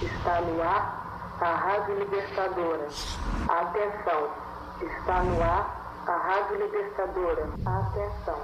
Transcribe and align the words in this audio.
Está 0.00 0.40
no 0.42 0.62
ar 0.62 1.36
a 1.40 1.54
Rádio 1.54 1.98
Libertadora. 1.98 2.88
Atenção, 3.48 4.30
está 4.80 5.22
no 5.24 5.42
ar 5.42 6.04
a 6.06 6.16
Rádio 6.16 6.56
Libertadora. 6.64 7.48
Atenção. 7.66 8.38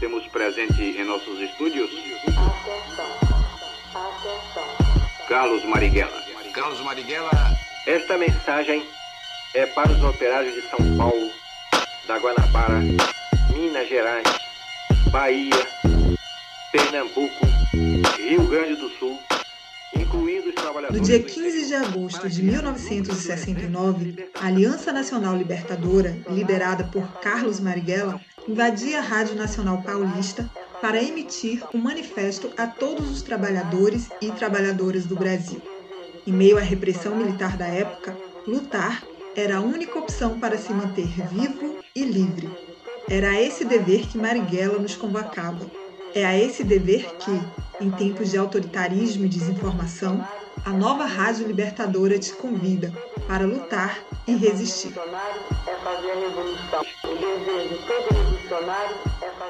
Temos 0.00 0.26
presente 0.28 0.82
em 0.82 1.04
nossos 1.04 1.38
estúdios. 1.40 1.90
Atenção. 2.26 3.06
Atenção. 3.94 5.26
Carlos 5.28 5.64
Marighella. 5.64 6.20
Carlos 6.52 6.80
Marighella. 6.80 7.30
Esta 7.86 8.18
mensagem 8.18 8.84
é 9.54 9.66
para 9.66 9.92
os 9.92 10.02
operários 10.02 10.54
de 10.54 10.62
São 10.70 10.78
Paulo, 10.96 11.30
da 12.08 12.18
Guanabara, 12.18 12.80
Minas 13.54 13.88
Gerais, 13.88 14.26
Bahia, 15.12 15.66
Pernambuco, 16.72 17.46
Rio 18.18 18.46
Grande 18.48 18.74
do 18.74 18.88
Sul 18.98 19.29
no 20.90 21.00
dia 21.00 21.22
15 21.22 21.66
de 21.66 21.74
agosto 21.74 22.28
de 22.28 22.42
1969, 22.42 24.30
a 24.34 24.46
Aliança 24.46 24.92
Nacional 24.92 25.36
Libertadora, 25.36 26.16
liderada 26.28 26.84
por 26.84 27.06
Carlos 27.20 27.60
Marighella, 27.60 28.20
invadia 28.48 28.98
a 28.98 29.02
Rádio 29.02 29.36
Nacional 29.36 29.82
Paulista 29.82 30.50
para 30.80 31.02
emitir 31.02 31.62
um 31.74 31.78
manifesto 31.78 32.50
a 32.56 32.66
todos 32.66 33.10
os 33.10 33.22
trabalhadores 33.22 34.08
e 34.20 34.30
trabalhadoras 34.32 35.04
do 35.04 35.14
Brasil. 35.14 35.62
Em 36.26 36.32
meio 36.32 36.58
à 36.58 36.60
repressão 36.60 37.14
militar 37.14 37.56
da 37.56 37.66
época, 37.66 38.16
lutar 38.46 39.04
era 39.36 39.58
a 39.58 39.60
única 39.60 39.98
opção 39.98 40.40
para 40.40 40.58
se 40.58 40.72
manter 40.72 41.08
vivo 41.28 41.76
e 41.94 42.02
livre. 42.02 42.50
Era 43.08 43.30
a 43.30 43.40
esse 43.40 43.64
dever 43.64 44.06
que 44.08 44.18
Marighella 44.18 44.78
nos 44.78 44.96
convocava. 44.96 45.70
É 46.14 46.24
a 46.24 46.36
esse 46.36 46.64
dever 46.64 47.06
que, 47.16 47.40
em 47.80 47.90
tempos 47.90 48.30
de 48.30 48.36
autoritarismo 48.36 49.24
e 49.24 49.28
desinformação, 49.28 50.22
a 50.64 50.70
nova 50.70 51.06
Rádio 51.06 51.46
Libertadora 51.46 52.18
te 52.18 52.32
convida 52.34 52.92
para 53.26 53.46
lutar 53.46 53.98
e 54.26 54.36
resistir. 54.36 54.92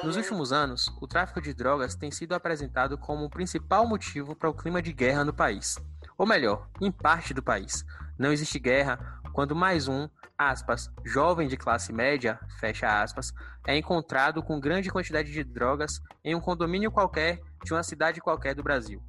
Nos 0.01 0.15
últimos 0.15 0.53
anos, 0.53 0.87
o 1.01 1.07
tráfico 1.07 1.41
de 1.41 1.53
drogas 1.53 1.93
tem 1.93 2.09
sido 2.09 2.33
apresentado 2.33 2.97
como 2.97 3.25
o 3.25 3.29
principal 3.29 3.85
motivo 3.85 4.33
para 4.33 4.49
o 4.49 4.53
clima 4.53 4.81
de 4.81 4.93
guerra 4.93 5.25
no 5.25 5.33
país. 5.33 5.77
Ou 6.17 6.25
melhor, 6.25 6.69
em 6.79 6.91
parte 6.91 7.33
do 7.33 7.43
país. 7.43 7.85
Não 8.17 8.31
existe 8.31 8.57
guerra 8.57 9.19
quando 9.33 9.55
mais 9.55 9.87
um, 9.87 10.07
aspas, 10.37 10.89
jovem 11.03 11.47
de 11.47 11.57
classe 11.57 11.91
média, 11.91 12.39
fecha 12.59 13.01
aspas, 13.01 13.33
é 13.67 13.77
encontrado 13.77 14.41
com 14.41 14.59
grande 14.59 14.89
quantidade 14.89 15.31
de 15.31 15.43
drogas 15.43 16.01
em 16.23 16.33
um 16.33 16.39
condomínio 16.39 16.91
qualquer 16.91 17.41
de 17.63 17.73
uma 17.73 17.83
cidade 17.83 18.21
qualquer 18.21 18.55
do 18.55 18.63
Brasil. 18.63 19.01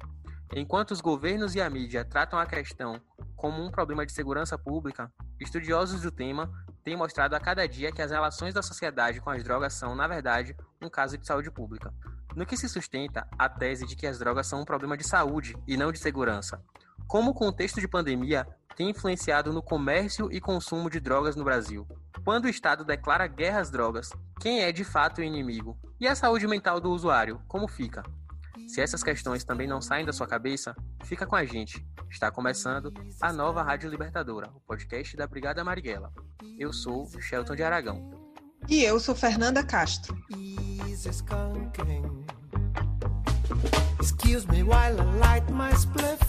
Enquanto 0.55 0.91
os 0.91 1.01
governos 1.01 1.55
e 1.55 1.61
a 1.61 1.69
mídia 1.69 2.05
tratam 2.05 2.37
a 2.37 2.45
questão 2.45 3.01
como 3.35 3.63
um 3.63 3.71
problema 3.71 4.05
de 4.05 4.11
segurança 4.11 4.57
pública, 4.57 5.11
estudiosos 5.39 6.01
do 6.01 6.11
tema 6.11 6.51
têm 6.83 6.95
mostrado 6.95 7.35
a 7.35 7.39
cada 7.39 7.67
dia 7.67 7.91
que 7.91 8.01
as 8.01 8.11
relações 8.11 8.53
da 8.53 8.61
sociedade 8.61 9.19
com 9.19 9.29
as 9.29 9.43
drogas 9.43 9.73
são, 9.73 9.95
na 9.95 10.07
verdade, 10.07 10.55
um 10.81 10.89
caso 10.89 11.17
de 11.17 11.25
saúde 11.25 11.49
pública. 11.49 11.93
No 12.35 12.45
que 12.45 12.55
se 12.55 12.69
sustenta 12.69 13.27
a 13.37 13.49
tese 13.49 13.85
de 13.85 13.95
que 13.95 14.07
as 14.07 14.19
drogas 14.19 14.47
são 14.47 14.61
um 14.61 14.65
problema 14.65 14.95
de 14.95 15.03
saúde 15.03 15.55
e 15.67 15.75
não 15.75 15.91
de 15.91 15.99
segurança. 15.99 16.63
Como 17.07 17.31
o 17.31 17.33
contexto 17.33 17.81
de 17.81 17.87
pandemia 17.87 18.47
tem 18.75 18.89
influenciado 18.89 19.51
no 19.51 19.61
comércio 19.61 20.31
e 20.31 20.39
consumo 20.39 20.89
de 20.89 20.99
drogas 20.99 21.35
no 21.35 21.43
Brasil? 21.43 21.87
Quando 22.23 22.45
o 22.45 22.49
Estado 22.49 22.85
declara 22.85 23.27
guerra 23.27 23.59
às 23.59 23.69
drogas, 23.69 24.09
quem 24.39 24.61
é 24.61 24.71
de 24.71 24.83
fato 24.83 25.19
o 25.19 25.23
inimigo? 25.23 25.77
E 25.99 26.07
a 26.07 26.15
saúde 26.15 26.47
mental 26.47 26.79
do 26.79 26.91
usuário, 26.91 27.41
como 27.47 27.67
fica? 27.67 28.03
Se 28.67 28.81
essas 28.81 29.03
questões 29.03 29.43
também 29.43 29.67
não 29.67 29.81
saem 29.81 30.05
da 30.05 30.13
sua 30.13 30.27
cabeça, 30.27 30.75
fica 31.03 31.25
com 31.25 31.35
a 31.35 31.45
gente. 31.45 31.85
Está 32.09 32.31
começando 32.31 32.93
a 33.21 33.31
nova 33.31 33.61
Rádio 33.61 33.89
Libertadora, 33.89 34.49
o 34.53 34.59
podcast 34.61 35.15
da 35.15 35.27
Brigada 35.27 35.63
Marighella. 35.63 36.11
Eu 36.57 36.71
sou 36.73 37.07
Shelton 37.19 37.55
de 37.55 37.63
Aragão. 37.63 38.09
E 38.67 38.83
eu 38.83 38.99
sou 38.99 39.15
Fernanda 39.15 39.63
Castro. 39.63 40.17
Excuse 43.99 44.47
me 44.47 44.63
while 44.63 44.99
I 44.99 45.03
light 45.17 45.51
my 45.51 45.71
spliff. 45.73 46.19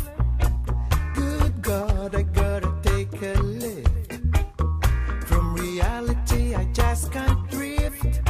Good 1.15 1.63
God, 1.63 2.15
I 2.15 2.23
gotta 2.23 2.73
take 2.83 3.23
a 3.23 3.41
lift. 3.41 4.21
From 5.27 5.55
reality, 5.55 6.55
I 6.55 6.65
just 6.73 7.11
can't 7.11 7.49
drift. 7.51 8.21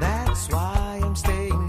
That's 0.00 0.48
why 0.50 1.00
I'm 1.02 1.14
staying 1.14 1.65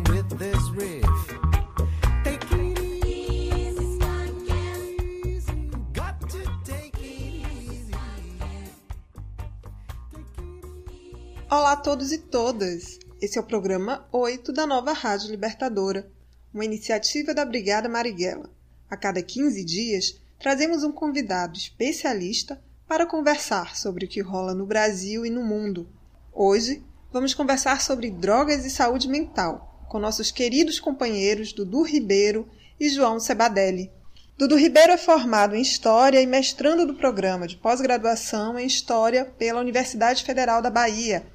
Olá 11.49 11.71
a 11.71 11.77
todos 11.77 12.11
e 12.11 12.17
todas! 12.17 12.99
Esse 13.21 13.37
é 13.37 13.41
o 13.41 13.45
programa 13.45 14.05
8 14.11 14.51
da 14.51 14.67
nova 14.67 14.91
Rádio 14.91 15.31
Libertadora, 15.31 16.05
uma 16.53 16.65
iniciativa 16.65 17.33
da 17.33 17.45
Brigada 17.45 17.87
Marighella. 17.87 18.49
A 18.89 18.97
cada 18.97 19.21
15 19.21 19.63
dias, 19.63 20.19
trazemos 20.37 20.83
um 20.83 20.91
convidado 20.91 21.57
especialista 21.57 22.61
para 22.85 23.05
conversar 23.05 23.77
sobre 23.77 24.03
o 24.03 24.09
que 24.09 24.19
rola 24.19 24.53
no 24.53 24.65
Brasil 24.65 25.25
e 25.25 25.29
no 25.29 25.41
mundo. 25.41 25.87
Hoje, 26.33 26.83
vamos 27.13 27.33
conversar 27.33 27.79
sobre 27.79 28.11
drogas 28.11 28.65
e 28.65 28.69
saúde 28.69 29.07
mental 29.07 29.85
com 29.87 29.99
nossos 29.99 30.31
queridos 30.31 30.81
companheiros 30.81 31.53
Dudu 31.53 31.81
Ribeiro 31.81 32.45
e 32.77 32.89
João 32.89 33.21
Sebadelli. 33.21 33.89
Dudu 34.37 34.57
Ribeiro 34.57 34.91
é 34.91 34.97
formado 34.97 35.55
em 35.55 35.61
História 35.61 36.21
e 36.21 36.27
mestrando 36.27 36.85
do 36.85 36.95
programa 36.95 37.47
de 37.47 37.55
pós-graduação 37.55 38.59
em 38.59 38.67
História 38.67 39.23
pela 39.23 39.61
Universidade 39.61 40.25
Federal 40.25 40.61
da 40.61 40.69
Bahia 40.69 41.25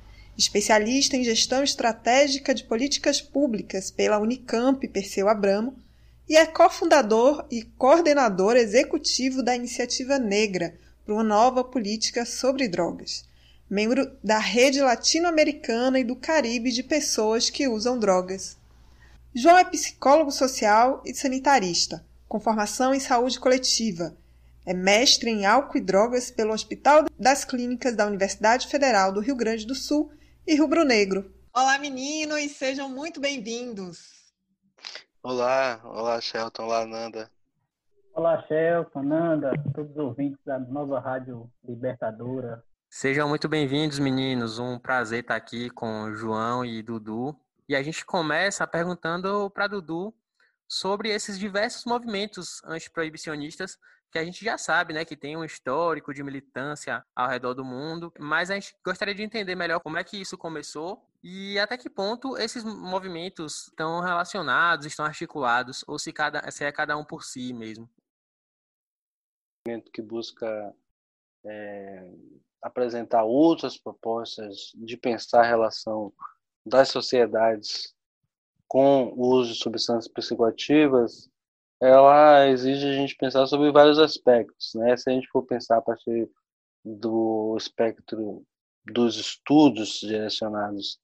especialista 0.43 1.17
em 1.17 1.23
gestão 1.23 1.63
estratégica 1.63 2.53
de 2.53 2.65
políticas 2.65 3.21
públicas 3.21 3.91
pela 3.91 4.19
Unicamp 4.19 4.87
Perseu 4.89 5.29
Abramo 5.29 5.77
e 6.29 6.37
é 6.37 6.45
cofundador 6.45 7.47
e 7.51 7.63
coordenador 7.63 8.57
executivo 8.57 9.43
da 9.43 9.55
Iniciativa 9.55 10.19
Negra 10.19 10.75
para 11.05 11.15
uma 11.15 11.23
nova 11.23 11.63
política 11.63 12.25
sobre 12.25 12.69
drogas, 12.69 13.25
membro 13.71 14.11
da 14.23 14.39
Rede 14.39 14.81
Latino-Americana 14.81 16.01
e 16.01 16.05
do 16.05 16.17
Caribe 16.17 16.73
de 16.73 16.83
Pessoas 16.83 17.49
que 17.49 17.69
Usam 17.69 17.99
Drogas. 17.99 18.57
João 19.35 19.57
é 19.57 19.65
psicólogo 19.65 20.31
social 20.31 21.03
e 21.05 21.15
sanitarista, 21.15 22.05
com 22.29 22.41
formação 22.41 22.93
em 22.93 23.01
saúde 23.01 23.39
coletiva. 23.39 24.17
É 24.67 24.75
mestre 24.75 25.31
em 25.31 25.47
álcool 25.47 25.79
e 25.79 25.81
drogas 25.81 26.31
pelo 26.31 26.53
Hospital 26.53 27.07
das 27.19 27.45
Clínicas 27.45 27.97
da 27.97 28.07
Universidade 28.07 28.69
Federal 28.69 29.13
do 29.13 29.21
Rio 29.21 29.35
Grande 29.35 29.67
do 29.67 29.75
Sul 29.75 30.13
e 30.47 30.57
rubro-negro. 30.57 31.33
Olá, 31.55 31.79
meninos, 31.79 32.53
sejam 32.53 32.89
muito 32.89 33.21
bem-vindos. 33.21 34.33
Olá, 35.23 35.81
olá, 35.85 36.21
Shelton, 36.21 36.65
olá, 36.65 36.85
Nanda. 36.85 37.31
Olá, 38.15 38.43
Shelton, 38.43 39.03
Nanda, 39.03 39.53
todos 39.75 39.93
os 39.93 39.97
ouvintes 39.97 40.39
da 40.45 40.59
nova 40.59 40.99
Rádio 40.99 41.51
Libertadora. 41.65 42.63
Sejam 42.91 43.29
muito 43.29 43.49
bem-vindos, 43.49 43.99
meninos. 43.99 44.59
Um 44.59 44.79
prazer 44.79 45.21
estar 45.21 45.37
aqui 45.37 45.71
com 45.71 46.05
o 46.05 46.15
João 46.15 46.65
e 46.65 46.83
Dudu. 46.83 47.35
E 47.69 47.77
a 47.77 47.83
gente 47.83 48.05
começa 48.05 48.67
perguntando 48.67 49.49
para 49.51 49.69
Dudu 49.69 50.13
sobre 50.69 51.11
esses 51.11 51.39
diversos 51.39 51.85
movimentos 51.85 52.63
antiproibicionistas 52.65 53.79
que 54.13 54.19
a 54.19 54.25
gente 54.25 54.45
já 54.45 54.59
sabe, 54.59 54.93
né, 54.93 55.07
que 55.07 55.17
tem 55.17 55.39
um 55.39 55.45
histórico 55.45 56.13
de 56.13 56.23
militância 56.23 57.03
ao 57.17 57.29
redor 57.29 57.55
do 57.55 57.65
mundo, 57.65 58.13
mas 58.19 58.51
a 58.51 58.55
gente 58.55 58.77
gostaria 58.85 59.15
de 59.15 59.23
entender 59.23 59.55
melhor 59.55 59.81
como 59.81 59.97
é 59.97 60.05
que 60.05 60.21
isso 60.21 60.37
começou 60.37 61.03
e 61.23 61.59
até 61.59 61.79
que 61.79 61.89
ponto 61.89 62.37
esses 62.37 62.63
movimentos 62.63 63.69
estão 63.69 64.01
relacionados, 64.01 64.85
estão 64.85 65.07
articulados, 65.07 65.83
ou 65.89 65.99
se, 65.99 66.13
cada, 66.13 66.49
se 66.51 66.63
é 66.63 66.71
cada 66.71 66.95
um 66.97 67.05
por 67.05 67.25
si 67.25 67.55
mesmo. 67.55 67.89
Que 69.95 70.03
busca 70.03 70.75
é, 71.47 72.11
apresentar 72.61 73.25
outras 73.25 73.79
propostas 73.79 74.73
de 74.75 74.97
pensar 74.99 75.41
a 75.41 75.49
relação 75.49 76.13
das 76.67 76.91
sociedades 76.91 77.95
com 78.69 79.05
o 79.17 79.29
uso 79.29 79.55
de 79.55 79.59
substâncias 79.59 80.13
psicoativas 80.13 81.32
ela 81.83 82.49
exige 82.49 82.87
a 82.87 82.93
gente 82.93 83.17
pensar 83.17 83.45
sobre 83.49 83.73
vários 83.73 83.99
aspectos, 83.99 84.73
né? 84.77 84.97
Se 84.97 85.11
a 85.11 85.13
gente 85.13 85.29
for 85.29 85.43
pensar 85.43 85.79
a 85.79 85.83
partir 85.83 86.31
do 86.85 87.57
espectro 87.59 88.45
dos 88.87 89.17
estudos 89.19 89.99
direcionados 90.01 91.01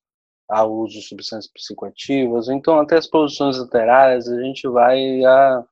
ao 0.48 0.72
uso 0.72 0.94
de 0.94 1.02
substâncias 1.02 1.52
psicoativas, 1.52 2.48
então 2.48 2.78
até 2.78 2.96
as 2.96 3.08
produções 3.08 3.56
literárias, 3.58 4.28
a 4.28 4.40
gente 4.40 4.68
vai 4.68 5.24
a, 5.24 5.64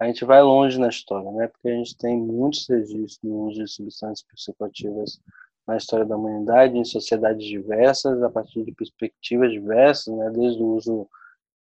a 0.00 0.06
gente 0.06 0.24
vai 0.24 0.40
longe 0.42 0.78
na 0.78 0.88
história, 0.88 1.30
né? 1.32 1.48
Porque 1.48 1.68
a 1.68 1.74
gente 1.74 1.96
tem 1.96 2.16
muitos 2.16 2.68
registros 2.68 3.18
do 3.22 3.34
uso 3.34 3.64
de 3.64 3.68
substâncias 3.68 4.22
psicoativas 4.22 5.20
na 5.66 5.76
história 5.76 6.06
da 6.06 6.16
humanidade, 6.16 6.78
em 6.78 6.84
sociedades 6.84 7.44
diversas, 7.44 8.22
a 8.22 8.30
partir 8.30 8.64
de 8.64 8.70
perspectivas 8.72 9.50
diversas, 9.50 10.14
né? 10.14 10.30
Desde 10.30 10.62
o 10.62 10.68
uso 10.76 11.08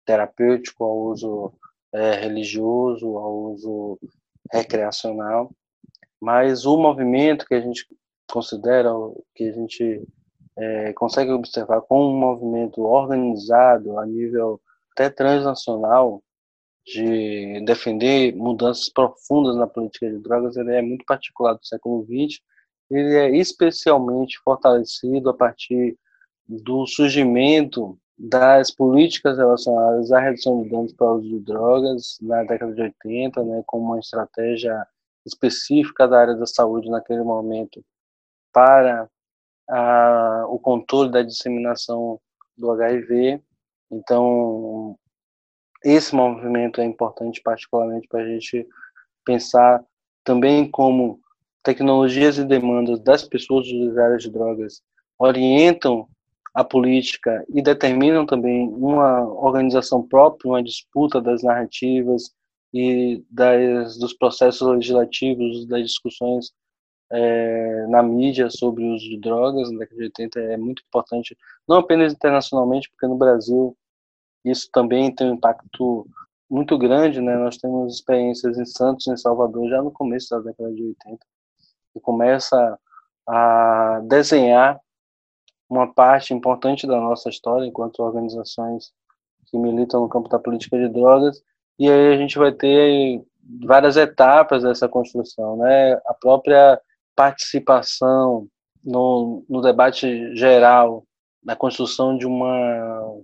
terapêutico 0.06 0.84
ao 0.84 0.96
uso 0.96 1.54
é, 1.94 2.16
religioso, 2.16 3.18
ao 3.18 3.52
uso 3.52 4.00
recreacional, 4.52 5.52
mas 6.20 6.66
o 6.66 6.78
movimento 6.78 7.46
que 7.46 7.54
a 7.54 7.62
gente 7.62 7.86
considera, 8.32 8.92
que 9.36 9.46
a 9.50 9.52
gente 9.54 10.08
é, 10.58 10.94
consegue 10.94 11.32
observar 11.32 11.82
como 11.82 12.10
um 12.10 12.20
movimento 12.20 12.82
organizado 12.82 14.00
a 14.00 14.06
nível 14.06 14.60
até 14.92 15.10
transnacional 15.10 16.24
de 16.86 17.62
defender 17.66 18.34
mudanças 18.36 18.90
profundas 18.90 19.56
na 19.56 19.68
política 19.68 20.10
de 20.10 20.20
drogas, 20.20 20.56
ele 20.56 20.74
é 20.74 20.82
muito 20.82 21.06
particular 21.06 21.54
do 21.54 21.66
século 21.66 22.06
XX, 22.06 22.40
ele 22.90 23.16
é 23.16 23.38
especialmente 23.38 24.40
fortalecido 24.40 25.30
a 25.30 25.34
partir 25.34 25.98
do 26.48 26.88
surgimento 26.88 28.00
das 28.18 28.72
políticas 28.72 29.38
relacionadas 29.38 30.12
à 30.12 30.20
redução 30.20 30.64
de 30.64 30.70
danos 30.70 30.94
para 30.94 31.08
o 31.08 31.16
uso 31.18 31.30
de 31.30 31.40
drogas 31.40 32.18
na 32.22 32.44
década 32.44 32.74
de 32.74 32.82
80, 32.82 33.44
né, 33.44 33.64
como 33.68 33.86
uma 33.86 34.00
estratégia 34.00 34.86
específica 35.26 36.08
da 36.08 36.22
área 36.22 36.36
da 36.36 36.46
saúde 36.46 36.90
naquele 36.90 37.22
momento 37.22 37.84
para 38.52 39.08
a, 39.70 40.46
o 40.50 40.58
controle 40.58 41.12
da 41.12 41.22
disseminação 41.22 42.20
do 42.58 42.72
HIV. 42.72 43.42
Então, 43.92 44.98
esse 45.84 46.16
movimento 46.16 46.82
é 46.82 46.86
importante, 46.86 47.42
particularmente 47.42 48.08
para 48.08 48.22
a 48.22 48.28
gente 48.28 48.68
pensar 49.24 49.84
também 50.24 50.70
como 50.72 51.20
tecnologias 51.62 52.38
e 52.38 52.46
demandas 52.46 53.00
das 53.00 53.24
pessoas 53.24 53.68
usuárias 53.68 54.24
de 54.24 54.32
drogas 54.32 54.82
orientam 55.20 56.08
a 56.58 56.64
política 56.64 57.46
e 57.50 57.62
determinam 57.62 58.26
também 58.26 58.68
uma 58.68 59.22
organização 59.22 60.02
própria, 60.02 60.50
uma 60.50 60.64
disputa 60.64 61.22
das 61.22 61.44
narrativas 61.44 62.32
e 62.74 63.24
das, 63.30 63.96
dos 64.00 64.12
processos 64.16 64.68
legislativos, 64.68 65.68
das 65.68 65.84
discussões 65.84 66.52
é, 67.12 67.86
na 67.90 68.02
mídia 68.02 68.50
sobre 68.50 68.84
o 68.84 68.96
uso 68.96 69.08
de 69.08 69.20
drogas 69.20 69.72
na 69.72 69.78
década 69.78 69.98
de 69.98 70.04
80 70.06 70.40
é 70.40 70.58
muito 70.58 70.82
importante, 70.88 71.38
não 71.70 71.78
apenas 71.78 72.12
internacionalmente, 72.12 72.90
porque 72.90 73.06
no 73.06 73.20
Brasil 73.20 73.78
isso 74.44 74.68
também 74.74 75.14
tem 75.14 75.30
um 75.30 75.36
impacto 75.36 76.08
muito 76.50 76.76
grande, 76.76 77.22
né? 77.22 77.38
Nós 77.38 77.58
temos 77.58 77.94
experiências 77.94 78.58
em 78.58 78.66
Santos, 78.66 79.06
em 79.06 79.16
Salvador, 79.16 79.70
já 79.70 79.80
no 79.84 79.92
começo 79.92 80.32
da 80.32 80.40
década 80.40 80.74
de 80.74 80.82
80, 80.82 81.20
e 81.96 82.00
começa 82.00 82.80
a 83.28 84.02
desenhar 84.08 84.82
uma 85.70 85.92
parte 85.94 86.34
importante 86.34 86.88
da 86.88 87.00
nossa 87.00 87.30
história 87.30 87.66
enquanto 87.66 88.00
organizações 88.00 88.92
que 89.48 89.58
militam 89.58 90.02
no 90.02 90.10
campo 90.10 90.30
da 90.30 90.40
política 90.40 90.78
de 90.78 90.90
drogas 90.90 91.42
e 91.80 91.90
aí 91.90 92.14
a 92.14 92.18
gente 92.18 92.38
vai 92.38 92.52
ter 92.52 93.24
várias 93.66 93.98
etapas 93.98 94.64
dessa 94.64 94.90
construção, 94.90 95.58
né? 95.58 95.94
A 96.06 96.14
própria 96.14 96.80
participação 97.16 98.48
no, 98.84 99.44
no 99.50 99.62
debate 99.62 100.36
geral 100.36 101.06
na 101.44 101.56
construção 101.56 102.18
de 102.18 102.26
uma 102.26 103.22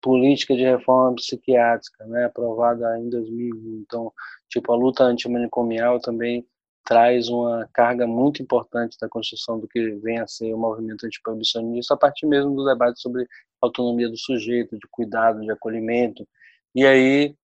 política 0.00 0.54
de 0.54 0.62
reforma 0.64 1.14
psiquiátrica, 1.14 2.04
né, 2.06 2.24
aprovada 2.24 2.98
em 2.98 3.08
2000. 3.08 3.82
Então, 3.82 4.12
tipo 4.48 4.72
a 4.72 4.76
luta 4.76 5.04
antimanicomial 5.04 6.00
também 6.00 6.44
traz 6.84 7.28
uma 7.28 7.68
carga 7.72 8.06
muito 8.06 8.42
importante 8.42 8.96
da 9.00 9.08
construção 9.08 9.58
do 9.58 9.68
que 9.68 9.90
vem 9.96 10.18
a 10.18 10.26
ser 10.26 10.52
o 10.52 10.58
movimento 10.58 11.06
antiproibicionista, 11.06 11.94
a 11.94 11.96
partir 11.96 12.26
mesmo 12.26 12.54
do 12.54 12.64
debate 12.64 13.00
sobre 13.00 13.26
autonomia 13.60 14.08
do 14.08 14.16
sujeito, 14.18 14.76
de 14.76 14.86
cuidado, 14.90 15.40
de 15.40 15.50
acolhimento. 15.50 16.26
E 16.74 16.84
aí 16.84 17.34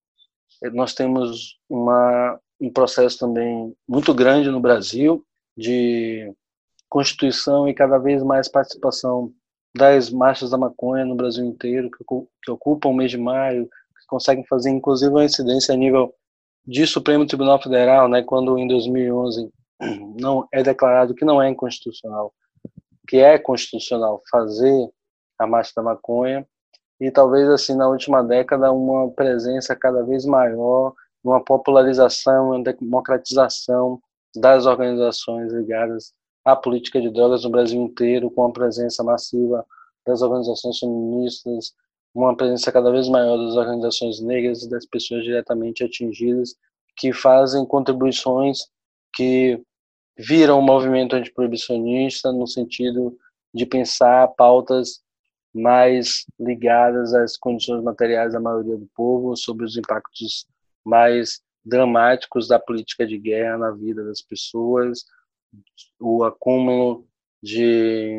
nós 0.72 0.94
temos 0.94 1.58
uma, 1.68 2.38
um 2.60 2.70
processo 2.70 3.18
também 3.18 3.74
muito 3.86 4.12
grande 4.12 4.50
no 4.50 4.60
Brasil 4.60 5.24
de 5.56 6.32
constituição 6.88 7.68
e 7.68 7.74
cada 7.74 7.98
vez 7.98 8.22
mais 8.22 8.48
participação 8.48 9.32
das 9.76 10.10
marchas 10.10 10.50
da 10.50 10.58
maconha 10.58 11.04
no 11.04 11.14
Brasil 11.14 11.44
inteiro, 11.44 11.90
que, 11.90 12.04
que 12.42 12.50
ocupam 12.50 12.88
o 12.88 12.94
mês 12.94 13.10
de 13.10 13.18
maio, 13.18 13.66
que 13.66 14.06
conseguem 14.08 14.44
fazer 14.46 14.70
inclusive 14.70 15.10
uma 15.10 15.24
incidência 15.24 15.74
a 15.74 15.76
nível 15.76 16.12
de 16.66 16.86
Supremo 16.86 17.26
Tribunal 17.26 17.60
Federal, 17.60 18.08
né, 18.08 18.22
quando 18.22 18.58
em 18.58 18.66
2011 18.66 19.50
não 20.20 20.46
é 20.52 20.62
declarado 20.62 21.14
que 21.14 21.24
não 21.24 21.40
é 21.40 21.48
inconstitucional, 21.48 22.32
que 23.06 23.18
é 23.18 23.38
constitucional 23.38 24.22
fazer 24.30 24.90
a 25.38 25.46
marcha 25.46 25.72
da 25.76 25.82
maconha 25.82 26.46
e 27.00 27.10
talvez 27.10 27.48
assim 27.48 27.74
na 27.74 27.88
última 27.88 28.22
década 28.22 28.72
uma 28.72 29.10
presença 29.12 29.74
cada 29.76 30.02
vez 30.04 30.24
maior, 30.24 30.92
uma 31.22 31.42
popularização, 31.42 32.50
uma 32.50 32.62
democratização 32.62 34.00
das 34.36 34.66
organizações 34.66 35.52
ligadas 35.52 36.12
à 36.44 36.56
política 36.56 37.00
de 37.00 37.10
drogas 37.10 37.44
no 37.44 37.50
Brasil 37.50 37.80
inteiro, 37.80 38.30
com 38.30 38.46
a 38.46 38.52
presença 38.52 39.02
massiva 39.02 39.64
das 40.06 40.22
organizações 40.22 40.78
feministas, 40.78 41.72
uma 42.24 42.36
presença 42.36 42.72
cada 42.72 42.90
vez 42.90 43.08
maior 43.08 43.36
das 43.36 43.54
organizações 43.54 44.20
negras 44.20 44.62
e 44.62 44.70
das 44.70 44.84
pessoas 44.84 45.22
diretamente 45.22 45.84
atingidas, 45.84 46.56
que 46.96 47.12
fazem 47.12 47.64
contribuições 47.64 48.66
que 49.14 49.62
viram 50.18 50.58
o 50.58 50.62
movimento 50.62 51.14
antiproibicionista 51.14 52.32
no 52.32 52.46
sentido 52.46 53.16
de 53.54 53.64
pensar 53.64 54.26
pautas 54.36 55.00
mais 55.54 56.26
ligadas 56.38 57.14
às 57.14 57.36
condições 57.36 57.82
materiais 57.82 58.32
da 58.32 58.40
maioria 58.40 58.76
do 58.76 58.88
povo, 58.94 59.36
sobre 59.36 59.64
os 59.64 59.76
impactos 59.76 60.44
mais 60.84 61.40
dramáticos 61.64 62.48
da 62.48 62.58
política 62.58 63.06
de 63.06 63.16
guerra 63.16 63.58
na 63.58 63.70
vida 63.70 64.04
das 64.04 64.20
pessoas, 64.20 65.04
o 66.00 66.24
acúmulo 66.24 67.06
de 67.42 68.18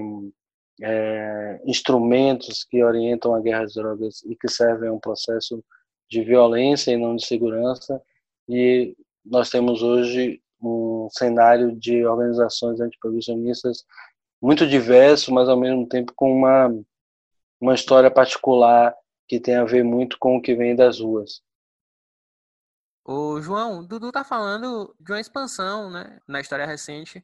é, 0.82 1.62
instrumentos 1.66 2.64
que 2.64 2.84
orientam 2.84 3.34
a 3.34 3.42
guerra 3.42 3.64
às 3.64 3.74
drogas 3.74 4.24
e 4.24 4.36
que 4.36 4.48
servem 4.48 4.90
a 4.90 4.94
um 4.94 5.00
processo 5.00 5.64
de 6.10 6.24
violência 6.24 6.92
e 6.92 6.98
não 6.98 7.16
de 7.16 7.26
segurança. 7.26 8.02
E 8.48 8.96
nós 9.24 9.50
temos 9.50 9.82
hoje 9.82 10.42
um 10.62 11.08
cenário 11.12 11.76
de 11.76 12.06
organizações 12.06 12.80
antiprovisionistas 12.80 13.86
muito 14.42 14.66
diverso, 14.68 15.34
mas 15.34 15.50
ao 15.50 15.60
mesmo 15.60 15.88
tempo 15.88 16.14
com 16.16 16.32
uma, 16.32 16.74
uma 17.60 17.74
história 17.74 18.10
particular 18.10 18.96
que 19.28 19.40
tem 19.40 19.56
a 19.56 19.66
ver 19.66 19.84
muito 19.84 20.18
com 20.18 20.38
o 20.38 20.42
que 20.42 20.56
vem 20.56 20.76
das 20.76 21.00
ruas. 21.00 21.42
O 23.06 23.42
João, 23.42 23.86
Dudu 23.86 24.12
tá 24.12 24.24
falando 24.24 24.96
de 25.00 25.12
uma 25.12 25.20
expansão, 25.20 25.90
né, 25.90 26.20
na 26.28 26.40
história 26.42 26.66
recente 26.66 27.24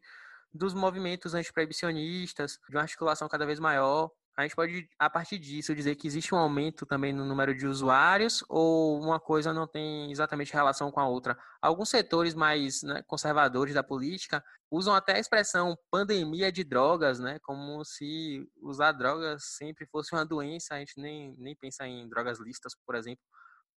dos 0.56 0.74
movimentos 0.74 1.34
antiproibicionistas, 1.34 2.58
de 2.70 2.76
uma 2.76 2.84
articulação 2.84 3.28
cada 3.28 3.46
vez 3.46 3.60
maior. 3.60 4.10
A 4.38 4.42
gente 4.44 4.56
pode, 4.56 4.90
a 5.00 5.10
partir 5.10 5.38
disso, 5.38 5.74
dizer 5.74 5.96
que 5.96 6.08
existe 6.08 6.36
um 6.36 6.38
aumento 6.38 6.86
também 6.86 7.14
no 7.14 7.24
número 7.24 7.56
de 7.56 7.66
usuários 7.66 8.44
ou 8.50 9.02
uma 9.02 9.18
coisa 9.18 9.54
não 9.54 9.66
tem 9.66 10.12
exatamente 10.12 10.52
relação 10.52 10.92
com 10.92 11.00
a 11.00 11.08
outra? 11.08 11.38
Alguns 11.62 11.90
setores 11.90 12.34
mais 12.34 12.84
né, 12.84 13.02
conservadores 13.08 13.74
da 13.74 13.84
política 13.84 14.44
usam 14.70 14.94
até 14.94 15.14
a 15.16 15.20
expressão 15.20 15.78
pandemia 15.90 16.52
de 16.52 16.66
drogas, 16.66 17.18
né, 17.18 17.40
como 17.44 17.84
se 17.86 18.46
usar 18.62 18.92
drogas 18.92 19.46
sempre 19.58 19.86
fosse 19.86 20.14
uma 20.14 20.26
doença. 20.26 20.76
A 20.76 20.80
gente 20.80 21.00
nem, 21.00 21.34
nem 21.38 21.56
pensa 21.56 21.88
em 21.88 22.08
drogas 22.10 22.38
listas, 22.40 22.74
por 22.86 22.96
exemplo. 22.96 23.24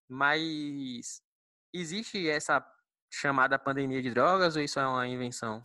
Mas 0.08 1.22
existe 1.72 2.28
essa 2.28 2.64
chamada 3.12 3.58
pandemia 3.60 4.02
de 4.02 4.10
drogas 4.10 4.56
ou 4.56 4.62
isso 4.62 4.80
é 4.80 4.86
uma 4.86 5.06
invenção? 5.06 5.64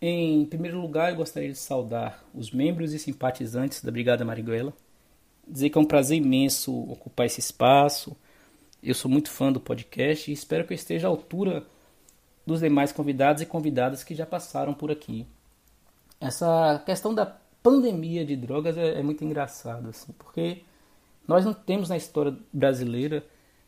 Em 0.00 0.44
primeiro 0.46 0.80
lugar, 0.80 1.10
eu 1.10 1.16
gostaria 1.16 1.50
de 1.50 1.58
saudar 1.58 2.24
os 2.32 2.52
membros 2.52 2.92
e 2.92 2.98
simpatizantes 2.98 3.82
da 3.82 3.90
Brigada 3.90 4.24
Marighella. 4.24 4.72
Dizer 5.46 5.70
que 5.70 5.78
é 5.78 5.80
um 5.80 5.84
prazer 5.84 6.18
imenso 6.18 6.72
ocupar 6.90 7.26
esse 7.26 7.40
espaço. 7.40 8.16
Eu 8.80 8.94
sou 8.94 9.10
muito 9.10 9.28
fã 9.28 9.50
do 9.50 9.58
podcast 9.58 10.30
e 10.30 10.34
espero 10.34 10.64
que 10.64 10.72
eu 10.72 10.76
esteja 10.76 11.08
à 11.08 11.10
altura 11.10 11.66
dos 12.46 12.60
demais 12.60 12.92
convidados 12.92 13.42
e 13.42 13.46
convidadas 13.46 14.04
que 14.04 14.14
já 14.14 14.24
passaram 14.24 14.72
por 14.72 14.90
aqui. 14.90 15.26
Essa 16.20 16.80
questão 16.86 17.12
da 17.12 17.26
pandemia 17.60 18.24
de 18.24 18.36
drogas 18.36 18.76
é, 18.78 19.00
é 19.00 19.02
muito 19.02 19.24
engraçada, 19.24 19.88
assim, 19.88 20.12
porque 20.12 20.62
nós 21.26 21.44
não 21.44 21.52
temos 21.52 21.88
na 21.88 21.96
história 21.96 22.36
brasileira 22.52 23.24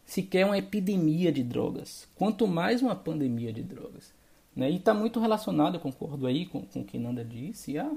sequer 0.07 0.47
uma 0.47 0.59
epidemia 0.59 1.33
de 1.33 1.43
drogas, 1.43 2.09
quanto 2.15 2.47
mais 2.47 2.83
uma 2.83 2.95
pandemia 2.95 3.53
de 3.53 3.63
drogas. 3.63 4.13
Né? 4.55 4.71
E 4.71 4.77
está 4.77 4.93
muito 4.93 5.21
relacionado, 5.21 5.75
eu 5.75 5.81
concordo 5.81 6.27
aí 6.27 6.47
com, 6.47 6.63
com 6.63 6.81
o 6.81 6.85
que 6.85 6.99
Nanda 6.99 7.25
disse, 7.25 7.79
a, 7.79 7.91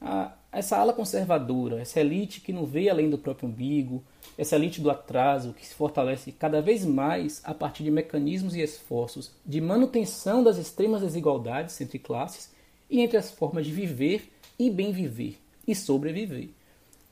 a, 0.00 0.32
essa 0.50 0.78
ala 0.78 0.92
conservadora, 0.92 1.80
essa 1.80 2.00
elite 2.00 2.40
que 2.40 2.52
não 2.52 2.64
vê 2.64 2.88
além 2.88 3.10
do 3.10 3.18
próprio 3.18 3.48
umbigo, 3.48 4.02
essa 4.36 4.56
elite 4.56 4.80
do 4.80 4.90
atraso 4.90 5.52
que 5.52 5.66
se 5.66 5.74
fortalece 5.74 6.32
cada 6.32 6.62
vez 6.62 6.84
mais 6.84 7.40
a 7.44 7.52
partir 7.52 7.84
de 7.84 7.90
mecanismos 7.90 8.54
e 8.54 8.60
esforços 8.60 9.32
de 9.44 9.60
manutenção 9.60 10.42
das 10.42 10.56
extremas 10.56 11.02
desigualdades 11.02 11.80
entre 11.80 11.98
classes 11.98 12.50
e 12.88 13.00
entre 13.00 13.18
as 13.18 13.30
formas 13.30 13.66
de 13.66 13.72
viver 13.72 14.32
e 14.58 14.70
bem 14.70 14.92
viver 14.92 15.38
e 15.66 15.74
sobreviver. 15.74 16.48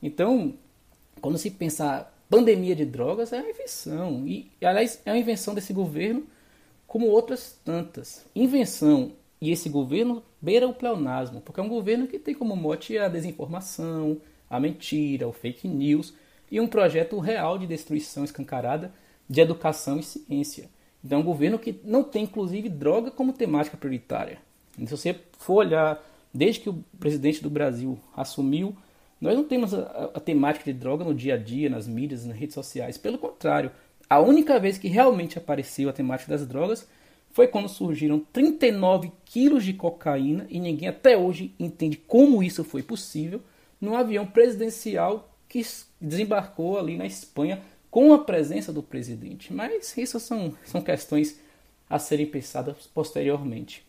Então, 0.01 0.53
quando 1.21 1.37
se 1.37 1.51
pensa 1.51 2.11
pandemia 2.29 2.75
de 2.75 2.85
drogas, 2.85 3.33
é 3.33 3.39
uma 3.39 3.49
invenção. 3.49 4.27
E, 4.27 4.51
aliás, 4.61 5.01
é 5.05 5.11
uma 5.11 5.17
invenção 5.17 5.53
desse 5.53 5.73
governo 5.73 6.25
como 6.89 7.05
outras 7.05 7.57
tantas. 7.63 8.25
Invenção 8.35 9.11
e 9.39 9.51
esse 9.51 9.69
governo 9.69 10.23
beira 10.41 10.67
o 10.67 10.73
pleonasmo, 10.73 11.39
porque 11.39 11.59
é 11.59 11.63
um 11.63 11.69
governo 11.69 12.07
que 12.07 12.17
tem 12.17 12.33
como 12.33 12.55
mote 12.55 12.97
a 12.97 13.07
desinformação, 13.07 14.17
a 14.49 14.59
mentira, 14.59 15.27
o 15.27 15.31
fake 15.31 15.67
news 15.67 16.13
e 16.51 16.59
um 16.59 16.67
projeto 16.67 17.19
real 17.19 17.59
de 17.59 17.67
destruição 17.67 18.23
escancarada 18.25 18.91
de 19.29 19.39
educação 19.39 19.99
e 19.99 20.03
ciência. 20.03 20.69
Então 21.05 21.19
é 21.19 21.21
um 21.21 21.25
governo 21.25 21.59
que 21.59 21.79
não 21.83 22.03
tem, 22.03 22.23
inclusive, 22.23 22.67
droga 22.67 23.11
como 23.11 23.33
temática 23.33 23.77
prioritária. 23.77 24.39
E 24.77 24.87
se 24.87 24.97
você 24.97 25.15
for 25.37 25.57
olhar, 25.57 26.03
desde 26.33 26.61
que 26.61 26.69
o 26.69 26.83
presidente 26.99 27.43
do 27.43 27.51
Brasil 27.51 27.99
assumiu, 28.17 28.75
nós 29.21 29.35
não 29.35 29.43
temos 29.43 29.75
a, 29.75 30.11
a, 30.15 30.19
temática 30.19 30.65
de 30.65 30.77
droga 30.77 31.03
no 31.03 31.13
dia 31.13 31.35
a 31.35 31.37
dia, 31.37 31.69
nas 31.69 31.87
mídias, 31.87 32.25
nas 32.25 32.35
redes 32.35 32.55
sociais. 32.55 32.97
Pelo 32.97 33.19
contrário, 33.19 33.71
a 34.09 34.19
única 34.19 34.59
vez 34.59 34.77
que 34.77 34.87
realmente 34.87 35.37
apareceu 35.37 35.89
a 35.89 35.93
temática 35.93 36.31
das 36.31 36.47
drogas 36.47 36.87
foi 37.31 37.47
quando 37.47 37.69
surgiram 37.69 38.19
39 38.33 39.11
quilos 39.23 39.63
de 39.63 39.73
cocaína 39.73 40.47
e 40.49 40.59
ninguém 40.59 40.87
até 40.87 41.15
hoje 41.15 41.53
entende 41.59 41.95
como 41.95 42.41
isso 42.41 42.63
foi 42.63 42.81
possível 42.81 43.41
num 43.79 43.95
avião 43.95 44.25
presidencial 44.25 45.29
que 45.47 45.65
desembarcou 46.01 46.77
ali 46.79 46.97
na 46.97 47.05
Espanha 47.05 47.61
com 47.89 48.13
a 48.13 48.19
presença 48.19 48.73
do 48.73 48.83
presidente. 48.83 49.53
Mas 49.53 49.95
isso 49.97 50.19
são, 50.19 50.53
são 50.65 50.81
questões 50.81 51.39
a 51.89 51.97
serem 51.97 52.25
pensadas 52.25 52.87
posteriormente. 52.93 53.85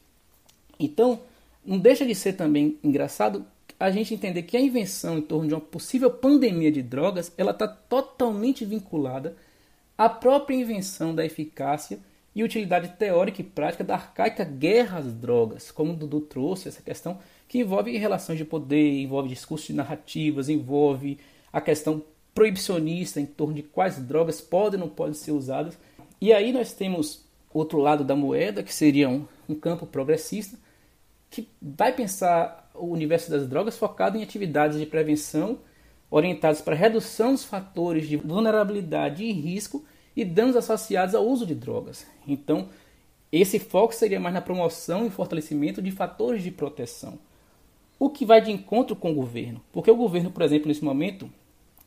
Então, 0.78 1.20
não 1.64 1.78
deixa 1.78 2.06
de 2.06 2.14
ser 2.14 2.34
também 2.34 2.78
engraçado 2.82 3.44
a 3.78 3.90
gente 3.90 4.14
entender 4.14 4.42
que 4.42 4.56
a 4.56 4.60
invenção 4.60 5.18
em 5.18 5.22
torno 5.22 5.48
de 5.48 5.54
uma 5.54 5.60
possível 5.60 6.10
pandemia 6.10 6.70
de 6.70 6.82
drogas 6.82 7.32
ela 7.36 7.52
está 7.52 7.66
totalmente 7.66 8.64
vinculada 8.64 9.34
à 10.00 10.08
própria 10.08 10.56
invenção 10.56 11.14
da 11.14 11.26
eficácia 11.26 11.98
e 12.34 12.42
utilidade 12.42 12.88
teórica 12.96 13.42
e 13.42 13.44
prática 13.44 13.84
da 13.84 13.96
arcaica 13.96 14.42
guerra 14.44 14.96
às 14.96 15.12
drogas, 15.12 15.70
como 15.70 15.92
o 15.92 15.94
Dudu 15.94 16.22
trouxe 16.22 16.68
essa 16.68 16.80
questão 16.80 17.18
que 17.46 17.58
envolve 17.58 17.94
relações 17.98 18.38
de 18.38 18.44
poder, 18.46 19.02
envolve 19.02 19.28
discursos 19.28 19.66
de 19.66 19.74
narrativas, 19.74 20.48
envolve 20.48 21.18
a 21.52 21.60
questão 21.60 22.02
proibicionista 22.34 23.20
em 23.20 23.26
torno 23.26 23.52
de 23.52 23.62
quais 23.62 23.98
drogas 23.98 24.40
podem 24.40 24.80
ou 24.80 24.86
não 24.86 24.94
podem 24.94 25.12
ser 25.12 25.32
usadas. 25.32 25.76
E 26.18 26.32
aí 26.32 26.50
nós 26.50 26.72
temos 26.72 27.26
outro 27.52 27.76
lado 27.78 28.02
da 28.02 28.16
moeda, 28.16 28.62
que 28.62 28.72
seria 28.72 29.06
um, 29.06 29.26
um 29.46 29.54
campo 29.54 29.84
progressista, 29.84 30.56
que 31.28 31.46
vai 31.60 31.92
pensar 31.92 32.70
o 32.74 32.86
universo 32.86 33.30
das 33.30 33.46
drogas 33.46 33.76
focado 33.76 34.16
em 34.16 34.22
atividades 34.22 34.78
de 34.78 34.86
prevenção 34.86 35.58
orientadas 36.10 36.62
para 36.62 36.74
redução 36.74 37.32
dos 37.32 37.44
fatores 37.44 38.08
de 38.08 38.16
vulnerabilidade 38.16 39.24
e 39.24 39.30
risco 39.30 39.84
e 40.16 40.24
danos 40.24 40.56
associados 40.56 41.14
ao 41.14 41.26
uso 41.26 41.46
de 41.46 41.54
drogas. 41.54 42.06
Então, 42.26 42.68
esse 43.32 43.58
foco 43.58 43.94
seria 43.94 44.18
mais 44.18 44.34
na 44.34 44.40
promoção 44.40 45.06
e 45.06 45.10
fortalecimento 45.10 45.80
de 45.80 45.90
fatores 45.90 46.42
de 46.42 46.50
proteção. 46.50 47.18
O 47.98 48.10
que 48.10 48.24
vai 48.24 48.40
de 48.40 48.50
encontro 48.50 48.96
com 48.96 49.12
o 49.12 49.14
governo. 49.14 49.60
Porque 49.72 49.90
o 49.90 49.96
governo, 49.96 50.30
por 50.30 50.42
exemplo, 50.42 50.68
nesse 50.68 50.84
momento, 50.84 51.30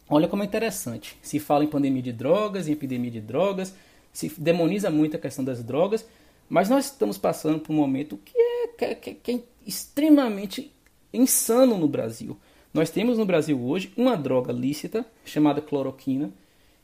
olha 0.09 0.27
como 0.27 0.43
é 0.43 0.45
interessante. 0.45 1.17
Se 1.21 1.39
fala 1.39 1.63
em 1.63 1.67
pandemia 1.67 2.01
de 2.01 2.13
drogas, 2.13 2.67
em 2.67 2.71
epidemia 2.71 3.11
de 3.11 3.19
drogas, 3.19 3.75
se 4.11 4.29
demoniza 4.39 4.89
muito 4.89 5.17
a 5.17 5.19
questão 5.19 5.43
das 5.43 5.63
drogas, 5.63 6.05
mas 6.47 6.69
nós 6.69 6.85
estamos 6.85 7.17
passando 7.17 7.59
por 7.59 7.73
um 7.73 7.77
momento 7.77 8.17
que 8.23 8.37
é, 8.37 8.95
que, 8.95 9.13
que 9.15 9.31
é 9.31 9.39
extremamente 9.65 10.71
insano 11.11 11.77
no 11.77 11.87
Brasil. 11.87 12.37
Nós 12.73 12.89
temos 12.89 13.17
no 13.17 13.25
Brasil 13.25 13.59
hoje 13.61 13.91
uma 13.97 14.15
droga 14.15 14.51
lícita 14.51 15.05
chamada 15.25 15.61
cloroquina, 15.61 16.31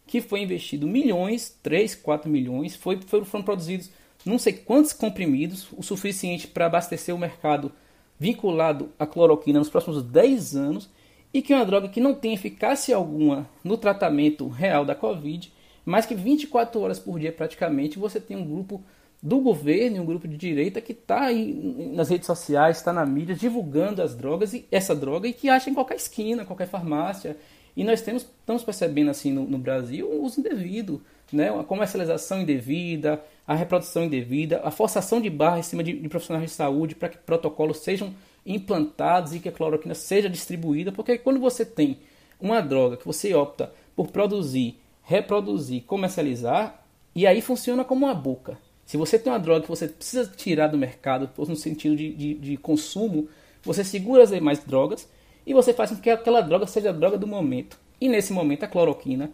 que 0.10 0.22
foi 0.22 0.42
investido 0.42 0.88
milhões, 0.88 1.56
3, 1.62 1.94
4 1.94 2.28
milhões, 2.28 2.76
foi, 2.76 3.00
foram 3.06 3.44
produzidos 3.44 3.92
não 4.26 4.40
sei 4.40 4.54
quantos 4.54 4.92
comprimidos, 4.92 5.68
o 5.78 5.84
suficiente 5.84 6.48
para 6.48 6.66
abastecer 6.66 7.14
o 7.14 7.18
mercado 7.18 7.72
vinculado 8.18 8.90
à 8.98 9.06
cloroquina 9.06 9.60
nos 9.60 9.70
próximos 9.70 10.02
10 10.02 10.56
anos, 10.56 10.90
e 11.32 11.44
que 11.44 11.54
é 11.54 11.56
uma 11.56 11.66
droga 11.66 11.88
que 11.88 12.02
não 12.02 12.16
tem 12.16 12.34
eficácia 12.34 12.96
alguma 12.96 13.48
no 13.64 13.78
tratamento 13.78 14.48
real 14.48 14.84
da 14.84 14.96
Covid, 14.96 15.54
mas 15.86 16.08
que 16.08 16.16
24 16.16 16.82
horas 16.82 16.98
por 16.98 17.20
dia 17.20 17.32
praticamente 17.32 18.00
você 18.00 18.20
tem 18.20 18.36
um 18.36 18.44
grupo 18.44 18.84
do 19.22 19.40
governo 19.42 20.02
um 20.02 20.06
grupo 20.06 20.28
de 20.28 20.38
direita 20.38 20.82
que 20.82 20.94
está 20.94 21.26
aí 21.26 21.54
nas 21.94 22.10
redes 22.10 22.26
sociais, 22.26 22.78
está 22.78 22.92
na 22.92 23.06
mídia, 23.06 23.36
divulgando 23.36 24.02
as 24.02 24.16
drogas 24.16 24.56
e 24.56 24.66
essa 24.72 24.96
droga 24.96 25.28
e 25.28 25.34
que 25.34 25.50
acha 25.50 25.70
em 25.70 25.74
qualquer 25.74 25.98
esquina, 25.98 26.46
qualquer 26.46 26.68
farmácia. 26.68 27.38
E 27.80 27.84
nós 27.86 28.02
temos, 28.02 28.24
estamos 28.24 28.62
percebendo 28.62 29.10
assim 29.10 29.32
no, 29.32 29.46
no 29.46 29.58
Brasil 29.58 30.06
o 30.06 30.26
uso 30.26 30.42
indevido, 30.42 31.02
né? 31.32 31.48
a 31.58 31.64
comercialização 31.64 32.42
indevida, 32.42 33.24
a 33.48 33.56
reprodução 33.56 34.04
indevida, 34.04 34.60
a 34.66 34.70
forçação 34.70 35.22
de 35.22 35.30
barra 35.30 35.60
em 35.60 35.64
cima 35.64 35.82
de, 35.82 35.94
de 35.94 36.10
profissionais 36.10 36.50
de 36.50 36.54
saúde 36.54 36.94
para 36.94 37.08
que 37.08 37.18
protocolos 37.20 37.78
sejam 37.78 38.14
implantados 38.46 39.34
e 39.34 39.40
que 39.40 39.48
a 39.48 39.52
cloroquina 39.54 39.96
seja 39.96 40.30
distribuída, 40.30 40.92
porque 40.92 41.18
quando 41.18 41.40
você 41.40 41.64
tem 41.64 42.00
uma 42.38 42.60
droga 42.60 42.98
que 42.98 43.06
você 43.06 43.34
opta 43.34 43.72
por 43.96 44.08
produzir, 44.08 44.78
reproduzir, 45.02 45.84
comercializar, 45.84 46.84
e 47.16 47.26
aí 47.26 47.40
funciona 47.40 47.86
como 47.86 48.08
uma 48.08 48.14
boca. 48.14 48.58
Se 48.86 48.98
você 48.98 49.18
tem 49.18 49.32
uma 49.32 49.40
droga 49.40 49.62
que 49.62 49.70
você 49.70 49.88
precisa 49.88 50.30
tirar 50.36 50.68
do 50.68 50.78
mercado 50.78 51.30
no 51.38 51.56
sentido 51.56 51.96
de, 51.96 52.14
de, 52.14 52.34
de 52.34 52.58
consumo, 52.58 53.30
você 53.64 53.86
segura 53.86 54.24
as 54.24 54.32
demais 54.32 54.60
drogas 54.60 55.08
e 55.50 55.54
você 55.54 55.74
faz 55.74 55.90
com 55.90 55.96
que 55.96 56.12
aquela 56.12 56.42
droga 56.42 56.68
seja 56.68 56.92
a 56.92 56.94
droga 56.94 57.18
do 57.18 57.26
momento. 57.26 57.76
E 58.00 58.08
nesse 58.08 58.32
momento 58.32 58.66
a 58.66 58.68
cloroquina 58.68 59.32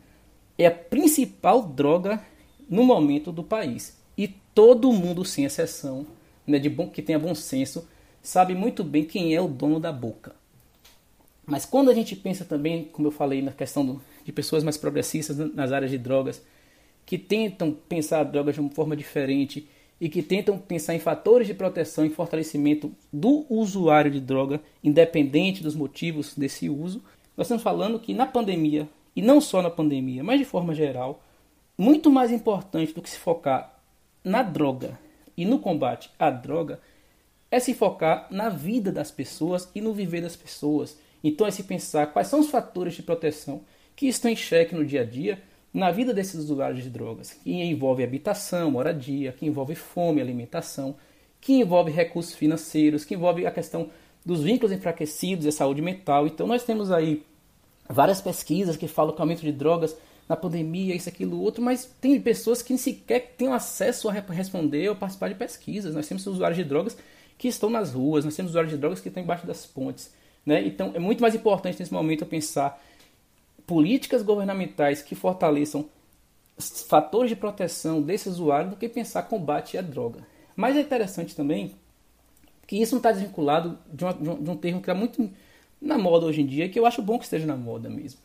é 0.58 0.66
a 0.66 0.72
principal 0.72 1.62
droga 1.62 2.22
no 2.70 2.86
momento 2.86 3.34
do 3.34 3.44
país. 3.44 4.02
E 4.18 4.30
todo 4.30 4.94
mundo, 4.94 5.26
sem 5.26 5.44
exceção, 5.44 6.08
né, 6.48 6.58
de 6.58 6.70
bom 6.70 6.90
que 6.90 7.02
tenha 7.02 7.20
bom 7.20 7.36
senso, 7.36 7.86
sabe 8.24 8.56
muito 8.56 8.82
bem 8.82 9.04
quem 9.04 9.36
é 9.36 9.42
o 9.42 9.48
dono 9.50 9.78
da 9.78 9.92
boca. 9.92 10.34
Mas 11.46 11.66
quando 11.66 11.92
a 11.92 11.94
gente 11.94 12.16
pensa 12.16 12.46
também, 12.46 12.86
como 12.86 13.10
eu 13.10 13.12
falei, 13.12 13.42
na 13.42 13.52
questão 13.52 13.86
do, 13.86 14.02
de 14.24 14.32
pessoas 14.32 14.64
mais 14.64 14.78
progressistas 14.78 15.36
nas 15.54 15.74
áreas 15.74 15.92
de 15.92 15.98
drogas, 15.98 16.42
que 17.06 17.18
tentam 17.18 17.74
pensar 17.90 18.22
a 18.22 18.24
droga 18.24 18.54
de 18.54 18.62
uma 18.62 18.70
forma 18.70 18.96
diferente 18.96 19.68
e 20.00 20.10
que 20.10 20.22
tentam 20.22 20.58
pensar 20.58 20.94
em 20.94 21.00
fatores 21.00 21.48
de 21.48 21.54
proteção 21.54 22.06
e 22.06 22.10
fortalecimento 22.10 22.92
do 23.12 23.46
usuário 23.50 24.12
de 24.12 24.20
droga, 24.20 24.62
independente 24.84 25.64
dos 25.64 25.76
motivos 25.76 26.36
desse 26.36 26.70
uso. 26.70 27.04
Nós 27.38 27.48
estamos 27.48 27.64
falando 27.64 28.00
que 28.00 28.14
na 28.14 28.26
pandemia, 28.26 28.90
e 29.16 29.22
não 29.22 29.40
só 29.40 29.62
na 29.62 29.70
pandemia, 29.70 30.24
mas 30.24 30.40
de 30.40 30.46
forma 30.46 30.74
geral, 30.74 31.24
muito 31.78 32.10
mais 32.10 32.32
importante 32.32 32.94
do 32.94 33.02
que 33.02 33.10
se 33.10 33.18
focar 33.18 33.80
na 34.24 34.42
droga 34.42 35.00
e 35.38 35.46
no 35.46 35.60
combate 35.60 36.10
à 36.18 36.30
droga 36.30 36.80
é 37.52 37.60
se 37.60 37.74
focar 37.74 38.28
na 38.32 38.50
vida 38.50 38.92
das 38.92 39.12
pessoas 39.12 39.70
e 39.76 39.82
no 39.82 39.94
viver 39.94 40.22
das 40.22 40.36
pessoas. 40.36 40.98
Então 41.24 41.46
é 41.46 41.52
se 41.52 41.64
pensar 41.64 42.08
quais 42.08 42.28
são 42.28 42.40
os 42.40 42.50
fatores 42.50 42.96
de 42.96 43.04
proteção 43.04 43.64
que 43.96 44.08
estão 44.08 44.30
em 44.30 44.36
xeque 44.36 44.76
no 44.76 44.86
dia 44.86 45.02
a 45.02 45.06
dia 45.06 45.42
na 45.76 45.92
vida 45.92 46.14
desses 46.14 46.36
usuários 46.36 46.82
de 46.82 46.90
drogas, 46.90 47.34
que 47.34 47.52
envolve 47.52 48.02
habitação, 48.02 48.72
moradia, 48.72 49.34
que 49.34 49.46
envolve 49.46 49.76
fome, 49.76 50.22
alimentação, 50.22 50.96
que 51.42 51.52
envolve 51.52 51.92
recursos 51.92 52.34
financeiros, 52.34 53.04
que 53.04 53.14
envolve 53.14 53.46
a 53.46 53.52
questão 53.52 53.90
dos 54.26 54.42
vínculos 54.42 54.72
enfraquecidos 54.72 55.46
e 55.46 55.50
a 55.50 55.52
saúde 55.52 55.82
mental. 55.82 56.28
Então 56.28 56.48
nós 56.48 56.64
temos 56.64 56.94
aí 56.94 57.26
várias 57.90 58.22
pesquisas 58.22 58.78
que 58.78 58.88
falam 58.88 59.14
que 59.14 59.20
o 59.20 59.22
aumento 59.22 59.42
de 59.42 59.52
drogas 59.52 59.98
na 60.30 60.38
pandemia, 60.38 60.96
isso, 60.96 61.10
aquilo, 61.10 61.42
outro, 61.42 61.62
mas 61.62 61.84
tem 62.00 62.22
pessoas 62.22 62.62
que 62.62 62.72
nem 62.72 62.78
sequer 62.78 63.34
têm 63.38 63.52
acesso 63.52 64.08
a 64.08 64.14
responder 64.14 64.88
ou 64.88 64.96
participar 64.96 65.28
de 65.28 65.36
pesquisas. 65.36 65.94
Nós 65.94 66.08
temos 66.08 66.26
usuários 66.26 66.58
de 66.58 66.64
drogas 66.64 66.96
que 67.38 67.50
estão 67.50 67.70
nas 67.70 67.92
ruas, 67.92 68.24
nós 68.24 68.34
temos 68.34 68.52
usuários 68.52 68.72
de 68.72 68.80
drogas 68.80 69.02
que 69.02 69.10
estão 69.10 69.22
embaixo 69.22 69.46
das 69.46 69.66
pontes. 69.66 70.10
Né? 70.46 70.66
Então 70.66 70.94
é 70.96 71.00
muito 71.00 71.20
mais 71.20 71.36
importante 71.36 71.78
nesse 71.78 71.92
momento 71.92 72.22
eu 72.22 72.28
pensar 72.28 72.82
políticas 73.66 74.22
governamentais 74.22 75.02
que 75.02 75.16
fortaleçam 75.16 75.90
fatores 76.88 77.30
de 77.30 77.36
proteção 77.36 78.02
desse 78.02 78.30
usuário 78.30 78.72
do 78.72 78.76
que 78.76 78.88
pensar 78.88 79.24
combate 79.24 79.78
à 79.78 79.82
droga. 79.82 80.26
Mas 80.56 80.78
é 80.78 80.82
interessante 80.82 81.36
também 81.36 81.76
que 82.66 82.78
isso 82.78 82.94
não 82.94 83.00
está 83.00 83.12
desvinculado 83.12 83.78
de, 83.92 84.04
uma, 84.04 84.14
de, 84.14 84.30
um, 84.30 84.44
de 84.44 84.50
um 84.50 84.56
termo 84.56 84.80
que 84.80 84.90
está 84.90 84.96
muito 84.96 85.30
na 85.82 85.98
moda 85.98 86.26
hoje 86.26 86.42
em 86.42 86.46
dia, 86.46 86.70
que 86.70 86.80
eu 86.80 86.86
acho 86.86 87.02
bom 87.02 87.18
que 87.18 87.26
esteja 87.26 87.46
na 87.46 87.58
moda 87.58 87.90
mesmo, 87.90 88.20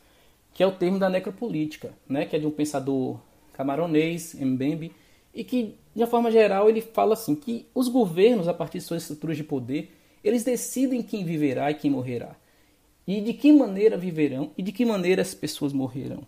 que 0.54 0.62
é 0.62 0.66
o 0.66 0.72
termo 0.72 0.98
da 0.98 1.10
necropolítica, 1.10 1.92
né? 2.08 2.24
que 2.24 2.36
é 2.36 2.38
de 2.38 2.46
um 2.46 2.50
pensador 2.50 3.18
camaronês, 3.52 4.34
Mbembe, 4.34 4.92
e 5.34 5.44
que, 5.44 5.74
de 5.94 6.02
uma 6.02 6.06
forma 6.06 6.30
geral, 6.30 6.68
ele 6.68 6.80
fala 6.80 7.14
assim 7.14 7.34
que 7.34 7.66
os 7.74 7.88
governos, 7.88 8.48
a 8.48 8.54
partir 8.54 8.78
de 8.78 8.84
suas 8.84 9.02
estruturas 9.02 9.36
de 9.36 9.44
poder, 9.44 9.94
eles 10.24 10.44
decidem 10.44 11.02
quem 11.02 11.24
viverá 11.24 11.70
e 11.70 11.74
quem 11.74 11.90
morrerá 11.90 12.36
e 13.16 13.20
de 13.20 13.32
que 13.32 13.52
maneira 13.52 13.96
viverão 13.96 14.52
e 14.56 14.62
de 14.62 14.70
que 14.70 14.84
maneira 14.84 15.20
as 15.20 15.34
pessoas 15.34 15.72
morrerão. 15.72 16.22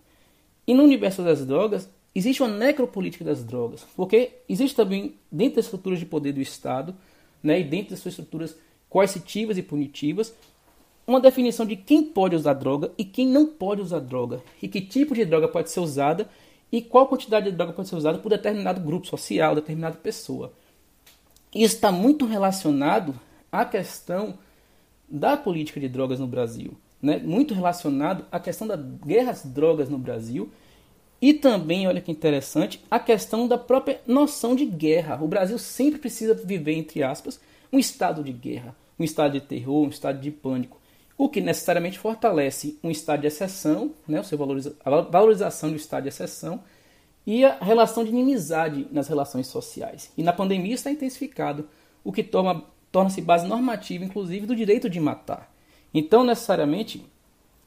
E 0.67 0.75
no 0.75 0.83
universo 0.83 1.23
das 1.23 1.47
drogas, 1.47 1.89
existe 2.13 2.43
uma 2.43 2.53
necropolítica 2.53 3.25
das 3.25 3.45
drogas, 3.45 3.87
porque 3.95 4.33
existe 4.49 4.75
também, 4.75 5.15
dentro 5.31 5.57
das 5.57 5.67
estruturas 5.67 6.01
de 6.01 6.07
poder 6.07 6.33
do 6.33 6.41
Estado, 6.41 6.93
né, 7.41 7.61
e 7.61 7.65
dentro 7.65 7.91
das 7.91 8.01
suas 8.01 8.15
estruturas 8.15 8.57
coercitivas 8.89 9.57
e 9.57 9.63
punitivas, 9.63 10.35
uma 11.07 11.21
definição 11.21 11.65
de 11.65 11.77
quem 11.77 12.03
pode 12.03 12.35
usar 12.35 12.55
droga 12.55 12.91
e 12.99 13.05
quem 13.05 13.29
não 13.29 13.47
pode 13.47 13.81
usar 13.81 14.01
droga, 14.01 14.43
e 14.61 14.67
que 14.67 14.81
tipo 14.81 15.15
de 15.15 15.25
droga 15.25 15.47
pode 15.47 15.71
ser 15.71 15.79
usada 15.79 16.29
e 16.71 16.83
qual 16.83 17.07
quantidade 17.07 17.49
de 17.49 17.57
droga 17.57 17.73
pode 17.73 17.89
ser 17.89 17.97
usada 17.97 18.19
por 18.19 18.29
determinado 18.29 18.81
grupo 18.81 19.07
social, 19.07 19.55
determinada 19.55 19.97
pessoa. 19.97 20.53
Isso 21.55 21.77
está 21.77 21.93
muito 21.93 22.27
relacionado 22.27 23.15
à 23.53 23.65
questão 23.65 24.37
da 25.13 25.37
política 25.37 25.79
de 25.79 25.89
drogas 25.89 26.19
no 26.19 26.27
Brasil, 26.27 26.73
né? 27.01 27.19
muito 27.19 27.53
relacionado 27.53 28.25
à 28.33 28.41
questão 28.41 28.67
da 28.67 28.77
guerra 28.77 29.33
às 29.33 29.45
drogas 29.45 29.91
no 29.91 29.99
Brasil 29.99 30.51
e 31.21 31.35
também, 31.35 31.87
olha 31.87 32.01
que 32.01 32.11
interessante, 32.11 32.83
a 32.91 32.99
questão 32.99 33.47
da 33.47 33.59
própria 33.59 34.01
noção 34.07 34.57
de 34.57 34.65
guerra. 34.65 35.23
O 35.23 35.29
Brasil 35.29 35.59
sempre 35.59 36.01
precisa 36.01 36.35
viver, 36.35 36.73
entre 36.73 37.03
aspas, 37.03 37.39
um 37.71 37.79
estado 37.79 38.25
de 38.25 38.33
guerra, 38.33 38.75
um 38.99 39.05
estado 39.05 39.35
de 39.35 39.41
terror, 39.41 39.85
um 39.85 39.91
estado 39.91 40.19
de 40.19 40.31
pânico, 40.33 40.81
o 41.17 41.29
que 41.29 41.41
necessariamente 41.41 41.99
fortalece 41.99 42.77
um 42.83 42.91
estado 42.91 43.21
de 43.21 43.29
exceção, 43.29 43.93
né, 44.09 44.21
a 44.85 45.01
valorização 45.03 45.71
do 45.71 45.77
estado 45.77 46.05
de 46.05 46.09
exceção 46.09 46.61
e 47.25 47.45
a 47.45 47.57
relação 47.59 48.03
de 48.03 48.11
inimizade 48.11 48.89
nas 48.91 49.07
relações 49.07 49.47
sociais. 49.47 50.11
E 50.17 50.23
na 50.25 50.33
pandemia 50.33 50.75
está 50.75 50.91
intensificado, 50.91 51.69
o 52.03 52.11
que 52.11 52.25
torna-se 52.93 53.23
base 53.23 53.49
normativa, 53.49 54.05
inclusive, 54.05 54.47
do 54.47 54.55
direito 54.55 54.89
de 54.89 55.01
matar. 55.01 55.53
Então, 55.93 56.23
necessariamente, 56.23 57.05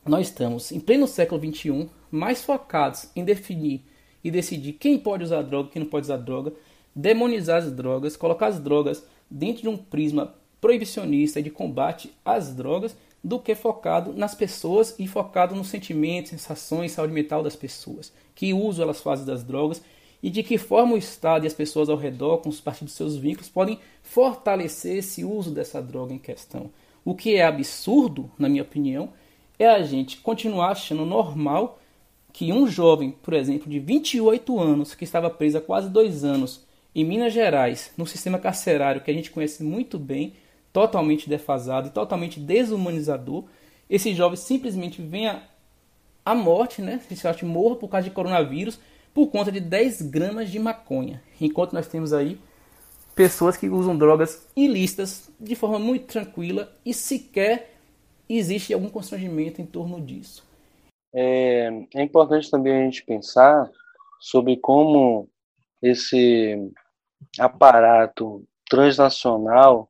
nós 0.06 0.28
estamos 0.28 0.72
em 0.72 0.80
pleno 0.80 1.08
século 1.08 1.42
XXI, 1.42 1.90
mais 2.12 2.44
focados 2.44 3.10
em 3.16 3.26
definir 3.26 3.84
e 4.24 4.30
decidir 4.30 4.74
quem 4.74 4.98
pode 4.98 5.24
usar 5.24 5.42
droga, 5.42 5.70
quem 5.72 5.82
não 5.82 5.90
pode 5.90 6.06
usar 6.06 6.18
droga, 6.18 6.54
demonizar 6.96 7.58
as 7.58 7.72
drogas, 7.72 8.16
colocar 8.16 8.48
as 8.48 8.60
drogas 8.60 9.04
dentro 9.30 9.64
de 9.64 9.68
um 9.68 9.76
prisma 9.76 10.34
proibicionista 10.62 11.40
e 11.40 11.44
de 11.44 11.50
combate 11.50 12.12
às 12.24 12.54
drogas, 12.56 12.96
do 13.24 13.40
que 13.40 13.56
focado 13.56 14.14
nas 14.14 14.36
pessoas 14.36 14.96
e 15.00 15.08
focado 15.08 15.56
nos 15.56 15.68
sentimentos, 15.68 16.30
sensações, 16.30 16.92
saúde 16.92 17.12
mental 17.12 17.42
das 17.42 17.56
pessoas, 17.56 18.14
que 18.36 18.54
uso 18.54 18.84
elas 18.84 19.02
fazem 19.02 19.26
das 19.26 19.44
drogas 19.44 19.82
e 20.22 20.30
de 20.30 20.44
que 20.44 20.58
forma 20.58 20.94
o 20.94 20.98
Estado 20.98 21.46
e 21.46 21.48
as 21.48 21.54
pessoas 21.54 21.90
ao 21.90 21.98
redor, 21.98 22.38
com 22.38 22.50
os 22.50 22.62
partidos 22.62 22.94
dos 22.94 22.98
seus 22.98 23.16
vínculos, 23.16 23.50
podem 23.50 23.80
fortalecer 24.02 24.98
esse 24.98 25.24
uso 25.24 25.52
dessa 25.52 25.82
droga 25.82 26.14
em 26.14 26.20
questão. 26.20 26.70
O 27.04 27.14
que 27.14 27.36
é 27.36 27.46
absurdo, 27.46 28.32
na 28.38 28.50
minha 28.50 28.64
opinião, 28.64 29.10
é 29.60 29.68
a 29.68 29.82
gente 29.84 30.18
continuar 30.18 30.72
achando 30.72 31.06
normal 31.06 31.80
que 32.34 32.52
um 32.52 32.68
jovem, 32.68 33.12
por 33.12 33.34
exemplo, 33.34 33.70
de 33.70 33.80
28 33.80 34.60
anos, 34.60 34.94
que 34.94 35.04
estava 35.04 35.30
preso 35.30 35.58
há 35.58 35.62
quase 35.62 35.90
dois 35.90 36.24
anos 36.24 36.66
em 36.94 37.06
Minas 37.06 37.34
Gerais, 37.34 37.92
no 37.98 38.06
sistema 38.06 38.40
carcerário 38.40 39.02
que 39.02 39.12
a 39.12 39.14
gente 39.14 39.32
conhece 39.32 39.64
muito 39.64 40.00
bem, 40.00 40.34
totalmente 40.74 41.30
defasado 41.30 41.88
e 41.88 41.92
totalmente 41.92 42.40
desumanizador, 42.40 43.46
esse 43.90 44.14
jovem 44.14 44.36
simplesmente 44.36 45.02
venha 45.02 45.44
à 46.26 46.34
morte, 46.34 46.82
né? 46.82 47.00
Jovem 47.12 47.48
morra 47.48 47.76
por 47.76 47.88
causa 47.88 48.10
de 48.10 48.14
coronavírus 48.14 48.80
por 49.16 49.28
conta 49.28 49.50
de 49.50 49.62
10 49.62 50.02
gramas 50.02 50.52
de 50.52 50.60
maconha. 50.60 51.24
Enquanto 51.40 51.72
nós 51.72 51.88
temos 51.88 52.12
aí 52.12 52.38
pessoas 53.16 53.56
que 53.56 53.70
usam 53.70 53.98
drogas 53.98 54.46
ilícitas 54.58 55.32
de 55.40 55.56
forma 55.56 55.80
muito 55.80 56.06
tranquila 56.08 56.70
e 56.86 56.94
sequer 56.94 57.78
existe 58.28 58.74
algum 58.74 58.90
constrangimento 58.90 59.62
em 59.62 59.66
torno 59.66 60.02
disso. 60.02 60.44
É, 61.14 61.70
é 61.96 62.04
importante 62.04 62.52
também 62.52 62.74
a 62.74 62.84
gente 62.84 63.06
pensar 63.06 63.72
sobre 64.20 64.58
como 64.58 65.30
esse 65.82 66.70
aparato 67.40 68.44
transnacional 68.70 69.90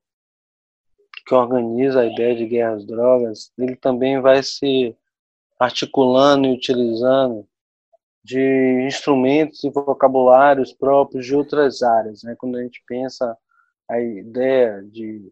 que 1.25 1.34
organiza 1.34 2.01
a 2.01 2.05
ideia 2.05 2.36
de 2.36 2.46
guerra 2.46 2.75
às 2.75 2.86
drogas, 2.86 3.51
ele 3.58 3.75
também 3.75 4.22
vai 4.22 4.44
se 4.44 4.96
articulando 5.60 6.48
e 6.48 6.53
utilizando 6.53 7.48
de 8.25 8.82
instrumentos 8.88 9.63
e 9.63 9.70
vocabulários 9.70 10.74
próprios 10.74 11.27
de 11.27 11.36
outras 11.36 11.84
áreas. 11.84 12.24
Né? 12.24 12.36
Quando 12.36 12.58
a 12.58 12.63
gente 12.63 12.84
pensa 12.88 13.38
a 13.88 14.01
ideia 14.01 14.82
de 14.82 15.32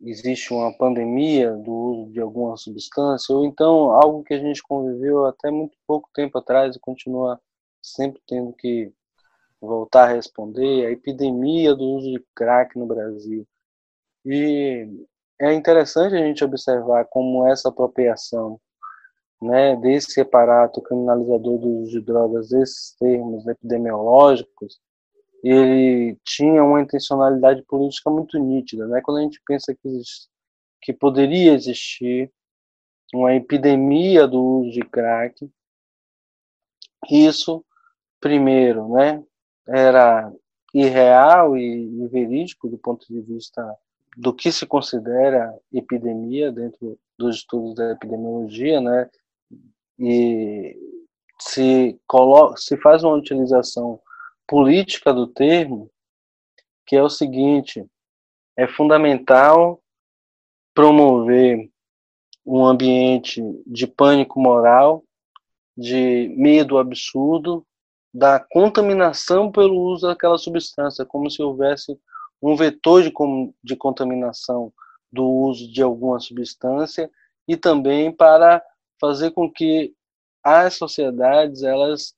existe 0.00 0.54
uma 0.54 0.72
pandemia 0.72 1.50
do 1.56 1.72
uso 1.72 2.12
de 2.12 2.20
alguma 2.20 2.56
substância, 2.56 3.34
ou 3.34 3.44
então 3.44 3.90
algo 3.90 4.22
que 4.22 4.32
a 4.32 4.38
gente 4.38 4.62
conviveu 4.62 5.26
até 5.26 5.50
muito 5.50 5.76
pouco 5.86 6.08
tempo 6.14 6.38
atrás 6.38 6.76
e 6.76 6.80
continua 6.80 7.38
sempre 7.82 8.22
tendo 8.26 8.52
que 8.52 8.92
voltar 9.60 10.04
a 10.04 10.14
responder, 10.14 10.86
a 10.86 10.90
epidemia 10.92 11.74
do 11.74 11.84
uso 11.84 12.12
de 12.12 12.24
crack 12.34 12.78
no 12.78 12.86
Brasil. 12.86 13.46
E 14.24 14.88
é 15.40 15.52
interessante 15.52 16.14
a 16.14 16.18
gente 16.18 16.44
observar 16.44 17.06
como 17.06 17.46
essa 17.46 17.68
apropriação 17.68 18.60
né, 19.40 19.76
desse 19.76 20.20
aparato 20.20 20.82
criminalizador 20.82 21.58
do 21.58 21.68
uso 21.68 21.92
de 21.92 22.00
drogas, 22.00 22.50
desses 22.50 22.94
termos 22.98 23.46
epidemiológicos, 23.46 24.78
ele 25.42 26.18
tinha 26.24 26.62
uma 26.62 26.82
intencionalidade 26.82 27.62
política 27.62 28.10
muito 28.10 28.38
nítida, 28.38 28.86
né? 28.86 29.00
Quando 29.02 29.18
a 29.18 29.22
gente 29.22 29.40
pensa 29.46 29.74
que, 29.74 29.88
que 30.82 30.92
poderia 30.92 31.54
existir 31.54 32.30
uma 33.14 33.34
epidemia 33.34 34.26
do 34.28 34.60
uso 34.60 34.72
de 34.72 34.80
crack, 34.80 35.50
isso, 37.10 37.64
primeiro, 38.20 38.88
né, 38.92 39.22
era 39.66 40.30
irreal 40.74 41.56
e, 41.56 42.04
e 42.04 42.08
verídico 42.08 42.68
do 42.68 42.78
ponto 42.78 43.06
de 43.08 43.20
vista 43.22 43.64
do 44.16 44.34
que 44.34 44.52
se 44.52 44.66
considera 44.66 45.52
epidemia 45.72 46.52
dentro 46.52 46.98
dos 47.18 47.36
estudos 47.36 47.74
da 47.74 47.92
epidemiologia, 47.92 48.80
né, 48.80 49.08
e 50.00 50.76
se 51.38 52.00
coloca, 52.06 52.56
se 52.56 52.76
faz 52.78 53.04
uma 53.04 53.14
utilização 53.14 54.00
política 54.48 55.12
do 55.12 55.26
termo, 55.26 55.90
que 56.86 56.96
é 56.96 57.02
o 57.02 57.10
seguinte: 57.10 57.84
é 58.56 58.66
fundamental 58.66 59.82
promover 60.74 61.70
um 62.46 62.64
ambiente 62.64 63.42
de 63.66 63.86
pânico 63.86 64.40
moral, 64.40 65.04
de 65.76 66.34
medo 66.36 66.78
absurdo, 66.78 67.66
da 68.12 68.40
contaminação 68.40 69.52
pelo 69.52 69.78
uso 69.82 70.06
daquela 70.06 70.38
substância, 70.38 71.04
como 71.04 71.30
se 71.30 71.42
houvesse 71.42 71.98
um 72.42 72.56
vetor 72.56 73.02
de, 73.02 73.12
de 73.62 73.76
contaminação 73.76 74.72
do 75.12 75.26
uso 75.26 75.70
de 75.70 75.82
alguma 75.82 76.18
substância 76.18 77.10
e 77.46 77.56
também 77.56 78.10
para 78.10 78.62
fazer 79.00 79.30
com 79.32 79.50
que 79.50 79.94
as 80.42 80.74
sociedades 80.74 81.62
elas 81.62 82.14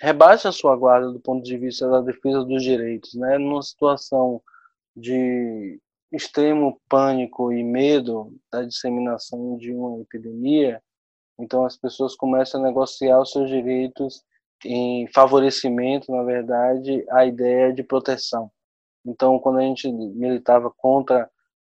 rebaixa 0.00 0.48
a 0.50 0.52
sua 0.52 0.76
guarda 0.76 1.10
do 1.10 1.20
ponto 1.20 1.42
de 1.42 1.56
vista 1.56 1.88
da 1.88 2.00
defesa 2.00 2.44
dos 2.44 2.62
direitos, 2.62 3.14
né? 3.14 3.38
Numa 3.38 3.62
situação 3.62 4.42
de 4.94 5.80
extremo 6.12 6.80
pânico 6.88 7.52
e 7.52 7.62
medo 7.64 8.34
da 8.50 8.62
disseminação 8.62 9.56
de 9.56 9.72
uma 9.72 10.00
epidemia, 10.00 10.82
então 11.38 11.64
as 11.64 11.76
pessoas 11.76 12.14
começam 12.14 12.60
a 12.60 12.64
negociar 12.64 13.20
os 13.20 13.30
seus 13.30 13.48
direitos 13.48 14.22
em 14.64 15.06
favorecimento, 15.08 16.10
na 16.10 16.22
verdade, 16.22 17.04
à 17.10 17.26
ideia 17.26 17.72
de 17.72 17.82
proteção. 17.82 18.50
Então, 19.04 19.38
quando 19.38 19.58
a 19.58 19.62
gente 19.62 19.90
militava 19.90 20.70
contra 20.70 21.30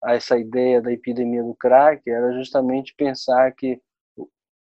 essa 0.05 0.37
ideia 0.37 0.81
da 0.81 0.91
epidemia 0.91 1.43
do 1.43 1.53
crack, 1.55 2.09
era 2.09 2.33
justamente 2.33 2.95
pensar 2.95 3.51
que 3.51 3.81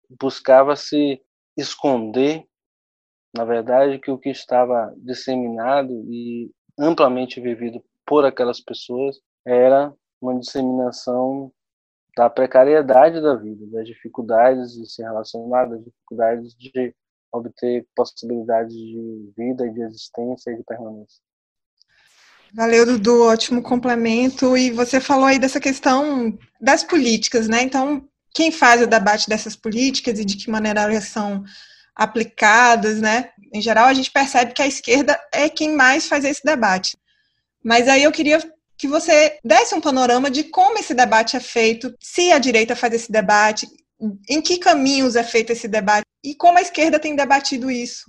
buscava 0.09 0.75
se 0.75 1.21
esconder 1.55 2.47
na 3.37 3.45
verdade, 3.45 3.99
que 3.99 4.09
o 4.09 4.17
que 4.17 4.29
estava 4.29 4.93
disseminado 4.97 5.93
e 6.09 6.51
amplamente 6.77 7.39
vivido 7.39 7.83
por 8.05 8.25
aquelas 8.25 8.59
pessoas 8.59 9.19
era 9.45 9.93
uma 10.19 10.39
disseminação 10.39 11.51
da 12.15 12.29
precariedade 12.29 13.21
da 13.21 13.35
vida, 13.35 13.67
das 13.67 13.85
dificuldades 13.85 14.73
de 14.73 14.89
se 14.89 15.03
relacionar, 15.03 15.65
das 15.65 15.83
dificuldades 15.83 16.55
de 16.55 16.95
obter 17.31 17.85
possibilidades 17.95 18.73
de 18.73 19.31
vida 19.37 19.69
de 19.69 19.83
existência 19.83 20.49
e 20.51 20.57
de 20.57 20.63
permanência. 20.63 21.21
Valeu, 22.55 22.85
Dudu, 22.85 23.23
ótimo 23.23 23.61
complemento. 23.61 24.57
E 24.57 24.71
você 24.71 24.99
falou 24.99 25.25
aí 25.25 25.37
dessa 25.37 25.59
questão 25.59 26.35
das 26.59 26.83
políticas, 26.83 27.47
né? 27.47 27.61
Então, 27.61 28.07
quem 28.33 28.51
faz 28.51 28.81
o 28.81 28.87
debate 28.87 29.29
dessas 29.29 29.55
políticas 29.55 30.19
e 30.19 30.25
de 30.25 30.37
que 30.37 30.49
maneira 30.49 30.81
elas 30.81 31.05
são 31.05 31.43
aplicadas, 31.95 33.01
né? 33.01 33.31
Em 33.53 33.61
geral, 33.61 33.87
a 33.87 33.93
gente 33.93 34.11
percebe 34.11 34.53
que 34.53 34.61
a 34.61 34.67
esquerda 34.67 35.19
é 35.31 35.49
quem 35.49 35.75
mais 35.75 36.07
faz 36.07 36.23
esse 36.23 36.43
debate. 36.43 36.95
Mas 37.63 37.87
aí 37.87 38.03
eu 38.03 38.11
queria 38.11 38.39
que 38.77 38.87
você 38.87 39.39
desse 39.43 39.73
um 39.73 39.81
panorama 39.81 40.29
de 40.29 40.43
como 40.43 40.77
esse 40.77 40.93
debate 40.93 41.35
é 41.35 41.39
feito, 41.39 41.93
se 41.99 42.31
a 42.31 42.37
direita 42.37 42.75
faz 42.75 42.93
esse 42.93 43.11
debate, 43.11 43.67
em 44.29 44.41
que 44.41 44.59
caminhos 44.59 45.15
é 45.15 45.23
feito 45.23 45.51
esse 45.51 45.67
debate 45.67 46.05
e 46.23 46.35
como 46.35 46.59
a 46.59 46.61
esquerda 46.61 46.99
tem 46.99 47.15
debatido 47.15 47.71
isso. 47.71 48.05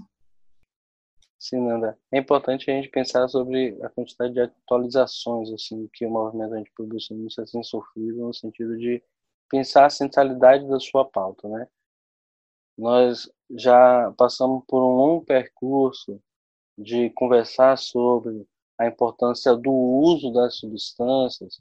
Sim, 1.38 1.60
Nanda. 1.60 1.96
É 2.12 2.18
importante 2.18 2.70
a 2.70 2.74
gente 2.74 2.90
pensar 2.90 3.26
sobre 3.28 3.78
a 3.82 3.88
quantidade 3.88 4.34
de 4.34 4.40
atualizações 4.40 5.50
assim 5.52 5.88
que 5.92 6.04
o 6.04 6.10
movimento 6.10 6.52
antiproibicionista 6.54 7.44
tem 7.50 7.62
sofrido 7.62 8.18
no 8.18 8.34
sentido 8.34 8.76
de 8.76 9.02
pensar 9.48 9.86
a 9.86 9.90
centralidade 9.90 10.66
da 10.68 10.78
sua 10.78 11.04
pauta, 11.04 11.48
né? 11.48 11.66
nós 12.78 13.28
já 13.50 14.12
passamos 14.16 14.62
por 14.68 14.80
um 14.80 14.94
longo 14.94 15.24
percurso 15.24 16.20
de 16.78 17.10
conversar 17.10 17.76
sobre 17.76 18.46
a 18.78 18.86
importância 18.86 19.56
do 19.56 19.72
uso 19.72 20.32
das 20.32 20.56
substâncias 20.56 21.58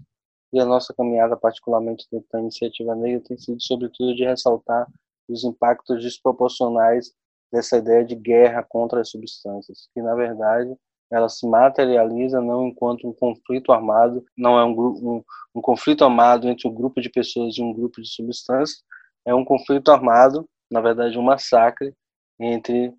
e 0.54 0.60
a 0.60 0.66
nossa 0.66 0.94
caminhada, 0.94 1.36
particularmente 1.36 2.08
dentro 2.12 2.28
da 2.32 2.40
iniciativa 2.40 2.96
negra, 2.96 3.22
tem 3.22 3.38
sido 3.38 3.60
sobretudo 3.60 4.16
de 4.16 4.24
ressaltar 4.24 4.88
os 5.28 5.44
impactos 5.44 6.04
desproporcionais 6.04 7.12
dessa 7.52 7.78
ideia 7.78 8.06
de 8.06 8.16
guerra 8.16 8.64
contra 8.64 9.02
as 9.02 9.10
substâncias, 9.10 9.90
que 9.94 10.02
na 10.02 10.14
verdade 10.14 10.78
ela 11.12 11.30
se 11.30 11.48
materializa 11.48 12.42
não 12.42 12.68
enquanto 12.68 13.08
um 13.08 13.14
conflito 13.14 13.72
armado, 13.72 14.26
não 14.38 14.58
é 14.58 14.66
um, 14.66 14.72
um, 14.72 15.24
um 15.56 15.62
conflito 15.62 16.04
armado 16.04 16.48
entre 16.48 16.68
um 16.68 16.74
grupo 16.74 17.02
de 17.02 17.10
pessoas 17.10 17.58
e 17.58 17.62
um 17.62 17.74
grupo 17.74 18.02
de 18.02 18.10
substâncias, 18.10 18.84
é 19.26 19.34
um 19.34 19.46
conflito 19.46 19.92
armado, 19.92 20.48
na 20.70 20.82
verdade 20.82 21.18
um 21.18 21.24
massacre 21.24 21.94
entre 22.40 22.94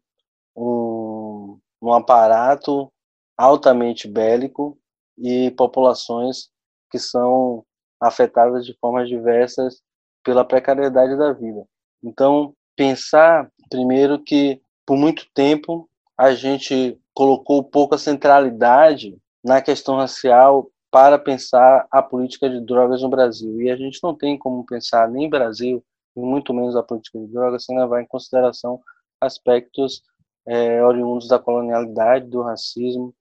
um, 0.56 1.58
um 1.80 1.92
aparato 1.92 2.90
altamente 3.36 4.08
bélico 4.08 4.78
e 5.16 5.50
populações 5.52 6.50
que 6.90 6.98
são 6.98 7.64
afetadas 8.00 8.64
de 8.64 8.76
formas 8.80 9.08
diversas 9.08 9.80
pela 10.24 10.44
precariedade 10.44 11.16
da 11.16 11.32
vida. 11.32 11.64
Então, 12.02 12.54
pensar 12.76 13.50
primeiro 13.70 14.22
que 14.22 14.60
por 14.86 14.96
muito 14.96 15.26
tempo 15.34 15.88
a 16.18 16.34
gente 16.34 16.98
colocou 17.14 17.62
pouca 17.62 17.96
centralidade 17.96 19.16
na 19.42 19.62
questão 19.62 19.96
racial 19.96 20.68
para 20.90 21.16
pensar 21.16 21.86
a 21.90 22.02
política 22.02 22.50
de 22.50 22.60
drogas 22.60 23.02
no 23.02 23.08
Brasil. 23.08 23.62
E 23.62 23.70
a 23.70 23.76
gente 23.76 24.00
não 24.02 24.14
tem 24.14 24.36
como 24.36 24.66
pensar 24.66 25.08
nem 25.08 25.30
Brasil, 25.30 25.84
e 26.16 26.20
muito 26.20 26.52
menos 26.52 26.74
a 26.74 26.82
política 26.82 27.20
de 27.20 27.28
drogas, 27.28 27.64
sem 27.64 27.78
levar 27.78 28.02
em 28.02 28.06
consideração 28.06 28.80
aspectos 29.20 30.02
é, 30.44 30.82
oriundos 30.82 31.28
da 31.28 31.38
colonialidade, 31.38 32.26
do 32.26 32.42
racismo 32.42 33.14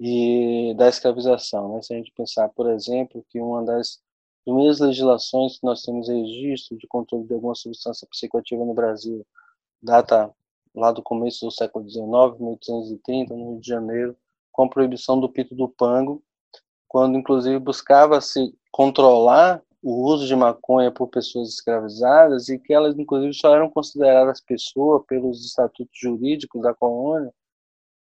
e 0.00 0.74
da 0.76 0.88
escravização. 0.88 1.74
Né? 1.74 1.82
Se 1.82 1.92
a 1.92 1.96
gente 1.98 2.12
pensar, 2.16 2.48
por 2.50 2.70
exemplo, 2.70 3.24
que 3.28 3.40
uma 3.40 3.62
das 3.62 4.00
primeiras 4.44 4.80
legislações 4.80 5.58
que 5.58 5.66
nós 5.66 5.82
temos 5.82 6.08
registro 6.08 6.78
de 6.78 6.86
controle 6.86 7.26
de 7.26 7.34
alguma 7.34 7.54
substância 7.54 8.06
psicoativa 8.08 8.64
no 8.64 8.74
Brasil 8.74 9.26
data 9.82 10.32
lá 10.74 10.90
do 10.92 11.02
começo 11.02 11.44
do 11.44 11.52
século 11.52 11.88
XIX, 11.88 12.02
1830, 12.38 13.34
no 13.34 13.52
Rio 13.52 13.60
de 13.60 13.68
Janeiro, 13.68 14.16
com 14.50 14.64
a 14.64 14.68
proibição 14.68 15.18
do 15.18 15.28
pito 15.28 15.54
do 15.54 15.68
pango, 15.68 16.22
quando 16.88 17.16
inclusive 17.16 17.58
buscava-se 17.58 18.54
controlar 18.70 19.62
o 19.82 20.04
uso 20.04 20.26
de 20.26 20.36
maconha 20.36 20.92
por 20.92 21.08
pessoas 21.08 21.48
escravizadas 21.48 22.48
e 22.48 22.58
que 22.58 22.72
elas 22.72 22.96
inclusive 22.96 23.34
só 23.34 23.54
eram 23.54 23.68
consideradas 23.68 24.40
pessoa 24.40 25.02
pelos 25.04 25.44
estatutos 25.44 25.98
jurídicos 25.98 26.62
da 26.62 26.72
colônia 26.72 27.32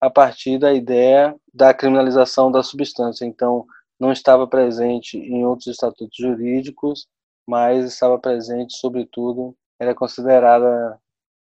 a 0.02 0.10
partir 0.10 0.58
da 0.58 0.74
ideia 0.74 1.36
da 1.54 1.74
criminalização 1.74 2.52
da 2.52 2.64
substância. 2.64 3.26
Então, 3.26 3.66
não 4.00 4.12
estava 4.12 4.48
presente 4.48 5.18
em 5.18 5.46
outros 5.46 5.68
estatutos 5.68 6.16
jurídicos, 6.18 7.08
mas 7.48 7.86
estava 7.86 8.20
presente, 8.20 8.78
sobretudo, 8.78 9.56
era 9.80 9.96
considerada 9.96 11.00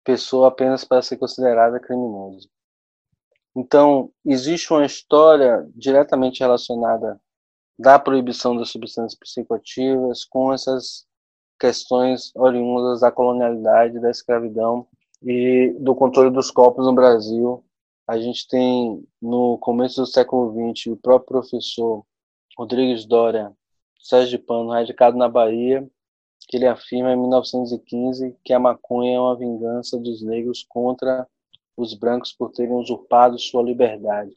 pessoa 0.09 0.49
apenas 0.49 0.85
para 0.85 1.03
ser 1.03 1.19
considerada 1.19 1.79
criminoso. 1.79 2.49
Então, 3.55 4.11
existe 4.25 4.73
uma 4.73 4.87
história 4.87 5.69
diretamente 5.75 6.41
relacionada 6.41 7.21
da 7.79 7.99
proibição 7.99 8.57
das 8.57 8.71
substâncias 8.71 9.15
psicoativas 9.15 10.25
com 10.25 10.51
essas 10.51 11.07
questões 11.61 12.35
oriundas 12.35 13.03
da 13.03 13.13
colonialidade, 13.13 14.01
da 14.01 14.11
escravidão 14.11 14.89
e 15.23 15.77
do 15.79 15.95
controle 15.95 16.31
dos 16.31 16.51
corpos 16.51 16.87
no 16.87 16.95
Brasil. 16.95 17.63
A 18.07 18.19
gente 18.19 18.49
tem, 18.49 19.07
no 19.21 19.59
começo 19.59 20.01
do 20.01 20.07
século 20.07 20.73
XX, 20.73 20.87
o 20.87 20.97
próprio 20.97 21.43
professor 21.43 22.03
Rodrigues 22.57 23.05
Dória, 23.05 23.53
Sérgio 24.01 24.39
de 24.39 24.43
Pano, 24.43 24.71
radicado 24.71 25.19
na 25.19 25.29
Bahia, 25.29 25.87
que 26.49 26.57
ele 26.57 26.67
afirma 26.67 27.13
em 27.13 27.17
1915 27.17 28.37
que 28.43 28.53
a 28.55 28.59
maconha 28.59 29.17
é 29.17 29.21
uma 29.21 29.37
vingança 29.37 29.99
dos 29.99 30.23
negros 30.23 30.65
contra 30.67 31.29
os 31.77 31.95
brancos 31.95 32.33
por 32.33 32.51
terem 32.51 32.75
usurpado 32.75 33.39
sua 33.39 33.63
liberdade. 33.63 34.35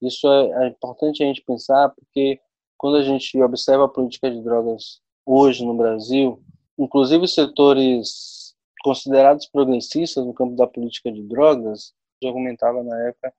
Isso 0.00 0.28
é, 0.28 0.66
é 0.66 0.68
importante 0.68 1.22
a 1.22 1.26
gente 1.26 1.42
pensar 1.42 1.88
porque 1.88 2.38
quando 2.76 2.98
a 2.98 3.02
gente 3.02 3.40
observa 3.42 3.86
a 3.86 3.88
política 3.88 4.30
de 4.30 4.40
drogas 4.42 5.00
hoje 5.26 5.64
no 5.64 5.74
Brasil, 5.74 6.40
inclusive 6.78 7.26
setores 7.26 8.54
considerados 8.84 9.46
progressistas 9.46 10.24
no 10.24 10.34
campo 10.34 10.54
da 10.54 10.66
política 10.66 11.10
de 11.10 11.22
drogas, 11.22 11.92
argumentava 12.24 12.82
na 12.84 13.08
época 13.08 13.32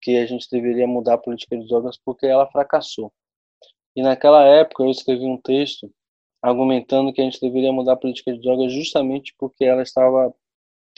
que 0.00 0.16
a 0.16 0.26
gente 0.26 0.48
deveria 0.50 0.86
mudar 0.86 1.14
a 1.14 1.18
política 1.18 1.56
de 1.56 1.68
drogas 1.68 1.96
porque 1.96 2.26
ela 2.26 2.50
fracassou. 2.50 3.12
E 3.94 4.02
naquela 4.02 4.42
época 4.44 4.82
eu 4.82 4.90
escrevi 4.90 5.24
um 5.24 5.36
texto 5.36 5.92
argumentando 6.42 7.12
que 7.12 7.20
a 7.20 7.24
gente 7.24 7.40
deveria 7.40 7.72
mudar 7.72 7.92
a 7.92 7.96
política 7.96 8.32
de 8.32 8.40
drogas 8.40 8.72
justamente 8.72 9.34
porque 9.38 9.64
ela 9.64 9.82
estava 9.82 10.34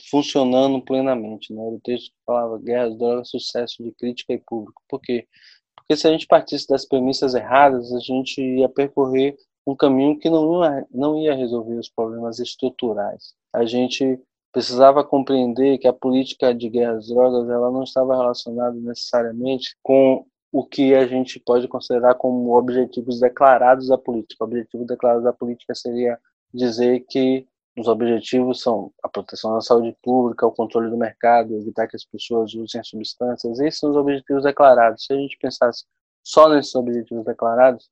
funcionando 0.09 0.81
plenamente. 0.83 1.53
Né? 1.53 1.61
O 1.61 1.79
texto 1.83 2.11
falava 2.25 2.57
guerra 2.57 2.87
às 2.87 2.97
drogas, 2.97 3.29
sucesso 3.29 3.83
de 3.83 3.91
crítica 3.91 4.33
e 4.33 4.39
público. 4.39 4.81
Por 4.89 4.99
quê? 4.99 5.27
Porque 5.75 5.95
se 5.95 6.07
a 6.07 6.11
gente 6.11 6.25
partisse 6.25 6.67
das 6.67 6.85
premissas 6.85 7.35
erradas, 7.35 7.93
a 7.93 7.99
gente 7.99 8.41
ia 8.41 8.67
percorrer 8.67 9.35
um 9.67 9.75
caminho 9.75 10.17
que 10.17 10.29
não 10.29 10.63
ia, 10.63 10.87
não 10.91 11.17
ia 11.21 11.35
resolver 11.35 11.75
os 11.75 11.89
problemas 11.89 12.39
estruturais. 12.39 13.33
A 13.53 13.65
gente 13.65 14.19
precisava 14.51 15.03
compreender 15.03 15.77
que 15.77 15.87
a 15.87 15.93
política 15.93 16.53
de 16.53 16.69
guerra 16.69 16.93
às 16.93 17.07
drogas 17.07 17.49
ela 17.49 17.69
não 17.69 17.83
estava 17.83 18.15
relacionada 18.15 18.75
necessariamente 18.79 19.75
com 19.83 20.25
o 20.57 20.65
que 20.65 20.95
a 20.95 21.05
gente 21.05 21.37
pode 21.37 21.67
considerar 21.67 22.15
como 22.15 22.55
objetivos 22.57 23.19
declarados 23.19 23.89
da 23.89 23.97
política. 23.97 24.41
O 24.41 24.47
objetivo 24.47 24.85
declarado 24.85 25.21
da 25.21 25.33
política 25.33 25.75
seria 25.75 26.17
dizer 26.53 27.01
que 27.09 27.45
os 27.77 27.89
objetivos 27.89 28.61
são 28.61 28.89
a 29.03 29.09
proteção 29.09 29.53
da 29.53 29.59
saúde 29.59 29.93
pública, 30.01 30.47
o 30.47 30.53
controle 30.53 30.89
do 30.89 30.95
mercado, 30.95 31.57
evitar 31.57 31.89
que 31.89 31.97
as 31.97 32.05
pessoas 32.05 32.53
usem 32.53 32.81
substâncias. 32.85 33.59
Esses 33.59 33.81
são 33.81 33.89
os 33.89 33.97
objetivos 33.97 34.43
declarados. 34.43 35.05
Se 35.05 35.11
a 35.11 35.17
gente 35.17 35.37
pensasse 35.41 35.83
só 36.23 36.47
nesses 36.47 36.73
objetivos 36.73 37.25
declarados, 37.25 37.89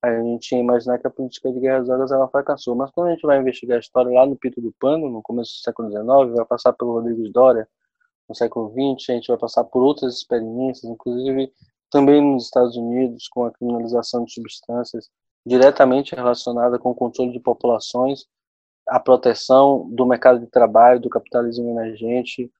a 0.00 0.10
gente 0.10 0.52
ia 0.52 0.60
imaginar 0.60 0.98
que 0.98 1.06
a 1.06 1.10
política 1.10 1.52
de 1.52 1.60
guerras 1.60 1.88
drogas 1.88 2.10
ela 2.10 2.26
fracassou. 2.28 2.74
Mas 2.74 2.90
quando 2.90 3.08
a 3.08 3.10
gente 3.10 3.26
vai 3.26 3.38
investigar 3.38 3.76
a 3.76 3.80
história 3.80 4.10
lá 4.10 4.24
no 4.24 4.34
Pito 4.34 4.62
do 4.62 4.72
Pano, 4.80 5.10
no 5.10 5.20
começo 5.20 5.52
do 5.58 5.62
século 5.62 5.90
XIX, 5.90 6.34
vai 6.34 6.46
passar 6.46 6.72
pelo 6.72 6.92
Rodrigues 6.92 7.30
Dória, 7.30 7.68
no 8.26 8.34
século 8.34 8.70
XX, 8.70 9.10
a 9.10 9.12
gente 9.12 9.28
vai 9.28 9.36
passar 9.36 9.64
por 9.64 9.82
outras 9.82 10.14
experiências, 10.14 10.90
inclusive 10.90 11.52
também 11.90 12.20
nos 12.20 12.44
Estados 12.44 12.76
Unidos, 12.76 13.28
com 13.28 13.44
a 13.44 13.50
criminalização 13.50 14.24
de 14.24 14.32
substâncias 14.32 15.08
diretamente 15.46 16.14
relacionada 16.14 16.78
com 16.78 16.90
o 16.90 16.94
controle 16.94 17.32
de 17.32 17.40
populações, 17.40 18.26
a 18.86 19.00
proteção 19.00 19.88
do 19.90 20.06
mercado 20.06 20.40
de 20.40 20.46
trabalho, 20.46 21.00
do 21.00 21.10
capitalismo 21.10 21.70
emergente 21.70 22.50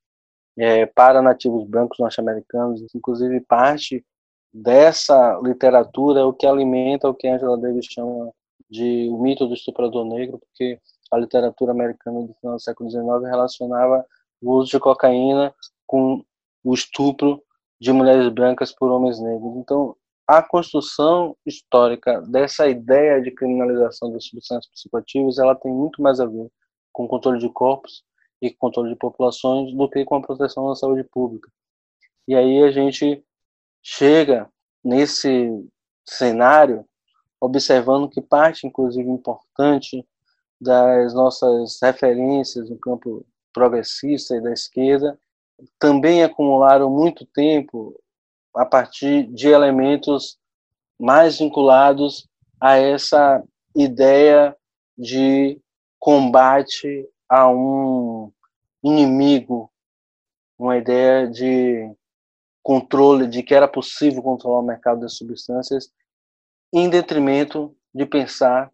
é, 0.57 0.87
para 0.87 1.23
nativos 1.23 1.67
brancos 1.67 1.99
norte-americanos, 1.99 2.83
inclusive 2.95 3.41
parte 3.41 4.05
dessa 4.53 5.39
literatura 5.43 6.21
é 6.21 6.25
o 6.25 6.33
que 6.33 6.47
alimenta 6.47 7.09
o 7.09 7.15
que 7.15 7.29
Angela 7.29 7.59
Davis 7.59 7.87
chama 7.87 8.33
de 8.69 9.09
o 9.11 9.19
mito 9.19 9.47
do 9.47 9.55
estuprador 9.55 10.05
negro, 10.05 10.39
porque 10.39 10.81
a 11.11 11.19
literatura 11.19 11.73
americana 11.73 12.23
do 12.23 12.35
final 12.35 12.57
do 12.57 12.63
século 12.63 12.91
XIX 12.91 13.05
relacionava 13.25 14.05
o 14.43 14.53
uso 14.53 14.71
de 14.71 14.81
cocaína 14.81 15.55
com 15.87 16.25
o 16.65 16.75
estupro 16.75 17.43
de 17.81 17.93
mulheres 17.93 18.29
brancas 18.29 18.73
por 18.73 18.91
homens 18.91 19.21
negros. 19.21 19.57
Então, 19.57 19.97
a 20.27 20.43
construção 20.43 21.37
histórica 21.47 22.21
dessa 22.23 22.69
ideia 22.69 23.21
de 23.23 23.31
criminalização 23.31 24.13
das 24.13 24.27
substâncias 24.27 24.71
psicoativas, 24.73 25.39
ela 25.39 25.55
tem 25.55 25.73
muito 25.73 26.03
mais 26.03 26.21
a 26.21 26.27
ver 26.27 26.51
com 26.93 27.05
o 27.05 27.09
controle 27.09 27.39
de 27.39 27.49
corpos 27.49 28.05
e 28.43 28.51
controle 28.51 28.91
de 28.91 28.97
populações 28.97 29.73
do 29.75 29.89
que 29.89 30.05
com 30.05 30.17
a 30.17 30.23
proteção 30.23 30.69
da 30.69 30.75
saúde 30.75 31.05
pública. 31.05 31.51
E 32.27 32.35
aí 32.35 32.63
a 32.63 32.71
gente 32.71 33.25
chega 33.83 34.51
nesse 34.85 35.51
cenário 36.07 36.85
observando 37.41 38.09
que 38.09 38.21
parte, 38.21 38.67
inclusive, 38.67 39.09
importante 39.09 40.07
das 40.61 41.15
nossas 41.15 41.79
referências 41.81 42.69
no 42.69 42.79
campo 42.79 43.25
progressista 43.53 44.37
e 44.37 44.43
da 44.43 44.53
esquerda 44.53 45.19
também 45.79 46.23
acumularam 46.23 46.91
muito 46.91 47.27
tempo 47.27 47.99
a 48.55 48.65
partir 48.65 49.25
de 49.33 49.49
elementos 49.49 50.39
mais 50.99 51.39
vinculados 51.39 52.29
a 52.61 52.77
essa 52.77 53.43
ideia 53.75 54.57
de 54.97 55.61
combate 55.99 57.09
a 57.29 57.49
um 57.49 58.33
inimigo, 58.83 59.71
uma 60.59 60.77
ideia 60.77 61.29
de 61.29 61.93
controle, 62.63 63.27
de 63.27 63.43
que 63.43 63.55
era 63.55 63.69
possível 63.69 64.23
controlar 64.23 64.61
o 64.61 64.67
mercado 64.67 65.01
das 65.01 65.15
substâncias, 65.15 65.93
em 66.73 66.91
detrimento 66.91 67.75
de 67.95 68.05
pensar 68.05 68.71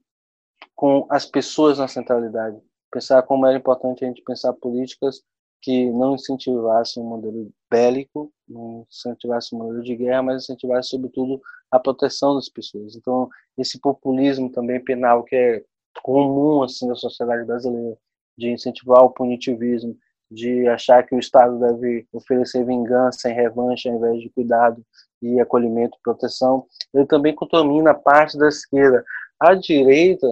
com 0.75 1.07
as 1.11 1.27
pessoas 1.27 1.79
na 1.79 1.87
centralidade, 1.87 2.61
pensar 2.91 3.23
como 3.23 3.47
era 3.47 3.57
importante 3.57 4.05
a 4.05 4.09
gente 4.09 4.23
pensar 4.23 4.53
políticas 4.55 5.23
que 5.65 5.91
não 5.93 6.15
incentivassem 6.15 7.03
um 7.03 7.07
modelo 7.07 7.51
bélico, 7.71 8.31
não 8.47 8.87
incentivassem 8.87 9.59
um 9.59 9.63
modelo 9.63 9.83
de 9.83 9.97
guerra, 9.97 10.23
mas 10.23 10.43
incentivassem, 10.43 10.91
sobretudo, 10.91 11.41
a 11.71 11.81
proteção 11.81 12.35
das 12.35 12.51
pessoas. 12.51 12.95
Então, 12.95 13.31
esse 13.57 13.81
populismo 13.81 14.53
também 14.53 14.79
penal 14.79 15.25
que 15.25 15.35
é 15.35 15.65
comum 16.03 16.63
assim 16.63 16.87
na 16.87 16.95
sociedade 16.95 17.47
brasileira, 17.47 17.97
de 18.37 18.51
incentivar 18.51 19.03
o 19.05 19.11
punitivismo, 19.11 19.97
de 20.31 20.69
achar 20.69 21.03
que 21.07 21.15
o 21.15 21.19
Estado 21.19 21.59
deve 21.59 22.07
oferecer 22.13 22.67
vingança 22.67 23.31
e 23.31 23.33
revanche 23.33 23.89
ao 23.89 23.97
invés 23.97 24.21
de 24.21 24.29
cuidado 24.29 24.85
e 25.23 25.41
acolhimento 25.41 25.97
e 25.97 26.03
proteção, 26.03 26.67
ele 26.93 27.07
também 27.07 27.35
contamina 27.35 27.95
parte 27.95 28.37
da 28.37 28.49
esquerda. 28.49 29.03
A 29.41 29.55
direita, 29.55 30.27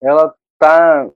ela 0.00 0.32
está 0.52 1.10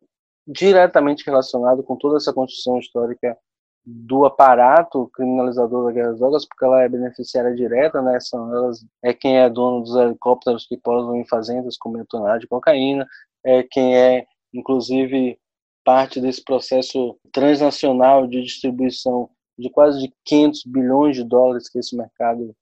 diretamente 0.46 1.24
relacionada 1.24 1.82
com 1.82 1.96
toda 1.96 2.16
essa 2.16 2.32
construção 2.32 2.78
histórica 2.78 3.36
do 3.84 4.24
aparato 4.24 5.08
criminalizador 5.14 5.86
da 5.86 5.92
guerra 5.92 6.10
das 6.10 6.18
drogas, 6.18 6.44
porque 6.44 6.64
ela 6.64 6.82
é 6.82 6.88
beneficiária 6.88 7.54
direta, 7.54 8.02
né? 8.02 8.18
São 8.20 8.52
elas 8.54 8.84
é 9.02 9.14
quem 9.14 9.38
é 9.38 9.48
dono 9.48 9.82
dos 9.82 9.94
helicópteros 9.94 10.66
que 10.66 10.76
pousam 10.76 11.16
em 11.16 11.24
fazendas 11.26 11.76
com 11.76 11.92
tonelada 12.04 12.40
de 12.40 12.48
cocaína, 12.48 13.06
é 13.44 13.62
quem 13.62 13.96
é 13.96 14.26
inclusive 14.52 15.38
parte 15.84 16.20
desse 16.20 16.42
processo 16.42 17.16
transnacional 17.30 18.26
de 18.26 18.42
distribuição 18.42 19.30
de 19.56 19.70
quase 19.70 20.00
de 20.00 20.12
500 20.24 20.64
bilhões 20.66 21.16
de 21.16 21.22
dólares 21.22 21.68
que 21.68 21.78
esse 21.78 21.96
mercado 21.96 22.54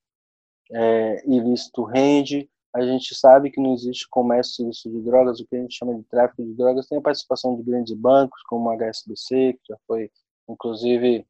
é, 0.70 1.24
ilícito 1.26 1.82
rende. 1.84 2.48
A 2.74 2.82
gente 2.84 3.14
sabe 3.14 3.50
que 3.50 3.60
não 3.60 3.72
existe 3.72 4.08
comércio 4.08 4.68
de 4.68 5.00
drogas, 5.00 5.38
o 5.38 5.46
que 5.46 5.54
a 5.54 5.60
gente 5.60 5.76
chama 5.76 5.94
de 5.94 6.02
tráfico 6.04 6.42
de 6.42 6.54
drogas 6.54 6.88
tem 6.88 6.98
a 6.98 7.00
participação 7.00 7.54
de 7.54 7.62
grandes 7.62 7.94
bancos, 7.94 8.42
como 8.48 8.68
a 8.68 8.74
HSBC, 8.76 9.52
que 9.52 9.72
já 9.72 9.76
foi, 9.86 10.10
inclusive, 10.48 11.24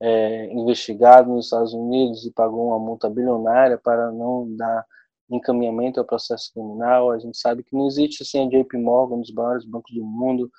é, 0.00 0.52
investigado 0.52 1.30
nos 1.30 1.46
Estados 1.46 1.72
Unidos 1.72 2.26
e 2.26 2.32
pagou 2.32 2.68
uma 2.68 2.78
multa 2.80 3.08
bilionária 3.08 3.78
para 3.78 4.10
não 4.10 4.54
dar 4.56 4.84
encaminhamento 5.30 6.00
ao 6.00 6.06
processo 6.06 6.52
criminal. 6.52 7.12
A 7.12 7.18
gente 7.18 7.38
sabe 7.38 7.62
que 7.62 7.76
não 7.76 7.86
existe 7.86 8.24
assim, 8.24 8.46
a 8.46 8.48
JP 8.48 8.76
Morgan, 8.78 9.16
um 9.16 9.20
dos 9.20 9.32
maiores 9.32 9.64
bancos 9.64 9.94
do 9.94 10.04
mundo, 10.04 10.50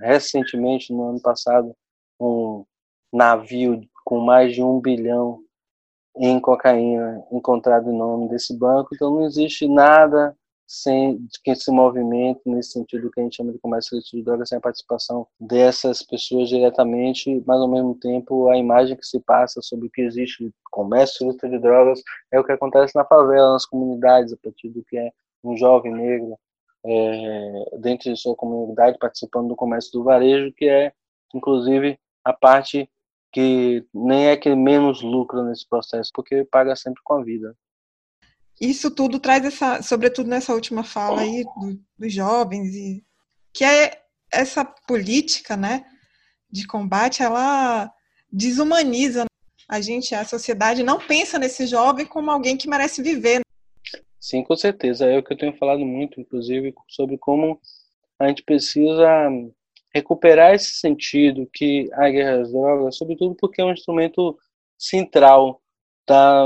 recentemente, 0.00 0.92
no 0.92 1.08
ano 1.08 1.20
passado, 1.20 1.74
um 2.20 2.64
navio 3.12 3.80
com 4.04 4.20
mais 4.20 4.54
de 4.54 4.62
um 4.62 4.80
bilhão 4.80 5.40
em 6.18 6.40
cocaína 6.40 7.24
encontrado 7.30 7.90
em 7.90 7.96
nome 7.96 8.28
desse 8.28 8.56
banco. 8.56 8.94
Então, 8.94 9.10
não 9.10 9.24
existe 9.24 9.68
nada 9.68 10.36
sem 10.66 11.18
que 11.44 11.52
esse 11.52 11.70
movimento 11.70 12.40
nesse 12.44 12.72
sentido 12.72 13.10
que 13.10 13.20
a 13.20 13.22
gente 13.22 13.36
chama 13.36 13.52
de 13.52 13.58
comércio 13.58 13.98
de 14.00 14.22
drogas 14.22 14.48
sem 14.48 14.58
a 14.58 14.60
participação 14.60 15.26
dessas 15.38 16.02
pessoas 16.02 16.48
diretamente, 16.48 17.42
mas 17.46 17.60
ao 17.60 17.68
mesmo 17.68 17.94
tempo 17.94 18.48
a 18.48 18.56
imagem 18.56 18.96
que 18.96 19.06
se 19.06 19.20
passa 19.20 19.62
sobre 19.62 19.86
o 19.86 19.90
que 19.90 20.02
existe 20.02 20.44
de 20.44 20.52
comércio 20.72 21.32
de 21.36 21.58
drogas 21.58 22.02
é 22.32 22.40
o 22.40 22.44
que 22.44 22.52
acontece 22.52 22.96
na 22.96 23.04
favela, 23.04 23.52
nas 23.52 23.64
comunidades, 23.64 24.32
a 24.32 24.36
partir 24.42 24.70
do 24.70 24.82
que 24.84 24.98
é 24.98 25.12
um 25.44 25.56
jovem 25.56 25.92
negro 25.92 26.36
é, 26.84 27.78
dentro 27.78 28.12
de 28.12 28.20
sua 28.20 28.34
comunidade, 28.34 28.98
participando 28.98 29.48
do 29.48 29.56
comércio 29.56 29.92
do 29.92 30.02
varejo, 30.02 30.52
que 30.56 30.68
é, 30.68 30.92
inclusive, 31.32 31.98
a 32.24 32.32
parte 32.32 32.90
que 33.36 33.84
nem 33.92 34.28
é 34.28 34.36
que 34.36 34.54
menos 34.54 35.02
lucra 35.02 35.42
nesse 35.44 35.68
processo, 35.68 36.10
porque 36.14 36.42
paga 36.46 36.74
sempre 36.74 37.02
com 37.04 37.20
a 37.20 37.22
vida. 37.22 37.54
Isso 38.58 38.90
tudo 38.90 39.20
traz 39.20 39.44
essa, 39.44 39.82
sobretudo 39.82 40.30
nessa 40.30 40.54
última 40.54 40.82
fala 40.82 41.20
aí 41.20 41.44
do, 41.44 41.78
dos 41.98 42.10
jovens, 42.14 42.74
e 42.74 43.04
que 43.52 43.62
é 43.62 44.00
essa 44.32 44.64
política, 44.64 45.54
né, 45.54 45.84
de 46.50 46.66
combate, 46.66 47.22
ela 47.22 47.92
desumaniza 48.32 49.26
a 49.68 49.82
gente, 49.82 50.14
a 50.14 50.24
sociedade 50.24 50.82
não 50.82 50.98
pensa 50.98 51.38
nesse 51.38 51.66
jovem 51.66 52.06
como 52.06 52.30
alguém 52.30 52.56
que 52.56 52.70
merece 52.70 53.02
viver. 53.02 53.42
Sim, 54.18 54.42
com 54.44 54.56
certeza. 54.56 55.04
É 55.04 55.18
o 55.18 55.22
que 55.22 55.34
eu 55.34 55.38
tenho 55.38 55.58
falado 55.58 55.84
muito, 55.84 56.18
inclusive, 56.18 56.72
sobre 56.88 57.18
como 57.18 57.60
a 58.18 58.28
gente 58.28 58.42
precisa 58.42 59.28
recuperar 59.96 60.54
esse 60.54 60.70
sentido 60.78 61.48
que 61.52 61.88
a 61.94 62.08
guerra 62.10 62.42
às 62.42 62.52
drogas, 62.52 62.96
sobretudo 62.96 63.34
porque 63.34 63.60
é 63.60 63.64
um 63.64 63.72
instrumento 63.72 64.38
central 64.78 65.60
da 66.06 66.44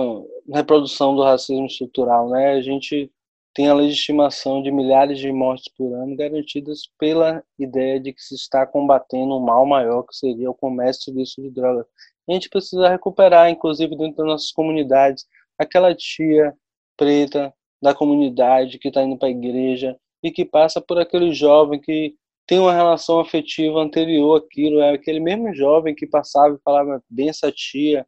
reprodução 0.54 1.14
do 1.14 1.22
racismo 1.22 1.66
estrutural, 1.66 2.30
né? 2.30 2.52
A 2.52 2.62
gente 2.62 3.10
tem 3.52 3.68
a 3.68 3.74
legitimação 3.74 4.62
de 4.62 4.70
milhares 4.70 5.18
de 5.18 5.30
mortes 5.32 5.70
por 5.76 5.92
ano 5.92 6.16
garantidas 6.16 6.82
pela 6.98 7.42
ideia 7.58 7.98
de 7.98 8.12
que 8.12 8.22
se 8.22 8.34
está 8.36 8.64
combatendo 8.64 9.36
um 9.36 9.40
mal 9.40 9.66
maior 9.66 10.04
que 10.04 10.16
seria 10.16 10.48
o 10.50 10.54
comércio 10.54 11.12
disso 11.12 11.42
de 11.42 11.50
drogas. 11.50 11.84
A 12.28 12.32
gente 12.32 12.48
precisa 12.48 12.88
recuperar, 12.88 13.50
inclusive 13.50 13.96
dentro 13.96 14.18
das 14.18 14.26
nossas 14.26 14.52
comunidades, 14.52 15.26
aquela 15.58 15.94
tia 15.94 16.54
preta 16.96 17.52
da 17.82 17.92
comunidade 17.92 18.78
que 18.78 18.88
está 18.88 19.02
indo 19.02 19.18
para 19.18 19.28
a 19.28 19.32
igreja 19.32 19.98
e 20.22 20.30
que 20.30 20.44
passa 20.44 20.80
por 20.80 20.98
aquele 20.98 21.32
jovem 21.32 21.80
que 21.80 22.14
tem 22.50 22.58
uma 22.58 22.74
relação 22.74 23.20
afetiva 23.20 23.78
anterior 23.78 24.38
àquilo, 24.38 24.80
é 24.80 24.90
aquele 24.90 25.20
mesmo 25.20 25.54
jovem 25.54 25.94
que 25.94 26.04
passava 26.04 26.52
e 26.52 26.62
falava 26.64 27.00
essa 27.20 27.52
tia, 27.52 28.04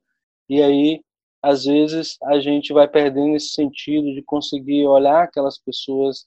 e 0.48 0.60
aí 0.60 1.00
às 1.40 1.64
vezes 1.64 2.16
a 2.24 2.40
gente 2.40 2.72
vai 2.72 2.88
perdendo 2.88 3.36
esse 3.36 3.50
sentido 3.50 4.12
de 4.12 4.20
conseguir 4.20 4.84
olhar 4.84 5.22
aquelas 5.22 5.60
pessoas 5.60 6.24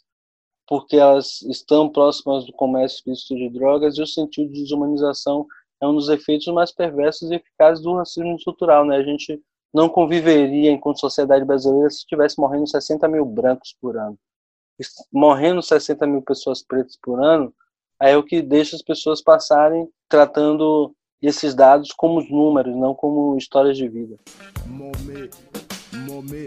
porque 0.66 0.96
elas 0.96 1.42
estão 1.42 1.90
próximas 1.90 2.46
do 2.46 2.54
comércio 2.54 3.04
ilícito 3.06 3.36
de 3.36 3.50
drogas 3.50 3.98
e 3.98 4.02
o 4.02 4.08
sentido 4.08 4.50
de 4.50 4.62
desumanização 4.62 5.46
é 5.82 5.86
um 5.86 5.94
dos 5.94 6.08
efeitos 6.08 6.48
mais 6.54 6.72
perversos 6.72 7.30
e 7.30 7.36
eficazes 7.36 7.84
do 7.84 7.96
racismo 7.96 8.34
estrutural, 8.38 8.86
né? 8.86 8.96
A 8.96 9.04
gente 9.04 9.42
não 9.74 9.90
conviveria 9.90 10.72
enquanto 10.72 11.02
sociedade 11.02 11.44
brasileira 11.44 11.90
se 11.90 11.98
estivesse 11.98 12.40
morrendo 12.40 12.66
60 12.66 13.10
mil 13.10 13.26
brancos 13.26 13.76
por 13.82 13.98
ano. 13.98 14.18
Morrendo 15.12 15.62
60 15.62 16.08
mil 16.08 16.22
pessoas 16.22 16.64
pretas 16.64 16.98
por 17.02 17.22
ano, 17.22 17.54
é 18.02 18.18
o 18.18 18.24
que 18.24 18.42
deixa 18.42 18.76
as 18.76 18.82
pessoas 18.82 19.22
passarem 19.22 19.88
tratando 20.10 20.94
esses 21.22 21.56
dados 21.56 21.92
como 21.96 22.22
números, 22.30 22.76
não 22.76 22.94
como 22.94 23.38
histórias 23.38 23.78
de 23.78 23.88
vida. 23.88 24.18
Momê, 24.68 25.30
momê, 26.08 26.46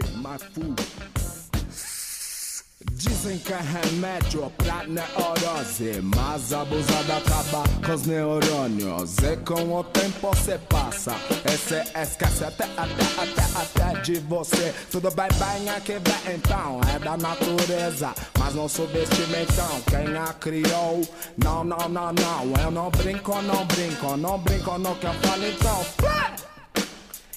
Dizem 2.93 3.37
que 3.39 3.51
é 3.51 3.59
remédio 3.59 4.49
pra 4.51 4.85
neurose 4.87 6.01
Mas 6.01 6.53
abusada 6.53 7.17
acaba 7.17 7.63
com 7.85 7.93
os 7.93 8.05
neurônios. 8.05 9.17
E 9.17 9.35
com 9.35 9.75
o 9.75 9.83
tempo 9.83 10.33
se 10.37 10.57
passa 10.59 11.13
E 11.43 11.57
se 11.57 11.75
esquece 11.99 12.45
até, 12.45 12.63
até, 12.63 13.03
até, 13.21 13.91
até 13.91 14.01
de 14.01 14.19
você. 14.21 14.73
Tudo 14.89 15.11
bem, 15.11 15.27
bem, 15.27 15.69
aqui 15.71 15.91
vem 15.99 16.35
então 16.35 16.79
É 16.95 16.97
da 16.99 17.17
natureza. 17.17 18.13
Mas 18.39 18.55
não 18.55 18.69
subestime 18.69 19.43
então 19.43 19.81
quem 19.81 20.15
a 20.15 20.33
criou. 20.35 21.01
Não, 21.37 21.65
não, 21.65 21.89
não, 21.89 22.13
não 22.13 22.63
Eu 22.63 22.71
não 22.71 22.89
brinco, 22.91 23.41
não 23.41 23.65
brinco 23.65 24.15
Não 24.15 24.39
brinco 24.39 24.77
no 24.77 24.95
que 24.95 25.05
eu 25.05 25.13
falo 25.15 25.45
então 25.45 25.85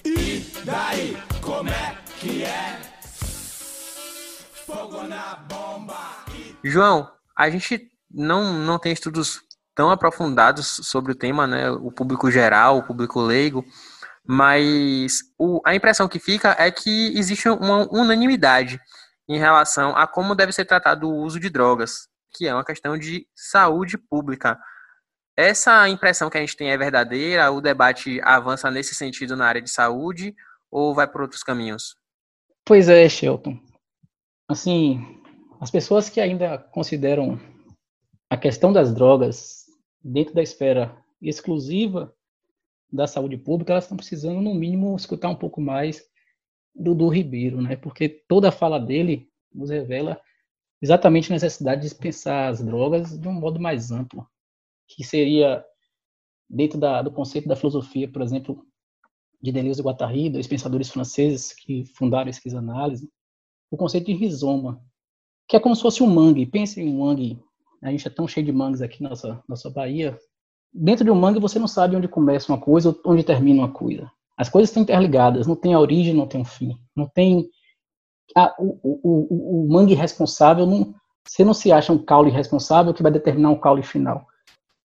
E 0.04 0.46
daí, 0.64 1.16
como 1.40 1.68
é 1.68 1.98
que 2.20 2.44
é? 2.44 2.91
João, 6.64 7.10
a 7.36 7.50
gente 7.50 7.90
não, 8.10 8.52
não 8.52 8.78
tem 8.78 8.92
estudos 8.92 9.42
tão 9.74 9.90
aprofundados 9.90 10.66
sobre 10.66 11.12
o 11.12 11.14
tema, 11.14 11.46
né? 11.46 11.70
O 11.70 11.90
público 11.90 12.30
geral, 12.30 12.78
o 12.78 12.82
público 12.82 13.20
leigo, 13.20 13.64
mas 14.24 15.20
o, 15.38 15.60
a 15.64 15.74
impressão 15.74 16.08
que 16.08 16.18
fica 16.18 16.54
é 16.58 16.70
que 16.70 17.16
existe 17.18 17.48
uma 17.48 17.88
unanimidade 17.92 18.80
em 19.28 19.38
relação 19.38 19.96
a 19.96 20.06
como 20.06 20.34
deve 20.34 20.52
ser 20.52 20.64
tratado 20.64 21.08
o 21.08 21.16
uso 21.16 21.40
de 21.40 21.50
drogas, 21.50 22.08
que 22.34 22.46
é 22.46 22.54
uma 22.54 22.64
questão 22.64 22.96
de 22.96 23.26
saúde 23.34 23.96
pública. 23.98 24.58
Essa 25.36 25.88
impressão 25.88 26.28
que 26.28 26.36
a 26.36 26.40
gente 26.40 26.56
tem 26.56 26.70
é 26.70 26.76
verdadeira? 26.76 27.50
O 27.50 27.60
debate 27.60 28.20
avança 28.22 28.70
nesse 28.70 28.94
sentido 28.94 29.34
na 29.34 29.46
área 29.46 29.62
de 29.62 29.70
saúde 29.70 30.34
ou 30.70 30.94
vai 30.94 31.08
por 31.08 31.22
outros 31.22 31.42
caminhos? 31.42 31.96
Pois 32.64 32.88
é, 32.88 33.08
Shelton 33.08 33.71
assim, 34.48 35.00
as 35.60 35.70
pessoas 35.70 36.08
que 36.08 36.20
ainda 36.20 36.58
consideram 36.58 37.38
a 38.28 38.36
questão 38.36 38.72
das 38.72 38.94
drogas 38.94 39.66
dentro 40.02 40.34
da 40.34 40.42
esfera 40.42 40.96
exclusiva 41.20 42.14
da 42.90 43.06
saúde 43.06 43.36
pública, 43.36 43.72
elas 43.72 43.84
estão 43.84 43.96
precisando, 43.96 44.40
no 44.40 44.54
mínimo, 44.54 44.94
escutar 44.96 45.28
um 45.28 45.36
pouco 45.36 45.60
mais 45.60 46.04
do, 46.74 46.94
do 46.94 47.08
Ribeiro, 47.08 47.60
né? 47.60 47.76
Porque 47.76 48.08
toda 48.08 48.48
a 48.48 48.52
fala 48.52 48.78
dele 48.78 49.30
nos 49.54 49.70
revela 49.70 50.20
exatamente 50.80 51.30
a 51.30 51.34
necessidade 51.34 51.88
de 51.88 51.94
pensar 51.94 52.48
as 52.48 52.62
drogas 52.62 53.18
de 53.18 53.28
um 53.28 53.32
modo 53.32 53.60
mais 53.60 53.90
amplo, 53.90 54.26
que 54.88 55.04
seria 55.04 55.64
dentro 56.48 56.78
da, 56.78 57.00
do 57.00 57.10
conceito 57.10 57.48
da 57.48 57.56
filosofia, 57.56 58.10
por 58.10 58.20
exemplo, 58.20 58.66
de 59.40 59.52
Deleuze 59.52 59.80
e 59.80 59.84
Guattari, 59.84 60.28
dois 60.28 60.46
pensadores 60.46 60.90
franceses 60.90 61.52
que 61.52 61.84
fundaram 61.96 62.26
a 62.26 62.30
esquizoanálise, 62.30 63.10
o 63.72 63.76
conceito 63.76 64.06
de 64.06 64.12
rizoma, 64.12 64.78
que 65.48 65.56
é 65.56 65.60
como 65.60 65.74
se 65.74 65.80
fosse 65.80 66.02
um 66.02 66.06
mangue. 66.06 66.44
Pense 66.44 66.78
em 66.78 66.94
um 66.94 67.00
mangue. 67.00 67.42
A 67.82 67.90
gente 67.90 68.06
é 68.06 68.10
tão 68.10 68.28
cheio 68.28 68.44
de 68.44 68.52
mangues 68.52 68.82
aqui 68.82 69.02
na 69.02 69.08
nossa, 69.08 69.42
nossa 69.48 69.70
Bahia. 69.70 70.16
dentro 70.72 71.04
de 71.04 71.10
um 71.10 71.14
mangue 71.14 71.40
você 71.40 71.58
não 71.58 71.66
sabe 71.66 71.96
onde 71.96 72.06
começa 72.06 72.52
uma 72.52 72.60
coisa 72.60 72.90
ou 72.90 73.12
onde 73.12 73.24
termina 73.24 73.62
uma 73.62 73.72
coisa. 73.72 74.10
As 74.36 74.50
coisas 74.50 74.68
estão 74.68 74.82
interligadas, 74.82 75.46
não 75.46 75.56
tem 75.56 75.72
a 75.72 75.80
origem, 75.80 76.14
não 76.14 76.26
tem 76.26 76.42
um 76.42 76.44
fim. 76.44 76.76
Não 76.94 77.08
tem. 77.08 77.48
A, 78.36 78.54
o, 78.58 78.78
o, 78.82 79.00
o, 79.02 79.64
o 79.64 79.68
mangue 79.72 79.94
responsável, 79.94 80.66
não, 80.66 80.94
você 81.26 81.42
não 81.42 81.54
se 81.54 81.72
acha 81.72 81.92
um 81.92 81.98
caule 81.98 82.30
responsável 82.30 82.92
que 82.92 83.02
vai 83.02 83.10
determinar 83.10 83.50
um 83.50 83.58
caule 83.58 83.82
final. 83.82 84.26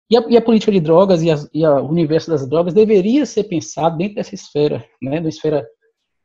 E 0.09 0.15
a, 0.15 0.23
e 0.29 0.37
a 0.37 0.41
política 0.41 0.71
de 0.71 0.79
drogas 0.79 1.21
e, 1.21 1.65
o 1.65 1.89
universo 1.89 2.31
das 2.31 2.47
drogas 2.47 2.73
deveria 2.73 3.25
ser 3.25 3.43
pensado 3.43 3.97
dentro 3.97 4.15
dessa 4.15 4.33
esfera, 4.33 4.85
né, 5.01 5.19
da 5.19 5.27
esfera 5.27 5.67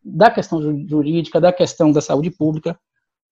da 0.05 0.31
questão 0.31 0.61
jurídica, 0.87 1.41
da 1.41 1.53
questão 1.53 1.93
da 1.93 2.01
saúde 2.01 2.31
pública, 2.31 2.79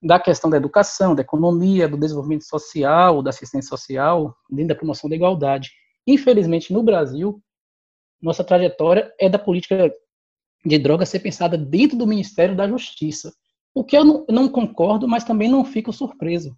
da 0.01 0.19
questão 0.19 0.49
da 0.49 0.57
educação, 0.57 1.13
da 1.13 1.21
economia, 1.21 1.87
do 1.87 1.97
desenvolvimento 1.97 2.43
social, 2.43 3.21
da 3.21 3.29
assistência 3.29 3.69
social, 3.69 4.35
dentro 4.49 4.69
da 4.69 4.75
promoção 4.75 5.09
da 5.09 5.15
igualdade. 5.15 5.71
Infelizmente, 6.07 6.73
no 6.73 6.81
Brasil, 6.81 7.41
nossa 8.21 8.43
trajetória 8.43 9.13
é 9.19 9.29
da 9.29 9.37
política 9.37 9.93
de 10.65 10.77
drogas 10.77 11.09
ser 11.09 11.19
pensada 11.19 11.57
dentro 11.57 11.97
do 11.97 12.07
Ministério 12.07 12.55
da 12.55 12.67
Justiça. 12.67 13.33
O 13.73 13.83
que 13.83 13.97
eu 13.97 14.03
não, 14.03 14.25
não 14.29 14.49
concordo, 14.49 15.07
mas 15.07 15.23
também 15.23 15.49
não 15.49 15.63
fico 15.63 15.93
surpreso, 15.93 16.55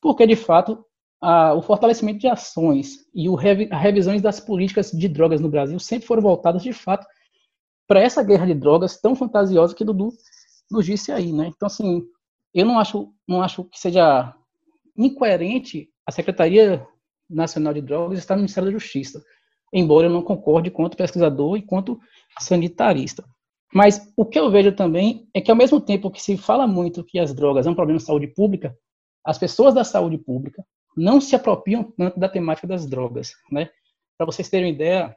porque, 0.00 0.26
de 0.26 0.36
fato, 0.36 0.84
a, 1.20 1.54
o 1.54 1.62
fortalecimento 1.62 2.18
de 2.18 2.28
ações 2.28 3.06
e 3.14 3.28
o 3.28 3.34
revi, 3.34 3.68
a 3.70 3.76
revisões 3.76 4.20
das 4.20 4.40
políticas 4.40 4.90
de 4.90 5.08
drogas 5.08 5.40
no 5.40 5.48
Brasil 5.48 5.78
sempre 5.78 6.06
foram 6.06 6.22
voltadas, 6.22 6.62
de 6.62 6.72
fato, 6.72 7.06
para 7.86 8.00
essa 8.00 8.22
guerra 8.22 8.46
de 8.46 8.54
drogas 8.54 9.00
tão 9.00 9.14
fantasiosa 9.14 9.74
que 9.74 9.84
Dudu 9.84 10.10
nos 10.70 10.86
disse 10.86 11.12
aí, 11.12 11.32
né? 11.32 11.48
Então, 11.54 11.66
assim, 11.66 12.02
eu 12.54 12.66
não 12.66 12.78
acho, 12.78 13.12
não 13.26 13.42
acho 13.42 13.64
que 13.64 13.78
seja 13.78 14.34
incoerente 14.96 15.88
a 16.06 16.12
Secretaria 16.12 16.86
Nacional 17.28 17.72
de 17.72 17.80
Drogas 17.80 18.18
estar 18.18 18.34
no 18.34 18.42
Ministério 18.42 18.70
da 18.70 18.78
Justiça, 18.78 19.22
embora 19.72 20.06
eu 20.06 20.10
não 20.10 20.22
concorde 20.22 20.70
quanto 20.70 20.96
pesquisador 20.96 21.56
e 21.56 21.62
quanto 21.62 21.98
sanitarista. 22.38 23.24
Mas 23.74 24.12
o 24.16 24.26
que 24.26 24.38
eu 24.38 24.50
vejo 24.50 24.72
também 24.72 25.26
é 25.32 25.40
que, 25.40 25.50
ao 25.50 25.56
mesmo 25.56 25.80
tempo 25.80 26.10
que 26.10 26.22
se 26.22 26.36
fala 26.36 26.66
muito 26.66 27.04
que 27.04 27.18
as 27.18 27.34
drogas 27.34 27.64
são 27.64 27.72
um 27.72 27.76
problema 27.76 27.98
de 27.98 28.04
saúde 28.04 28.26
pública, 28.26 28.76
as 29.24 29.38
pessoas 29.38 29.74
da 29.74 29.82
saúde 29.82 30.18
pública 30.18 30.62
não 30.94 31.20
se 31.20 31.34
apropriam 31.34 31.84
tanto 31.96 32.20
da 32.20 32.28
temática 32.28 32.66
das 32.66 32.86
drogas, 32.86 33.32
né? 33.50 33.70
Para 34.18 34.26
vocês 34.26 34.48
terem 34.50 34.66
uma 34.66 34.74
ideia, 34.74 35.16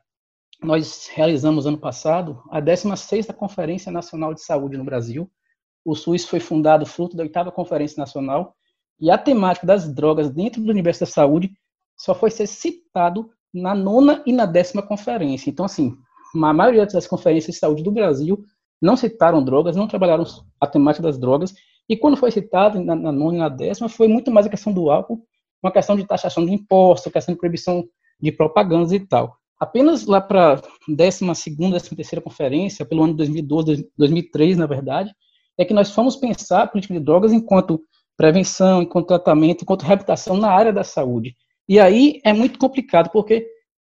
nós 0.62 1.10
realizamos 1.14 1.66
ano 1.66 1.78
passado 1.78 2.42
a 2.50 2.62
16ª 2.62 3.34
Conferência 3.34 3.92
Nacional 3.92 4.34
de 4.34 4.42
Saúde 4.42 4.78
no 4.78 4.84
Brasil. 4.84 5.30
O 5.84 5.96
SUS 5.96 6.26
foi 6.26 6.40
fundado 6.40 6.86
fruto 6.86 7.16
da 7.16 7.24
oitava 7.24 7.52
Conferência 7.52 8.00
Nacional 8.00 8.56
e 9.00 9.12
a 9.12 9.18
temática 9.18 9.68
das 9.68 9.94
drogas 9.94 10.30
dentro 10.30 10.62
do 10.62 10.70
universo 10.70 11.02
da 11.02 11.06
saúde 11.06 11.52
só 11.98 12.16
foi 12.16 12.32
ser 12.32 12.48
citado 12.48 13.30
na 13.54 13.74
nona 13.74 14.22
e 14.26 14.34
na 14.34 14.46
décima 14.46 14.82
conferência. 14.82 15.50
Então, 15.50 15.66
assim, 15.66 15.96
a 16.34 16.54
maioria 16.54 16.86
das 16.86 17.08
conferências 17.08 17.56
de 17.56 17.60
saúde 17.60 17.84
do 17.84 17.92
Brasil 17.92 18.44
não 18.82 18.98
citaram 18.98 19.44
drogas, 19.44 19.76
não 19.76 19.88
trabalharam 19.88 20.26
a 20.60 20.68
temática 20.68 21.04
das 21.04 21.18
drogas, 21.18 21.54
e 21.88 21.96
quando 21.96 22.18
foi 22.18 22.32
citado 22.32 22.84
na, 22.84 22.96
na 22.96 23.12
nona 23.12 23.36
e 23.36 23.40
na 23.40 23.50
décima, 23.50 23.88
foi 23.88 24.08
muito 24.08 24.32
mais 24.32 24.46
a 24.46 24.50
questão 24.50 24.74
do 24.74 24.90
álcool, 24.90 25.24
uma 25.64 25.72
questão 25.72 25.96
de 25.96 26.06
taxação 26.06 26.46
de 26.46 26.54
impostos, 26.54 27.12
questão 27.12 27.34
de 27.34 27.40
proibição 27.40 27.88
de 28.20 28.32
propagandas 28.32 28.92
e 28.92 29.00
tal. 29.00 29.38
Apenas 29.60 30.06
lá 30.06 30.20
para 30.20 30.56
a 30.56 30.62
12 30.88 31.34
segunda, 31.36 31.80
13 31.80 31.96
terceira 31.96 32.22
conferência, 32.22 32.86
pelo 32.86 33.04
ano 33.04 33.14
2012, 33.14 33.90
2003, 33.98 34.58
na 34.58 34.66
verdade, 34.66 35.14
é 35.58 35.64
que 35.64 35.74
nós 35.74 35.92
fomos 35.92 36.16
pensar 36.16 36.64
a 36.64 36.68
política 36.68 36.94
de 36.94 37.00
drogas 37.00 37.32
enquanto 37.32 37.82
prevenção, 38.18 38.82
enquanto 38.82 39.08
tratamento, 39.08 39.64
enquanto 39.64 39.84
reabilitação 39.84 40.38
na 40.38 40.52
área 40.52 40.74
da 40.74 40.84
saúde. 40.84 41.36
E 41.68 41.80
aí 41.80 42.20
é 42.24 42.34
muito 42.34 42.60
complicado, 42.60 43.10
porque 43.12 43.48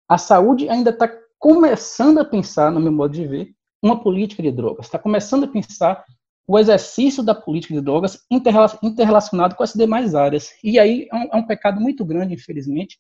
a 0.08 0.18
saúde 0.18 0.68
ainda 0.68 0.90
está 0.90 1.10
começando 1.38 2.18
a 2.18 2.24
pensar, 2.24 2.70
no 2.70 2.80
meu 2.80 2.92
modo 2.92 3.14
de 3.14 3.26
ver, 3.26 3.50
uma 3.82 4.00
política 4.02 4.42
de 4.42 4.50
drogas, 4.50 4.86
está 4.86 4.98
começando 4.98 5.44
a 5.44 5.48
pensar 5.48 6.04
o 6.46 6.58
exercício 6.58 7.22
da 7.22 7.34
política 7.34 7.74
de 7.74 7.80
drogas 7.80 8.24
interrelacionado 8.30 9.56
com 9.56 9.62
as 9.64 9.72
demais 9.72 10.14
áreas. 10.14 10.50
E 10.62 10.78
aí 10.78 11.08
é 11.10 11.16
um, 11.16 11.28
é 11.32 11.36
um 11.36 11.46
pecado 11.46 11.80
muito 11.80 12.04
grande, 12.04 12.34
infelizmente, 12.34 12.98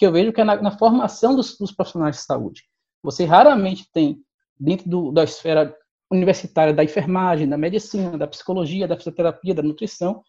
que 0.00 0.06
eu 0.06 0.12
vejo 0.12 0.32
que 0.32 0.40
é 0.40 0.44
na, 0.44 0.56
na 0.56 0.70
formação 0.70 1.36
dos, 1.36 1.58
dos, 1.58 1.72
profissionais 1.72 2.16
de 2.16 2.22
saúde. 2.22 2.62
Você 3.02 3.26
raramente 3.26 3.86
tem, 3.92 4.24
dentro 4.58 4.88
do, 4.88 5.12
da 5.12 5.24
esfera 5.24 5.76
universitária 6.10 6.72
da 6.72 6.82
enfermagem, 6.82 7.46
da 7.46 7.58
medicina, 7.58 8.16
da 8.16 8.26
psicologia, 8.26 8.88
da 8.88 8.96
fisioterapia, 8.96 9.54
da 9.54 9.62
nutrição, 9.62 10.22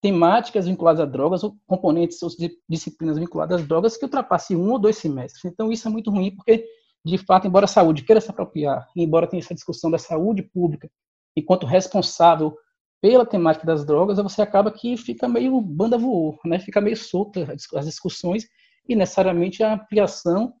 temáticas 0.00 0.68
vinculadas 0.68 1.00
a 1.00 1.06
drogas 1.06 1.42
ou 1.42 1.56
componentes 1.66 2.22
ou 2.22 2.30
disciplinas 2.68 3.18
vinculadas 3.18 3.60
às 3.60 3.66
drogas 3.66 3.96
que 3.96 4.04
ultrapassem 4.04 4.56
um 4.56 4.70
ou 4.70 4.78
dois 4.78 4.96
semestres. 4.96 5.44
Então, 5.44 5.72
isso 5.72 5.88
é 5.88 5.90
muito 5.90 6.08
ruim, 6.08 6.30
porque, 6.30 6.64
de 7.04 7.18
fato, 7.18 7.48
embora 7.48 7.64
a 7.64 7.68
saúde 7.68 8.04
queira 8.04 8.20
se 8.20 8.30
apropriar, 8.30 8.88
embora 8.94 9.26
tenha 9.26 9.40
essa 9.40 9.52
discussão 9.52 9.90
da 9.90 9.98
saúde 9.98 10.44
pública 10.44 10.88
enquanto 11.36 11.66
responsável 11.66 12.56
pela 13.02 13.26
temática 13.26 13.66
das 13.66 13.84
drogas, 13.84 14.18
você 14.18 14.40
acaba 14.40 14.70
que 14.70 14.96
fica 14.96 15.26
meio 15.26 15.60
banda 15.60 15.98
voou, 15.98 16.38
né? 16.44 16.60
fica 16.60 16.80
meio 16.80 16.96
solta 16.96 17.52
as 17.74 17.86
discussões 17.86 18.46
e 18.90 18.96
necessariamente 18.96 19.62
a 19.62 19.74
ampliação 19.74 20.52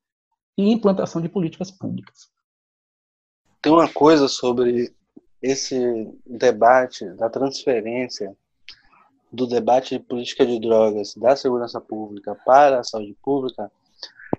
e 0.56 0.70
implantação 0.70 1.20
de 1.20 1.28
políticas 1.28 1.72
públicas. 1.72 2.30
Tem 3.60 3.72
uma 3.72 3.92
coisa 3.92 4.28
sobre 4.28 4.94
esse 5.42 6.08
debate 6.24 7.04
da 7.16 7.28
transferência 7.28 8.32
do 9.32 9.48
debate 9.48 9.98
de 9.98 10.04
política 10.04 10.46
de 10.46 10.60
drogas 10.60 11.14
da 11.16 11.34
segurança 11.34 11.80
pública 11.80 12.36
para 12.46 12.78
a 12.78 12.84
saúde 12.84 13.16
pública 13.20 13.70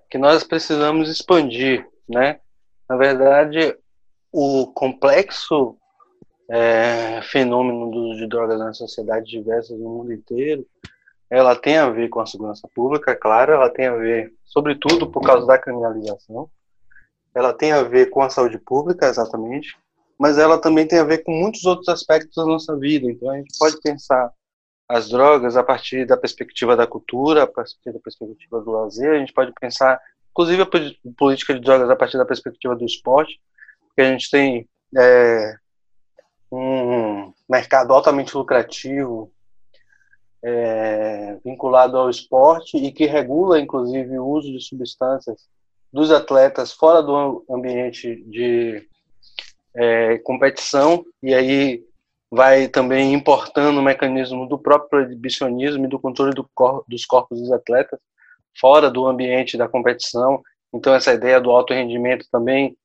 que 0.09 0.17
nós 0.17 0.43
precisamos 0.43 1.09
expandir, 1.09 1.85
né? 2.07 2.39
Na 2.87 2.95
verdade, 2.95 3.77
o 4.31 4.67
complexo 4.67 5.77
é, 6.49 7.21
fenômeno 7.23 7.91
do 7.91 7.97
uso 8.05 8.19
de 8.19 8.27
drogas 8.27 8.57
na 8.57 8.73
sociedade 8.73 9.29
diversas 9.29 9.77
no 9.77 9.89
mundo 9.89 10.13
inteiro, 10.13 10.65
ela 11.31 11.55
tem 11.55 11.77
a 11.77 11.89
ver 11.89 12.09
com 12.09 12.19
a 12.19 12.25
segurança 12.25 12.67
pública, 12.75 13.15
claro, 13.15 13.53
ela 13.53 13.69
tem 13.69 13.87
a 13.87 13.95
ver, 13.95 14.33
sobretudo, 14.43 15.09
por 15.09 15.21
causa 15.21 15.47
da 15.47 15.57
criminalização, 15.57 16.49
ela 17.33 17.53
tem 17.53 17.71
a 17.71 17.81
ver 17.83 18.09
com 18.09 18.21
a 18.21 18.29
saúde 18.29 18.59
pública, 18.59 19.07
exatamente, 19.07 19.77
mas 20.19 20.37
ela 20.37 20.59
também 20.59 20.85
tem 20.85 20.99
a 20.99 21.05
ver 21.05 21.19
com 21.19 21.31
muitos 21.31 21.63
outros 21.63 21.87
aspectos 21.87 22.35
da 22.35 22.45
nossa 22.45 22.75
vida. 22.75 23.09
Então, 23.09 23.29
a 23.31 23.37
gente 23.37 23.57
pode 23.57 23.79
pensar 23.79 24.29
as 24.89 25.07
drogas 25.07 25.55
a 25.55 25.63
partir 25.63 26.05
da 26.05 26.17
perspectiva 26.17 26.75
da 26.75 26.85
cultura, 26.85 27.43
a 27.43 27.47
partir 27.47 27.77
da 27.85 27.99
perspectiva 27.99 28.59
do 28.59 28.71
lazer, 28.71 29.11
a 29.11 29.19
gente 29.19 29.31
pode 29.31 29.53
pensar, 29.57 30.01
inclusive, 30.31 30.63
a 30.63 30.67
política 31.17 31.53
de 31.53 31.61
drogas 31.61 31.89
a 31.89 31.95
partir 31.95 32.17
da 32.17 32.25
perspectiva 32.25 32.75
do 32.75 32.85
esporte, 32.85 33.39
porque 33.87 34.01
a 34.01 34.11
gente 34.11 34.29
tem 34.29 34.67
é, 34.97 35.55
um 36.51 37.31
mercado 37.49 37.93
altamente 37.93 38.35
lucrativo 38.35 39.31
é, 40.43 41.37
vinculado 41.43 41.97
ao 41.97 42.09
esporte 42.09 42.77
e 42.77 42.91
que 42.91 43.05
regula, 43.05 43.59
inclusive, 43.59 44.17
o 44.17 44.27
uso 44.27 44.51
de 44.51 44.59
substâncias 44.59 45.47
dos 45.91 46.11
atletas 46.11 46.71
fora 46.71 47.01
do 47.01 47.43
ambiente 47.49 48.23
de 48.25 48.87
é, 49.75 50.17
competição, 50.19 51.05
e 51.21 51.33
aí 51.33 51.83
vai 52.29 52.67
também 52.67 53.13
importando 53.13 53.79
o 53.79 53.83
mecanismo 53.83 54.47
do 54.47 54.57
próprio 54.57 54.89
proibicionismo 54.89 55.85
e 55.85 55.89
do 55.89 55.99
controle 55.99 56.33
do 56.33 56.49
cor 56.55 56.83
dos 56.87 57.05
corpos 57.05 57.39
dos 57.39 57.51
atletas 57.51 57.99
fora 58.59 58.89
do 58.89 59.05
ambiente 59.05 59.57
da 59.57 59.67
competição. 59.67 60.41
Então, 60.73 60.93
essa 60.93 61.13
ideia 61.13 61.39
do 61.39 61.51
alto 61.51 61.73
rendimento 61.73 62.25
também 62.31 62.75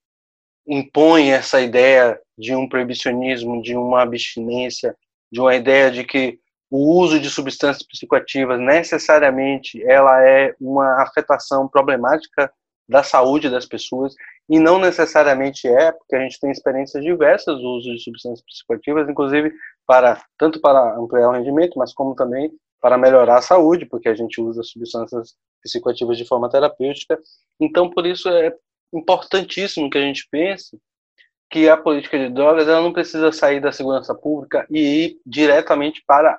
impõe 0.66 1.30
essa 1.30 1.60
ideia 1.60 2.20
de 2.36 2.54
um 2.54 2.68
proibicionismo, 2.68 3.62
de 3.62 3.76
uma 3.76 4.02
abstinência, 4.02 4.96
de 5.30 5.40
uma 5.40 5.54
ideia 5.54 5.90
de 5.90 6.02
que 6.04 6.40
o 6.70 7.00
uso 7.00 7.20
de 7.20 7.30
substâncias 7.30 7.86
psicoativas 7.86 8.58
necessariamente 8.60 9.82
ela 9.84 10.22
é 10.22 10.54
uma 10.60 11.02
afetação 11.02 11.68
problemática 11.68 12.52
da 12.88 13.02
saúde 13.02 13.50
das 13.50 13.66
pessoas 13.66 14.14
e 14.48 14.58
não 14.58 14.78
necessariamente 14.78 15.66
é, 15.66 15.92
porque 15.92 16.14
a 16.14 16.20
gente 16.20 16.38
tem 16.38 16.50
experiências 16.50 17.02
diversas 17.02 17.58
do 17.58 17.68
uso 17.76 17.92
de 17.92 18.02
substâncias 18.02 18.44
psicoativas, 18.46 19.08
inclusive 19.08 19.52
para 19.86 20.22
tanto 20.38 20.60
para 20.60 20.96
ampliar 20.96 21.28
o 21.28 21.32
rendimento, 21.32 21.78
mas 21.78 21.92
como 21.92 22.14
também 22.14 22.50
para 22.80 22.98
melhorar 22.98 23.38
a 23.38 23.42
saúde, 23.42 23.86
porque 23.86 24.08
a 24.08 24.14
gente 24.14 24.40
usa 24.40 24.62
substâncias 24.62 25.34
psicoativas 25.62 26.16
de 26.16 26.26
forma 26.26 26.48
terapêutica. 26.48 27.18
Então, 27.60 27.90
por 27.90 28.06
isso 28.06 28.28
é 28.28 28.54
importantíssimo 28.92 29.90
que 29.90 29.98
a 29.98 30.02
gente 30.02 30.28
pense 30.30 30.78
que 31.50 31.68
a 31.68 31.76
política 31.76 32.18
de 32.18 32.28
drogas 32.28 32.68
ela 32.68 32.80
não 32.82 32.92
precisa 32.92 33.32
sair 33.32 33.60
da 33.60 33.72
segurança 33.72 34.14
pública 34.14 34.66
e 34.70 34.78
ir 34.78 35.20
diretamente 35.24 36.02
para 36.06 36.38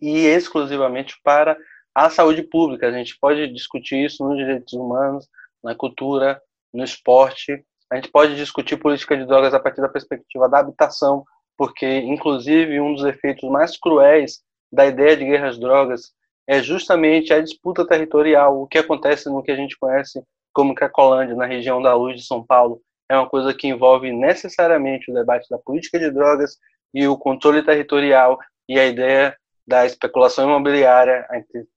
e 0.00 0.26
exclusivamente 0.26 1.14
para 1.22 1.56
a 1.94 2.10
saúde 2.10 2.42
pública. 2.42 2.86
A 2.86 2.92
gente 2.92 3.16
pode 3.20 3.46
discutir 3.52 4.04
isso 4.04 4.26
nos 4.26 4.36
direitos 4.36 4.72
humanos, 4.72 5.28
na 5.62 5.74
cultura, 5.74 6.40
no 6.72 6.84
esporte. 6.84 7.64
A 7.90 7.96
gente 7.96 8.10
pode 8.10 8.36
discutir 8.36 8.76
política 8.76 9.16
de 9.16 9.24
drogas 9.24 9.54
a 9.54 9.60
partir 9.60 9.80
da 9.80 9.88
perspectiva 9.88 10.48
da 10.48 10.58
habitação, 10.58 11.24
porque, 11.56 11.86
inclusive, 11.86 12.80
um 12.80 12.94
dos 12.94 13.04
efeitos 13.04 13.48
mais 13.50 13.76
cruéis 13.78 14.40
da 14.70 14.86
ideia 14.86 15.16
de 15.16 15.24
guerras 15.24 15.58
drogas 15.58 16.12
é 16.46 16.62
justamente 16.62 17.32
a 17.32 17.40
disputa 17.40 17.86
territorial, 17.86 18.62
o 18.62 18.66
que 18.66 18.78
acontece 18.78 19.28
no 19.28 19.42
que 19.42 19.50
a 19.50 19.56
gente 19.56 19.76
conhece 19.78 20.22
como 20.52 20.74
Cracolândia, 20.74 21.36
na 21.36 21.46
região 21.46 21.82
da 21.82 21.94
Luz 21.94 22.16
de 22.16 22.26
São 22.26 22.44
Paulo, 22.44 22.80
é 23.10 23.16
uma 23.16 23.28
coisa 23.28 23.54
que 23.54 23.66
envolve 23.66 24.12
necessariamente 24.12 25.10
o 25.10 25.14
debate 25.14 25.48
da 25.50 25.58
política 25.58 25.98
de 25.98 26.10
drogas 26.10 26.56
e 26.94 27.06
o 27.06 27.16
controle 27.16 27.62
territorial 27.62 28.38
e 28.68 28.78
a 28.78 28.86
ideia 28.86 29.36
da 29.68 29.84
especulação 29.84 30.46
imobiliária, 30.46 31.26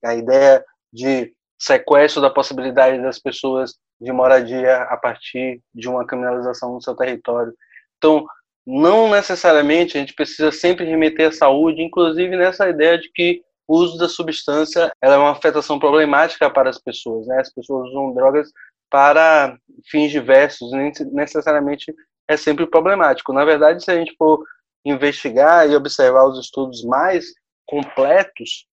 a 0.03 0.15
ideia 0.15 0.63
de 0.93 1.33
sequestro 1.59 2.21
da 2.21 2.29
possibilidade 2.29 3.01
das 3.01 3.19
pessoas 3.19 3.75
de 3.99 4.11
moradia 4.11 4.77
a 4.83 4.95
partir 4.95 5.61
de 5.75 5.89
uma 5.89 6.07
criminalização 6.07 6.73
no 6.73 6.81
seu 6.81 6.95
território. 6.95 7.53
Então, 7.97 8.25
não 8.65 9.09
necessariamente 9.09 9.97
a 9.97 9.99
gente 9.99 10.13
precisa 10.13 10.51
sempre 10.51 10.85
remeter 10.85 11.27
à 11.27 11.31
saúde, 11.31 11.81
inclusive 11.81 12.35
nessa 12.37 12.69
ideia 12.69 12.97
de 12.97 13.11
que 13.11 13.43
o 13.67 13.77
uso 13.77 13.97
da 13.97 14.07
substância 14.07 14.91
é 15.01 15.09
uma 15.15 15.31
afetação 15.31 15.77
problemática 15.77 16.49
para 16.49 16.69
as 16.69 16.79
pessoas. 16.79 17.27
Né? 17.27 17.39
As 17.39 17.53
pessoas 17.53 17.89
usam 17.89 18.13
drogas 18.13 18.49
para 18.89 19.57
fins 19.89 20.11
diversos, 20.11 20.71
nem 20.71 20.91
necessariamente 21.11 21.93
é 22.27 22.37
sempre 22.37 22.65
problemático. 22.65 23.33
Na 23.33 23.43
verdade, 23.43 23.83
se 23.83 23.91
a 23.91 23.95
gente 23.95 24.15
for 24.17 24.43
investigar 24.85 25.69
e 25.69 25.75
observar 25.75 26.25
os 26.25 26.39
estudos 26.39 26.83
mais 26.85 27.25
completos 27.71 28.67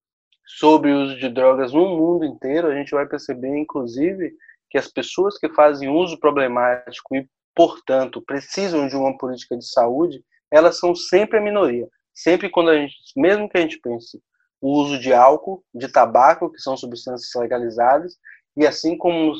sobre 0.45 0.91
o 0.91 1.03
uso 1.03 1.17
de 1.17 1.29
drogas 1.29 1.71
no 1.71 1.87
mundo 1.87 2.25
inteiro, 2.25 2.67
a 2.67 2.75
gente 2.75 2.91
vai 2.91 3.05
perceber, 3.05 3.57
inclusive, 3.57 4.33
que 4.69 4.77
as 4.77 4.89
pessoas 4.89 5.37
que 5.37 5.47
fazem 5.47 5.87
uso 5.87 6.19
problemático 6.19 7.15
e, 7.15 7.25
portanto, 7.55 8.21
precisam 8.21 8.89
de 8.89 8.97
uma 8.97 9.17
política 9.17 9.55
de 9.57 9.65
saúde, 9.65 10.21
elas 10.51 10.77
são 10.77 10.93
sempre 10.93 11.37
a 11.37 11.41
minoria. 11.41 11.87
Sempre 12.13 12.49
quando 12.49 12.71
a 12.71 12.75
gente, 12.77 12.95
mesmo 13.15 13.47
que 13.47 13.57
a 13.57 13.61
gente 13.61 13.79
pense 13.79 14.21
o 14.59 14.73
uso 14.81 14.99
de 14.99 15.13
álcool, 15.13 15.63
de 15.73 15.87
tabaco, 15.87 16.51
que 16.51 16.59
são 16.59 16.75
substâncias 16.75 17.31
legalizadas, 17.41 18.17
e 18.57 18.67
assim 18.67 18.97
como 18.97 19.33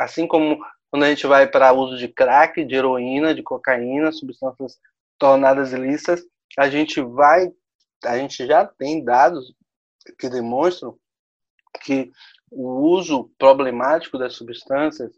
assim 0.00 0.26
como 0.26 0.58
quando 0.90 1.04
a 1.04 1.08
gente 1.08 1.24
vai 1.26 1.46
para 1.46 1.72
uso 1.72 1.96
de 1.96 2.08
crack, 2.08 2.64
de 2.64 2.74
heroína, 2.74 3.32
de 3.32 3.44
cocaína, 3.44 4.10
substâncias 4.10 4.76
tornadas 5.18 5.72
ilícitas, 5.72 6.24
a 6.58 6.68
gente 6.68 7.00
vai, 7.00 7.52
a 8.04 8.16
gente 8.18 8.46
já 8.46 8.66
tem 8.66 9.04
dados 9.04 9.54
que 10.18 10.28
demonstram 10.28 10.98
que 11.84 12.10
o 12.50 12.90
uso 12.90 13.30
problemático 13.38 14.18
das 14.18 14.34
substâncias, 14.34 15.12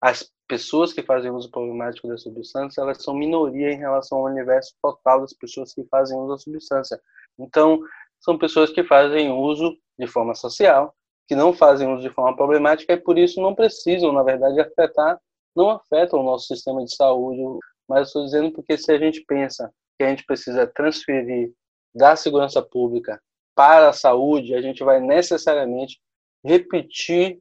as 0.00 0.30
pessoas 0.46 0.92
que 0.92 1.02
fazem 1.02 1.30
uso 1.30 1.50
problemático 1.50 2.08
das 2.08 2.22
substâncias, 2.22 2.78
elas 2.78 3.02
são 3.02 3.14
minoria 3.14 3.72
em 3.72 3.78
relação 3.78 4.18
ao 4.18 4.24
universo 4.24 4.74
total 4.82 5.20
das 5.20 5.32
pessoas 5.32 5.72
que 5.72 5.84
fazem 5.84 6.18
uso 6.18 6.28
da 6.28 6.38
substância. 6.38 7.00
Então, 7.38 7.80
são 8.20 8.38
pessoas 8.38 8.70
que 8.70 8.84
fazem 8.84 9.30
uso 9.30 9.76
de 9.98 10.06
forma 10.06 10.34
social, 10.34 10.94
que 11.28 11.34
não 11.34 11.52
fazem 11.52 11.92
uso 11.92 12.02
de 12.02 12.14
forma 12.14 12.36
problemática 12.36 12.92
e 12.92 12.96
por 12.96 13.18
isso 13.18 13.40
não 13.40 13.54
precisam, 13.54 14.12
na 14.12 14.22
verdade, 14.22 14.60
afetar, 14.60 15.18
não 15.54 15.70
afetam 15.70 16.20
o 16.20 16.22
nosso 16.22 16.46
sistema 16.46 16.84
de 16.84 16.94
saúde. 16.94 17.42
Mas 17.88 18.08
estou 18.08 18.24
dizendo 18.24 18.52
porque 18.52 18.76
se 18.76 18.92
a 18.92 18.98
gente 18.98 19.24
pensa 19.26 19.72
que 19.96 20.04
a 20.04 20.08
gente 20.08 20.24
precisa 20.24 20.66
transferir 20.66 21.52
da 21.96 22.14
segurança 22.14 22.60
pública 22.60 23.20
para 23.54 23.88
a 23.88 23.92
saúde, 23.92 24.54
a 24.54 24.60
gente 24.60 24.84
vai 24.84 25.00
necessariamente 25.00 25.98
repetir 26.44 27.38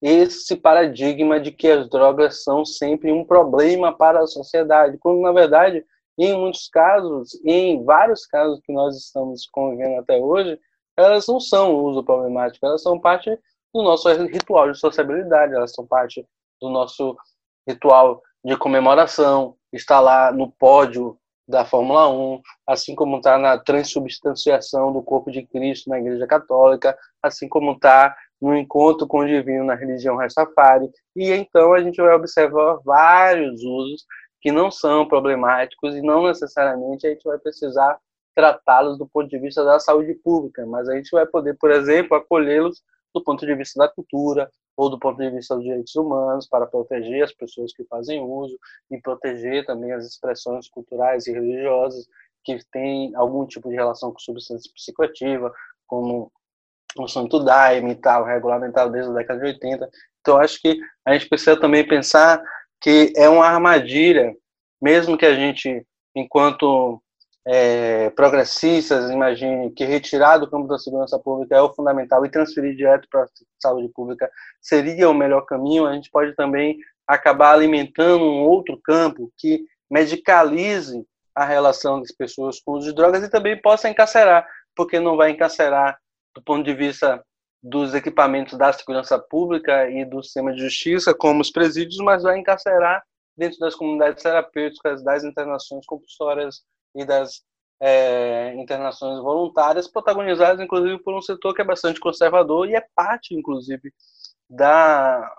esse 0.00 0.56
paradigma 0.56 1.38
de 1.38 1.52
que 1.52 1.68
as 1.68 1.88
drogas 1.90 2.42
são 2.42 2.64
sempre 2.64 3.12
um 3.12 3.24
problema 3.24 3.94
para 3.94 4.20
a 4.20 4.26
sociedade, 4.26 4.96
quando 4.98 5.20
na 5.20 5.32
verdade, 5.32 5.84
em 6.16 6.36
muitos 6.38 6.68
casos, 6.68 7.38
em 7.44 7.84
vários 7.84 8.24
casos 8.24 8.60
que 8.64 8.72
nós 8.72 8.96
estamos 8.96 9.46
convivendo 9.46 10.00
até 10.00 10.18
hoje, 10.18 10.58
elas 10.96 11.26
não 11.26 11.38
são 11.38 11.76
uso 11.76 12.02
problemático, 12.02 12.64
elas 12.64 12.82
são 12.82 12.98
parte 12.98 13.30
do 13.74 13.82
nosso 13.82 14.08
ritual 14.24 14.72
de 14.72 14.78
sociabilidade, 14.78 15.54
elas 15.54 15.72
são 15.72 15.86
parte 15.86 16.26
do 16.60 16.70
nosso 16.70 17.16
ritual 17.68 18.22
de 18.42 18.56
comemoração, 18.56 19.54
está 19.72 20.00
lá 20.00 20.32
no 20.32 20.50
pódio 20.50 21.18
da 21.48 21.64
Fórmula 21.64 22.08
1, 22.10 22.42
assim 22.66 22.94
como 22.94 23.16
está 23.16 23.38
na 23.38 23.56
transubstanciação 23.56 24.92
do 24.92 25.02
corpo 25.02 25.30
de 25.30 25.46
Cristo 25.46 25.88
na 25.88 25.98
Igreja 25.98 26.26
Católica, 26.26 26.96
assim 27.22 27.48
como 27.48 27.72
está 27.72 28.14
no 28.40 28.54
encontro 28.54 29.06
com 29.06 29.20
o 29.20 29.26
divino 29.26 29.64
na 29.64 29.74
religião 29.74 30.16
Rastafari, 30.16 30.90
e 31.16 31.32
então 31.32 31.72
a 31.72 31.80
gente 31.80 32.00
vai 32.00 32.14
observar 32.14 32.78
vários 32.84 33.62
usos 33.64 34.04
que 34.40 34.52
não 34.52 34.70
são 34.70 35.08
problemáticos 35.08 35.96
e 35.96 36.02
não 36.02 36.26
necessariamente 36.26 37.06
a 37.06 37.10
gente 37.10 37.24
vai 37.24 37.38
precisar 37.38 37.98
tratá-los 38.36 38.96
do 38.96 39.08
ponto 39.08 39.28
de 39.28 39.38
vista 39.38 39.64
da 39.64 39.80
saúde 39.80 40.14
pública, 40.14 40.64
mas 40.66 40.88
a 40.88 40.94
gente 40.94 41.10
vai 41.10 41.26
poder, 41.26 41.56
por 41.58 41.72
exemplo, 41.72 42.16
acolhê-los 42.16 42.82
do 43.14 43.22
ponto 43.22 43.44
de 43.44 43.54
vista 43.54 43.78
da 43.78 43.88
cultura 43.88 44.50
ou 44.76 44.88
do 44.88 44.98
ponto 44.98 45.18
de 45.18 45.30
vista 45.30 45.54
dos 45.54 45.64
direitos 45.64 45.94
humanos 45.96 46.46
para 46.46 46.66
proteger 46.66 47.24
as 47.24 47.32
pessoas 47.32 47.72
que 47.72 47.84
fazem 47.84 48.20
uso 48.20 48.56
e 48.90 49.00
proteger 49.00 49.66
também 49.66 49.92
as 49.92 50.06
expressões 50.06 50.68
culturais 50.68 51.26
e 51.26 51.32
religiosas 51.32 52.06
que 52.44 52.58
têm 52.70 53.14
algum 53.16 53.44
tipo 53.46 53.68
de 53.68 53.74
relação 53.74 54.12
com 54.12 54.18
substância 54.18 54.70
psicoativa, 54.72 55.52
como 55.86 56.30
o 56.96 57.08
Santo 57.08 57.40
Daime 57.44 57.92
e 57.92 57.96
tal, 57.96 58.24
regulamentado 58.24 58.92
desde 58.92 59.10
a 59.10 59.14
década 59.14 59.40
de 59.40 59.46
80. 59.46 59.90
Então, 60.20 60.38
acho 60.38 60.60
que 60.60 60.78
a 61.04 61.12
gente 61.12 61.28
precisa 61.28 61.58
também 61.58 61.86
pensar 61.86 62.42
que 62.80 63.12
é 63.16 63.28
uma 63.28 63.46
armadilha, 63.46 64.34
mesmo 64.80 65.18
que 65.18 65.26
a 65.26 65.34
gente, 65.34 65.84
enquanto 66.14 67.02
é, 67.50 68.10
progressistas, 68.10 69.10
imagine 69.10 69.70
que 69.70 69.82
retirar 69.82 70.36
do 70.36 70.50
campo 70.50 70.68
da 70.68 70.76
segurança 70.76 71.18
pública 71.18 71.56
é 71.56 71.62
o 71.62 71.72
fundamental 71.72 72.22
e 72.26 72.30
transferir 72.30 72.76
direto 72.76 73.08
para 73.10 73.22
a 73.22 73.28
saúde 73.58 73.88
pública 73.88 74.30
seria 74.60 75.08
o 75.08 75.14
melhor 75.14 75.46
caminho, 75.46 75.86
a 75.86 75.94
gente 75.94 76.10
pode 76.10 76.36
também 76.36 76.76
acabar 77.06 77.54
alimentando 77.54 78.22
um 78.22 78.42
outro 78.42 78.78
campo 78.84 79.32
que 79.38 79.64
medicalize 79.90 81.06
a 81.34 81.42
relação 81.42 82.00
das 82.00 82.12
pessoas 82.12 82.60
com 82.60 82.72
o 82.72 82.76
uso 82.76 82.90
de 82.90 82.94
drogas 82.94 83.24
e 83.24 83.30
também 83.30 83.58
possa 83.58 83.88
encarcerar, 83.88 84.46
porque 84.76 85.00
não 85.00 85.16
vai 85.16 85.30
encarcerar 85.30 85.98
do 86.34 86.42
ponto 86.42 86.62
de 86.62 86.74
vista 86.74 87.24
dos 87.62 87.94
equipamentos 87.94 88.58
da 88.58 88.74
segurança 88.74 89.18
pública 89.18 89.88
e 89.88 90.04
do 90.04 90.22
sistema 90.22 90.52
de 90.52 90.60
justiça, 90.60 91.14
como 91.14 91.40
os 91.40 91.50
presídios, 91.50 91.96
mas 91.96 92.24
vai 92.24 92.38
encarcerar 92.38 93.02
dentro 93.34 93.58
das 93.58 93.74
comunidades 93.74 94.22
terapêuticas, 94.22 95.02
das 95.02 95.24
internações 95.24 95.86
compulsórias 95.86 96.62
e 96.98 97.04
das 97.04 97.42
é, 97.80 98.54
internações 98.54 99.20
voluntárias, 99.20 99.88
protagonizadas 99.88 100.60
inclusive 100.60 100.98
por 101.02 101.16
um 101.16 101.22
setor 101.22 101.54
que 101.54 101.62
é 101.62 101.64
bastante 101.64 102.00
conservador 102.00 102.68
e 102.68 102.74
é 102.74 102.84
parte, 102.94 103.34
inclusive, 103.34 103.92
da 104.48 105.30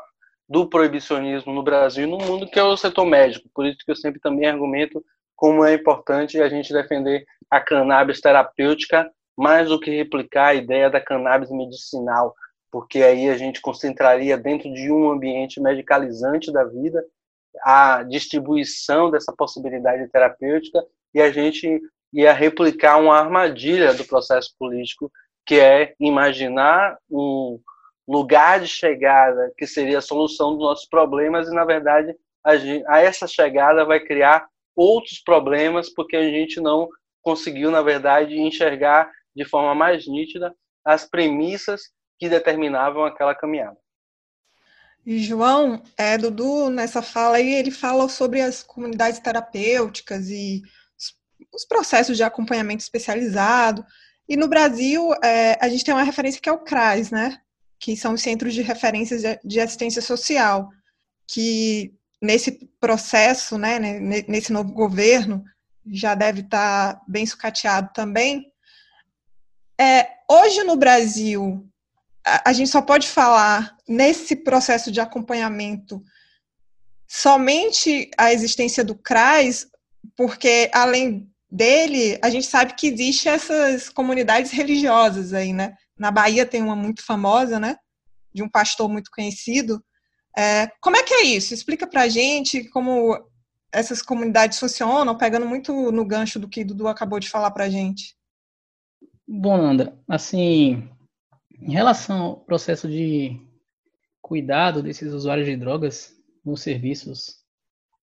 do 0.48 0.68
proibicionismo 0.68 1.54
no 1.54 1.62
Brasil 1.62 2.08
e 2.08 2.10
no 2.10 2.18
mundo, 2.18 2.50
que 2.50 2.58
é 2.58 2.64
o 2.64 2.76
setor 2.76 3.06
médico. 3.06 3.48
Por 3.54 3.68
isso 3.68 3.78
que 3.86 3.92
eu 3.92 3.96
sempre 3.96 4.20
também 4.20 4.50
argumento 4.50 5.04
como 5.36 5.64
é 5.64 5.76
importante 5.76 6.42
a 6.42 6.50
gente 6.50 6.74
defender 6.74 7.24
a 7.52 7.62
cannabis 7.62 8.20
terapêutica 8.20 9.08
mais 9.38 9.70
do 9.70 9.80
que 9.80 9.92
replicar 9.92 10.48
a 10.48 10.54
ideia 10.56 10.90
da 10.90 11.00
cannabis 11.00 11.52
medicinal, 11.52 12.34
porque 12.72 13.04
aí 13.04 13.30
a 13.30 13.38
gente 13.38 13.62
concentraria 13.62 14.38
dentro 14.38 14.74
de 14.74 14.92
um 14.92 15.12
ambiente 15.12 15.62
medicalizante 15.62 16.52
da 16.52 16.64
vida 16.64 17.06
a 17.64 18.04
distribuição 18.04 19.12
dessa 19.12 19.32
possibilidade 19.32 20.10
terapêutica 20.10 20.84
e 21.14 21.22
a 21.22 21.32
gente 21.32 21.80
ia 22.14 22.34
replicar 22.34 22.98
uma 22.98 23.18
armadilha 23.18 23.94
do 23.94 24.06
processo 24.06 24.54
político, 24.58 25.12
que 25.46 25.60
é 25.60 25.94
imaginar 26.00 26.98
um 27.10 27.60
lugar 28.08 28.60
de 28.60 28.68
chegada 28.68 29.52
que 29.58 29.68
seria 29.68 30.00
a 30.00 30.02
solução 30.02 30.52
dos 30.52 30.62
nossos 30.62 30.88
problemas 30.88 31.48
e, 31.48 31.54
na 31.54 31.64
verdade, 31.64 32.16
a, 32.44 32.58
gente, 32.58 32.84
a 32.88 33.00
essa 33.00 33.28
chegada 33.28 33.86
vai 33.86 34.00
criar 34.00 34.48
outros 34.76 35.20
problemas 35.20 35.90
porque 35.90 36.16
a 36.16 36.24
gente 36.24 36.60
não 36.60 36.88
conseguiu, 37.22 37.70
na 37.70 37.82
verdade, 37.82 38.40
enxergar 38.40 39.12
de 39.36 39.46
forma 39.46 39.76
mais 39.76 40.08
nítida 40.08 40.54
as 40.84 41.08
premissas 41.08 41.92
que 42.18 42.28
determinavam 42.28 43.06
aquela 43.06 43.36
caminhada. 43.36 43.78
E 45.06 45.20
João, 45.20 45.82
é, 45.98 46.18
Dudu, 46.18 46.70
nessa 46.70 47.02
fala 47.02 47.38
aí, 47.38 47.54
ele 47.54 47.72
fala 47.72 48.10
sobre 48.10 48.42
as 48.42 48.64
comunidades 48.64 49.20
terapêuticas 49.20 50.30
e 50.30 50.62
os 51.54 51.66
processos 51.66 52.18
de 52.18 52.24
acompanhamento 52.24 52.84
especializado. 52.84 53.86
E 54.28 54.38
no 54.38 54.48
Brasil, 54.48 55.12
é, 55.24 55.58
a 55.60 55.70
gente 55.70 55.84
tem 55.84 55.94
uma 55.94 56.04
referência 56.04 56.42
que 56.42 56.50
é 56.50 56.52
o 56.52 56.60
CRAS, 56.60 57.12
né? 57.12 57.40
Que 57.80 57.96
são 57.96 58.14
os 58.14 58.22
Centros 58.22 58.54
de 58.54 58.62
Referências 58.62 59.22
de 59.44 59.60
Assistência 59.60 60.02
Social, 60.02 60.70
que 61.28 61.94
nesse 62.22 62.70
processo, 62.80 63.58
né, 63.58 63.80
nesse 63.80 64.52
novo 64.52 64.74
governo, 64.74 65.44
já 65.86 66.14
deve 66.14 66.42
estar 66.42 67.02
bem 67.08 67.26
sucateado 67.26 67.90
também. 67.94 68.52
É, 69.80 70.08
hoje 70.30 70.64
no 70.64 70.76
Brasil, 70.76 71.66
a, 72.26 72.50
a 72.50 72.54
gente 72.54 72.70
só 72.70 72.82
pode 72.82 73.08
falar 73.08 73.76
nesse 73.88 74.36
processo 74.36 74.92
de 74.92 75.00
acompanhamento 75.00 76.04
somente 77.08 78.12
a 78.18 78.32
existência 78.32 78.84
do 78.84 78.94
CRAS, 78.94 79.68
porque 80.16 80.70
além 80.74 81.29
dele, 81.52 82.20
a 82.22 82.30
gente 82.30 82.46
sabe 82.46 82.76
que 82.76 82.88
existe 82.88 83.28
essas 83.28 83.90
comunidades 83.90 84.52
religiosas 84.52 85.34
aí, 85.34 85.52
né? 85.52 85.76
Na 85.98 86.12
Bahia 86.12 86.46
tem 86.46 86.62
uma 86.62 86.76
muito 86.76 87.04
famosa, 87.04 87.60
né? 87.60 87.76
De 88.34 88.44
um 88.44 88.50
pastor 88.50 88.88
muito 88.88 89.10
conhecido, 89.12 89.84
É, 90.38 90.68
como 90.80 90.96
é 90.96 91.04
que 91.04 91.14
é 91.14 91.24
isso? 91.24 91.54
Explica 91.54 91.88
pra 91.88 92.08
gente 92.08 92.64
como 92.70 93.18
essas 93.72 94.02
comunidades 94.02 94.60
funcionam, 94.60 95.18
pegando 95.18 95.46
muito 95.46 95.92
no 95.92 96.06
gancho 96.06 96.40
do 96.40 96.48
que 96.48 96.64
Dudu 96.64 96.88
acabou 96.88 97.20
de 97.20 97.30
falar 97.30 97.52
pra 97.52 97.70
gente. 97.70 98.16
Bom, 99.28 99.58
Nanda, 99.58 100.00
assim, 100.08 100.88
em 101.60 101.72
relação 101.72 102.22
ao 102.22 102.38
processo 102.38 102.88
de 102.88 103.40
cuidado 104.22 104.82
desses 104.82 105.12
usuários 105.14 105.48
de 105.48 105.58
drogas 105.58 106.14
nos 106.46 106.62
serviços 106.62 107.44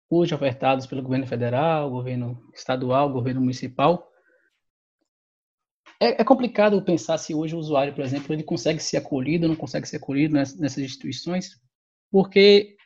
hoje 0.09 0.35
ofertados 0.35 0.87
pelo 0.87 1.03
governo 1.03 1.27
federal, 1.27 1.91
governo 1.91 2.43
estadual, 2.55 3.13
governo 3.13 3.41
municipal, 3.41 4.11
é, 6.01 6.21
é, 6.21 6.25
complicado 6.25 6.83
pensar 6.83 7.17
se 7.19 7.35
hoje 7.35 7.55
o 7.55 7.59
usuário, 7.59 7.95
por 7.95 8.05
exemplo, 8.05 8.35
ele 8.35 8.43
consegue 8.43 8.81
ser 8.83 8.99
acolhido 8.99 9.49
não 9.49 9.57
consegue 9.57 9.89
ser 9.89 9.97
acolhido 9.97 10.35
nessas, 10.35 10.79
instituições, 10.79 11.59
porque 12.11 12.77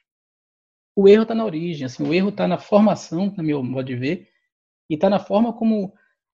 o 0.94 1.08
erro 1.08 1.22
está 1.22 1.34
na 1.34 1.44
origem, 1.44 1.86
assim, 1.86 2.06
o 2.06 2.14
erro 2.14 2.28
está 2.28 2.46
na 2.46 2.58
formação, 2.58 3.32
no 3.36 3.42
meu 3.42 3.62
modo 3.62 3.86
de 3.86 3.96
ver, 3.96 4.28
e 4.88 4.94
está 4.94 5.10
na 5.10 5.18
forma 5.18 5.52
como 5.52 5.92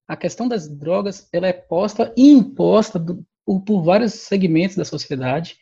a 0.08 0.16
questão 0.16 0.46
das 0.46 0.68
drogas 0.68 1.28
ela 1.32 1.46
é 1.46 1.52
posta 1.52 2.12
e 2.16 2.30
imposta 2.30 2.98
do, 2.98 3.24
por, 3.44 3.60
por, 3.62 3.82
vários 3.82 4.14
segmentos 4.14 4.76
da 4.76 4.84
sociedade. 4.84 5.56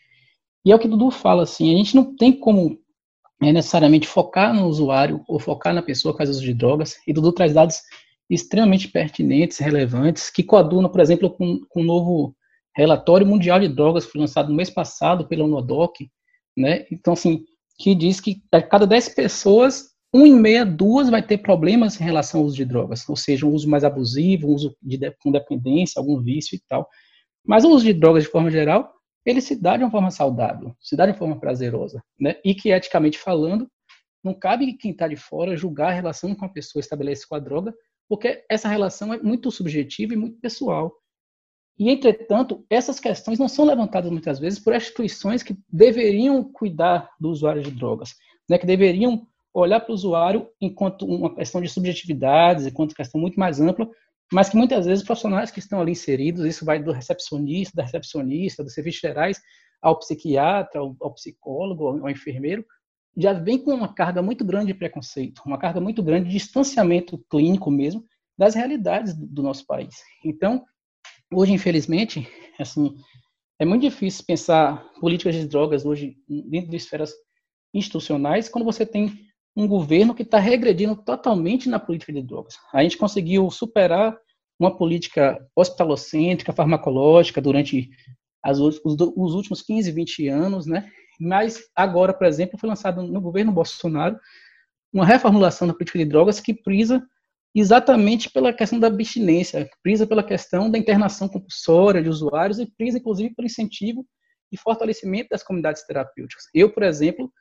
E 0.65 0.73
é 0.73 0.75
o 0.75 0.79
que 0.79 0.87
o 0.87 0.91
Dudu 0.91 1.11
fala, 1.11 1.43
assim, 1.45 1.75
a 1.75 1.77
gente 1.77 1.95
não 1.95 2.17
tem 2.17 2.33
como 2.33 2.79
é, 3.49 3.53
necessariamente 3.53 4.07
focar 4.07 4.55
no 4.55 4.67
usuário 4.67 5.23
ou 5.29 5.39
focar 5.39 5.75
na 5.75 5.83
pessoa 5.83 6.13
que 6.13 6.19
faz 6.19 6.31
uso 6.31 6.43
de 6.43 6.55
drogas, 6.55 6.97
e 7.07 7.13
Dudu 7.13 7.33
traz 7.33 7.53
dados 7.53 7.81
extremamente 8.29 8.89
pertinentes, 8.89 9.59
relevantes, 9.59 10.31
que 10.31 10.43
coadunam, 10.43 10.91
por 10.91 11.01
exemplo, 11.01 11.31
com, 11.31 11.61
com 11.69 11.81
o 11.81 11.85
novo 11.85 12.35
relatório 12.77 13.27
mundial 13.27 13.61
de 13.61 13.69
drogas 13.69 14.05
que 14.05 14.13
foi 14.13 14.21
lançado 14.21 14.49
no 14.49 14.57
mês 14.57 14.71
passado 14.71 15.27
pela 15.29 15.45
UNODOC, 15.45 16.11
né? 16.57 16.87
Então, 16.91 17.13
assim, 17.13 17.45
que 17.79 17.95
diz 17.95 18.21
que 18.21 18.43
a 18.51 18.63
cada 18.63 18.87
10 18.87 19.11
pessoas, 19.11 19.91
um 20.13 20.27
em 20.27 20.35
meia, 20.35 20.65
duas 20.65 21.11
vai 21.11 21.23
ter 21.23 21.39
problemas 21.39 22.01
em 22.01 22.05
relação 22.05 22.41
ao 22.41 22.47
uso 22.47 22.57
de 22.57 22.65
drogas, 22.65 23.09
ou 23.09 23.17
seja, 23.17 23.47
um 23.47 23.53
uso 23.53 23.69
mais 23.69 23.85
abusivo, 23.85 24.49
um 24.49 24.55
uso 24.55 24.77
de, 24.83 24.99
com 25.23 25.31
dependência, 25.31 26.01
algum 26.01 26.21
vício 26.21 26.57
e 26.57 26.63
tal. 26.69 26.89
Mas 27.47 27.65
o 27.65 27.71
uso 27.71 27.85
de 27.85 27.93
drogas, 27.93 28.25
de 28.25 28.31
forma 28.31 28.51
geral, 28.51 28.91
ele 29.25 29.41
se 29.41 29.57
dá 29.57 29.77
de 29.77 29.85
uma 29.85 29.91
forma 29.91 30.11
saudável, 30.11 30.75
se 30.81 30.97
dá 30.97 31.07
de 31.07 31.13
uma 31.13 31.19
forma 31.19 31.39
prazerosa, 31.39 32.03
né? 32.19 32.37
E 32.45 32.55
que, 32.55 32.71
eticamente 32.71 33.19
falando, 33.19 33.69
não 34.23 34.35
cabe 34.35 34.73
quem 34.75 34.91
está 34.91 35.07
de 35.09 35.17
fora 35.17 35.57
julgar 35.57 35.89
a 35.89 35.95
relação 35.95 36.35
que 36.35 36.43
uma 36.43 36.53
pessoa 36.53 36.81
estabelece 36.81 37.27
com 37.29 37.35
a 37.35 37.39
droga, 37.39 37.75
porque 38.09 38.45
essa 38.49 38.69
relação 38.69 39.13
é 39.13 39.23
muito 39.23 39.51
subjetiva 39.51 40.15
e 40.15 40.17
muito 40.17 40.39
pessoal. 40.41 40.95
E, 41.79 41.91
entretanto, 41.91 42.65
essas 42.71 43.01
questões 43.01 43.39
não 43.39 43.49
são 43.49 43.65
levantadas 43.65 44.11
muitas 44.11 44.39
vezes 44.39 44.59
por 44.59 44.75
instituições 44.75 45.43
que 45.43 45.57
deveriam 45.69 46.45
cuidar 46.45 47.11
do 47.19 47.31
usuário 47.31 47.63
de 47.63 47.71
drogas, 47.71 48.15
né, 48.49 48.59
que 48.59 48.67
deveriam 48.67 49.27
olhar 49.53 49.81
para 49.81 49.91
o 49.91 49.95
usuário 49.95 50.49
enquanto 50.61 51.07
uma 51.07 51.35
questão 51.35 51.61
de 51.61 51.69
subjetividades, 51.69 52.67
enquanto 52.67 52.95
questão 52.95 53.21
muito 53.21 53.39
mais 53.39 53.61
ampla, 53.61 53.89
mas 54.33 54.49
que 54.49 54.57
muitas 54.57 54.87
vezes 54.87 55.01
os 55.01 55.07
profissionais 55.07 55.51
que 55.51 55.59
estão 55.59 55.81
ali 55.81 55.93
inseridos, 55.93 56.45
isso 56.45 56.65
vai 56.65 56.83
do 56.83 56.93
recepcionista, 56.93 57.77
da 57.77 57.83
recepcionista, 57.83 58.65
dos 58.65 58.75
serviços 58.75 59.01
gerais, 59.01 59.41
ao 59.81 59.99
psiquiatra, 59.99 60.81
ao, 60.81 60.97
ao 61.01 61.13
psicólogo, 61.15 61.87
ao, 61.87 61.99
ao 62.03 62.11
enfermeiro, 62.11 62.65
já 63.17 63.33
vem 63.33 63.59
com 63.59 63.73
uma 63.73 63.93
carga 63.93 64.23
muito 64.23 64.45
grande 64.45 64.69
de 64.69 64.75
preconceito, 64.75 65.43
uma 65.47 65.59
carga 65.59 65.81
muito 65.81 66.03
grande 66.03 66.27
de 66.27 66.33
distanciamento 66.33 67.19
clínico 67.31 67.71
mesmo 67.71 68.05
das 68.37 68.55
realidades 68.55 69.15
do, 69.15 69.43
nosso 69.43 69.65
país. 69.67 69.95
Então, 70.25 70.65
hoje, 71.33 71.53
infelizmente, 71.53 72.29
assim, 72.59 72.97
é 73.59 73.65
muito 73.65 73.83
difícil 73.83 74.25
pensar 74.27 74.85
políticas 75.01 75.35
de 75.35 75.47
drogas 75.47 75.87
hoje 75.87 76.17
dentro 76.29 76.71
de 76.71 76.77
esferas 76.77 77.13
institucionais 77.73 78.49
quando 78.49 78.65
você 78.65 78.85
tem 78.85 79.13
um 79.57 79.69
governo 79.69 80.15
que 80.15 80.23
está 80.23 80.39
regredindo 80.39 80.97
totalmente 80.97 81.69
na 81.69 81.79
política 81.79 82.13
de 82.13 82.23
drogas. 82.23 82.59
A 82.73 82.83
gente 82.83 82.99
conseguiu 82.99 83.51
superar 83.51 84.17
uma 84.59 84.77
política 84.77 85.39
hospitalocêntrica, 85.55 86.53
farmacológica 86.53 87.41
durante 87.41 87.91
as, 88.43 88.59
os, 88.59 88.81
os, 88.85 89.35
últimos 89.35 89.63
15, 89.63 89.91
20 89.91 90.29
anos, 90.29 90.67
né? 90.67 90.91
Mas 91.21 91.69
agora, 91.75 92.13
por 92.13 92.27
exemplo, 92.27 92.59
foi 92.59 92.69
lançado 92.69 93.03
no 93.03 93.21
governo 93.21 93.53
Bolsonaro 93.53 94.19
uma 94.93 95.07
reformulação 95.07 95.67
da 95.67 95.75
política 95.75 95.99
de 95.99 96.05
drogas 96.05 96.41
que 96.41 96.55
prisa 96.55 97.05
exatamente 97.55 98.31
pela 98.31 98.53
questão 98.53 98.79
da 98.81 98.89
abstinência, 98.89 99.69
prisa 99.83 100.07
pela 100.07 100.23
questão 100.23 100.71
da 100.71 100.79
internação 100.79 101.29
compulsória 101.29 102.03
de 102.03 102.09
usuários 102.09 102.59
e 102.59 102.67
prisa, 102.67 102.99
inclusive, 102.99 103.35
pelo 103.35 103.47
incentivo 103.47 104.05
e 104.51 104.57
fortalecimento 104.57 105.29
das 105.31 105.43
comunidades 105.43 105.85
terapêuticas. 105.87 106.45
Eu, 106.53 106.73
por 106.73 106.83
exemplo, 106.83 107.33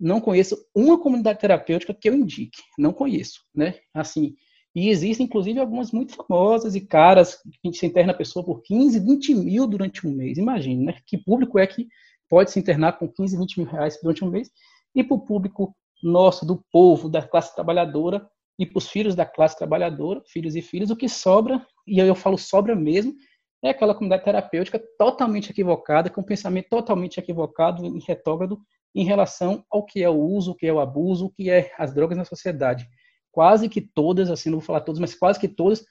não 0.00 0.20
conheço 0.20 0.56
uma 0.74 0.98
comunidade 0.98 1.38
terapêutica 1.38 1.94
que 1.94 2.08
eu 2.08 2.14
indique, 2.14 2.62
não 2.78 2.92
conheço, 2.92 3.40
né? 3.54 3.74
Assim, 3.94 4.34
e 4.74 4.88
existem, 4.88 5.26
inclusive, 5.26 5.58
algumas 5.58 5.90
muito 5.90 6.14
famosas 6.14 6.74
e 6.74 6.80
caras, 6.80 7.36
que 7.36 7.58
a 7.64 7.68
gente 7.68 7.78
se 7.78 7.86
interna 7.86 8.12
a 8.12 8.16
pessoa 8.16 8.44
por 8.44 8.62
15, 8.62 9.00
20 9.00 9.34
mil 9.34 9.66
durante 9.66 10.06
um 10.06 10.12
mês. 10.12 10.38
Imagine, 10.38 10.84
né? 10.86 10.96
Que 11.06 11.18
público 11.18 11.58
é 11.58 11.66
que 11.66 11.88
pode 12.28 12.52
se 12.52 12.58
internar 12.58 12.92
com 12.92 13.08
15, 13.08 13.36
20 13.36 13.60
mil 13.60 13.68
reais 13.68 13.98
durante 14.00 14.24
um 14.24 14.30
mês? 14.30 14.50
E 14.94 15.02
para 15.02 15.16
o 15.16 15.20
público 15.20 15.74
nosso, 16.02 16.46
do 16.46 16.64
povo, 16.72 17.08
da 17.08 17.20
classe 17.20 17.54
trabalhadora, 17.54 18.26
e 18.58 18.66
para 18.66 18.78
os 18.78 18.88
filhos 18.88 19.14
da 19.14 19.26
classe 19.26 19.56
trabalhadora, 19.56 20.22
filhos 20.26 20.54
e 20.54 20.62
filhas, 20.62 20.90
o 20.90 20.96
que 20.96 21.08
sobra, 21.08 21.66
e 21.86 21.98
eu 21.98 22.14
falo 22.14 22.38
sobra 22.38 22.76
mesmo, 22.76 23.14
é 23.62 23.70
aquela 23.70 23.94
comunidade 23.94 24.24
terapêutica 24.24 24.80
totalmente 24.98 25.50
equivocada, 25.50 26.08
com 26.10 26.20
um 26.20 26.24
pensamento 26.24 26.68
totalmente 26.68 27.18
equivocado 27.18 27.84
e 27.84 28.00
retrógrado 28.06 28.60
em 28.94 29.04
relação 29.04 29.64
ao 29.70 29.84
que 29.84 30.02
é 30.02 30.08
o 30.08 30.18
uso, 30.18 30.52
o 30.52 30.54
que 30.54 30.66
é 30.66 30.72
o 30.72 30.80
abuso, 30.80 31.26
o 31.26 31.30
que 31.30 31.50
é 31.50 31.72
as 31.78 31.92
drogas 31.92 32.18
na 32.18 32.24
sociedade. 32.24 32.88
Quase 33.30 33.68
que 33.68 33.80
todas, 33.80 34.30
assim, 34.30 34.50
não 34.50 34.58
vou 34.58 34.66
falar 34.66 34.80
todas, 34.80 35.00
mas 35.00 35.14
quase 35.14 35.38
que 35.38 35.48
todas 35.48 35.84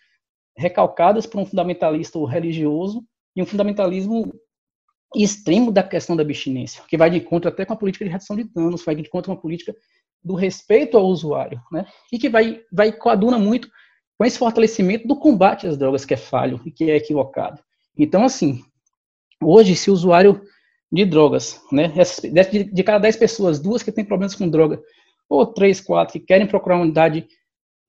recalcadas 0.58 1.26
por 1.26 1.39
um 1.39 1.45
fundamentalista 1.45 2.20
religioso 2.26 3.04
e 3.36 3.41
um 3.41 3.45
fundamentalismo 3.45 4.34
extremo 5.16 5.72
da 5.72 5.82
questão 5.82 6.16
da 6.16 6.22
abstinência, 6.22 6.84
que 6.88 6.97
vai 6.97 7.10
de 7.10 7.18
encontro 7.18 7.50
até 7.50 7.66
com 7.66 7.74
a 7.74 7.78
política 7.78 8.06
de 8.06 8.12
redução 8.12 8.36
de 8.36 8.43
danos, 8.43 8.84
vai 8.84 8.93
de 8.95 9.02
encontro 9.02 9.32
com 9.32 9.38
a 9.38 9.41
política 9.41 9.74
do 10.24 10.36
respeito 10.36 10.97
ao 10.97 11.06
usuário, 11.06 11.62
né? 11.72 11.86
E 12.12 12.20
que 12.20 12.30
vai, 12.30 12.62
vai 12.72 12.91
coaduna 12.91 13.39
muito 13.39 13.70
com 14.18 14.26
esse 14.26 14.38
fortalecimento 14.38 15.08
do 15.08 15.16
combate 15.16 15.66
às 15.66 15.78
drogas 15.78 16.06
que 16.06 16.14
é 16.14 16.18
falho 16.18 16.62
e 16.66 16.72
que 16.72 16.91
é 16.91 16.97
equivocado. 16.97 17.64
Então, 17.97 18.24
assim, 18.24 18.62
hoje, 19.41 19.76
se 19.76 19.89
o 19.89 19.93
usuário 19.93 20.41
de 20.92 21.06
drogas, 21.06 21.62
né, 21.72 21.94
de, 22.74 22.84
cada 22.84 23.00
10 23.00 23.18
pessoas, 23.18 23.60
duas 23.60 23.84
que 23.84 23.92
têm 23.92 24.04
problemas 24.04 24.36
com 24.36 24.50
droga, 24.50 24.82
ou 25.30 25.46
três, 25.46 25.80
quatro 25.80 26.14
que 26.14 26.20
querem 26.20 26.48
procurar 26.48 26.76
uma 26.76 26.86
unidade 26.86 27.28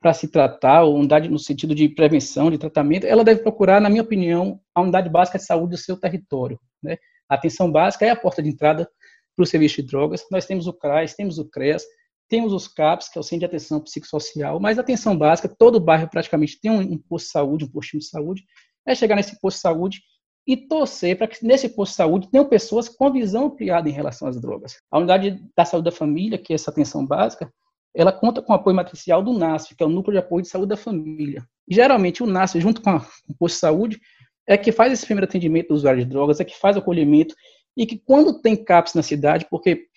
para 0.01 0.13
se 0.13 0.29
tratar, 0.29 0.83
ou 0.83 0.97
unidade 0.97 1.29
no 1.29 1.39
sentido 1.39 1.75
de 1.75 1.89
prevenção, 1.89 2.51
de 2.51 2.59
tratamento, 2.59 3.07
ela 3.07 3.25
deve 3.25 3.43
procurar, 3.43 3.81
na 3.81 3.91
minha 3.91 4.03
opinião, 4.03 4.61
a 4.75 4.81
unidade 4.81 5.09
básica 5.09 5.39
de 5.39 5.45
saúde 5.45 5.73
do 5.73 5.79
seu 5.79 5.97
território. 5.99 6.59
Né? 6.83 6.97
A 7.29 7.35
atenção 7.35 7.71
básica 7.71 8.07
é 8.07 8.11
a 8.11 8.17
porta 8.17 8.43
de 8.43 8.49
entrada 8.49 8.89
para 9.37 9.43
o 9.43 9.47
serviço 9.47 9.77
de 9.77 9.89
drogas. 9.89 10.25
Nós 10.31 10.47
temos 10.47 10.67
o 10.67 10.73
CRAS, 10.73 11.15
temos 11.15 11.39
o 11.39 11.45
CREAS, 11.49 11.85
temos 12.31 12.53
os 12.53 12.69
CAPs, 12.69 13.09
que 13.09 13.19
é 13.19 13.21
o 13.21 13.25
Centro 13.25 13.41
de 13.41 13.47
Atenção 13.47 13.81
Psicossocial, 13.81 14.61
mas 14.61 14.79
a 14.79 14.83
atenção 14.83 15.19
básica, 15.19 15.49
todo 15.49 15.81
bairro 15.81 16.09
praticamente 16.09 16.61
tem 16.61 16.71
um, 16.71 16.97
posto 16.97 17.27
de 17.27 17.33
saúde, 17.33 17.65
um 17.65 17.69
postinho 17.69 18.01
de 18.01 18.07
saúde, 18.07 18.45
é 18.87 18.95
chegar 18.95 19.17
nesse 19.17 19.39
posto 19.41 19.57
de 19.57 19.63
saúde 19.63 20.01
e 20.47 20.57
torcer 20.57 21.16
para 21.16 21.26
que 21.26 21.45
nesse 21.45 21.68
posto 21.68 21.93
de 21.93 21.97
saúde 21.97 22.30
tenham 22.30 22.49
pessoas 22.49 22.88
com 22.88 23.12
visão 23.12 23.47
ampliada 23.47 23.88
em 23.88 23.93
relação 23.93 24.28
às 24.28 24.41
drogas. 24.41 24.80
A 24.91 24.99
unidade 24.99 25.43
da 25.57 25.64
saúde 25.64 25.84
da 25.84 25.97
família, 25.97 26.38
que 26.38 26.53
é 26.53 26.55
essa 26.55 26.70
atenção 26.70 27.07
básica, 27.07 27.53
ela 27.95 28.12
conta 28.12 28.41
com 28.41 28.53
o 28.53 28.57
apoio 28.57 28.76
matricial 28.76 29.22
do 29.22 29.32
NASF, 29.32 29.74
que 29.74 29.82
é 29.82 29.86
o 29.86 29.91
Núcleo 29.91 30.12
de 30.12 30.18
Apoio 30.18 30.43
de 30.43 30.49
Saúde 30.49 30.68
da 30.68 30.76
Família. 30.76 31.45
Geralmente, 31.68 32.22
o 32.22 32.26
NASF, 32.26 32.61
junto 32.61 32.80
com, 32.80 32.91
a, 32.91 33.01
com 33.01 33.32
o 33.32 33.36
posto 33.36 33.57
de 33.57 33.61
saúde, 33.61 34.01
é 34.47 34.57
que 34.57 34.72
faz 34.72 34.93
esse 34.93 35.05
primeiro 35.05 35.26
atendimento 35.26 35.68
do 35.68 35.74
usuário 35.74 36.03
de 36.03 36.09
drogas, 36.09 36.41
é 36.41 36.45
que 36.45 36.59
faz 36.59 36.76
o 36.76 36.78
acolhimento, 36.78 37.34
e 37.76 37.86
que 37.86 37.99
quando 37.99 38.41
tem 38.41 38.57
CAPS 38.57 38.95
na 38.95 39.03
cidade, 39.03 39.47
porque 39.51 39.88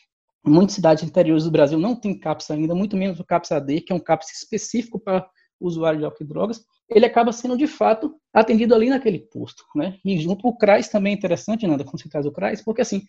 Muitas 0.45 0.75
cidades 0.75 1.03
interiores 1.03 1.45
do 1.45 1.51
Brasil 1.51 1.79
não 1.79 1.95
tem 1.95 2.19
CAPS 2.19 2.51
ainda, 2.51 2.75
muito 2.75 2.97
menos 2.97 3.17
o 3.17 3.23
CAPS 3.23 3.53
AD, 3.53 3.79
que 3.79 3.93
é 3.93 3.95
um 3.95 3.99
CAPS 3.99 4.29
específico 4.33 4.99
para 4.99 5.25
usuário 5.66 5.99
de 5.99 6.05
álcool 6.05 6.24
e 6.24 6.28
drogas, 6.28 6.66
ele 6.89 7.05
acaba 7.05 7.32
sendo, 7.32 7.57
de 7.57 7.68
fato, 7.68 8.16
atendido 8.34 8.76
ali 8.76 8.89
naquele 8.89 9.20
posto, 9.20 9.64
né? 9.76 9.97
E 10.03 10.20
junto 10.20 10.47
o 10.47 10.55
CRAS 10.55 10.89
também 10.89 11.14
é 11.14 11.16
interessante, 11.16 11.66
Nanda, 11.66 11.84
quando 11.84 12.01
você 12.01 12.09
traz 12.09 12.26
o 12.26 12.32
CRAS, 12.32 12.61
porque, 12.61 12.82
assim, 12.82 13.03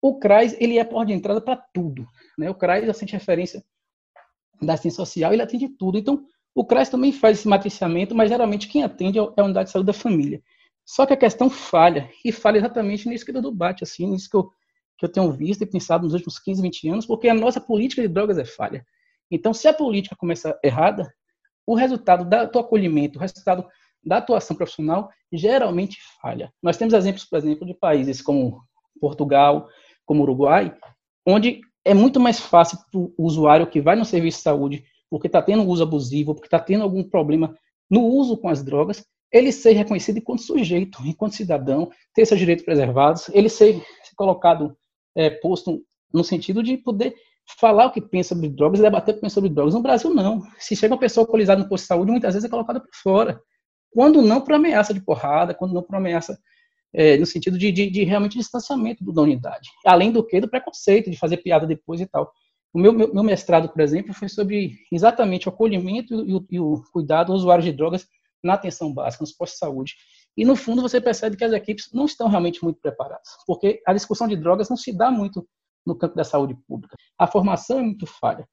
o 0.00 0.18
CRAS, 0.18 0.54
ele 0.60 0.78
é 0.78 0.84
porta 0.84 1.06
de 1.06 1.12
entrada 1.12 1.40
para 1.40 1.56
tudo, 1.56 2.06
né? 2.38 2.50
O 2.50 2.54
CRAS, 2.54 2.88
assim, 2.88 3.06
referência 3.06 3.64
da 4.60 4.74
assistência 4.74 4.96
social, 4.96 5.32
ele 5.32 5.42
atende 5.42 5.68
tudo. 5.68 5.98
Então, 5.98 6.24
o 6.54 6.64
CRAS 6.64 6.88
também 6.88 7.12
faz 7.12 7.38
esse 7.38 7.48
matriciamento, 7.48 8.14
mas 8.14 8.28
geralmente 8.28 8.68
quem 8.68 8.82
atende 8.82 9.18
é, 9.18 9.22
é 9.22 9.40
a 9.40 9.44
unidade 9.44 9.66
de 9.66 9.72
saúde 9.72 9.86
da 9.86 9.92
família. 9.92 10.42
Só 10.84 11.06
que 11.06 11.12
a 11.12 11.16
questão 11.16 11.48
falha, 11.48 12.10
e 12.24 12.32
falha 12.32 12.58
exatamente 12.58 13.08
nisso 13.08 13.24
que 13.24 13.30
o 13.30 13.34
Dudu 13.34 13.52
bate, 13.52 13.84
assim, 13.84 14.06
nisso 14.06 14.28
que 14.28 14.36
eu 14.36 14.50
que 15.00 15.06
eu 15.06 15.10
tenho 15.10 15.32
visto 15.32 15.62
e 15.62 15.66
pensado 15.66 16.04
nos 16.04 16.12
últimos 16.12 16.38
15, 16.38 16.60
20 16.60 16.88
anos, 16.90 17.06
porque 17.06 17.26
a 17.26 17.32
nossa 17.32 17.58
política 17.58 18.02
de 18.02 18.08
drogas 18.08 18.36
é 18.36 18.44
falha. 18.44 18.86
Então, 19.30 19.54
se 19.54 19.66
a 19.66 19.72
política 19.72 20.14
começa 20.14 20.58
errada, 20.62 21.10
o 21.66 21.74
resultado 21.74 22.24
do 22.50 22.58
acolhimento, 22.58 23.18
o 23.18 23.20
resultado 23.20 23.66
da 24.02 24.16
atuação 24.16 24.56
profissional 24.56 25.10
geralmente 25.32 25.98
falha. 26.20 26.52
Nós 26.62 26.76
temos 26.76 26.94
exemplos, 26.94 27.24
por 27.24 27.38
exemplo, 27.38 27.66
de 27.66 27.74
países 27.74 28.22
como 28.22 28.62
Portugal, 29.00 29.68
como 30.04 30.22
Uruguai, 30.22 30.74
onde 31.26 31.60
é 31.84 31.94
muito 31.94 32.18
mais 32.18 32.40
fácil 32.40 32.78
para 32.90 33.00
o 33.00 33.12
usuário 33.18 33.66
que 33.66 33.80
vai 33.80 33.96
no 33.96 34.04
serviço 34.04 34.38
de 34.38 34.44
saúde, 34.44 34.84
porque 35.08 35.26
está 35.26 35.42
tendo 35.42 35.64
uso 35.64 35.82
abusivo, 35.82 36.34
porque 36.34 36.46
está 36.46 36.58
tendo 36.58 36.82
algum 36.82 37.02
problema 37.02 37.54
no 37.88 38.02
uso 38.04 38.36
com 38.36 38.48
as 38.48 38.62
drogas, 38.62 39.04
ele 39.32 39.52
ser 39.52 39.72
reconhecido 39.72 40.18
enquanto 40.18 40.42
sujeito, 40.42 41.00
enquanto 41.04 41.36
cidadão, 41.36 41.90
ter 42.14 42.26
seus 42.26 42.38
direitos 42.38 42.64
preservados, 42.64 43.28
ele 43.30 43.48
ser 43.48 43.82
colocado, 44.16 44.76
é, 45.14 45.30
posto 45.30 45.84
no 46.12 46.24
sentido 46.24 46.62
de 46.62 46.76
poder 46.76 47.14
falar 47.58 47.86
o 47.86 47.92
que 47.92 48.00
pensa 48.00 48.34
sobre 48.34 48.48
drogas 48.48 48.80
e 48.80 48.82
debater 48.82 49.12
o 49.12 49.16
que 49.16 49.22
pensa 49.22 49.34
sobre 49.34 49.50
drogas. 49.50 49.74
No 49.74 49.82
Brasil, 49.82 50.12
não. 50.14 50.42
Se 50.58 50.76
chega 50.76 50.94
uma 50.94 51.00
pessoa 51.00 51.24
alcoolizada 51.24 51.62
no 51.62 51.68
posto 51.68 51.84
de 51.84 51.88
saúde, 51.88 52.10
muitas 52.10 52.34
vezes 52.34 52.46
é 52.46 52.50
colocada 52.50 52.80
por 52.80 52.94
fora. 52.94 53.40
Quando 53.92 54.22
não 54.22 54.40
por 54.40 54.54
ameaça 54.54 54.94
de 54.94 55.00
porrada, 55.00 55.54
quando 55.54 55.74
não 55.74 55.82
por 55.82 55.96
ameaça 55.96 56.38
é, 56.92 57.16
no 57.16 57.26
sentido 57.26 57.58
de, 57.58 57.70
de, 57.70 57.90
de, 57.90 58.04
realmente 58.04 58.38
distanciamento 58.38 59.04
da 59.12 59.22
unidade. 59.22 59.68
Além 59.84 60.10
do 60.12 60.24
que, 60.24 60.40
do 60.40 60.48
preconceito, 60.48 61.10
de 61.10 61.16
fazer 61.16 61.38
piada 61.38 61.66
depois 61.66 62.00
e 62.00 62.06
tal. 62.06 62.32
O 62.72 62.78
meu, 62.78 62.92
meu, 62.92 63.12
meu 63.12 63.22
mestrado, 63.22 63.68
por 63.68 63.80
exemplo, 63.80 64.14
foi 64.14 64.28
sobre 64.28 64.76
exatamente 64.92 65.48
o 65.48 65.52
acolhimento 65.52 66.14
e 66.14 66.34
o, 66.34 66.46
e 66.50 66.60
o 66.60 66.82
cuidado 66.92 67.28
do 67.28 67.34
usuário 67.34 67.64
de 67.64 67.72
drogas 67.72 68.06
na 68.42 68.54
atenção 68.54 68.92
básica, 68.92 69.22
nos 69.22 69.32
postos 69.32 69.56
de 69.56 69.58
saúde. 69.58 69.94
E, 70.36 70.44
no 70.44 70.56
fundo, 70.56 70.80
você 70.80 71.00
percebe 71.00 71.36
que 71.36 71.44
as 71.44 71.52
equipes 71.52 71.90
não 71.92 72.04
estão 72.04 72.28
realmente 72.28 72.62
muito 72.62 72.80
preparadas, 72.80 73.28
porque 73.46 73.82
a 73.86 73.92
discussão 73.92 74.28
de 74.28 74.36
drogas 74.36 74.68
não 74.68 74.76
se 74.76 74.96
dá 74.96 75.10
muito 75.10 75.46
no 75.86 75.94
campo 75.94 76.16
da 76.16 76.24
saúde 76.24 76.54
pública. 76.66 76.96
A 77.18 77.26
formação 77.26 77.78
é 77.78 77.82
muito 77.82 78.06
falha. 78.06 78.48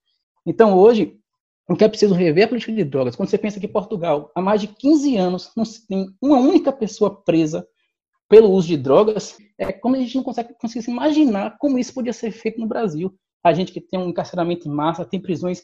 Então, 0.46 0.78
hoje, 0.78 1.20
o 1.70 1.76
que 1.76 1.84
é 1.84 1.90
preciso 1.90 2.14
rever 2.14 2.44
é 2.44 2.46
a 2.46 2.48
política 2.48 2.72
de 2.72 2.84
drogas. 2.84 3.16
Quando 3.16 3.30
você 3.30 3.38
pensa 3.38 3.60
que 3.60 3.68
Portugal, 3.68 4.32
há 4.34 4.42
mais 4.42 4.62
de 4.62 4.68
15 4.68 5.18
anos, 5.18 5.52
não 5.56 5.64
tem 5.88 6.08
uma 6.22 6.40
única 6.40 6.72
pessoa 6.72 7.24
presa 7.24 7.68
pelo 8.30 8.52
uso 8.52 8.68
de 8.68 8.78
drogas, 8.78 9.38
é 9.58 9.72
como 9.72 9.96
a 9.96 10.00
gente 10.00 10.16
não 10.16 10.24
consegue, 10.24 10.54
se 10.66 10.92
imaginar 10.92 11.58
como 11.60 11.80
isso 11.80 11.94
podia 11.94 12.14
ser 12.14 12.32
feito 12.32 12.60
no 12.60 12.68
Brasil. 12.68 13.14
A 13.44 13.54
gente 13.54 13.72
que 13.72 13.82
tem 13.82 14.00
um 14.00 14.10
encarceramento 14.10 14.68
em 14.68 14.72
massa, 14.72 15.06
tem 15.06 15.20
prisões 15.20 15.64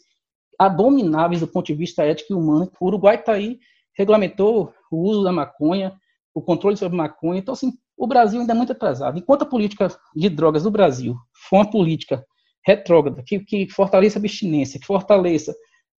abomináveis 0.57 1.41
do 1.41 1.47
ponto 1.47 1.67
de 1.67 1.73
vista 1.73 2.03
ético 2.03 2.33
e 2.33 2.35
humano. 2.35 2.71
O 2.79 2.87
Uruguai 2.87 3.15
está 3.15 3.33
aí, 3.33 3.59
regulamentou 3.97 4.73
o 4.91 4.97
uso 4.97 5.23
da 5.23 5.31
maconha, 5.31 5.93
o 6.33 6.41
controle 6.41 6.77
sobre 6.77 6.97
maconha. 6.97 7.39
Então, 7.39 7.53
assim, 7.53 7.73
o 7.97 8.07
Brasil 8.07 8.39
ainda 8.39 8.53
é 8.53 8.55
muito 8.55 8.71
atrasado. 8.71 9.17
Enquanto 9.17 9.43
a 9.43 9.45
política 9.45 9.87
de 10.15 10.29
drogas 10.29 10.63
do 10.63 10.71
Brasil 10.71 11.15
for 11.49 11.57
uma 11.57 11.69
política 11.69 12.23
retrógrada, 12.65 13.23
que, 13.25 13.39
que 13.39 13.69
fortaleça 13.69 14.17
a 14.17 14.21
abstinência, 14.21 14.79
que 14.79 14.85
fortaleça 14.85 15.53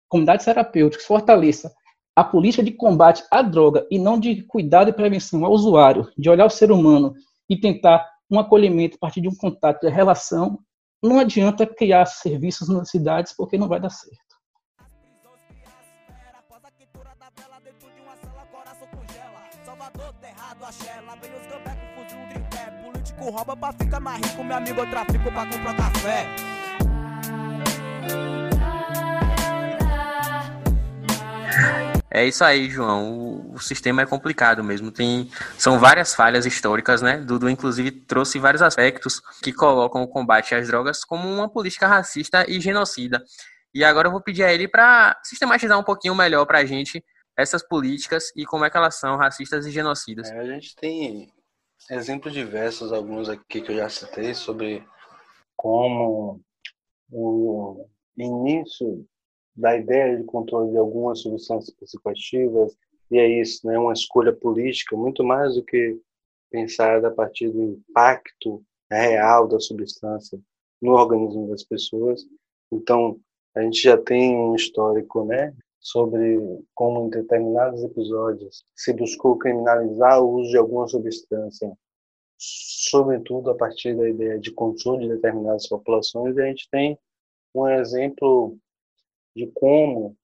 comunidades 0.08 0.44
terapêuticas, 0.44 1.02
que 1.02 1.08
fortaleça 1.08 1.72
a 2.16 2.22
política 2.22 2.62
de 2.62 2.72
combate 2.72 3.24
à 3.30 3.42
droga 3.42 3.86
e 3.90 3.98
não 3.98 4.18
de 4.18 4.42
cuidado 4.44 4.88
e 4.88 4.92
prevenção 4.92 5.44
ao 5.44 5.52
usuário, 5.52 6.08
de 6.16 6.30
olhar 6.30 6.46
o 6.46 6.50
ser 6.50 6.70
humano 6.70 7.12
e 7.48 7.58
tentar 7.58 8.08
um 8.30 8.38
acolhimento 8.38 8.96
a 8.96 8.98
partir 9.00 9.20
de 9.20 9.28
um 9.28 9.34
contato, 9.34 9.80
de 9.80 9.92
relação, 9.92 10.58
não 11.02 11.18
adianta 11.18 11.66
criar 11.66 12.06
serviços 12.06 12.68
nas 12.68 12.88
cidades 12.88 13.34
porque 13.36 13.58
não 13.58 13.68
vai 13.68 13.80
dar 13.80 13.90
certo. 13.90 14.33
Rouba 23.30 23.56
pra 23.56 23.72
ficar 23.72 24.00
mais 24.00 24.20
rico, 24.24 24.44
meu 24.44 24.56
amigo, 24.56 24.80
eu 24.80 24.90
trafico 24.90 25.30
pra 25.30 25.46
comprar 25.46 25.76
café. 25.76 26.26
É 32.10 32.24
isso 32.24 32.44
aí, 32.44 32.70
João. 32.70 33.12
O, 33.12 33.54
o, 33.54 33.58
sistema 33.58 34.02
é 34.02 34.06
complicado 34.06 34.62
mesmo. 34.62 34.92
Tem, 34.92 35.28
são 35.58 35.80
várias 35.80 36.14
falhas 36.14 36.46
históricas, 36.46 37.02
né? 37.02 37.18
Dudu, 37.18 37.50
inclusive, 37.50 37.90
trouxe 37.90 38.38
vários 38.38 38.62
aspectos 38.62 39.20
que 39.42 39.52
colocam 39.52 40.00
o 40.00 40.06
combate 40.06 40.54
às 40.54 40.68
drogas 40.68 41.04
como 41.04 41.28
uma 41.28 41.48
política 41.48 41.88
racista 41.88 42.44
e 42.48 42.60
genocida. 42.60 43.24
E 43.74 43.82
agora 43.82 44.06
eu 44.06 44.12
vou 44.12 44.22
pedir 44.22 44.44
a 44.44 44.52
ele 44.52 44.68
para 44.68 45.18
sistematizar 45.24 45.76
um 45.76 45.82
pouquinho 45.82 46.14
melhor 46.14 46.46
para 46.46 46.60
a 46.60 46.64
gente 46.64 47.04
essas 47.36 47.66
políticas 47.66 48.30
e 48.36 48.46
como 48.46 48.64
é 48.64 48.70
que 48.70 48.76
elas 48.76 48.94
são 48.94 49.16
racistas 49.16 49.66
e 49.66 49.72
genocidas. 49.72 50.30
É, 50.30 50.38
a 50.38 50.44
gente 50.44 50.76
tem 50.76 51.33
exemplos 51.90 52.32
diversos, 52.32 52.92
alguns 52.92 53.28
aqui 53.28 53.60
que 53.60 53.72
eu 53.72 53.76
já 53.76 53.88
citei, 53.88 54.34
sobre 54.34 54.84
como 55.56 56.40
o 57.10 57.86
início 58.16 59.06
da 59.56 59.76
ideia 59.76 60.16
de 60.16 60.24
controle 60.24 60.72
de 60.72 60.78
algumas 60.78 61.20
substâncias 61.20 61.74
psicoativas, 61.76 62.76
e 63.10 63.18
é 63.18 63.40
isso, 63.40 63.66
né, 63.66 63.78
uma 63.78 63.92
escolha 63.92 64.32
política, 64.32 64.96
muito 64.96 65.22
mais 65.22 65.54
do 65.54 65.64
que 65.64 65.98
pensada 66.50 67.08
a 67.08 67.10
partir 67.10 67.50
do 67.50 67.62
impacto 67.62 68.64
real 68.90 69.46
da 69.46 69.60
substância 69.60 70.40
no 70.80 70.92
organismo 70.92 71.48
das 71.48 71.62
pessoas. 71.62 72.26
Então, 72.72 73.18
a 73.54 73.62
gente 73.62 73.82
já 73.82 73.96
tem 73.96 74.36
um 74.36 74.54
histórico, 74.54 75.24
né, 75.24 75.54
sobre 75.84 76.40
como 76.74 77.06
em 77.06 77.10
determinados 77.10 77.84
episódios 77.84 78.64
se 78.74 78.90
buscou 78.94 79.38
criminalizar 79.38 80.18
o 80.22 80.40
uso 80.40 80.50
de 80.50 80.56
alguma 80.56 80.88
substância, 80.88 81.70
sobretudo 82.38 83.50
a 83.50 83.54
partir 83.54 83.94
da 83.94 84.08
ideia 84.08 84.38
de 84.38 84.50
controle 84.50 85.06
de 85.06 85.14
determinadas 85.14 85.68
populações, 85.68 86.36
e 86.36 86.40
a 86.40 86.46
gente 86.46 86.70
tem 86.70 86.98
um 87.54 87.68
exemplo 87.68 88.56
de 89.36 89.46
como 89.48 90.16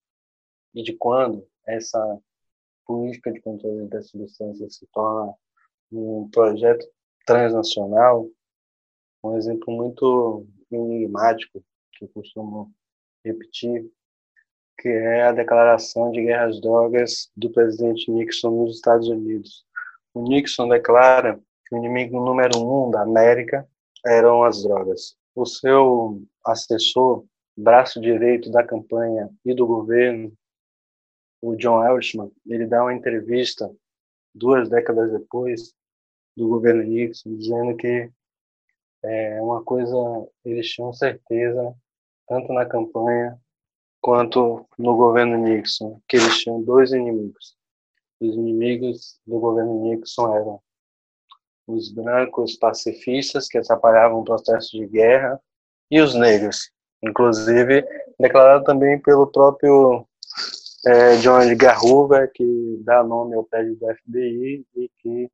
e 0.75 0.83
de 0.83 0.95
quando 0.95 1.47
essa 1.67 2.19
política 2.87 3.31
de 3.31 3.43
controle 3.43 3.87
das 3.87 4.09
substâncias 4.09 4.77
se 4.77 4.87
torna 4.87 5.35
um 5.93 6.27
projeto 6.31 6.87
transnacional, 7.27 8.27
um 9.23 9.37
exemplo 9.37 9.71
muito 9.75 10.47
enigmático 10.71 11.63
que 11.93 12.05
eu 12.05 12.09
costumo 12.09 12.73
repetir, 13.23 13.93
que 14.81 14.89
é 14.89 15.25
a 15.25 15.33
declaração 15.33 16.11
de 16.11 16.23
guerra 16.23 16.47
às 16.47 16.59
drogas 16.59 17.31
do 17.37 17.51
presidente 17.51 18.11
Nixon 18.11 18.51
nos 18.51 18.77
Estados 18.77 19.09
Unidos. 19.09 19.67
O 20.15 20.23
Nixon 20.23 20.69
declara 20.71 21.39
que 21.67 21.75
o 21.75 21.79
inimigo 21.79 22.19
número 22.19 22.59
um 22.59 22.91
da 22.91 23.03
América 23.03 23.69
eram 24.07 24.43
as 24.43 24.63
drogas. 24.63 25.15
O 25.35 25.45
seu 25.45 26.23
assessor 26.47 27.27
braço 27.55 28.01
direito 28.01 28.51
da 28.51 28.67
campanha 28.67 29.29
e 29.45 29.53
do 29.53 29.67
governo, 29.67 30.33
o 31.43 31.55
John 31.57 31.85
Elshman, 31.85 32.33
ele 32.47 32.67
dá 32.67 32.83
uma 32.83 32.95
entrevista 32.95 33.71
duas 34.35 34.71
décadas 34.71 35.13
depois 35.13 35.75
do 36.35 36.49
governo 36.49 36.83
Nixon, 36.83 37.37
dizendo 37.37 37.77
que 37.77 38.11
é 39.03 39.43
uma 39.43 39.63
coisa 39.63 39.95
eles 40.43 40.71
tinham 40.71 40.91
certeza, 40.95 41.75
tanto 42.27 42.51
na 42.55 42.65
campanha 42.65 43.39
quanto 44.01 44.67
no 44.79 44.97
governo 44.97 45.37
Nixon, 45.37 46.01
que 46.09 46.17
eles 46.17 46.39
tinham 46.39 46.63
dois 46.63 46.93
inimigos. 46.93 47.57
Os 48.21 48.35
inimigos 48.35 49.21
do 49.27 49.39
governo 49.39 49.83
Nixon 49.83 50.35
eram 50.35 50.61
os 51.67 51.93
brancos 51.93 52.57
pacifistas 52.57 53.49
que 53.49 53.59
atrapalhavam 53.59 54.21
o 54.21 54.25
processo 54.25 54.77
de 54.77 54.87
guerra 54.87 55.41
e 55.91 56.01
os 56.01 56.15
negros, 56.15 56.71
inclusive 57.03 57.85
declarado 58.19 58.65
também 58.65 59.01
pelo 59.01 59.27
próprio 59.27 60.07
é, 60.87 61.17
John 61.17 61.41
Hoover, 61.83 62.31
que 62.33 62.81
dá 62.85 63.03
nome 63.03 63.35
ao 63.35 63.45
prédio 63.45 63.77
do 63.77 63.87
FBI 63.95 64.67
e 64.75 64.91
que 64.99 65.31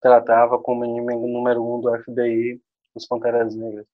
tratava 0.00 0.58
como 0.58 0.84
inimigo 0.84 1.26
número 1.26 1.62
um 1.62 1.80
do 1.80 1.96
FBI 2.02 2.60
os 2.94 3.06
Panteras 3.06 3.54
Negras. 3.54 3.86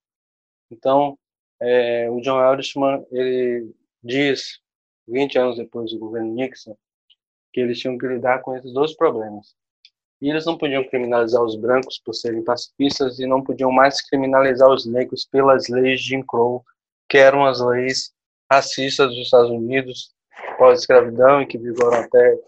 Então, 0.71 1.19
é, 1.61 2.11
o 2.11 2.21
John 2.21 2.41
Eldishman, 2.41 3.07
ele 3.11 3.75
diz, 4.03 4.61
20 5.07 5.39
anos 5.39 5.57
depois 5.57 5.91
do 5.91 5.99
governo 5.99 6.35
Nixon, 6.35 6.77
que 7.53 7.61
eles 7.61 7.79
tinham 7.79 7.99
que 7.99 8.07
lidar 8.07 8.41
com 8.41 8.57
esses 8.57 8.73
dois 8.73 8.95
problemas. 8.95 9.55
E 10.21 10.29
eles 10.29 10.45
não 10.45 10.59
podiam 10.59 10.85
criminalizar 10.89 11.43
os 11.43 11.57
brancos 11.57 12.01
por 12.05 12.13
serem 12.13 12.43
pacifistas 12.43 13.19
e 13.19 13.27
não 13.27 13.43
podiam 13.43 13.71
mais 13.71 14.03
criminalizar 14.03 14.69
os 14.69 14.85
negros 14.85 15.25
pelas 15.25 15.69
leis 15.69 16.01
de 16.01 16.09
Jim 16.09 16.23
Crow 16.23 16.65
que 17.09 17.17
eram 17.17 17.47
as 17.47 17.61
leis 17.61 18.13
racistas 18.51 19.09
dos 19.09 19.19
Estados 19.19 19.51
Unidos 19.51 20.13
pós-escravidão 20.59 21.43
e 21.43 21.47
que 21.47 21.59
vigoram 21.59 22.01
até 22.01 22.39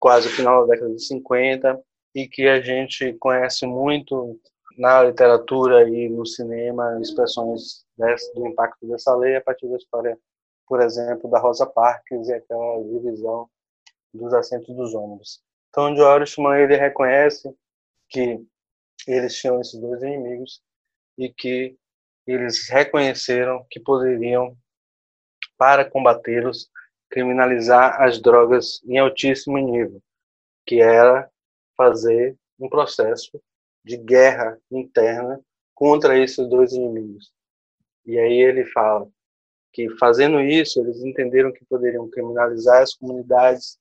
quase 0.00 0.28
o 0.28 0.30
final 0.30 0.66
da 0.66 0.74
década 0.74 0.94
de 0.94 1.04
50 1.04 1.80
e 2.14 2.28
que 2.28 2.48
a 2.48 2.60
gente 2.60 3.12
conhece 3.14 3.66
muito 3.66 4.38
na 4.76 5.02
literatura 5.02 5.88
e 5.88 6.08
no 6.08 6.26
cinema 6.26 6.98
expressões 7.00 7.84
desse, 7.96 8.32
do 8.34 8.46
impacto 8.46 8.86
dessa 8.86 9.14
lei 9.14 9.36
a 9.36 9.40
partir 9.40 9.68
da 9.68 9.76
história, 9.76 10.18
por 10.72 10.80
exemplo, 10.80 11.28
da 11.28 11.38
Rosa 11.38 11.66
Parks 11.66 12.28
e 12.28 12.32
aquela 12.32 12.82
divisão 12.82 13.46
dos 14.10 14.32
assentos 14.32 14.74
dos 14.74 14.94
ônibus. 14.94 15.42
Então, 15.68 15.94
George 15.94 16.00
Orishman 16.00 16.62
ele 16.62 16.76
reconhece 16.76 17.54
que 18.08 18.42
eles 19.06 19.36
tinham 19.36 19.60
esses 19.60 19.78
dois 19.78 20.02
inimigos 20.02 20.62
e 21.18 21.28
que 21.28 21.76
eles 22.26 22.70
reconheceram 22.70 23.66
que 23.70 23.78
poderiam, 23.80 24.56
para 25.58 25.84
combatê-los, 25.84 26.70
criminalizar 27.10 28.00
as 28.00 28.18
drogas 28.18 28.82
em 28.86 28.96
altíssimo 28.96 29.58
nível, 29.58 30.02
que 30.66 30.80
era 30.80 31.30
fazer 31.76 32.34
um 32.58 32.70
processo 32.70 33.38
de 33.84 33.98
guerra 33.98 34.58
interna 34.70 35.38
contra 35.74 36.18
esses 36.18 36.48
dois 36.48 36.72
inimigos. 36.72 37.30
E 38.06 38.18
aí 38.18 38.40
ele 38.40 38.64
fala 38.64 39.06
que 39.72 39.88
fazendo 39.96 40.40
isso, 40.40 40.80
eles 40.80 41.02
entenderam 41.02 41.52
que 41.52 41.64
poderiam 41.64 42.08
criminalizar 42.10 42.82
as 42.82 42.94
comunidades, 42.94 43.78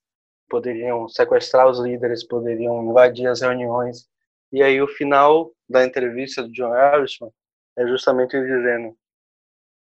poderiam 0.50 1.08
sequestrar 1.10 1.70
os 1.70 1.80
líderes, 1.80 2.26
poderiam 2.26 2.90
invadir 2.90 3.28
as 3.28 3.42
reuniões. 3.42 4.08
E 4.52 4.62
aí 4.62 4.82
o 4.82 4.88
final 4.88 5.52
da 5.70 5.86
entrevista 5.86 6.44
do 6.44 6.52
John 6.52 6.72
Harrison 6.72 7.32
é 7.78 7.88
justamente 7.88 8.36
ele 8.36 8.48
dizendo 8.48 8.98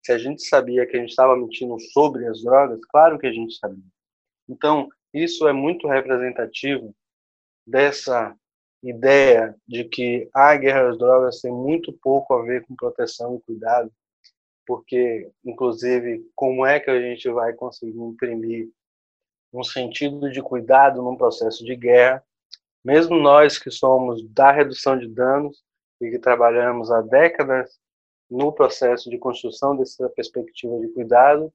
se 0.03 0.11
a 0.11 0.17
gente 0.17 0.43
sabia 0.43 0.85
que 0.85 0.95
a 0.95 0.99
gente 0.99 1.09
estava 1.09 1.35
mentindo 1.35 1.77
sobre 1.91 2.25
as 2.27 2.41
drogas, 2.41 2.79
claro 2.85 3.19
que 3.19 3.27
a 3.27 3.33
gente 3.33 3.53
sabia. 3.55 3.83
Então, 4.47 4.87
isso 5.13 5.47
é 5.47 5.53
muito 5.53 5.87
representativo 5.87 6.95
dessa 7.65 8.35
ideia 8.81 9.55
de 9.67 9.83
que 9.83 10.29
a 10.33 10.55
guerra 10.55 10.89
às 10.89 10.97
drogas 10.97 11.41
tem 11.41 11.51
muito 11.51 11.91
pouco 12.01 12.33
a 12.33 12.43
ver 12.43 12.65
com 12.65 12.75
proteção 12.75 13.35
e 13.35 13.41
cuidado, 13.41 13.91
porque, 14.69 15.31
inclusive, 15.43 16.23
como 16.35 16.63
é 16.63 16.79
que 16.79 16.91
a 16.91 17.01
gente 17.01 17.27
vai 17.31 17.53
conseguir 17.53 17.97
imprimir 17.97 18.69
um 19.51 19.63
sentido 19.63 20.29
de 20.29 20.43
cuidado 20.43 21.01
num 21.01 21.15
processo 21.15 21.65
de 21.65 21.75
guerra, 21.75 22.23
mesmo 22.85 23.17
nós 23.17 23.57
que 23.57 23.71
somos 23.71 24.23
da 24.29 24.51
redução 24.51 24.95
de 24.95 25.07
danos 25.07 25.63
e 25.99 26.11
que 26.11 26.19
trabalhamos 26.19 26.91
há 26.91 27.01
décadas 27.01 27.79
no 28.29 28.53
processo 28.53 29.09
de 29.09 29.17
construção 29.17 29.75
dessa 29.75 30.07
perspectiva 30.09 30.79
de 30.79 30.89
cuidado, 30.89 31.51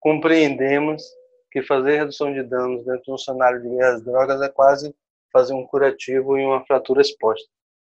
compreendemos 0.00 1.00
que 1.48 1.62
fazer 1.62 1.98
redução 1.98 2.32
de 2.32 2.42
danos 2.42 2.84
dentro 2.84 3.04
de 3.04 3.12
um 3.12 3.18
cenário 3.18 3.62
de 3.62 3.68
guerra 3.68 3.94
às 3.94 4.02
drogas 4.02 4.42
é 4.42 4.48
quase 4.48 4.92
fazer 5.32 5.54
um 5.54 5.64
curativo 5.64 6.36
em 6.36 6.44
uma 6.44 6.66
fratura 6.66 7.02
exposta, 7.02 7.48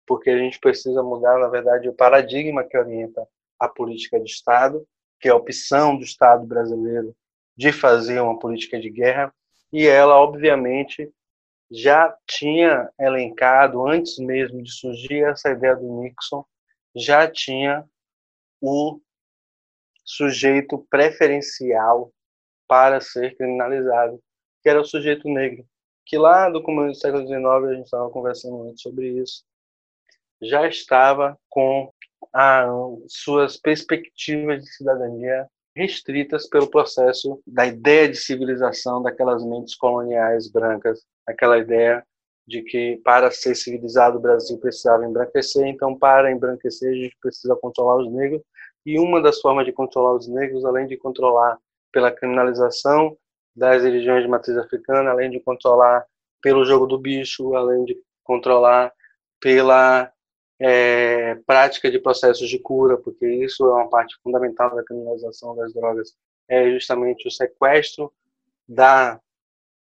porque 0.07 0.29
a 0.29 0.37
gente 0.37 0.61
precisa 0.61 1.03
mudar, 1.03 1.39
na 1.39 1.49
verdade, 1.49 1.89
o 1.89 1.95
paradigma 1.95 2.63
que 2.63 2.77
orienta 2.77 3.27
a 3.65 3.69
política 3.69 4.19
de 4.21 4.31
Estado, 4.31 4.87
que 5.21 5.29
é 5.29 5.31
a 5.31 5.37
opção 5.37 5.97
do 5.97 6.05
Estado 6.05 6.47
brasileiro 6.47 7.15
de 7.57 7.73
fazer 7.73 8.21
uma 8.21 8.39
política 8.39 8.81
de 8.81 8.91
guerra, 8.91 9.33
e 9.73 9.87
ela, 9.87 10.17
obviamente, 10.17 11.11
já 11.71 12.17
tinha 12.27 12.91
elencado, 12.99 13.87
antes 13.87 14.19
mesmo 14.19 14.63
de 14.63 14.71
surgir 14.71 15.25
essa 15.25 15.51
ideia 15.51 15.75
do 15.75 16.01
Nixon, 16.01 16.45
já 16.95 17.31
tinha 17.31 17.85
o 18.61 19.01
sujeito 20.05 20.87
preferencial 20.91 22.13
para 22.69 23.01
ser 23.01 23.37
criminalizado, 23.37 24.23
que 24.63 24.69
era 24.69 24.81
o 24.81 24.85
sujeito 24.85 25.29
negro, 25.29 25.67
que 26.05 26.19
lá 26.19 26.51
do 26.51 26.63
começo 26.63 26.93
do 26.93 27.01
século 27.01 27.27
XIX, 27.27 27.45
a 27.45 27.75
gente 27.75 27.85
estava 27.85 28.11
conversando 28.11 28.57
muito 28.59 28.81
sobre 28.81 29.09
isso, 29.21 29.45
já 30.41 30.67
estava 30.67 31.39
com 31.49 31.93
as 32.33 32.69
suas 33.09 33.57
perspectivas 33.57 34.63
de 34.63 34.71
cidadania 34.71 35.47
restritas 35.77 36.49
pelo 36.49 36.71
processo 36.71 37.43
da 37.47 37.67
ideia 37.67 38.09
de 38.09 38.17
civilização 38.17 39.03
daquelas 39.03 39.45
mentes 39.45 39.75
coloniais 39.75 40.49
brancas, 40.49 41.03
aquela 41.27 41.59
ideia 41.59 42.05
de 42.47 42.63
que 42.63 43.01
para 43.05 43.31
ser 43.31 43.55
civilizado 43.55 44.19
o 44.19 44.21
Brasil 44.21 44.59
precisava 44.59 45.05
embranquecer, 45.05 45.67
então 45.67 45.99
para 45.99 46.31
embranquecer 46.31 46.91
a 46.91 46.95
gente 46.95 47.17
precisa 47.21 47.57
controlar 47.57 47.97
os 47.97 48.13
negros, 48.13 48.43
e 48.87 48.99
uma 48.99 49.21
das 49.21 49.41
formas 49.41 49.65
de 49.65 49.73
controlar 49.73 50.15
os 50.15 50.29
negros, 50.29 50.65
além 50.65 50.87
de 50.87 50.97
controlar 50.97 51.59
pela 51.91 52.13
criminalização 52.13 53.17
das 53.57 53.83
religiões 53.83 54.23
de 54.23 54.29
matriz 54.29 54.57
africana, 54.57 55.11
além 55.11 55.31
de 55.31 55.41
controlar 55.41 56.05
pelo 56.43 56.65
jogo 56.65 56.87
do 56.87 56.99
bicho, 56.99 57.55
além 57.55 57.85
de 57.85 57.97
controlar 58.23 58.93
pela 59.41 60.13
é, 60.59 61.35
prática 61.47 61.91
de 61.91 61.99
processos 61.99 62.49
de 62.49 62.59
cura, 62.59 62.97
porque 62.97 63.27
isso 63.27 63.65
é 63.65 63.73
uma 63.73 63.89
parte 63.89 64.17
fundamental 64.23 64.75
da 64.75 64.85
criminalização 64.85 65.55
das 65.57 65.73
drogas, 65.73 66.15
é 66.49 66.71
justamente 66.71 67.27
o 67.27 67.31
sequestro 67.31 68.13
da 68.69 69.21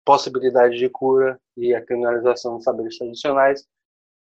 possibilidade 0.05 0.78
de 0.78 0.89
cura 0.89 1.39
e 1.55 1.74
a 1.74 1.82
criminalização 1.82 2.55
dos 2.55 2.64
saberes 2.64 2.97
tradicionais. 2.97 3.68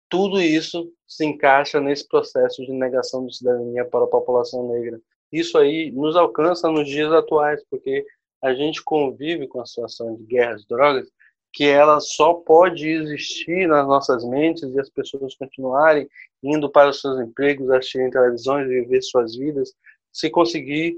Tudo 0.08 0.40
isso 0.40 0.92
se 1.06 1.24
encaixa 1.24 1.80
nesse 1.80 2.06
processo 2.06 2.64
de 2.64 2.72
negação 2.72 3.26
de 3.26 3.36
cidadania 3.36 3.84
para 3.84 4.04
a 4.04 4.08
população 4.08 4.68
negra. 4.68 5.00
Isso 5.32 5.58
aí 5.58 5.90
nos 5.90 6.16
alcança 6.16 6.70
nos 6.70 6.88
dias 6.88 7.12
atuais, 7.12 7.62
porque 7.68 8.06
a 8.42 8.54
gente 8.54 8.82
convive 8.82 9.48
com 9.48 9.60
a 9.60 9.66
situação 9.66 10.14
de 10.14 10.22
guerras 10.24 10.64
drogas 10.66 11.08
que 11.56 11.66
ela 11.66 11.98
só 12.00 12.34
pode 12.34 12.86
existir 12.86 13.66
nas 13.66 13.86
nossas 13.86 14.22
mentes 14.22 14.62
e 14.62 14.78
as 14.78 14.90
pessoas 14.90 15.34
continuarem 15.36 16.06
indo 16.42 16.70
para 16.70 16.90
os 16.90 17.00
seus 17.00 17.18
empregos, 17.18 17.70
assistirem 17.70 18.10
televisões, 18.10 18.68
viver 18.68 19.00
suas 19.00 19.34
vidas, 19.34 19.72
se 20.12 20.28
conseguir 20.28 20.94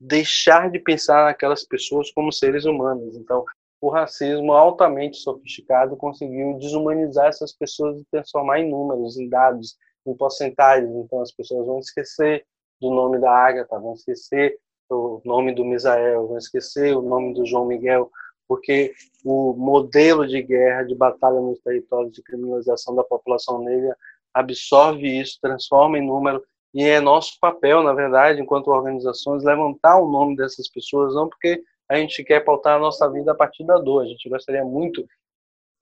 deixar 0.00 0.68
de 0.68 0.80
pensar 0.80 1.26
naquelas 1.26 1.62
pessoas 1.62 2.10
como 2.10 2.32
seres 2.32 2.64
humanos. 2.64 3.14
Então, 3.14 3.44
o 3.80 3.88
racismo 3.88 4.52
altamente 4.52 5.16
sofisticado 5.18 5.96
conseguiu 5.96 6.58
desumanizar 6.58 7.28
essas 7.28 7.52
pessoas 7.52 8.00
e 8.00 8.04
transformar 8.10 8.58
em 8.58 8.68
números, 8.68 9.16
em 9.16 9.28
dados, 9.28 9.76
em 10.04 10.16
porcentagens. 10.16 10.90
Então, 10.90 11.20
as 11.20 11.30
pessoas 11.30 11.68
vão 11.68 11.78
esquecer 11.78 12.44
do 12.80 12.90
nome 12.90 13.20
da 13.20 13.30
Agatha, 13.30 13.78
vão 13.78 13.94
esquecer 13.94 14.58
o 14.90 15.22
nome 15.24 15.54
do 15.54 15.64
Misael, 15.64 16.26
vão 16.26 16.36
esquecer 16.36 16.96
o 16.96 17.02
nome 17.02 17.32
do 17.32 17.46
João 17.46 17.66
Miguel, 17.66 18.10
porque 18.46 18.92
o 19.24 19.54
modelo 19.54 20.26
de 20.26 20.42
guerra, 20.42 20.82
de 20.82 20.94
batalha 20.94 21.40
nos 21.40 21.58
territórios, 21.60 22.12
de 22.12 22.22
criminalização 22.22 22.94
da 22.94 23.04
população 23.04 23.62
negra 23.62 23.96
absorve 24.32 25.06
isso, 25.20 25.38
transforma 25.40 25.98
em 25.98 26.06
número, 26.06 26.42
e 26.74 26.82
é 26.82 27.00
nosso 27.00 27.38
papel, 27.40 27.84
na 27.84 27.92
verdade, 27.92 28.40
enquanto 28.40 28.68
organizações, 28.68 29.44
levantar 29.44 29.96
o 30.00 30.10
nome 30.10 30.34
dessas 30.34 30.68
pessoas, 30.68 31.14
não 31.14 31.28
porque 31.28 31.62
a 31.88 31.96
gente 31.96 32.24
quer 32.24 32.40
pautar 32.44 32.76
a 32.76 32.80
nossa 32.80 33.08
vida 33.08 33.30
a 33.30 33.34
partir 33.34 33.64
da 33.64 33.78
dor, 33.78 34.02
a 34.02 34.06
gente 34.06 34.28
gostaria 34.28 34.64
muito 34.64 35.06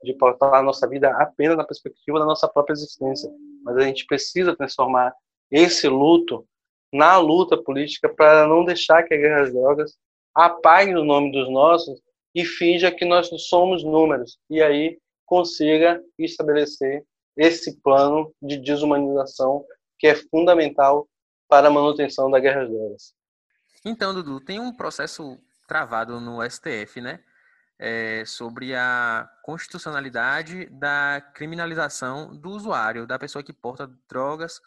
de 0.02 0.12
pautar 0.12 0.54
a 0.54 0.62
nossa 0.62 0.86
vida 0.86 1.10
apenas 1.16 1.56
na 1.56 1.64
perspectiva 1.64 2.18
da 2.18 2.26
nossa 2.26 2.46
própria 2.46 2.74
existência, 2.74 3.30
mas 3.64 3.76
a 3.76 3.82
gente 3.82 4.04
precisa 4.04 4.54
transformar 4.54 5.14
esse 5.50 5.88
luto 5.88 6.44
na 6.92 7.16
luta 7.16 7.56
política 7.56 8.08
para 8.08 8.46
não 8.46 8.64
deixar 8.64 9.02
que 9.04 9.14
a 9.14 9.16
guerra 9.16 9.42
às 9.42 9.52
drogas 9.52 9.96
apague 10.34 10.94
o 10.94 11.04
nome 11.04 11.32
dos 11.32 11.50
nossos 11.50 12.00
e 12.34 12.44
finja 12.44 12.90
que 12.90 13.04
nós 13.04 13.28
somos 13.48 13.84
números 13.84 14.38
e 14.48 14.62
aí 14.62 14.98
consiga 15.26 16.02
estabelecer 16.18 17.04
esse 17.36 17.80
plano 17.80 18.34
de 18.40 18.58
desumanização 18.58 19.64
que 19.98 20.06
é 20.06 20.14
fundamental 20.14 21.08
para 21.48 21.68
a 21.68 21.70
manutenção 21.70 22.30
da 22.30 22.40
guerra 22.40 22.62
às 22.62 22.70
drogas. 22.70 23.14
Então, 23.84 24.14
Dudu, 24.14 24.40
tem 24.40 24.58
um 24.58 24.74
processo 24.74 25.38
travado 25.66 26.20
no 26.20 26.42
STF, 26.48 27.00
né? 27.00 27.20
É, 27.78 28.24
sobre 28.24 28.74
a 28.76 29.28
constitucionalidade 29.42 30.66
da 30.66 31.20
criminalização 31.34 32.36
do 32.36 32.50
usuário, 32.50 33.06
da 33.06 33.18
pessoa 33.18 33.42
que 33.42 33.52
porta 33.52 33.90
drogas. 34.08 34.60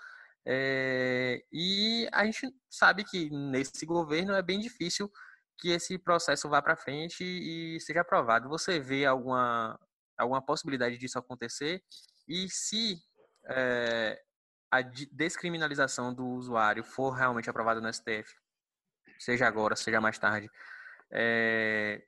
É, 0.45 1.43
e 1.51 2.07
a 2.11 2.25
gente 2.25 2.53
sabe 2.69 3.03
que 3.03 3.29
nesse 3.29 3.85
governo 3.85 4.33
é 4.33 4.41
bem 4.41 4.59
difícil 4.59 5.09
que 5.57 5.71
esse 5.71 5.97
processo 5.97 6.49
vá 6.49 6.61
para 6.61 6.75
frente 6.75 7.23
e 7.23 7.79
seja 7.79 8.01
aprovado. 8.01 8.49
Você 8.49 8.79
vê 8.79 9.05
alguma, 9.05 9.79
alguma 10.17 10.41
possibilidade 10.41 10.97
disso 10.97 11.17
acontecer? 11.17 11.83
E 12.27 12.49
se 12.49 12.97
é, 13.45 14.21
a 14.71 14.81
descriminalização 14.81 16.13
do 16.13 16.25
usuário 16.25 16.83
for 16.83 17.11
realmente 17.11 17.49
aprovada 17.49 17.79
no 17.79 17.91
STF, 17.93 18.35
seja 19.19 19.47
agora, 19.47 19.75
seja 19.75 20.01
mais 20.01 20.17
tarde, 20.19 20.49
é, 21.11 22.03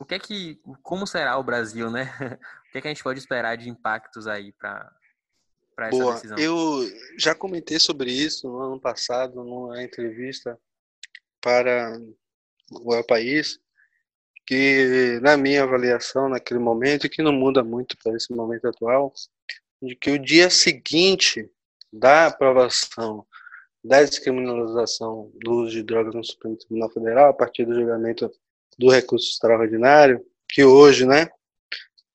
o 0.00 0.04
que 0.04 0.14
é 0.14 0.18
que, 0.18 0.60
como 0.82 1.06
será 1.06 1.36
o 1.38 1.42
Brasil, 1.42 1.90
né? 1.90 2.04
O 2.68 2.70
que 2.70 2.78
é 2.78 2.80
que 2.82 2.88
a 2.88 2.90
gente 2.90 3.02
pode 3.02 3.18
esperar 3.18 3.56
de 3.56 3.70
impactos 3.70 4.26
aí 4.26 4.52
para 4.52 4.92
essa 5.78 5.90
Boa, 5.90 6.12
decisão? 6.12 6.36
Eu 6.38 6.86
já 7.16 7.34
comentei 7.34 7.78
sobre 7.78 8.12
isso 8.12 8.46
no 8.46 8.60
ano 8.60 8.78
passado, 8.78 9.42
numa 9.42 9.82
entrevista 9.82 10.60
para 11.40 11.98
o 12.70 13.04
País, 13.04 13.58
que 14.46 15.18
na 15.22 15.36
minha 15.36 15.62
avaliação 15.62 16.28
naquele 16.28 16.60
momento, 16.60 17.08
que 17.08 17.22
não 17.22 17.32
muda 17.32 17.62
muito 17.62 17.96
para 18.02 18.16
esse 18.16 18.32
momento 18.32 18.66
atual, 18.66 19.12
de 19.82 19.94
que 19.94 20.10
o 20.10 20.18
dia 20.18 20.50
seguinte 20.50 21.48
da 21.92 22.26
aprovação 22.26 23.26
da 23.82 24.02
descriminalização 24.02 25.30
do 25.42 25.62
uso 25.62 25.72
de 25.72 25.82
drogas 25.82 26.14
no 26.14 26.24
Supremo 26.24 26.56
Tribunal 26.56 26.90
Federal, 26.90 27.30
a 27.30 27.32
partir 27.32 27.64
do 27.64 27.74
julgamento 27.74 28.30
do 28.78 28.90
recurso 28.90 29.30
extraordinário, 29.30 30.24
que 30.48 30.64
hoje, 30.64 31.06
né, 31.06 31.28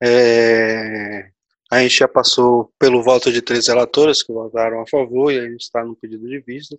é, 0.01 1.29
a 1.71 1.81
gente 1.81 1.97
já 1.97 2.07
passou 2.07 2.71
pelo 2.77 3.01
voto 3.01 3.31
de 3.31 3.41
três 3.41 3.67
relatoras 3.67 4.21
que 4.21 4.31
votaram 4.31 4.81
a 4.81 4.87
favor 4.87 5.31
e 5.31 5.39
a 5.39 5.49
gente 5.49 5.61
está 5.61 5.83
no 5.83 5.95
pedido 5.95 6.27
de 6.27 6.39
vista, 6.39 6.77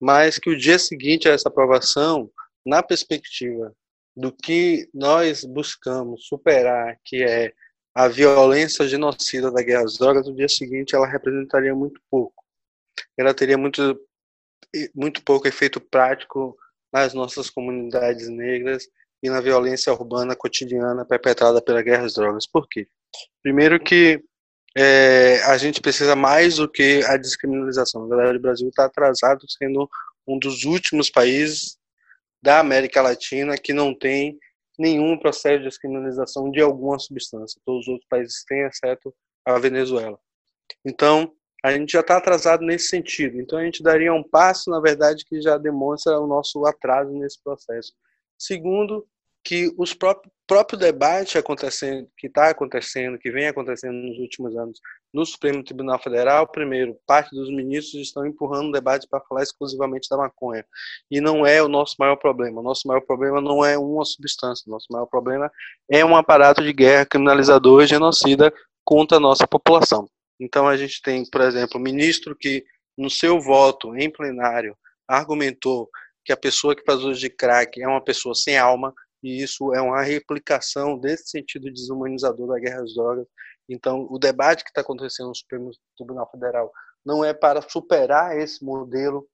mas 0.00 0.38
que 0.38 0.50
o 0.50 0.56
dia 0.56 0.78
seguinte 0.78 1.28
a 1.28 1.32
essa 1.32 1.48
aprovação, 1.48 2.30
na 2.64 2.82
perspectiva 2.82 3.74
do 4.16 4.32
que 4.32 4.88
nós 4.92 5.44
buscamos 5.44 6.26
superar, 6.26 6.98
que 7.04 7.22
é 7.22 7.52
a 7.94 8.08
violência 8.08 8.86
genocida 8.86 9.50
da 9.50 9.62
guerra 9.62 9.84
às 9.84 9.98
drogas, 9.98 10.26
no 10.26 10.34
dia 10.34 10.48
seguinte 10.48 10.94
ela 10.94 11.06
representaria 11.06 11.74
muito 11.74 12.00
pouco. 12.10 12.44
Ela 13.16 13.34
teria 13.34 13.58
muito 13.58 13.98
muito 14.94 15.22
pouco 15.22 15.46
efeito 15.46 15.78
prático 15.80 16.56
nas 16.90 17.12
nossas 17.12 17.50
comunidades 17.50 18.28
negras 18.28 18.88
e 19.22 19.28
na 19.28 19.40
violência 19.40 19.92
urbana 19.92 20.34
cotidiana 20.34 21.04
perpetrada 21.04 21.60
pela 21.60 21.82
guerra 21.82 22.06
às 22.06 22.14
drogas. 22.14 22.46
Por 22.46 22.66
quê? 22.68 22.88
Primeiro 23.42 23.78
que 23.78 24.22
é, 24.76 25.42
a 25.44 25.58
gente 25.58 25.80
precisa 25.80 26.16
mais 26.16 26.56
do 26.56 26.68
que 26.68 27.02
a 27.04 27.16
descriminalização. 27.16 28.06
Na 28.08 28.16
verdade, 28.16 28.38
o 28.38 28.42
Brasil 28.42 28.68
está 28.68 28.86
atrasado, 28.86 29.44
sendo 29.50 29.88
um 30.26 30.38
dos 30.38 30.64
últimos 30.64 31.10
países 31.10 31.76
da 32.42 32.58
América 32.58 33.00
Latina 33.00 33.56
que 33.56 33.72
não 33.72 33.94
tem 33.94 34.38
nenhum 34.78 35.18
processo 35.18 35.58
de 35.58 35.68
descriminalização 35.68 36.50
de 36.50 36.60
alguma 36.60 36.98
substância. 36.98 37.60
Todos 37.64 37.82
os 37.82 37.88
outros 37.88 38.08
países 38.08 38.44
têm, 38.44 38.62
exceto 38.62 39.14
a 39.44 39.58
Venezuela. 39.58 40.18
Então, 40.84 41.32
a 41.64 41.72
gente 41.72 41.92
já 41.92 42.00
está 42.00 42.16
atrasado 42.16 42.64
nesse 42.64 42.88
sentido. 42.88 43.40
Então, 43.40 43.58
a 43.58 43.64
gente 43.64 43.82
daria 43.82 44.12
um 44.12 44.22
passo, 44.22 44.70
na 44.70 44.80
verdade, 44.80 45.24
que 45.24 45.40
já 45.40 45.56
demonstra 45.56 46.18
o 46.18 46.26
nosso 46.26 46.64
atraso 46.66 47.12
nesse 47.12 47.40
processo. 47.42 47.92
Segundo, 48.36 49.06
que 49.44 49.72
os 49.78 49.94
próprios 49.94 50.32
próprio 50.52 50.78
debate 50.78 51.38
acontecendo, 51.38 52.06
que 52.14 52.26
está 52.26 52.50
acontecendo, 52.50 53.18
que 53.18 53.30
vem 53.30 53.46
acontecendo 53.46 53.94
nos 53.94 54.18
últimos 54.18 54.54
anos 54.54 54.78
no 55.12 55.26
Supremo 55.26 55.62
Tribunal 55.62 55.98
Federal, 55.98 56.48
primeiro, 56.48 56.96
parte 57.06 57.34
dos 57.34 57.50
ministros 57.50 58.00
estão 58.00 58.26
empurrando 58.26 58.68
o 58.68 58.72
debate 58.72 59.06
para 59.06 59.20
falar 59.20 59.42
exclusivamente 59.42 60.08
da 60.08 60.16
maconha. 60.16 60.64
E 61.10 61.20
não 61.20 61.44
é 61.46 61.62
o 61.62 61.68
nosso 61.68 61.96
maior 61.98 62.16
problema. 62.16 62.60
O 62.60 62.64
nosso 62.64 62.88
maior 62.88 63.02
problema 63.02 63.40
não 63.40 63.64
é 63.64 63.76
uma 63.76 64.04
substância. 64.04 64.64
O 64.66 64.70
nosso 64.70 64.86
maior 64.90 65.06
problema 65.06 65.50
é 65.90 66.04
um 66.04 66.16
aparato 66.16 66.62
de 66.62 66.72
guerra 66.72 67.04
criminalizador 67.04 67.82
e 67.82 67.86
genocida 67.86 68.52
contra 68.84 69.18
a 69.18 69.20
nossa 69.20 69.46
população. 69.46 70.08
Então 70.40 70.66
a 70.66 70.76
gente 70.76 71.00
tem, 71.02 71.28
por 71.28 71.42
exemplo, 71.42 71.78
o 71.78 71.82
ministro 71.82 72.34
que 72.34 72.64
no 72.96 73.10
seu 73.10 73.40
voto 73.40 73.96
em 73.96 74.10
plenário 74.10 74.76
argumentou 75.06 75.88
que 76.24 76.32
a 76.32 76.36
pessoa 76.36 76.74
que 76.74 76.84
faz 76.84 77.00
uso 77.00 77.18
de 77.18 77.28
crack 77.28 77.80
é 77.80 77.86
uma 77.86 78.02
pessoa 78.02 78.34
sem 78.34 78.56
alma, 78.56 78.94
e 79.22 79.42
isso 79.42 79.72
é 79.74 79.80
uma 79.80 80.02
replicação 80.02 80.98
desse 80.98 81.30
sentido 81.30 81.72
desumanizador 81.72 82.48
da 82.48 82.58
guerra 82.58 82.82
às 82.82 82.94
drogas. 82.94 83.26
Então, 83.72 84.06
o 84.10 84.18
debate 84.18 84.64
que 84.64 84.70
está 84.70 84.80
acontecendo 84.80 85.28
no 85.28 85.34
Supremo 85.34 85.70
Tribunal 85.96 86.28
Federal 86.30 86.72
não 87.04 87.24
é 87.24 87.32
para 87.32 87.62
superar 87.62 88.36
esse 88.38 88.64
modelo 88.64 89.26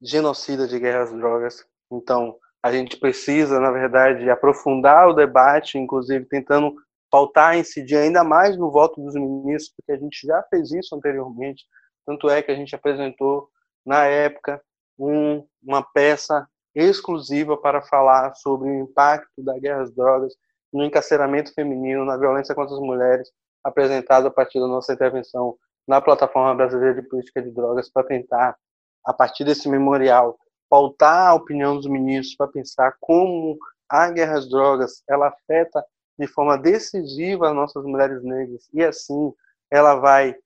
genocida 0.00 0.66
de 0.66 0.78
guerra 0.78 1.02
às 1.02 1.12
drogas. 1.12 1.64
Então, 1.90 2.36
a 2.62 2.72
gente 2.72 2.96
precisa, 2.96 3.60
na 3.60 3.70
verdade, 3.70 4.28
aprofundar 4.30 5.08
o 5.08 5.12
debate, 5.12 5.78
inclusive 5.78 6.24
tentando 6.26 6.74
pautar, 7.10 7.56
incidir 7.56 7.96
ainda 7.96 8.22
mais 8.24 8.56
no 8.56 8.70
voto 8.70 9.00
dos 9.00 9.14
ministros, 9.14 9.74
porque 9.76 9.92
a 9.92 9.96
gente 9.96 10.26
já 10.26 10.42
fez 10.50 10.72
isso 10.72 10.94
anteriormente. 10.94 11.64
Tanto 12.06 12.28
é 12.28 12.42
que 12.42 12.50
a 12.50 12.54
gente 12.54 12.74
apresentou, 12.74 13.48
na 13.84 14.04
época, 14.04 14.60
um, 14.98 15.46
uma 15.62 15.82
peça 15.82 16.46
exclusiva 16.74 17.56
para 17.56 17.80
falar 17.82 18.34
sobre 18.34 18.68
o 18.68 18.80
impacto 18.80 19.42
da 19.42 19.58
guerra 19.58 19.82
às 19.82 19.94
drogas 19.94 20.34
no 20.72 20.84
encarceramento 20.84 21.52
feminino, 21.54 22.04
na 22.04 22.16
violência 22.16 22.54
contra 22.54 22.74
as 22.74 22.80
mulheres, 22.80 23.30
apresentado 23.62 24.28
a 24.28 24.30
partir 24.30 24.60
da 24.60 24.66
nossa 24.66 24.92
intervenção 24.92 25.56
na 25.86 26.00
Plataforma 26.00 26.54
Brasileira 26.54 27.00
de 27.00 27.08
Política 27.08 27.42
de 27.42 27.50
Drogas, 27.50 27.90
para 27.90 28.06
tentar, 28.06 28.56
a 29.04 29.12
partir 29.12 29.44
desse 29.44 29.68
memorial, 29.68 30.38
pautar 30.68 31.28
a 31.28 31.34
opinião 31.34 31.76
dos 31.76 31.86
ministros 31.86 32.36
para 32.36 32.48
pensar 32.48 32.94
como 33.00 33.58
a 33.88 34.10
guerra 34.10 34.36
às 34.36 34.48
drogas 34.48 35.02
ela 35.08 35.28
afeta 35.28 35.82
de 36.18 36.26
forma 36.26 36.58
decisiva 36.58 37.48
as 37.48 37.54
nossas 37.54 37.82
mulheres 37.84 38.22
negras 38.22 38.68
e 38.74 38.84
assim 38.84 39.32
ela 39.70 39.94
vai 39.94 40.36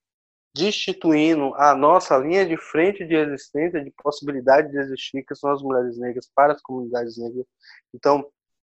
destituindo 0.54 1.54
a 1.54 1.74
nossa 1.74 2.16
linha 2.18 2.44
de 2.44 2.56
frente 2.56 3.04
de 3.06 3.14
existência, 3.14 3.82
de 3.82 3.90
possibilidade 3.90 4.70
de 4.70 4.78
existir, 4.78 5.24
que 5.24 5.34
são 5.34 5.50
as 5.50 5.62
mulheres 5.62 5.98
negras 5.98 6.30
para 6.34 6.52
as 6.52 6.60
comunidades 6.60 7.16
negras. 7.16 7.46
Então, 7.94 8.26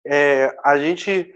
é, 0.06 0.56
a 0.64 0.78
gente 0.78 1.36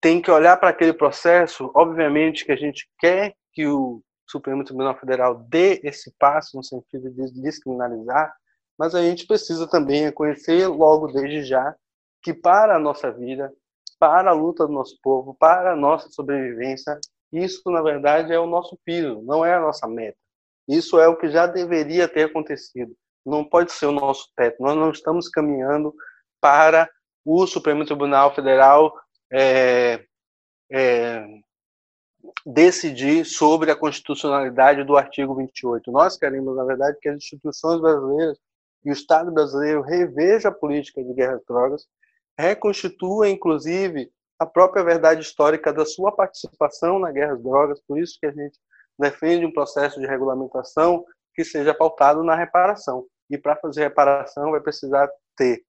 tem 0.00 0.20
que 0.22 0.30
olhar 0.30 0.56
para 0.56 0.68
aquele 0.68 0.92
processo, 0.92 1.70
obviamente 1.74 2.44
que 2.44 2.52
a 2.52 2.56
gente 2.56 2.88
quer 2.98 3.34
que 3.52 3.66
o 3.66 4.02
Supremo 4.28 4.64
Tribunal 4.64 4.96
Federal 4.98 5.34
dê 5.34 5.80
esse 5.82 6.14
passo 6.18 6.56
no 6.56 6.62
sentido 6.62 7.10
de 7.10 7.32
descriminalizar, 7.42 8.32
mas 8.78 8.94
a 8.94 9.02
gente 9.02 9.26
precisa 9.26 9.68
também 9.68 10.02
reconhecer 10.02 10.68
logo 10.68 11.08
desde 11.08 11.42
já 11.42 11.74
que 12.22 12.32
para 12.32 12.76
a 12.76 12.78
nossa 12.78 13.10
vida, 13.10 13.52
para 13.98 14.30
a 14.30 14.34
luta 14.34 14.66
do 14.66 14.72
nosso 14.72 14.96
povo, 15.02 15.34
para 15.34 15.72
a 15.72 15.76
nossa 15.76 16.08
sobrevivência, 16.10 16.98
isso, 17.32 17.68
na 17.70 17.82
verdade, 17.82 18.32
é 18.32 18.38
o 18.38 18.46
nosso 18.46 18.78
piso, 18.84 19.20
não 19.22 19.44
é 19.44 19.54
a 19.54 19.60
nossa 19.60 19.86
meta. 19.86 20.16
Isso 20.66 20.98
é 21.00 21.08
o 21.08 21.16
que 21.16 21.28
já 21.28 21.46
deveria 21.46 22.06
ter 22.06 22.24
acontecido. 22.24 22.94
Não 23.24 23.44
pode 23.44 23.72
ser 23.72 23.86
o 23.86 23.92
nosso 23.92 24.28
teto. 24.36 24.62
Nós 24.62 24.76
não 24.76 24.90
estamos 24.90 25.28
caminhando 25.28 25.94
para 26.40 26.88
o 27.24 27.46
Supremo 27.46 27.84
Tribunal 27.84 28.34
Federal 28.34 28.94
é, 29.32 30.04
é, 30.70 31.26
decidir 32.44 33.24
sobre 33.24 33.70
a 33.70 33.76
constitucionalidade 33.76 34.84
do 34.84 34.96
artigo 34.96 35.34
28. 35.34 35.90
Nós 35.90 36.16
queremos, 36.16 36.56
na 36.56 36.64
verdade, 36.64 36.98
que 37.00 37.08
as 37.08 37.16
instituições 37.16 37.80
brasileiras 37.80 38.38
e 38.84 38.90
o 38.90 38.92
Estado 38.92 39.30
brasileiro 39.30 39.82
reveja 39.82 40.48
a 40.48 40.52
política 40.52 41.02
de 41.02 41.12
guerra 41.12 41.34
às 41.34 41.44
drogas, 41.44 41.86
reconstitua, 42.38 43.28
inclusive, 43.28 44.10
a 44.38 44.46
própria 44.46 44.84
verdade 44.84 45.20
histórica 45.20 45.72
da 45.72 45.84
sua 45.84 46.12
participação 46.12 46.98
na 46.98 47.10
guerra 47.10 47.32
às 47.32 47.42
drogas, 47.42 47.80
por 47.86 47.98
isso 47.98 48.16
que 48.20 48.26
a 48.26 48.32
gente 48.32 48.58
defende 48.98 49.44
um 49.44 49.52
processo 49.52 50.00
de 50.00 50.06
regulamentação 50.06 51.04
que 51.34 51.44
seja 51.44 51.74
pautado 51.74 52.22
na 52.22 52.34
reparação. 52.34 53.04
E 53.30 53.36
para 53.36 53.56
fazer 53.56 53.82
reparação 53.82 54.50
vai 54.52 54.60
precisar 54.60 55.08
ter 55.36 55.62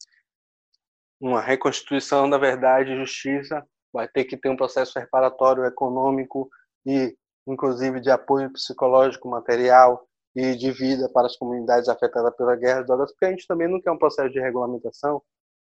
uma 1.20 1.42
reconstituição 1.42 2.30
da 2.30 2.38
verdade 2.38 2.92
e 2.92 2.98
justiça, 2.98 3.66
vai 3.92 4.08
ter 4.08 4.26
que 4.26 4.38
ter 4.38 4.50
um 4.50 4.56
processo 4.56 4.98
reparatório 4.98 5.66
econômico 5.66 6.50
e 6.86 7.16
inclusive 7.48 8.00
de 8.00 8.12
apoio 8.12 8.52
psicológico, 8.52 9.28
material 9.28 10.08
e 10.36 10.56
de 10.56 10.72
vida 10.72 11.10
para 11.10 11.28
as 11.28 11.36
comunidades 11.36 11.90
afetadas 11.90 12.36
pela 12.36 12.56
guerra 12.56 12.82
às 12.82 12.86
drogas, 12.86 13.12
porque 13.12 13.26
a 13.26 13.32
gente 13.32 13.48
também 13.48 13.68
não 13.68 13.82
quer 13.82 13.92
um 13.92 13.98
processo 13.98 14.30
de 14.30 14.40
regulamentação 14.40 15.22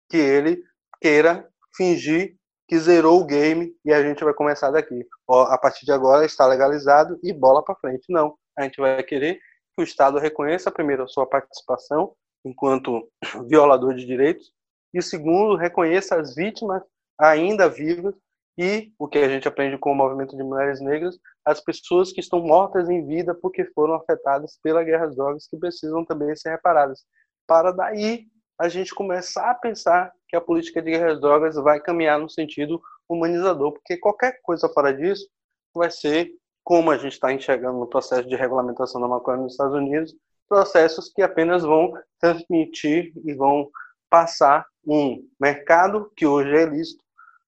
que 0.08 0.16
ele 0.16 0.62
queira 1.00 1.48
fingir 1.76 2.36
que 2.68 2.78
zerou 2.78 3.20
o 3.20 3.26
game 3.26 3.74
e 3.84 3.92
a 3.92 4.02
gente 4.02 4.24
vai 4.24 4.32
começar 4.32 4.70
daqui. 4.70 5.06
Ó, 5.26 5.42
a 5.42 5.58
partir 5.58 5.84
de 5.84 5.92
agora 5.92 6.24
está 6.24 6.46
legalizado 6.46 7.18
e 7.22 7.32
bola 7.32 7.62
para 7.62 7.74
frente. 7.74 8.04
Não, 8.08 8.34
a 8.56 8.62
gente 8.62 8.80
vai 8.80 9.02
querer 9.02 9.34
que 9.74 9.82
o 9.82 9.84
Estado 9.84 10.18
reconheça 10.18 10.70
primeiro 10.70 11.02
a 11.02 11.08
sua 11.08 11.26
participação 11.26 12.14
enquanto 12.44 13.06
violador 13.46 13.94
de 13.94 14.06
direitos 14.06 14.52
e 14.92 15.02
segundo 15.02 15.56
reconheça 15.56 16.16
as 16.16 16.34
vítimas 16.34 16.82
ainda 17.18 17.68
vivas 17.68 18.14
e 18.58 18.92
o 18.98 19.08
que 19.08 19.18
a 19.18 19.28
gente 19.28 19.48
aprende 19.48 19.78
com 19.78 19.92
o 19.92 19.94
movimento 19.94 20.36
de 20.36 20.42
mulheres 20.42 20.80
negras, 20.80 21.18
as 21.44 21.60
pessoas 21.60 22.12
que 22.12 22.20
estão 22.20 22.40
mortas 22.40 22.88
em 22.88 23.06
vida 23.06 23.34
porque 23.34 23.64
foram 23.74 23.94
afetadas 23.94 24.58
pela 24.62 24.84
guerra 24.84 25.06
às 25.06 25.16
drogas 25.16 25.46
que 25.46 25.56
precisam 25.56 26.04
também 26.04 26.34
ser 26.36 26.50
reparadas. 26.50 27.04
Para 27.46 27.72
daí 27.72 28.26
a 28.58 28.68
gente 28.68 28.94
começar 28.94 29.50
a 29.50 29.54
pensar 29.54 30.12
que 30.28 30.36
a 30.36 30.40
política 30.40 30.82
de 30.82 30.90
guerra 30.90 31.12
às 31.12 31.20
drogas 31.20 31.56
vai 31.56 31.80
caminhar 31.80 32.18
no 32.18 32.28
sentido 32.28 32.80
humanizador, 33.08 33.72
porque 33.72 33.96
qualquer 33.96 34.38
coisa 34.42 34.68
fora 34.68 34.92
disso 34.92 35.26
vai 35.74 35.90
ser, 35.90 36.30
como 36.62 36.90
a 36.90 36.98
gente 36.98 37.12
está 37.12 37.32
enxergando 37.32 37.78
no 37.78 37.88
processo 37.88 38.28
de 38.28 38.36
regulamentação 38.36 39.00
da 39.00 39.08
maconha 39.08 39.38
nos 39.38 39.52
Estados 39.52 39.74
Unidos, 39.74 40.14
processos 40.48 41.10
que 41.12 41.22
apenas 41.22 41.62
vão 41.62 41.92
transmitir 42.20 43.12
e 43.24 43.34
vão 43.34 43.70
passar 44.10 44.66
um 44.86 45.26
mercado 45.40 46.10
que 46.16 46.26
hoje 46.26 46.54
é 46.56 46.64
lícito 46.64 47.02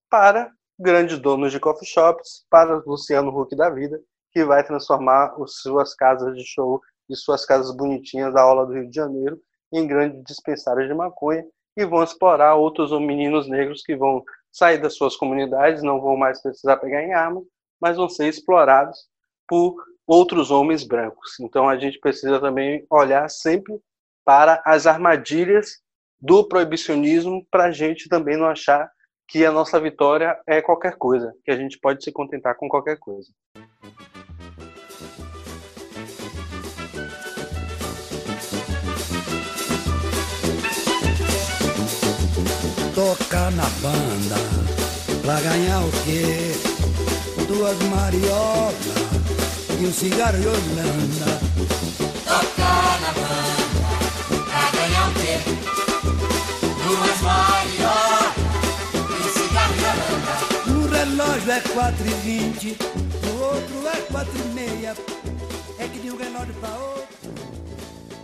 para 0.08 0.50
grandes 0.78 1.18
donos 1.18 1.52
de 1.52 1.60
coffee 1.60 1.86
shops, 1.86 2.44
para 2.50 2.82
Luciano 2.86 3.30
Huck 3.30 3.54
da 3.56 3.70
vida, 3.70 4.00
que 4.32 4.44
vai 4.44 4.64
transformar 4.64 5.34
as 5.40 5.56
suas 5.56 5.94
casas 5.94 6.36
de 6.36 6.44
show 6.44 6.80
e 7.08 7.16
suas 7.16 7.44
casas 7.44 7.74
bonitinhas 7.74 8.34
da 8.34 8.42
aula 8.42 8.66
do 8.66 8.72
Rio 8.72 8.88
de 8.88 8.94
Janeiro 8.94 9.38
em 9.72 9.86
grandes 9.86 10.22
dispensários 10.24 10.88
de 10.88 10.94
maconha 10.94 11.44
e 11.76 11.84
vão 11.84 12.02
explorar 12.02 12.54
outros 12.54 12.92
meninos 13.00 13.48
negros 13.48 13.82
que 13.82 13.96
vão 13.96 14.22
sair 14.50 14.78
das 14.78 14.94
suas 14.94 15.16
comunidades, 15.16 15.82
não 15.82 16.00
vão 16.00 16.16
mais 16.16 16.40
precisar 16.40 16.76
pegar 16.76 17.02
em 17.02 17.12
arma, 17.12 17.42
mas 17.80 17.96
vão 17.96 18.08
ser 18.08 18.28
explorados 18.28 19.08
por 19.48 19.74
outros 20.06 20.50
homens 20.50 20.84
brancos. 20.84 21.38
Então 21.40 21.68
a 21.68 21.76
gente 21.76 21.98
precisa 21.98 22.40
também 22.40 22.86
olhar 22.88 23.28
sempre 23.28 23.80
para 24.24 24.62
as 24.64 24.86
armadilhas 24.86 25.82
do 26.24 26.42
proibicionismo 26.48 27.46
para 27.50 27.64
a 27.64 27.70
gente 27.70 28.08
também 28.08 28.34
não 28.34 28.46
achar 28.46 28.90
que 29.28 29.44
a 29.44 29.52
nossa 29.52 29.78
vitória 29.78 30.34
é 30.46 30.62
qualquer 30.62 30.96
coisa, 30.96 31.34
que 31.44 31.50
a 31.50 31.56
gente 31.56 31.78
pode 31.78 32.02
se 32.02 32.10
contentar 32.10 32.56
com 32.56 32.66
qualquer 32.66 32.98
coisa. 32.98 33.28
tocar 42.94 43.50
na 43.52 43.64
banda 43.82 44.36
pra 45.22 45.40
ganhar 45.40 45.80
o 45.80 45.90
quê? 46.04 46.52
Duas 47.48 47.76
mariolas 47.90 48.74
e 49.80 49.86
um 49.86 49.92
cigarro 49.92 50.38
de 50.38 50.46
Holanda. 50.46 51.40
Tocar 52.24 53.00
na 53.00 53.12
banda 53.12 53.43
é 61.54 61.60
quatro 61.72 62.04
e 62.04 62.14
vinte, 62.14 62.76
o 63.30 63.42
outro 63.44 63.86
é 63.86 64.02
quatro 64.10 64.32
e 64.36 64.48
meia. 64.54 64.92
É 65.78 65.86
que 65.86 66.00
de 66.00 66.10
um 66.10 66.16
granode 66.16 66.52
pra 66.54 66.68
outro, 66.68 67.30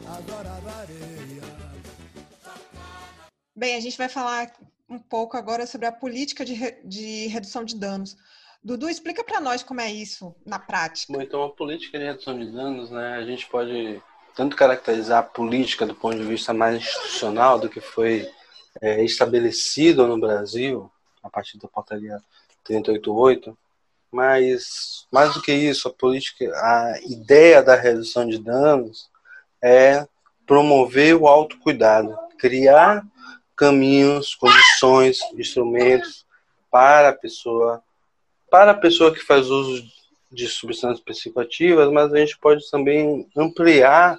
adorava 0.05 0.71
areia. 0.81 1.43
Bem, 3.55 3.77
a 3.77 3.81
gente 3.81 3.97
vai 3.97 4.09
falar 4.09 4.53
um 4.89 4.99
pouco 4.99 5.37
agora 5.37 5.65
sobre 5.65 5.87
a 5.87 5.93
política 5.93 6.45
de, 6.45 6.55
re- 6.55 6.81
de 6.85 7.29
redução 7.29 7.65
de 7.65 7.77
danos. 7.77 8.17
Dudu, 8.65 8.89
explica 8.89 9.23
para 9.23 9.41
nós 9.41 9.63
como 9.63 9.81
é 9.81 9.93
isso 9.93 10.35
na 10.45 10.59
prática. 10.59 11.13
Bom, 11.13 11.23
então 11.23 11.45
a 11.45 11.51
política 11.51 12.01
de 12.01 12.07
redução 12.07 12.37
de 12.37 12.51
danos, 12.51 12.91
né, 12.91 13.15
a 13.15 13.25
gente 13.25 13.47
pode 13.47 14.03
tanto 14.35 14.57
caracterizar 14.57 15.21
a 15.21 15.23
política 15.23 15.87
do 15.87 15.95
ponto 15.95 16.17
de 16.17 16.25
vista 16.25 16.53
mais 16.53 16.83
institucional 16.83 17.61
do 17.61 17.69
que 17.69 17.81
foi 17.81 18.29
é, 18.83 19.05
estabelecido 19.05 20.09
no 20.09 20.19
Brasil 20.19 20.91
a 21.23 21.31
partir 21.31 21.59
da 21.59 21.69
portaria 21.69 22.21
388, 22.71 23.57
mas 24.13 25.07
mais 25.11 25.35
do 25.35 25.43
que 25.43 25.53
isso, 25.53 25.89
a 25.89 25.93
política, 25.93 26.45
a 26.55 27.01
ideia 27.05 27.63
da 27.63 27.75
redução 27.75 28.27
de 28.27 28.39
danos 28.39 29.09
é 29.63 30.07
promover 30.47 31.15
o 31.17 31.27
autocuidado, 31.27 32.17
criar 32.39 33.05
caminhos, 33.57 34.35
condições, 34.35 35.21
instrumentos 35.35 36.25
para 36.71 37.11
a 37.11 37.13
pessoa, 37.13 37.83
para 38.51 38.71
a 38.71 38.75
pessoa 38.75 39.13
que 39.13 39.21
faz 39.21 39.49
uso 39.51 39.85
de 40.31 40.49
substâncias 40.49 41.01
psicoativas, 41.01 41.91
mas 41.93 42.13
a 42.13 42.19
gente 42.19 42.39
pode 42.39 42.69
também 42.71 43.29
ampliar 43.37 44.19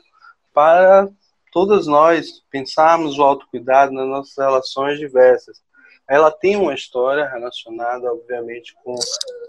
para 0.54 1.10
todas 1.52 1.88
nós 1.88 2.44
pensarmos 2.50 3.18
o 3.18 3.24
autocuidado 3.24 3.94
nas 3.94 4.08
nossas 4.08 4.38
relações 4.38 5.00
diversas. 5.00 5.62
Ela 6.12 6.30
tem 6.30 6.58
uma 6.58 6.74
história 6.74 7.26
relacionada, 7.26 8.12
obviamente, 8.12 8.76
com 8.84 8.94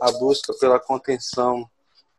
a 0.00 0.12
busca 0.12 0.54
pela 0.60 0.78
contenção 0.78 1.68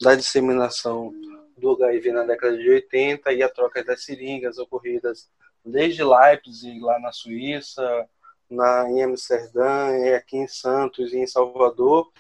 da 0.02 0.16
disseminação 0.16 1.14
do 1.58 1.82
HIV 1.82 2.12
na 2.12 2.24
década 2.26 2.58
de 2.58 2.70
80 2.70 3.32
e 3.32 3.42
a 3.42 3.48
troca 3.48 3.82
das 3.86 4.04
seringas 4.04 4.58
ocorridas 4.58 5.30
desde 5.64 6.04
Leipzig, 6.04 6.78
lá 6.82 7.00
na 7.00 7.14
Suíça, 7.14 8.06
na, 8.50 8.92
em 8.92 9.02
Amsterdã, 9.04 9.98
e 10.00 10.14
aqui 10.14 10.36
em 10.36 10.48
Santos 10.50 11.14
e 11.14 11.20
em 11.20 11.26
Salvador. 11.26 12.12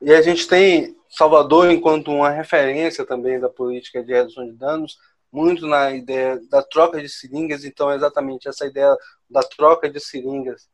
E 0.00 0.12
a 0.12 0.20
gente 0.20 0.48
tem 0.48 0.96
Salvador 1.08 1.70
enquanto 1.70 2.10
uma 2.10 2.28
referência 2.28 3.06
também 3.06 3.38
da 3.38 3.48
política 3.48 4.02
de 4.02 4.12
redução 4.12 4.44
de 4.44 4.56
danos, 4.56 4.98
muito 5.30 5.64
na 5.64 5.92
ideia 5.92 6.40
da 6.50 6.60
troca 6.60 7.00
de 7.00 7.08
seringas, 7.08 7.64
então 7.64 7.88
é 7.88 7.94
exatamente 7.94 8.48
essa 8.48 8.66
ideia 8.66 8.96
da 9.30 9.44
troca 9.44 9.88
de 9.88 10.00
seringas 10.00 10.68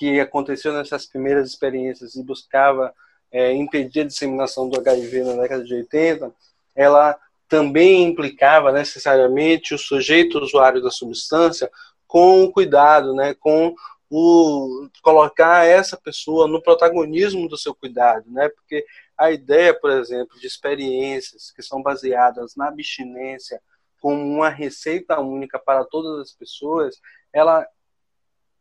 que 0.00 0.18
aconteceu 0.18 0.72
nessas 0.72 1.04
primeiras 1.04 1.46
experiências 1.46 2.14
e 2.14 2.22
buscava 2.22 2.94
é, 3.30 3.52
impedir 3.52 4.00
a 4.00 4.06
disseminação 4.06 4.66
do 4.66 4.80
HIV 4.80 5.24
na 5.24 5.42
década 5.42 5.62
de 5.62 5.74
80, 5.74 6.32
ela 6.74 7.18
também 7.46 8.04
implicava 8.04 8.72
necessariamente 8.72 9.74
o 9.74 9.78
sujeito 9.78 10.38
usuário 10.38 10.80
da 10.80 10.90
substância 10.90 11.70
com 12.06 12.44
o 12.44 12.50
cuidado, 12.50 13.14
né, 13.14 13.34
com 13.34 13.74
o 14.08 14.88
colocar 15.02 15.66
essa 15.66 15.98
pessoa 15.98 16.48
no 16.48 16.62
protagonismo 16.62 17.46
do 17.46 17.58
seu 17.58 17.74
cuidado, 17.74 18.24
né? 18.28 18.48
Porque 18.48 18.84
a 19.16 19.30
ideia, 19.30 19.72
por 19.72 19.90
exemplo, 19.90 20.36
de 20.40 20.46
experiências 20.46 21.52
que 21.52 21.62
são 21.62 21.80
baseadas 21.80 22.56
na 22.56 22.68
abstinência 22.68 23.60
como 24.00 24.20
uma 24.20 24.48
receita 24.48 25.20
única 25.20 25.58
para 25.60 25.84
todas 25.84 26.18
as 26.20 26.32
pessoas, 26.32 27.00
ela 27.32 27.64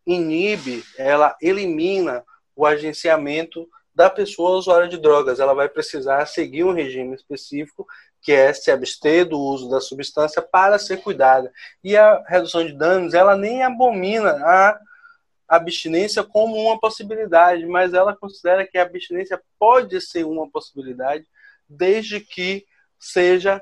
inibe, 0.06 0.84
ela 0.98 1.36
elimina 1.42 2.24
o 2.56 2.66
agenciamento 2.66 3.68
da 3.94 4.10
pessoa 4.10 4.58
usuária 4.58 4.88
de 4.88 4.98
drogas. 4.98 5.40
Ela 5.40 5.54
vai 5.54 5.68
precisar 5.68 6.26
seguir 6.26 6.64
um 6.64 6.74
regime 6.74 7.16
específico 7.16 7.86
que 8.22 8.32
é 8.32 8.52
se 8.54 8.70
abster 8.70 9.26
do 9.26 9.40
uso 9.40 9.70
da 9.70 9.80
substância 9.80 10.42
para 10.42 10.78
ser 10.78 10.98
cuidada. 10.98 11.52
E 11.84 11.96
a 11.96 12.24
redução 12.28 12.66
de 12.66 12.74
danos, 12.74 13.14
ela 13.14 13.36
nem 13.36 13.64
abomina 13.64 14.32
a 14.32 14.80
abstinência 15.48 16.24
como 16.24 16.56
uma 16.56 16.80
possibilidade, 16.80 17.66
mas 17.66 17.94
ela 17.94 18.16
considera 18.16 18.68
que 18.68 18.78
a 18.78 18.84
abstinência 18.84 19.42
pode 19.58 20.00
ser 20.02 20.26
uma 20.26 20.50
possibilidade 20.50 21.26
desde 21.68 22.20
que 22.20 22.66
seja 23.00 23.62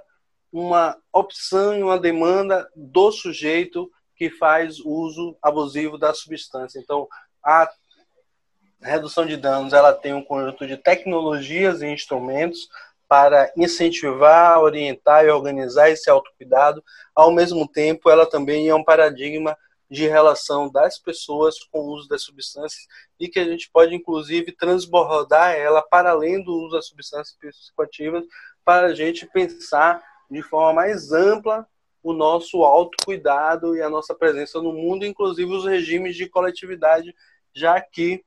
uma 0.51 0.97
opção 1.13 1.77
e 1.77 1.83
uma 1.83 1.99
demanda 1.99 2.69
do 2.75 3.11
sujeito 3.11 3.91
que 4.17 4.29
faz 4.29 4.79
uso 4.79 5.37
abusivo 5.41 5.97
da 5.97 6.13
substância. 6.13 6.79
Então, 6.79 7.07
a 7.43 7.69
redução 8.81 9.25
de 9.25 9.37
danos 9.37 9.73
ela 9.73 9.93
tem 9.93 10.13
um 10.13 10.23
conjunto 10.23 10.65
de 10.65 10.75
tecnologias 10.77 11.81
e 11.81 11.87
instrumentos 11.87 12.67
para 13.07 13.51
incentivar, 13.55 14.59
orientar 14.59 15.23
e 15.23 15.29
organizar 15.29 15.89
esse 15.89 16.09
autocuidado. 16.09 16.83
Ao 17.15 17.31
mesmo 17.31 17.67
tempo, 17.67 18.09
ela 18.09 18.25
também 18.25 18.67
é 18.67 18.75
um 18.75 18.83
paradigma 18.83 19.57
de 19.89 20.05
relação 20.05 20.69
das 20.69 20.99
pessoas 20.99 21.55
com 21.71 21.79
o 21.79 21.93
uso 21.93 22.09
das 22.09 22.23
substâncias 22.23 22.85
e 23.17 23.29
que 23.29 23.39
a 23.39 23.45
gente 23.45 23.69
pode, 23.71 23.95
inclusive, 23.95 24.51
transbordar 24.51 25.55
ela 25.55 25.81
para 25.81 26.11
além 26.11 26.43
do 26.43 26.51
uso 26.51 26.75
das 26.75 26.87
substâncias 26.87 27.37
psicoativas 27.39 28.25
para 28.65 28.87
a 28.87 28.93
gente 28.93 29.25
pensar 29.27 30.03
de 30.29 30.41
forma 30.41 30.73
mais 30.73 31.13
ampla 31.13 31.65
o 32.07 32.13
nosso 32.13 32.63
autocuidado 32.63 33.75
e 33.75 33.81
a 33.81 33.89
nossa 33.89 34.15
presença 34.15 34.61
no 34.61 34.71
mundo, 34.71 35.05
inclusive 35.05 35.51
os 35.51 35.65
regimes 35.65 36.15
de 36.15 36.29
coletividade, 36.29 37.13
já 37.53 37.81
que 37.81 38.23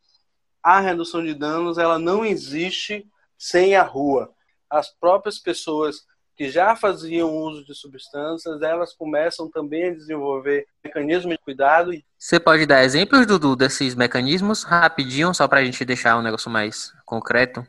a 0.62 0.80
redução 0.80 1.24
de 1.24 1.32
danos 1.32 1.78
ela 1.78 1.98
não 1.98 2.22
existe 2.22 3.06
sem 3.38 3.74
a 3.74 3.82
rua. 3.82 4.30
As 4.68 4.90
próprias 4.90 5.38
pessoas 5.38 6.04
que 6.36 6.50
já 6.50 6.76
faziam 6.76 7.34
uso 7.34 7.64
de 7.64 7.74
substâncias, 7.74 8.60
elas 8.60 8.92
começam 8.92 9.50
também 9.50 9.88
a 9.88 9.94
desenvolver 9.94 10.66
mecanismos 10.84 11.32
de 11.32 11.38
cuidado. 11.38 11.92
Você 12.18 12.38
pode 12.38 12.66
dar 12.66 12.84
exemplos, 12.84 13.26
Dudu, 13.26 13.56
desses 13.56 13.94
mecanismos, 13.94 14.62
rapidinho, 14.62 15.32
só 15.32 15.48
para 15.48 15.60
a 15.60 15.64
gente 15.64 15.82
deixar 15.86 16.18
um 16.18 16.22
negócio 16.22 16.50
mais 16.50 16.92
concreto? 17.06 17.66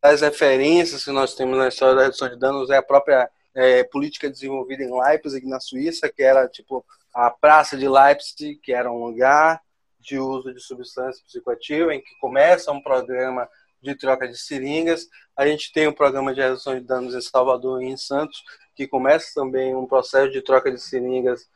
As 0.00 0.20
referências 0.20 1.04
que 1.04 1.10
nós 1.10 1.34
temos 1.34 1.58
na 1.58 1.66
história 1.66 1.96
da 1.96 2.02
redução 2.02 2.28
de 2.28 2.38
danos 2.38 2.70
é 2.70 2.76
a 2.76 2.82
própria 2.82 3.28
é, 3.58 3.82
política 3.82 4.30
desenvolvida 4.30 4.84
em 4.84 5.00
Leipzig, 5.00 5.44
na 5.44 5.58
Suíça, 5.58 6.08
que 6.08 6.22
era 6.22 6.46
tipo 6.46 6.86
a 7.12 7.28
Praça 7.28 7.76
de 7.76 7.88
Leipzig, 7.88 8.54
que 8.62 8.72
era 8.72 8.90
um 8.90 9.04
lugar 9.04 9.60
de 9.98 10.16
uso 10.16 10.54
de 10.54 10.60
substância 10.60 11.20
psicoativa, 11.26 11.92
em 11.92 12.00
que 12.00 12.16
começa 12.20 12.70
um 12.70 12.80
programa 12.80 13.48
de 13.82 13.96
troca 13.96 14.28
de 14.28 14.38
seringas. 14.38 15.08
A 15.36 15.44
gente 15.44 15.72
tem 15.72 15.88
um 15.88 15.92
programa 15.92 16.32
de 16.32 16.40
redução 16.40 16.78
de 16.78 16.86
danos 16.86 17.16
em 17.16 17.20
Salvador 17.20 17.82
e 17.82 17.86
em 17.86 17.96
Santos, 17.96 18.44
que 18.76 18.86
começa 18.86 19.32
também 19.34 19.74
um 19.74 19.86
processo 19.86 20.30
de 20.30 20.40
troca 20.40 20.70
de 20.70 20.80
seringas 20.80 21.48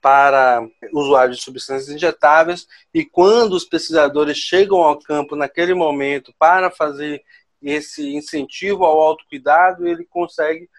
para 0.00 0.64
usuários 0.92 1.38
de 1.38 1.42
substâncias 1.42 1.88
injetáveis. 1.92 2.68
E 2.94 3.04
quando 3.04 3.54
os 3.54 3.64
pesquisadores 3.64 4.36
chegam 4.36 4.78
ao 4.78 4.96
campo 4.96 5.34
naquele 5.34 5.74
momento 5.74 6.32
para 6.38 6.70
fazer 6.70 7.20
esse 7.60 8.14
incentivo 8.14 8.84
ao 8.84 9.00
autocuidado, 9.00 9.88
ele 9.88 10.04
consegue 10.04 10.70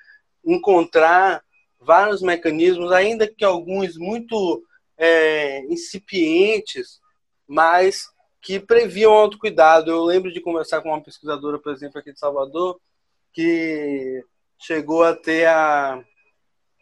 encontrar 0.53 1.43
vários 1.79 2.21
mecanismos, 2.21 2.91
ainda 2.91 3.27
que 3.27 3.43
alguns 3.45 3.97
muito 3.97 4.63
é, 4.97 5.63
incipientes, 5.65 6.99
mas 7.47 8.07
que 8.41 8.59
previam 8.59 9.13
autocuidado. 9.13 9.89
Eu 9.89 10.03
lembro 10.03 10.31
de 10.31 10.41
conversar 10.41 10.81
com 10.81 10.89
uma 10.89 11.01
pesquisadora, 11.01 11.57
por 11.59 11.71
exemplo, 11.71 11.99
aqui 11.99 12.11
de 12.11 12.19
Salvador, 12.19 12.79
que 13.33 14.23
chegou 14.57 15.03
a 15.03 15.15
ter 15.15 15.47
a, 15.47 16.03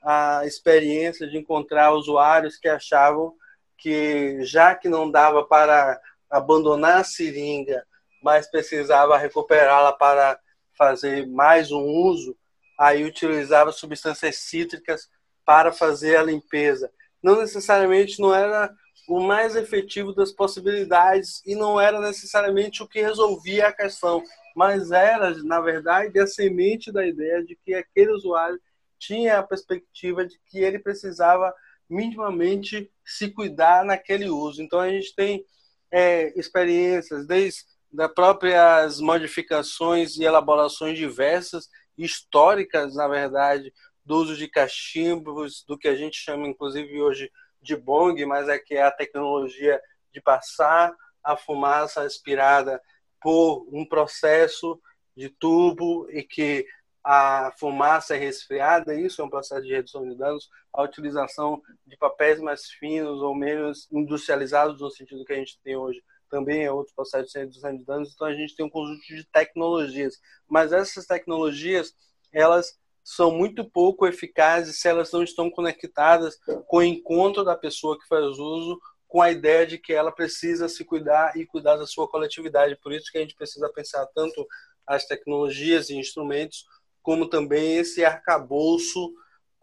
a 0.04 0.46
experiência 0.46 1.28
de 1.28 1.38
encontrar 1.38 1.94
usuários 1.94 2.58
que 2.58 2.68
achavam 2.68 3.36
que, 3.78 4.44
já 4.44 4.76
que 4.76 4.90
não 4.90 5.10
dava 5.10 5.44
para 5.44 6.00
abandonar 6.30 7.02
a 7.02 7.04
seringa, 7.04 7.86
mas 8.24 8.50
precisava 8.50 9.18
recuperá-la 9.18 9.94
para 9.94 10.40
fazer 10.78 11.28
mais 11.28 11.72
um 11.72 11.84
uso, 11.84 12.36
aí 12.78 13.04
utilizava 13.04 13.72
substâncias 13.72 14.38
cítricas 14.38 15.10
para 15.46 15.72
fazer 15.72 16.18
a 16.18 16.24
limpeza. 16.24 16.92
Não 17.24 17.40
necessariamente 17.40 18.22
não 18.22 18.34
era 18.34 18.74
o 19.08 19.22
mais 19.22 19.56
efetivo 19.56 20.14
das 20.14 20.32
possibilidades 20.32 21.42
e 21.46 21.56
não 21.56 21.80
era 21.80 22.00
necessariamente 22.00 22.84
o 22.84 22.88
que 22.88 23.02
resolvia 23.02 23.68
a 23.68 23.74
questão, 23.74 24.22
mas 24.56 24.92
era, 24.92 25.32
na 25.44 25.62
verdade, 25.62 26.20
a 26.20 26.28
semente 26.28 26.92
da 26.92 27.08
ideia 27.08 27.44
de 27.44 27.56
que 27.56 27.74
aquele 27.74 28.12
usuário 28.12 28.60
tinha 29.00 29.40
a 29.40 29.44
perspectiva 29.44 30.26
de 30.26 30.38
que 30.46 30.60
ele 30.60 30.80
precisava 30.80 31.54
minimamente 31.90 32.92
se 33.06 33.30
cuidar 33.30 33.86
naquele 33.86 34.30
uso. 34.30 34.62
Então 34.62 34.80
a 34.80 34.90
gente 34.90 35.16
tem 35.16 35.46
é, 35.92 36.38
experiências 36.38 37.26
desde 37.26 37.64
das 37.92 38.14
próprias 38.14 39.00
modificações 39.00 40.18
e 40.18 40.24
elaborações 40.24 40.98
diversas 40.98 41.70
históricas, 41.98 42.96
na 42.96 43.08
verdade, 43.08 43.74
do 44.06 44.18
uso 44.18 44.36
de 44.36 44.48
cachimbos, 44.48 45.64
do 45.64 45.78
que 45.78 45.88
a 45.88 45.96
gente 45.96 46.18
chama, 46.18 46.48
inclusive, 46.48 47.02
hoje 47.02 47.32
de 47.62 47.76
bong, 47.76 48.26
mas 48.26 48.48
é 48.48 48.58
que 48.58 48.76
é 48.76 48.84
a 48.84 48.92
tecnologia 48.92 49.82
de 50.14 50.22
passar 50.22 50.94
a 51.24 51.36
fumaça 51.36 52.02
aspirada 52.02 52.82
por 53.22 53.68
um 53.72 53.86
processo 53.86 54.80
de 55.16 55.30
tubo 55.30 56.10
e 56.12 56.24
que 56.24 56.66
a 57.04 57.54
fumaça 57.58 58.16
é 58.16 58.20
resfriada, 58.20 58.94
isso 58.94 59.22
é 59.22 59.26
um 59.26 59.30
processo 59.30 59.64
de 59.64 59.74
redução 59.74 60.08
de 60.08 60.16
danos, 60.16 60.50
a 60.74 60.84
utilização 60.84 61.62
de 61.86 61.98
papéis 61.98 62.40
mais 62.40 62.66
finos 62.66 63.22
ou 63.22 63.34
menos 63.34 63.88
industrializados 63.92 64.82
no 64.82 64.92
sentido 64.92 65.24
que 65.26 65.34
a 65.34 65.38
gente 65.38 65.60
tem 65.64 65.76
hoje, 65.76 66.04
também 66.30 66.64
é 66.64 66.72
outro 66.72 66.94
processo 66.96 67.32
de 67.32 67.40
redução 67.40 67.76
de 67.76 67.84
danos, 67.84 68.14
então 68.14 68.28
a 68.28 68.34
gente 68.34 68.56
tem 68.56 68.66
um 68.66 68.70
conjunto 68.70 69.02
de 69.08 69.26
tecnologias, 69.26 70.20
mas 70.48 70.72
essas 70.72 71.06
tecnologias, 71.06 71.94
elas 72.32 72.78
são 73.04 73.32
muito 73.32 73.64
pouco 73.64 74.06
eficazes 74.06 74.82
se 74.82 74.88
elas 74.88 75.12
não 75.12 75.24
estão 75.24 75.50
conectadas 75.50 76.38
com 76.68 76.78
o 76.78 76.84
encontro 76.84 77.44
da 77.44 77.56
pessoa 77.56 77.98
que 77.98 78.08
faz 78.08 78.38
uso 78.38 78.80
com 79.08 79.22
a 79.22 79.32
ideia 79.32 79.66
de 79.66 79.78
que 79.78 79.94
ela 79.94 80.12
precisa 80.12 80.68
se 80.68 80.84
cuidar 80.84 81.38
e 81.38 81.46
cuidar 81.46 81.78
da 81.78 81.88
sua 81.88 82.08
coletividade. 82.10 82.78
Por 82.84 82.92
isso 82.92 83.10
que 83.10 83.18
a 83.18 83.22
gente 83.22 83.36
precisa 83.36 83.70
pensar 83.70 84.06
tanto 84.08 84.46
as 84.86 85.06
tecnologias 85.06 85.90
e 85.90 85.96
instrumentos 85.96 86.66
como 87.02 87.30
também 87.30 87.78
esse 87.78 88.04
arcabouço 88.04 89.14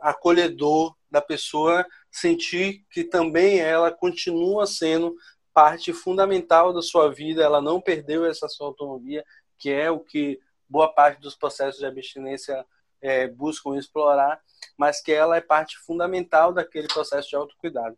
acolhedor 0.01 0.95
da 1.11 1.21
pessoa 1.21 1.87
sentir 2.11 2.85
que 2.91 3.05
também 3.05 3.61
ela 3.61 3.91
continua 3.91 4.67
sendo 4.67 5.15
parte 5.55 5.93
fundamental 5.93 6.73
da 6.73 6.83
sua 6.83 7.11
vida, 7.11 7.43
ela 7.43 7.63
não 7.63 7.81
perdeu 7.81 8.27
essa 8.27 8.49
sua 8.49 8.67
autonomia, 8.67 9.25
que 9.57 9.71
é 9.71 9.91
o 9.91 10.01
que 10.01 10.41
boa 10.69 10.93
parte 10.93 11.21
dos 11.21 11.37
processos 11.37 11.79
de 11.79 11.87
abstinência 11.87 12.67
é, 13.01 13.29
buscam 13.29 13.77
explorar, 13.79 14.43
mas 14.77 15.01
que 15.01 15.13
ela 15.13 15.37
é 15.37 15.41
parte 15.41 15.79
fundamental 15.79 16.53
daquele 16.53 16.89
processo 16.89 17.29
de 17.29 17.37
autocuidado. 17.37 17.97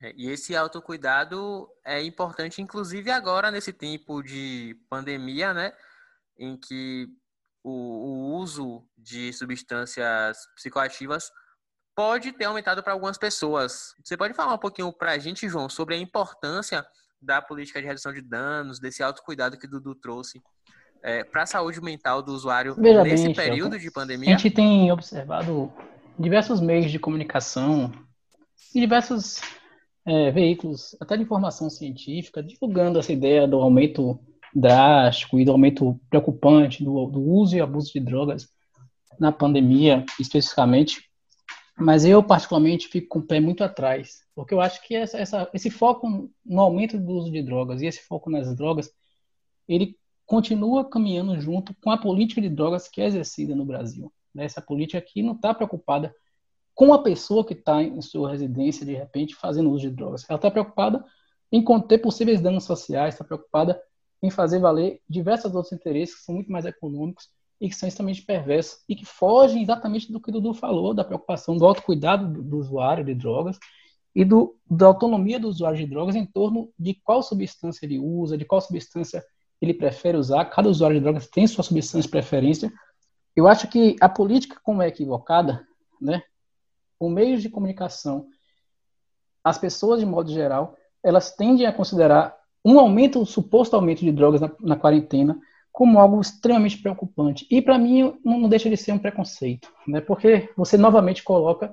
É, 0.00 0.12
e 0.14 0.30
esse 0.30 0.54
autocuidado 0.54 1.68
é 1.84 2.02
importante, 2.02 2.62
inclusive 2.62 3.10
agora, 3.10 3.50
nesse 3.50 3.72
tempo 3.72 4.22
de 4.22 4.78
pandemia, 4.88 5.52
né? 5.52 5.76
em 6.38 6.56
que 6.56 7.08
o, 7.62 7.70
o 7.70 8.34
uso 8.36 8.86
de 8.96 9.32
substâncias 9.32 10.46
psicoativas 10.54 11.32
pode 11.96 12.30
ter 12.32 12.44
aumentado 12.44 12.82
para 12.82 12.92
algumas 12.92 13.16
pessoas. 13.16 13.94
Você 14.04 14.16
pode 14.16 14.34
falar 14.34 14.54
um 14.54 14.58
pouquinho 14.58 14.92
para 14.92 15.12
a 15.12 15.18
gente, 15.18 15.48
João, 15.48 15.68
sobre 15.68 15.94
a 15.94 15.98
importância 15.98 16.86
da 17.20 17.40
política 17.40 17.80
de 17.80 17.86
redução 17.86 18.12
de 18.12 18.20
danos, 18.20 18.78
desse 18.78 19.02
autocuidado 19.02 19.58
que 19.58 19.66
o 19.66 19.70
Dudu 19.70 19.94
trouxe 19.94 20.42
é, 21.02 21.24
para 21.24 21.44
a 21.44 21.46
saúde 21.46 21.80
mental 21.80 22.22
do 22.22 22.32
usuário 22.32 22.74
Veja 22.74 23.02
nesse 23.02 23.24
bem, 23.24 23.34
período 23.34 23.78
de 23.78 23.90
pandemia? 23.90 24.34
A 24.34 24.38
gente 24.38 24.54
tem 24.54 24.92
observado 24.92 25.72
diversos 26.18 26.60
meios 26.60 26.90
de 26.90 26.98
comunicação 26.98 27.90
e 28.74 28.80
diversos 28.80 29.40
é, 30.04 30.30
veículos, 30.30 30.94
até 31.00 31.16
de 31.16 31.22
informação 31.22 31.70
científica, 31.70 32.42
divulgando 32.42 32.98
essa 32.98 33.12
ideia 33.12 33.48
do 33.48 33.56
aumento 33.56 34.20
drástico 34.54 35.38
e 35.38 35.44
do 35.44 35.52
aumento 35.52 35.98
preocupante 36.10 36.84
do, 36.84 37.06
do 37.06 37.20
uso 37.20 37.56
e 37.56 37.60
abuso 37.60 37.92
de 37.92 38.00
drogas 38.00 38.48
na 39.18 39.32
pandemia, 39.32 40.04
especificamente. 40.20 41.05
Mas 41.78 42.06
eu, 42.06 42.22
particularmente, 42.22 42.88
fico 42.88 43.08
com 43.08 43.18
o 43.18 43.26
pé 43.26 43.38
muito 43.38 43.62
atrás, 43.62 44.22
porque 44.34 44.54
eu 44.54 44.60
acho 44.60 44.82
que 44.86 44.94
essa, 44.94 45.18
essa, 45.18 45.50
esse 45.52 45.70
foco 45.70 46.30
no 46.44 46.60
aumento 46.60 46.98
do 46.98 47.12
uso 47.12 47.30
de 47.30 47.42
drogas 47.42 47.82
e 47.82 47.86
esse 47.86 48.00
foco 48.00 48.30
nas 48.30 48.54
drogas, 48.56 48.90
ele 49.68 49.98
continua 50.24 50.88
caminhando 50.88 51.38
junto 51.38 51.74
com 51.82 51.90
a 51.90 51.98
política 51.98 52.40
de 52.40 52.48
drogas 52.48 52.88
que 52.88 53.02
é 53.02 53.06
exercida 53.06 53.54
no 53.54 53.64
Brasil. 53.64 54.10
Né? 54.34 54.46
Essa 54.46 54.62
política 54.62 54.98
aqui 54.98 55.22
não 55.22 55.34
está 55.34 55.52
preocupada 55.52 56.14
com 56.74 56.94
a 56.94 57.02
pessoa 57.02 57.44
que 57.44 57.52
está 57.52 57.82
em 57.82 58.00
sua 58.00 58.30
residência, 58.30 58.84
de 58.84 58.94
repente, 58.94 59.34
fazendo 59.34 59.70
uso 59.70 59.88
de 59.88 59.94
drogas. 59.94 60.24
Ela 60.28 60.36
está 60.36 60.50
preocupada 60.50 61.04
em 61.52 61.62
conter 61.62 61.98
possíveis 61.98 62.40
danos 62.40 62.64
sociais, 62.64 63.14
está 63.14 63.24
preocupada 63.24 63.80
em 64.22 64.30
fazer 64.30 64.58
valer 64.58 65.00
diversos 65.08 65.54
outros 65.54 65.72
interesses 65.72 66.16
que 66.16 66.22
são 66.22 66.34
muito 66.34 66.50
mais 66.50 66.64
econômicos 66.64 67.28
e 67.60 67.68
que 67.68 67.74
são 67.74 67.88
extremamente 67.88 68.22
perversos 68.22 68.82
e 68.88 68.94
que 68.94 69.04
fogem 69.04 69.62
exatamente 69.62 70.12
do 70.12 70.20
que 70.20 70.28
o 70.28 70.32
Dudu 70.32 70.52
falou, 70.52 70.92
da 70.92 71.04
preocupação 71.04 71.56
do 71.56 71.64
autocuidado 71.64 72.42
do, 72.42 72.58
usuário 72.58 73.04
de 73.04 73.14
drogas 73.14 73.58
e 74.14 74.24
do, 74.24 74.56
da 74.70 74.86
autonomia 74.86 75.40
do 75.40 75.48
usuário 75.48 75.78
de 75.78 75.86
drogas 75.86 76.14
em 76.14 76.26
torno 76.26 76.70
de 76.78 76.94
qual 76.94 77.22
substância 77.22 77.86
ele 77.86 77.98
usa, 77.98 78.36
de 78.36 78.44
qual 78.44 78.60
substância 78.60 79.24
ele 79.60 79.72
prefere 79.72 80.18
usar. 80.18 80.44
Cada 80.46 80.68
usuário 80.68 80.96
de 80.96 81.02
drogas 81.02 81.28
tem 81.28 81.46
sua 81.46 81.64
substância 81.64 82.02
de 82.02 82.08
preferência. 82.08 82.72
Eu 83.34 83.48
acho 83.48 83.68
que 83.68 83.96
a 84.00 84.08
política, 84.08 84.60
como 84.62 84.82
é 84.82 84.88
equivocada, 84.88 85.66
né, 86.00 86.22
o 86.98 87.08
meio 87.08 87.38
de 87.38 87.48
comunicação, 87.48 88.26
as 89.42 89.58
pessoas, 89.58 90.00
de 90.00 90.06
modo 90.06 90.30
geral, 90.30 90.76
elas 91.02 91.34
tendem 91.34 91.66
a 91.66 91.72
considerar 91.72 92.36
um 92.64 92.78
aumento, 92.80 93.20
um 93.20 93.24
suposto 93.24 93.76
aumento 93.76 94.00
de 94.00 94.10
drogas 94.10 94.40
na, 94.40 94.50
na 94.60 94.76
quarentena 94.76 95.38
como 95.76 96.00
algo 96.00 96.18
extremamente 96.22 96.78
preocupante. 96.78 97.46
E 97.50 97.60
para 97.60 97.76
mim 97.76 98.18
não 98.24 98.48
deixa 98.48 98.70
de 98.70 98.78
ser 98.78 98.92
um 98.92 98.98
preconceito, 98.98 99.70
né? 99.86 100.00
Porque 100.00 100.48
você 100.56 100.78
novamente 100.78 101.22
coloca 101.22 101.70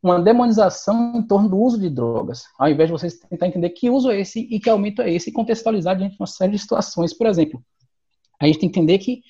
uma 0.00 0.22
demonização 0.22 1.16
em 1.16 1.22
torno 1.26 1.48
do 1.48 1.58
uso 1.58 1.76
de 1.80 1.90
drogas, 1.90 2.44
ao 2.56 2.68
invés 2.68 2.88
de 2.88 2.92
você 2.92 3.08
tentar 3.28 3.48
entender 3.48 3.70
que 3.70 3.90
uso 3.90 4.08
é 4.08 4.20
esse 4.20 4.38
e 4.38 4.60
que 4.60 4.70
aumento 4.70 5.02
é 5.02 5.12
esse, 5.12 5.30
e 5.30 5.32
contextualizar 5.32 5.96
diante 5.96 6.12
de 6.12 6.20
uma 6.20 6.28
série 6.28 6.52
de 6.52 6.60
situações. 6.60 7.12
Por 7.12 7.26
exemplo, 7.26 7.60
a 8.40 8.46
gente 8.46 8.60
tem 8.60 8.70
que 8.70 8.78
entender 8.78 8.98
que 8.98 9.20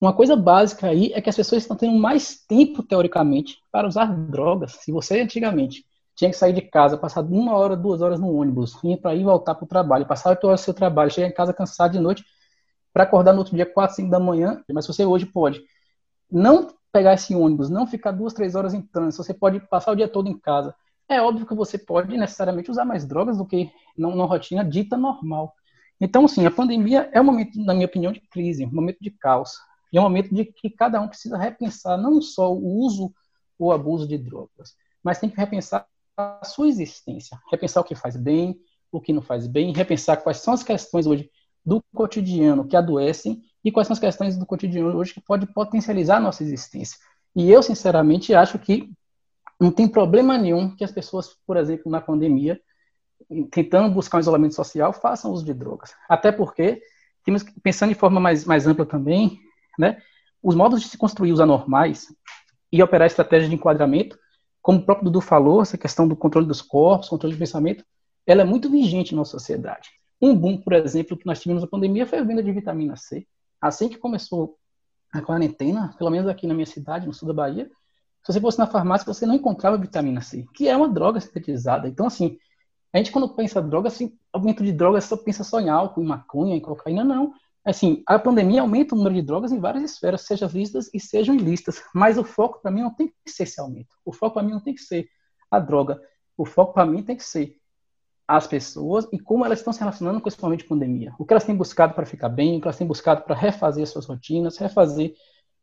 uma 0.00 0.12
coisa 0.12 0.34
básica 0.34 0.88
aí 0.88 1.12
é 1.14 1.20
que 1.20 1.30
as 1.30 1.36
pessoas 1.36 1.62
estão 1.62 1.76
tendo 1.76 1.96
mais 1.96 2.44
tempo, 2.48 2.82
teoricamente, 2.82 3.58
para 3.70 3.86
usar 3.86 4.06
drogas. 4.06 4.78
Se 4.80 4.90
você 4.90 5.20
antigamente 5.20 5.84
tinha 6.16 6.28
que 6.28 6.36
sair 6.36 6.54
de 6.54 6.62
casa, 6.62 6.98
passar 6.98 7.22
uma 7.22 7.56
hora, 7.56 7.76
duas 7.76 8.02
horas 8.02 8.18
no 8.18 8.34
ônibus, 8.34 8.82
ir 8.82 8.96
para 8.96 9.14
ir 9.14 9.22
voltar 9.22 9.54
para 9.54 9.64
o 9.64 9.68
trabalho, 9.68 10.06
passar 10.06 10.30
oito 10.30 10.44
horas 10.44 10.60
do 10.60 10.64
seu 10.64 10.74
trabalho, 10.74 11.12
chegar 11.12 11.28
em 11.28 11.32
casa 11.32 11.54
cansado 11.54 11.92
de 11.92 12.00
noite, 12.00 12.24
para 12.94 13.02
acordar 13.02 13.32
no 13.32 13.40
outro 13.40 13.56
dia, 13.56 13.66
quatro, 13.66 13.96
cinco 13.96 14.10
da 14.10 14.20
manhã. 14.20 14.62
Mas 14.72 14.86
você 14.86 15.04
hoje 15.04 15.26
pode 15.26 15.60
não 16.30 16.72
pegar 16.92 17.14
esse 17.14 17.34
ônibus, 17.34 17.68
não 17.68 17.88
ficar 17.88 18.12
duas, 18.12 18.32
três 18.32 18.54
horas 18.54 18.72
em 18.72 18.80
trânsito, 18.80 19.24
você 19.24 19.34
pode 19.34 19.58
passar 19.68 19.90
o 19.90 19.96
dia 19.96 20.06
todo 20.06 20.28
em 20.28 20.38
casa. 20.38 20.72
É 21.08 21.20
óbvio 21.20 21.44
que 21.44 21.54
você 21.54 21.76
pode 21.76 22.16
necessariamente 22.16 22.70
usar 22.70 22.84
mais 22.84 23.04
drogas 23.04 23.36
do 23.36 23.44
que 23.44 23.70
numa 23.98 24.24
rotina 24.24 24.64
dita 24.64 24.96
normal. 24.96 25.52
Então, 26.00 26.26
sim, 26.28 26.46
a 26.46 26.50
pandemia 26.50 27.10
é 27.12 27.20
um 27.20 27.24
momento, 27.24 27.58
na 27.62 27.74
minha 27.74 27.86
opinião, 27.86 28.12
de 28.12 28.20
crise, 28.20 28.64
um 28.64 28.70
momento 28.70 28.98
de 29.00 29.10
caos. 29.10 29.50
E 29.92 29.98
é 29.98 30.00
um 30.00 30.04
momento 30.04 30.32
de 30.32 30.44
que 30.44 30.70
cada 30.70 31.00
um 31.00 31.08
precisa 31.08 31.36
repensar 31.36 31.98
não 31.98 32.22
só 32.22 32.52
o 32.52 32.78
uso 32.78 33.12
ou 33.58 33.72
abuso 33.72 34.06
de 34.06 34.16
drogas, 34.16 34.76
mas 35.02 35.18
tem 35.18 35.28
que 35.28 35.36
repensar 35.36 35.86
a 36.16 36.44
sua 36.44 36.68
existência, 36.68 37.38
repensar 37.50 37.80
o 37.80 37.84
que 37.84 37.94
faz 37.94 38.16
bem, 38.16 38.56
o 38.90 39.00
que 39.00 39.12
não 39.12 39.22
faz 39.22 39.46
bem, 39.46 39.72
repensar 39.72 40.16
quais 40.16 40.38
são 40.38 40.54
as 40.54 40.62
questões 40.62 41.06
hoje 41.06 41.28
do 41.64 41.82
cotidiano 41.94 42.66
que 42.66 42.76
adoecem 42.76 43.42
e 43.64 43.72
quais 43.72 43.86
são 43.86 43.94
as 43.94 44.00
questões 44.00 44.36
do 44.36 44.44
cotidiano 44.44 44.96
hoje 44.96 45.14
que 45.14 45.20
pode 45.20 45.46
potencializar 45.46 46.18
a 46.18 46.20
nossa 46.20 46.42
existência. 46.42 46.98
E 47.34 47.50
eu, 47.50 47.62
sinceramente, 47.62 48.34
acho 48.34 48.58
que 48.58 48.90
não 49.60 49.70
tem 49.70 49.88
problema 49.88 50.36
nenhum 50.36 50.74
que 50.74 50.84
as 50.84 50.92
pessoas, 50.92 51.30
por 51.46 51.56
exemplo, 51.56 51.90
na 51.90 52.00
pandemia, 52.00 52.60
tentando 53.50 53.92
buscar 53.92 54.18
um 54.18 54.20
isolamento 54.20 54.54
social, 54.54 54.92
façam 54.92 55.32
uso 55.32 55.44
de 55.44 55.54
drogas. 55.54 55.94
Até 56.08 56.30
porque, 56.30 56.82
pensando 57.62 57.90
de 57.90 57.98
forma 57.98 58.20
mais, 58.20 58.44
mais 58.44 58.66
ampla 58.66 58.84
também, 58.84 59.40
né, 59.78 59.98
os 60.42 60.54
modos 60.54 60.82
de 60.82 60.88
se 60.88 60.98
construir 60.98 61.32
os 61.32 61.40
anormais 61.40 62.08
e 62.70 62.82
operar 62.82 63.06
estratégias 63.06 63.48
de 63.48 63.56
enquadramento 63.56 64.18
como 64.64 64.78
o 64.78 64.82
próprio 64.82 65.04
Dudu 65.04 65.20
falou, 65.20 65.60
essa 65.60 65.76
questão 65.76 66.08
do 66.08 66.16
controle 66.16 66.46
dos 66.46 66.62
corpos, 66.62 67.10
controle 67.10 67.34
do 67.34 67.38
pensamento, 67.38 67.84
ela 68.26 68.40
é 68.40 68.44
muito 68.46 68.70
vigente 68.70 69.12
na 69.12 69.18
nossa 69.18 69.32
sociedade. 69.32 69.90
Um 70.24 70.34
boom, 70.34 70.56
por 70.56 70.72
exemplo, 70.72 71.16
que 71.16 71.26
nós 71.26 71.40
tivemos 71.40 71.62
na 71.62 71.68
pandemia 71.68 72.06
foi 72.06 72.18
a 72.18 72.22
venda 72.22 72.42
de 72.42 72.50
vitamina 72.50 72.96
C. 72.96 73.26
Assim 73.60 73.88
que 73.88 73.98
começou 73.98 74.56
a 75.12 75.20
quarentena, 75.20 75.94
pelo 75.98 76.10
menos 76.10 76.28
aqui 76.28 76.46
na 76.46 76.54
minha 76.54 76.66
cidade, 76.66 77.06
no 77.06 77.12
sul 77.12 77.28
da 77.28 77.34
Bahia, 77.34 77.70
se 78.22 78.32
você 78.32 78.40
fosse 78.40 78.58
na 78.58 78.66
farmácia, 78.66 79.04
você 79.04 79.26
não 79.26 79.34
encontrava 79.34 79.76
vitamina 79.76 80.20
C, 80.20 80.46
que 80.54 80.66
é 80.66 80.76
uma 80.76 80.88
droga 80.88 81.20
sintetizada. 81.20 81.86
Então, 81.88 82.06
assim, 82.06 82.38
a 82.92 82.98
gente 82.98 83.12
quando 83.12 83.28
pensa 83.34 83.60
droga, 83.60 83.88
assim, 83.88 84.16
aumento 84.32 84.64
de 84.64 84.72
drogas, 84.72 85.04
só 85.04 85.16
pensa 85.16 85.44
só 85.44 85.60
em 85.60 85.68
álcool, 85.68 86.02
em 86.02 86.06
maconha, 86.06 86.56
em 86.56 86.60
cocaína, 86.60 87.04
não 87.04 87.34
assim, 87.64 88.02
a 88.06 88.18
pandemia 88.18 88.60
aumenta 88.60 88.94
o 88.94 88.98
número 88.98 89.14
de 89.14 89.22
drogas 89.22 89.50
em 89.50 89.58
várias 89.58 89.82
esferas, 89.82 90.20
sejam 90.22 90.48
lícitas 90.48 90.90
e 90.92 91.00
sejam 91.00 91.34
ilícitas, 91.34 91.82
mas 91.94 92.18
o 92.18 92.24
foco 92.24 92.60
para 92.60 92.70
mim 92.70 92.82
não 92.82 92.94
tem 92.94 93.08
que 93.08 93.30
ser 93.30 93.44
esse 93.44 93.60
aumento. 93.60 93.96
O 94.04 94.12
foco 94.12 94.34
para 94.34 94.42
mim 94.42 94.52
não 94.52 94.60
tem 94.60 94.74
que 94.74 94.82
ser 94.82 95.08
a 95.50 95.58
droga. 95.58 96.00
O 96.36 96.44
foco 96.44 96.74
para 96.74 96.84
mim 96.84 97.02
tem 97.02 97.16
que 97.16 97.24
ser 97.24 97.56
as 98.26 98.46
pessoas 98.46 99.06
e 99.12 99.18
como 99.18 99.44
elas 99.44 99.58
estão 99.58 99.72
se 99.72 99.80
relacionando 99.80 100.20
com 100.20 100.28
esse 100.28 100.40
momento 100.42 100.60
de 100.60 100.68
pandemia. 100.68 101.14
O 101.18 101.24
que 101.24 101.32
elas 101.32 101.44
têm 101.44 101.54
buscado 101.54 101.94
para 101.94 102.06
ficar 102.06 102.28
bem, 102.28 102.56
o 102.56 102.60
que 102.60 102.66
elas 102.66 102.78
têm 102.78 102.86
buscado 102.86 103.22
para 103.22 103.34
refazer 103.34 103.86
suas 103.86 104.06
rotinas, 104.06 104.56
refazer 104.56 105.14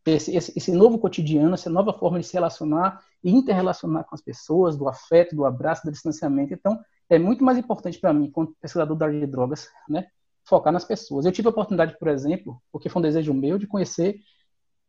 esse, 0.05 0.35
esse, 0.35 0.53
esse, 0.55 0.71
novo 0.71 0.97
cotidiano, 0.97 1.53
essa 1.53 1.69
nova 1.69 1.93
forma 1.93 2.19
de 2.19 2.25
se 2.25 2.33
relacionar 2.33 3.03
e 3.23 3.31
interrelacionar 3.31 4.03
com 4.05 4.15
as 4.15 4.21
pessoas, 4.21 4.75
do 4.75 4.87
afeto, 4.87 5.35
do 5.35 5.45
abraço, 5.45 5.85
do 5.85 5.91
distanciamento. 5.91 6.53
Então, 6.53 6.79
é 7.09 7.19
muito 7.19 7.43
mais 7.43 7.57
importante 7.57 7.99
para 7.99 8.13
mim, 8.13 8.29
como 8.31 8.55
pesquisador 8.59 8.95
da 8.95 9.05
área 9.05 9.19
de 9.19 9.27
drogas, 9.27 9.67
né, 9.87 10.07
focar 10.43 10.73
nas 10.73 10.85
pessoas. 10.85 11.25
Eu 11.25 11.31
tive 11.31 11.47
a 11.47 11.51
oportunidade, 11.51 11.97
por 11.99 12.07
exemplo, 12.07 12.61
porque 12.71 12.89
foi 12.89 12.99
um 12.99 13.03
desejo 13.03 13.33
meu, 13.33 13.57
de 13.57 13.67
conhecer 13.67 14.19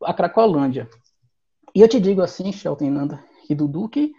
a 0.03 0.15
Cracolândia. 0.15 0.89
E 1.75 1.81
eu 1.81 1.89
te 1.89 2.01
digo 2.01 2.23
assim, 2.23 2.53
Shelton, 2.53 2.91
Nanda 2.91 3.23
e 3.49 3.55
Dudu, 3.55 3.89
que 3.89 4.13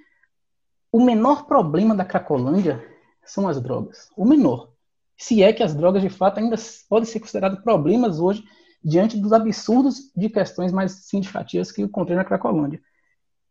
o 0.92 1.04
menor 1.04 1.46
problema 1.46 1.96
da 1.96 2.06
Cracolândia 2.06 2.93
são 3.26 3.48
as 3.48 3.62
drogas. 3.62 4.10
O 4.16 4.26
menor. 4.26 4.72
se 5.18 5.44
é 5.44 5.54
que 5.54 5.64
as 5.64 5.74
drogas 5.74 6.02
de 6.02 6.10
fato 6.10 6.40
ainda 6.40 6.56
podem 6.90 7.06
ser 7.06 7.20
consideradas 7.20 7.60
problemas 7.62 8.20
hoje 8.20 8.44
diante 8.84 9.18
dos 9.18 9.32
absurdos 9.32 10.12
de 10.16 10.30
questões 10.30 10.72
mais 10.72 10.92
significativas 10.92 11.72
que 11.72 11.82
encontrei 11.82 12.18
na 12.18 12.26
Cracolândia. 12.26 12.82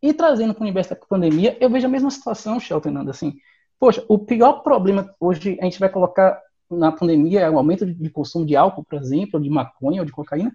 E 0.01 0.13
trazendo 0.13 0.53
para 0.53 0.61
o 0.61 0.63
universo 0.65 0.91
da 0.91 0.95
pandemia, 0.95 1.57
eu 1.59 1.69
vejo 1.69 1.87
a 1.87 1.89
mesma 1.89 2.11
situação, 2.11 2.59
Shelton, 2.59 2.91
Nando, 2.91 3.09
assim, 3.09 3.33
poxa, 3.79 4.05
o 4.07 4.19
pior 4.19 4.61
problema 4.61 5.15
hoje 5.19 5.57
a 5.59 5.63
gente 5.63 5.79
vai 5.79 5.89
colocar 5.89 6.39
na 6.69 6.91
pandemia 6.91 7.41
é 7.41 7.49
o 7.49 7.57
aumento 7.57 7.85
de 7.85 8.09
consumo 8.09 8.45
de 8.45 8.55
álcool, 8.55 8.83
por 8.83 8.99
exemplo, 8.99 9.39
de 9.39 9.49
maconha 9.49 10.01
ou 10.01 10.05
de 10.05 10.11
cocaína, 10.11 10.53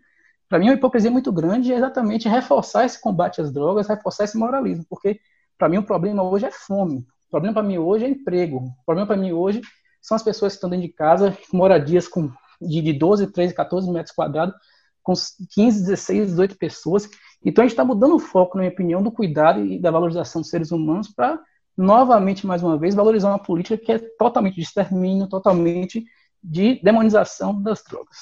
para 0.48 0.58
mim 0.58 0.66
é 0.66 0.70
uma 0.70 0.76
hipocrisia 0.76 1.10
muito 1.10 1.30
grande 1.30 1.72
é 1.72 1.76
exatamente 1.76 2.28
reforçar 2.28 2.84
esse 2.84 3.00
combate 3.00 3.40
às 3.40 3.52
drogas, 3.52 3.88
reforçar 3.88 4.24
esse 4.24 4.36
moralismo, 4.36 4.84
porque 4.88 5.20
para 5.58 5.68
mim 5.68 5.78
o 5.78 5.82
problema 5.82 6.22
hoje 6.22 6.46
é 6.46 6.50
fome, 6.50 7.06
o 7.28 7.30
problema 7.30 7.54
para 7.54 7.62
mim 7.62 7.76
hoje 7.76 8.06
é 8.06 8.08
emprego, 8.08 8.56
o 8.56 8.84
problema 8.86 9.06
para 9.06 9.16
mim 9.16 9.32
hoje 9.32 9.60
são 10.00 10.16
as 10.16 10.22
pessoas 10.22 10.52
que 10.52 10.56
estão 10.56 10.70
dentro 10.70 10.86
de 10.86 10.92
casa, 10.92 11.36
moradias 11.52 12.08
com, 12.08 12.32
de, 12.60 12.80
de 12.80 12.92
12, 12.94 13.30
13, 13.30 13.54
14 13.54 13.90
metros 13.90 14.14
quadrados, 14.14 14.54
com 15.02 15.12
15, 15.52 15.80
16, 15.82 16.28
18 16.28 16.56
pessoas. 16.56 17.08
Então 17.44 17.62
a 17.62 17.66
gente 17.66 17.72
está 17.72 17.84
mudando 17.84 18.14
o 18.14 18.18
foco, 18.18 18.56
na 18.56 18.62
minha 18.62 18.72
opinião, 18.72 19.02
do 19.02 19.12
cuidado 19.12 19.62
e 19.62 19.78
da 19.78 19.90
valorização 19.90 20.40
dos 20.40 20.50
seres 20.50 20.72
humanos 20.72 21.08
para, 21.08 21.38
novamente, 21.76 22.46
mais 22.46 22.62
uma 22.62 22.78
vez, 22.78 22.94
valorizar 22.94 23.28
uma 23.28 23.42
política 23.42 23.76
que 23.76 23.92
é 23.92 23.98
totalmente 23.98 24.54
de 24.54 24.62
extermínio, 24.62 25.28
totalmente 25.28 26.04
de 26.42 26.80
demonização 26.82 27.60
das 27.60 27.82
drogas. 27.82 28.16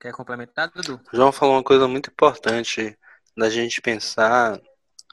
Quer 0.00 0.12
complementar, 0.12 0.70
Dudu? 0.70 1.00
João 1.12 1.32
falou 1.32 1.56
uma 1.56 1.64
coisa 1.64 1.88
muito 1.88 2.10
importante 2.10 2.96
da 3.36 3.50
gente 3.50 3.80
pensar 3.80 4.60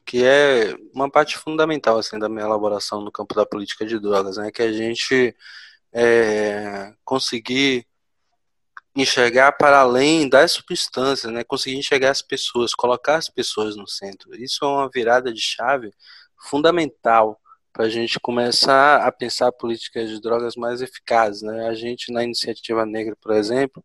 que 0.06 0.24
é 0.24 0.76
uma 0.94 1.10
parte 1.10 1.38
fundamental 1.38 1.98
assim 1.98 2.20
da 2.20 2.30
minha 2.30 2.46
elaboração 2.46 3.02
no 3.02 3.12
campo 3.12 3.34
da 3.34 3.46
política 3.46 3.86
de 3.86 4.00
drogas, 4.00 4.38
né? 4.38 4.52
Que 4.52 4.62
a 4.62 4.72
gente 4.72 5.36
é, 5.92 6.94
conseguir 7.04 7.88
enxergar 8.96 9.54
para 9.54 9.80
além 9.80 10.30
das 10.30 10.54
substâncias, 10.54 11.32
né? 11.32 11.44
Conseguir 11.44 11.78
enxergar 11.78 12.12
as 12.12 12.22
pessoas, 12.22 12.74
colocar 12.74 13.16
as 13.16 13.30
pessoas 13.30 13.76
no 13.76 13.88
centro. 13.88 14.36
Isso 14.36 14.64
é 14.64 14.68
uma 14.68 14.90
virada 14.90 15.34
de 15.34 15.42
chave 15.42 15.92
fundamental 16.38 17.40
para 17.74 17.86
a 17.86 17.90
gente 17.90 18.20
começar 18.20 19.06
a 19.06 19.12
pensar 19.12 19.52
políticas 19.52 20.10
de 20.10 20.22
drogas 20.22 20.56
mais 20.56 20.82
eficazes, 20.82 21.42
né? 21.42 21.68
A 21.68 21.74
gente 21.74 22.12
na 22.12 22.24
iniciativa 22.24 22.86
negra, 22.86 23.18
por 23.22 23.34
exemplo, 23.34 23.84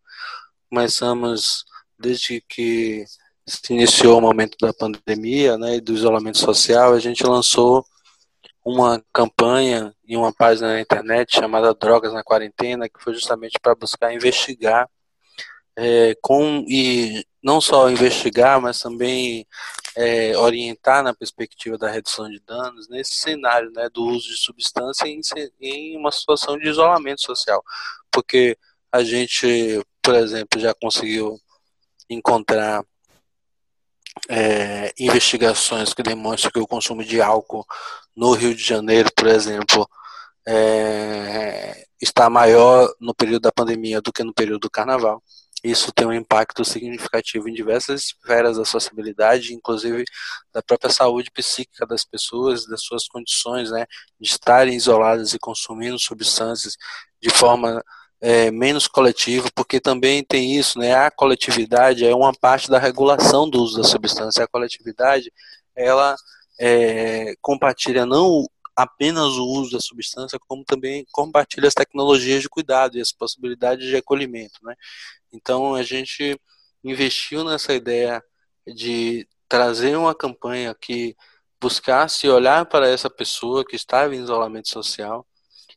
começamos 0.69 1.65
desde 1.99 2.41
que 2.43 3.05
se 3.47 3.73
iniciou 3.73 4.19
o 4.19 4.21
momento 4.21 4.57
da 4.61 4.73
pandemia 4.73 5.59
né, 5.59 5.77
e 5.77 5.81
do 5.81 5.93
isolamento 5.93 6.39
social, 6.39 6.93
a 6.93 7.01
gente 7.01 7.25
lançou 7.25 7.85
uma 8.65 9.03
campanha 9.13 9.95
em 10.07 10.17
uma 10.17 10.33
página 10.33 10.75
na 10.75 10.81
internet 10.81 11.35
chamada 11.35 11.75
Drogas 11.75 12.13
na 12.13 12.23
Quarentena, 12.23 12.89
que 12.89 13.03
foi 13.03 13.15
justamente 13.15 13.59
para 13.61 13.75
buscar 13.75 14.13
investigar 14.13 14.89
é, 15.77 16.15
com 16.21 16.65
e 16.69 17.25
não 17.43 17.61
só 17.61 17.89
investigar, 17.91 18.61
mas 18.61 18.79
também 18.79 19.47
é, 19.97 20.37
orientar 20.37 21.03
na 21.03 21.15
perspectiva 21.15 21.79
da 21.79 21.91
redução 21.91 22.29
de 22.29 22.39
danos 22.41 22.89
nesse 22.89 23.15
cenário 23.15 23.71
né, 23.73 23.89
do 23.93 24.05
uso 24.05 24.29
de 24.29 24.37
substância 24.37 25.07
em, 25.07 25.21
em 25.61 25.97
uma 25.97 26.13
situação 26.13 26.59
de 26.59 26.69
isolamento 26.69 27.23
social, 27.23 27.63
porque 28.11 28.57
a 28.93 29.03
gente, 29.03 29.83
por 30.03 30.15
exemplo, 30.15 30.61
já 30.61 30.75
conseguiu 30.75 31.39
encontrar 32.09 32.85
é, 34.29 34.93
investigações 34.99 35.95
que 35.95 36.03
demonstram 36.03 36.51
que 36.53 36.59
o 36.59 36.67
consumo 36.67 37.05
de 37.05 37.21
álcool 37.21 37.67
no 38.17 38.33
Rio 38.33 38.55
de 38.55 38.63
Janeiro, 38.63 39.11
por 39.15 39.27
exemplo, 39.27 39.89
é, 40.47 41.85
está 42.01 42.29
maior 42.31 42.93
no 43.01 43.15
período 43.15 43.43
da 43.43 43.53
pandemia 43.53 44.01
do 44.01 44.13
que 44.13 44.25
no 44.25 44.35
período 44.35 44.61
do 44.61 44.71
carnaval. 44.71 45.23
Isso 45.63 45.93
tem 45.93 46.07
um 46.07 46.13
impacto 46.13 46.65
significativo 46.65 47.47
em 47.47 47.53
diversas 47.53 48.05
esferas 48.05 48.57
da 48.57 48.65
sociabilidade, 48.65 49.53
inclusive 49.53 50.05
da 50.53 50.63
própria 50.63 50.91
saúde 50.91 51.31
psíquica 51.31 51.87
das 51.87 52.03
pessoas, 52.03 52.67
das 52.67 52.83
suas 52.83 53.07
condições 53.07 53.71
né, 53.71 53.85
de 54.19 54.31
estarem 54.31 54.75
isoladas 54.75 55.35
e 55.35 55.39
consumindo 55.39 55.99
substâncias 55.99 56.77
de 57.21 57.29
forma 57.29 57.85
é, 58.21 58.51
menos 58.51 58.87
coletivo, 58.87 59.51
porque 59.55 59.81
também 59.81 60.23
tem 60.23 60.57
isso, 60.57 60.79
né? 60.79 60.95
A 60.95 61.11
coletividade 61.11 62.05
é 62.05 62.15
uma 62.15 62.33
parte 62.33 62.71
da 62.71 62.79
regulação 62.79 63.49
do 63.49 63.63
uso 63.63 63.79
da 63.79 63.85
substância. 63.85 64.45
A 64.45 64.49
coletividade, 64.49 65.33
ela 65.75 66.15
é, 66.59 67.35
compartilha 67.41 68.05
não 68.05 68.47
apenas 68.77 69.37
o 69.37 69.47
uso 69.47 69.73
da 69.73 69.81
substância, 69.81 70.39
como 70.47 70.65
também 70.65 71.07
compartilha 71.13 71.69
as 71.69 71.75
tecnologias 71.75 72.43
de 72.43 72.49
cuidado 72.49 72.97
e 72.97 73.01
as 73.01 73.13
possibilidades 73.13 73.87
de 73.89 73.97
acolhimento, 73.97 74.59
né? 74.63 74.75
Então 75.33 75.75
a 75.75 75.83
gente 75.83 76.39
investiu 76.85 77.45
nessa 77.45 77.75
ideia 77.75 78.23
de 78.67 79.27
trazer 79.49 79.97
uma 79.97 80.15
campanha 80.15 80.75
que 80.75 81.17
buscasse 81.61 82.29
olhar 82.29 82.67
para 82.67 82.89
essa 82.89 83.11
pessoa 83.11 83.65
que 83.65 83.77
estava 83.77 84.15
em 84.15 84.23
isolamento 84.23 84.69
social 84.69 85.27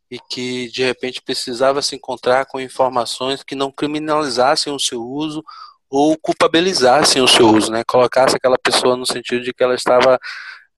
e 0.10 0.20
que 0.20 0.70
de 0.70 0.84
repente 0.84 1.22
precisava 1.22 1.82
se 1.82 1.96
encontrar 1.96 2.46
com 2.46 2.60
informações 2.60 3.44
que 3.44 3.56
não 3.56 3.72
criminalizassem 3.72 4.74
o 4.74 4.80
seu 4.80 5.02
uso 5.02 5.44
ou 5.90 6.18
culpabilizassem 6.18 7.22
o 7.22 7.28
seu 7.28 7.48
uso, 7.50 7.72
né? 7.72 7.84
Colocasse 7.86 8.36
aquela 8.36 8.58
pessoa 8.58 8.98
no 8.98 9.06
sentido 9.06 9.44
de 9.44 9.54
que 9.54 9.64
ela 9.64 9.76
estava 9.76 10.20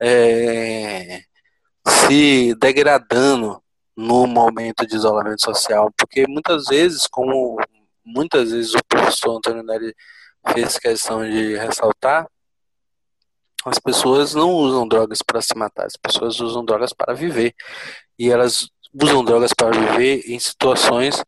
é, 0.00 1.22
se 1.86 2.54
degradando 2.56 3.62
no 3.96 4.26
momento 4.26 4.86
de 4.86 4.94
isolamento 4.94 5.42
social, 5.42 5.90
porque 5.96 6.26
muitas 6.28 6.66
vezes, 6.66 7.06
como 7.06 7.56
muitas 8.04 8.50
vezes 8.52 8.74
o 8.74 8.84
professor 8.86 9.36
Antônio 9.36 9.62
Neri 9.62 9.94
fez 10.52 10.78
questão 10.78 11.28
de 11.28 11.56
ressaltar, 11.56 12.28
as 13.64 13.78
pessoas 13.80 14.34
não 14.34 14.52
usam 14.52 14.86
drogas 14.86 15.20
para 15.22 15.42
se 15.42 15.56
matar, 15.56 15.86
as 15.86 15.96
pessoas 15.96 16.38
usam 16.38 16.64
drogas 16.64 16.92
para 16.92 17.14
viver. 17.14 17.52
E 18.16 18.30
elas 18.30 18.68
usam 18.94 19.24
drogas 19.24 19.52
para 19.52 19.70
viver 19.70 20.22
em 20.26 20.38
situações 20.38 21.22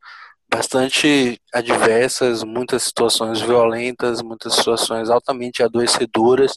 bastante 0.51 1.39
adversas, 1.53 2.43
muitas 2.43 2.85
situações 2.85 3.41
violentas, 3.41 4.23
muitas 4.23 4.55
situações 4.55 5.11
altamente 5.11 5.63
adoecedoras, 5.63 6.55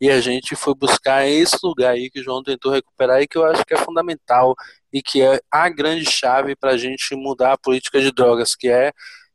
e 0.00 0.10
a 0.10 0.20
gente 0.20 0.54
foi 0.54 0.74
buscar 0.74 1.26
esse 1.26 1.56
lugar 1.62 1.92
aí 1.92 2.10
que 2.10 2.20
o 2.20 2.22
João 2.22 2.42
tentou 2.42 2.70
recuperar 2.70 3.22
e 3.22 3.26
que 3.26 3.38
eu 3.38 3.44
acho 3.44 3.64
que 3.64 3.72
é 3.72 3.78
fundamental 3.78 4.54
e 4.92 5.02
que 5.02 5.22
é 5.22 5.40
a 5.50 5.68
grande 5.70 6.04
chave 6.04 6.54
para 6.54 6.72
a 6.72 6.76
gente 6.76 7.14
mudar 7.16 7.54
a 7.54 7.58
política 7.58 8.00
de 8.00 8.12
drogas, 8.12 8.54
que 8.54 8.68
é 8.68 8.92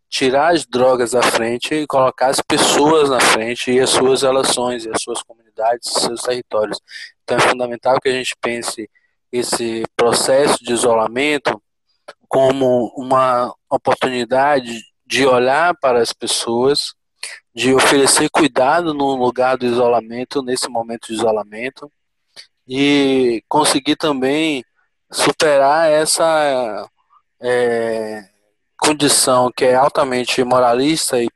tirar 0.08 0.54
as 0.54 0.66
drogas 0.66 1.12
da 1.12 1.24
frente 1.24 1.74
e 1.74 1.88
colocar 1.88 2.28
as 2.28 2.40
pessoas 2.40 3.10
na 3.10 3.20
frente 3.20 3.72
e 3.72 3.80
as 3.80 3.90
suas 3.90 4.22
relações, 4.22 4.86
e 4.86 4.90
as 4.90 5.02
suas 5.02 5.22
comunidades, 5.24 5.92
seus 5.92 6.22
territórios. 6.22 6.80
Então 7.24 7.38
é 7.38 7.40
fundamental 7.42 8.00
que 8.00 8.10
a 8.10 8.14
gente 8.14 8.36
pense 8.40 8.88
esse 9.32 9.84
processo 9.96 10.64
de 10.64 10.74
isolamento 10.74 11.62
como 12.28 12.94
uma 12.98 13.54
oportunidade 13.70 14.82
de 15.06 15.26
olhar 15.26 15.76
para 15.80 16.02
as 16.02 16.12
pessoas, 16.12 16.94
de 17.54 17.74
oferecer 17.74 18.30
cuidado 18.30 18.94
no 18.94 19.16
lugar 19.16 19.58
do 19.58 19.66
isolamento, 19.66 20.42
nesse 20.42 20.68
momento 20.68 21.08
de 21.08 21.14
isolamento, 21.14 21.92
e 22.68 23.44
conseguir 23.48 23.96
também 23.96 24.64
superar 25.12 25.90
essa 25.90 26.90
é, 27.40 28.28
condição 28.78 29.52
que 29.56 29.66
é 29.66 29.76
altamente 29.76 30.44
moralista 30.44 31.22
e 31.22 31.30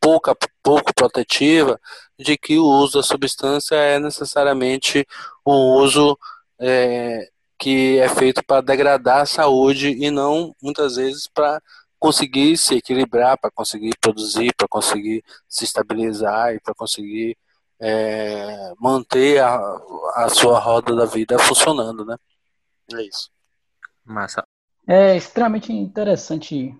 pouca, 0.00 0.36
pouco 0.62 0.92
protetiva 0.92 1.80
de 2.18 2.36
que 2.36 2.58
o 2.58 2.64
uso 2.64 2.98
da 2.98 3.02
substância 3.02 3.76
é 3.76 3.98
necessariamente 3.98 5.06
um 5.46 5.76
uso 5.76 6.18
é, 6.60 7.28
que 7.62 7.96
é 8.00 8.08
feito 8.08 8.44
para 8.44 8.60
degradar 8.60 9.20
a 9.20 9.26
saúde 9.26 9.90
e 9.90 10.10
não 10.10 10.52
muitas 10.60 10.96
vezes 10.96 11.28
para 11.28 11.62
conseguir 11.96 12.56
se 12.56 12.74
equilibrar, 12.74 13.38
para 13.38 13.52
conseguir 13.52 13.96
produzir, 14.00 14.52
para 14.56 14.66
conseguir 14.66 15.22
se 15.48 15.64
estabilizar 15.64 16.52
e 16.52 16.60
para 16.60 16.74
conseguir 16.74 17.38
é, 17.78 18.72
manter 18.80 19.40
a, 19.40 19.80
a 20.16 20.28
sua 20.28 20.58
roda 20.58 20.96
da 20.96 21.04
vida 21.04 21.38
funcionando, 21.38 22.04
né? 22.04 22.16
É 22.94 23.02
isso. 23.02 23.30
Massa. 24.04 24.44
É 24.84 25.16
extremamente 25.16 25.72
interessante 25.72 26.74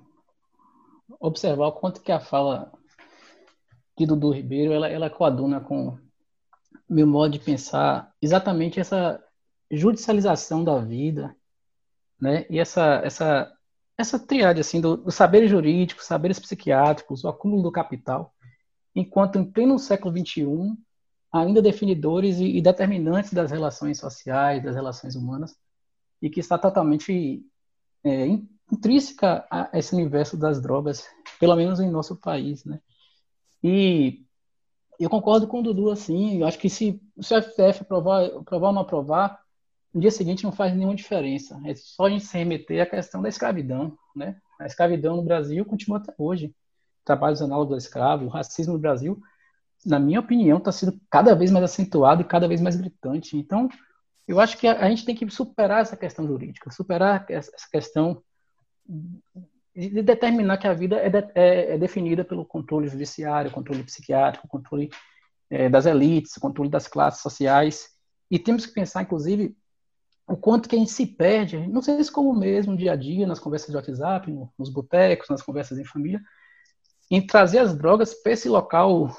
observar 1.21 1.69
o 1.69 1.73
quanto 1.73 2.01
que 2.01 2.11
a 2.11 2.19
fala 2.19 2.73
de 3.97 4.05
Dudu 4.05 4.33
Ribeiro 4.33 4.73
ela, 4.73 4.89
ela 4.89 5.09
coaduna 5.09 5.61
com 5.61 5.97
meu 6.89 7.07
modo 7.07 7.31
de 7.31 7.39
pensar 7.39 8.13
exatamente 8.21 8.81
essa 8.81 9.23
judicialização 9.73 10.63
da 10.63 10.79
vida, 10.79 11.35
né? 12.21 12.47
E 12.51 12.59
essa 12.59 13.01
essa 13.05 13.53
essa 13.97 14.19
triade 14.19 14.61
assim 14.61 14.81
do, 14.81 14.97
do 14.97 15.11
saberes 15.11 15.51
jurídicos, 15.51 16.07
saberes 16.07 16.39
psiquiátricos, 16.39 17.25
o 17.25 17.29
acúmulo 17.29 17.63
do 17.63 17.73
capital, 17.73 18.35
enquanto 18.95 19.39
em 19.39 19.45
pleno 19.45 19.79
século 19.79 20.17
XXI 20.17 20.77
ainda 21.33 21.63
definidores 21.63 22.39
e, 22.39 22.59
e 22.59 22.61
determinantes 22.61 23.33
das 23.33 23.51
relações 23.51 23.99
sociais, 23.99 24.63
das 24.63 24.75
relações 24.75 25.17
humanas, 25.17 25.57
e 26.21 26.29
que 26.29 26.41
está 26.41 26.59
totalmente 26.59 27.43
é, 28.05 28.27
intrínseca 28.71 29.47
a 29.51 29.71
esse 29.79 29.95
universo 29.95 30.37
das 30.37 30.61
drogas, 30.61 31.07
pelo 31.41 31.57
menos 31.57 31.81
em 31.81 31.91
nosso 31.91 32.17
país, 32.17 32.65
né? 32.65 32.81
E 33.63 34.23
eu 35.01 35.09
concordo 35.09 35.47
com 35.47 35.61
o 35.61 35.63
Dudu, 35.63 35.91
assim, 35.91 36.41
eu 36.41 36.47
acho 36.47 36.59
que 36.59 36.69
se, 36.69 37.01
se 37.21 37.35
o 37.35 37.43
FTF 37.43 37.83
aprovar, 37.83 38.25
aprovar 38.27 38.69
ou 38.69 38.75
não 38.75 38.83
aprovar, 38.83 39.42
no 39.93 40.01
dia 40.01 40.11
seguinte 40.11 40.45
não 40.45 40.53
faz 40.53 40.75
nenhuma 40.75 40.95
diferença. 40.95 41.61
É 41.65 41.75
só 41.75 42.07
a 42.07 42.11
gente 42.11 42.25
se 42.25 42.37
remeter 42.37 42.83
à 42.83 42.87
questão 42.87 43.21
da 43.21 43.29
escravidão, 43.29 43.97
né? 44.17 44.37
A 44.59 44.67
escravidão 44.67 45.17
no 45.17 45.23
Brasil 45.23 45.65
continua 45.65 45.99
até 45.99 46.15
hoje. 46.17 46.55
Trabalhos 47.05 47.43
análogos 47.43 47.73
ao 47.73 47.79
escravo, 47.79 48.25
o 48.27 48.29
racismo 48.29 48.75
no 48.75 48.79
Brasil, 48.79 49.21
na 49.85 49.99
minha 49.99 50.21
opinião, 50.21 50.59
está 50.59 50.71
sendo 50.71 50.99
cada 51.11 51.35
vez 51.35 51.51
mais 51.51 51.65
acentuado 51.65 52.23
e 52.23 52.25
cada 52.25 52.47
vez 52.47 52.61
mais 52.61 52.77
gritante. 52.77 53.37
Então, 53.37 53.69
eu 54.27 54.39
acho 54.39 54.57
que 54.57 54.69
a, 54.69 54.89
gente 54.89 55.05
tem 55.05 55.15
que 55.15 55.29
superar 55.31 55.83
essa 55.83 55.97
questão 55.97 56.27
jurídica, 56.27 56.71
superar 56.71 57.27
essa 57.29 57.51
questão 57.71 58.23
de 59.75 60.03
determinar 60.03 60.59
que 60.59 60.69
a 60.69 60.75
vida 60.75 60.97
é, 60.97 61.11
de, 61.11 61.19
é, 61.35 61.75
é 61.75 61.79
definida 61.79 62.25
pelo 62.25 62.45
controle 62.45 62.89
judiciário, 62.89 63.51
controle 63.51 63.83
psiquiátrico, 63.83 64.47
controle 64.47 64.91
é, 65.51 65.69
das 65.69 65.87
elites, 65.87 66.35
controle 66.35 66.71
das 66.71 66.87
classes 66.87 67.21
sociais. 67.21 67.89
E 68.31 68.39
temos 68.39 68.65
que 68.65 68.73
pensar, 68.73 69.03
inclusive, 69.03 69.57
o 70.27 70.37
quanto 70.37 70.69
que 70.69 70.77
a 70.77 70.79
gente 70.79 70.91
se 70.91 71.07
perde, 71.07 71.59
não 71.67 71.83
sei 71.83 72.03
se 72.03 72.11
como 72.11 72.33
mesmo, 72.35 72.77
dia 72.77 72.93
a 72.93 72.97
dia, 72.97 73.27
nas 73.27 73.41
conversas 73.41 73.71
de 73.71 73.77
WhatsApp, 73.77 74.33
nos 74.59 74.71
botecos, 74.71 75.29
nas 75.29 75.43
conversas 75.43 75.79
em 75.79 75.85
família, 75.85 76.21
em 77.11 77.25
trazer 77.25 77.59
as 77.59 77.77
drogas 77.77 78.15
para 78.15 78.33
esse 78.33 78.49
local 78.49 79.15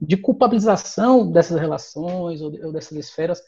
de 0.00 0.16
culpabilização 0.16 1.30
dessas 1.30 1.58
relações 1.58 2.40
ou, 2.40 2.72
dessas 2.72 2.96
esferas 2.98 3.42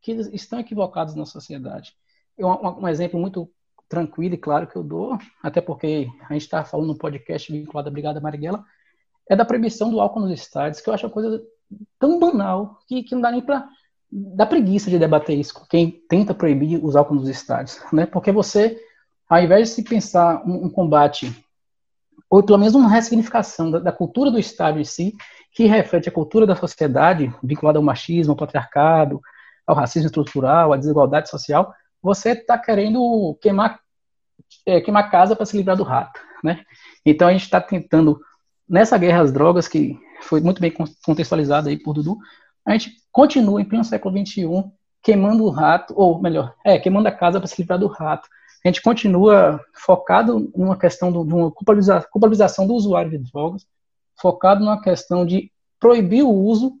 que 0.00 0.12
estão 0.32 0.58
equivocadas 0.58 1.14
na 1.14 1.26
sociedade. 1.26 1.94
Um, 2.38 2.84
um, 2.84 2.88
exemplo 2.88 3.20
muito 3.20 3.50
tranquilo 3.88 4.34
e 4.34 4.38
claro 4.38 4.66
que 4.66 4.76
eu 4.76 4.82
dou, 4.82 5.18
até 5.42 5.60
porque 5.60 6.08
a 6.28 6.32
gente 6.32 6.42
está 6.42 6.64
falando 6.64 6.88
no 6.88 6.98
podcast 6.98 7.52
vinculado 7.52 7.88
à 7.88 7.92
Brigada 7.92 8.20
Marighella, 8.20 8.64
é 9.28 9.36
da 9.36 9.44
proibição 9.44 9.90
do 9.90 10.00
álcool 10.00 10.20
nos 10.20 10.32
estádios, 10.32 10.80
que 10.80 10.88
eu 10.88 10.94
acho 10.94 11.06
uma 11.06 11.12
coisa 11.12 11.42
tão 11.98 12.18
banal 12.18 12.80
que, 12.86 13.02
que 13.02 13.14
não 13.14 13.20
dá 13.20 13.30
nem 13.30 13.42
para 13.42 13.68
dá 14.10 14.44
preguiça 14.44 14.90
de 14.90 14.98
debater 14.98 15.38
isso 15.38 15.54
com 15.54 15.64
quem 15.66 15.90
tenta 16.08 16.34
proibir 16.34 16.84
os 16.84 16.96
álcool 16.96 17.14
nos 17.14 17.28
estádios, 17.28 17.80
né? 17.92 18.06
Porque 18.06 18.32
você, 18.32 18.80
ao 19.28 19.40
invés 19.40 19.68
de 19.68 19.74
se 19.74 19.84
pensar 19.84 20.42
um, 20.46 20.66
um 20.66 20.70
combate 20.70 21.32
ou 22.28 22.42
pelo 22.42 22.58
menos 22.58 22.74
uma 22.74 22.88
ressignificação 22.88 23.70
da, 23.70 23.80
da, 23.80 23.92
cultura 23.92 24.30
do 24.30 24.38
estádio 24.38 24.80
em 24.80 24.84
si, 24.84 25.16
que 25.52 25.66
reflete 25.66 26.08
a 26.08 26.12
cultura 26.12 26.46
da 26.46 26.54
sociedade 26.54 27.34
vinculada 27.42 27.78
ao 27.78 27.82
machismo, 27.82 28.32
ao 28.32 28.36
patriarcado, 28.36 29.20
ao 29.66 29.74
racismo 29.74 30.06
estrutural, 30.06 30.72
à 30.72 30.76
desigualdade 30.76 31.28
social, 31.28 31.74
você 32.00 32.30
está 32.30 32.56
querendo 32.56 33.36
queimar, 33.42 33.80
é, 34.64 34.80
queimar 34.80 35.10
casa 35.10 35.34
para 35.34 35.44
se 35.44 35.56
livrar 35.56 35.76
do 35.76 35.82
rato, 35.82 36.20
né? 36.42 36.64
Então 37.04 37.26
a 37.26 37.32
gente 37.32 37.42
está 37.42 37.60
tentando, 37.60 38.20
nessa 38.68 38.96
guerra 38.96 39.22
às 39.22 39.32
drogas, 39.32 39.66
que 39.66 39.98
foi 40.22 40.40
muito 40.40 40.60
bem 40.60 40.72
contextualizada 41.04 41.68
aí 41.68 41.76
por 41.76 41.94
Dudu, 41.94 42.16
a 42.70 42.78
gente 42.78 42.96
continua 43.10 43.60
em 43.60 43.64
pleno 43.64 43.84
século 43.84 44.16
XXI 44.16 44.44
queimando 45.02 45.44
o 45.44 45.50
rato, 45.50 45.92
ou 45.96 46.20
melhor, 46.20 46.54
é, 46.64 46.78
queimando 46.78 47.08
a 47.08 47.12
casa 47.12 47.40
para 47.40 47.48
se 47.48 47.60
livrar 47.60 47.78
do 47.78 47.88
rato. 47.88 48.28
A 48.64 48.68
gente 48.68 48.80
continua 48.80 49.60
focado 49.74 50.52
numa 50.54 50.78
questão 50.78 51.10
de 51.10 51.18
uma 51.18 51.50
culpabilização 51.50 52.66
do 52.66 52.74
usuário 52.74 53.10
de 53.10 53.18
drogas, 53.18 53.66
focado 54.20 54.60
numa 54.60 54.80
questão 54.80 55.26
de 55.26 55.50
proibir 55.80 56.22
o 56.22 56.30
uso, 56.30 56.74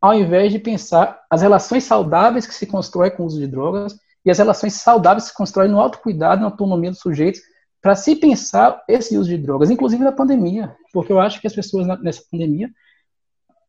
ao 0.00 0.14
invés 0.14 0.52
de 0.52 0.58
pensar 0.58 1.22
as 1.30 1.40
relações 1.40 1.84
saudáveis 1.84 2.46
que 2.46 2.54
se 2.54 2.66
constroem 2.66 3.10
com 3.10 3.22
o 3.22 3.26
uso 3.26 3.38
de 3.38 3.46
drogas 3.46 3.96
e 4.24 4.30
as 4.30 4.36
relações 4.36 4.74
saudáveis 4.74 5.24
que 5.24 5.30
se 5.30 5.36
constroem 5.36 5.70
no 5.70 5.80
autocuidado 5.80 6.42
na 6.42 6.48
autonomia 6.48 6.90
dos 6.90 7.00
sujeitos 7.00 7.40
para 7.80 7.94
se 7.94 8.14
pensar 8.16 8.82
esse 8.86 9.16
uso 9.16 9.30
de 9.30 9.38
drogas, 9.38 9.70
inclusive 9.70 10.04
na 10.04 10.12
pandemia, 10.12 10.76
porque 10.92 11.12
eu 11.12 11.20
acho 11.20 11.40
que 11.40 11.46
as 11.46 11.54
pessoas 11.54 11.86
nessa 12.02 12.22
pandemia 12.30 12.68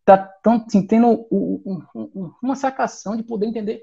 tá, 0.05 0.31
assim, 0.45 0.85
tendo 0.85 1.27
uma 2.41 2.55
sacação 2.55 3.15
de 3.15 3.23
poder 3.23 3.47
entender 3.47 3.81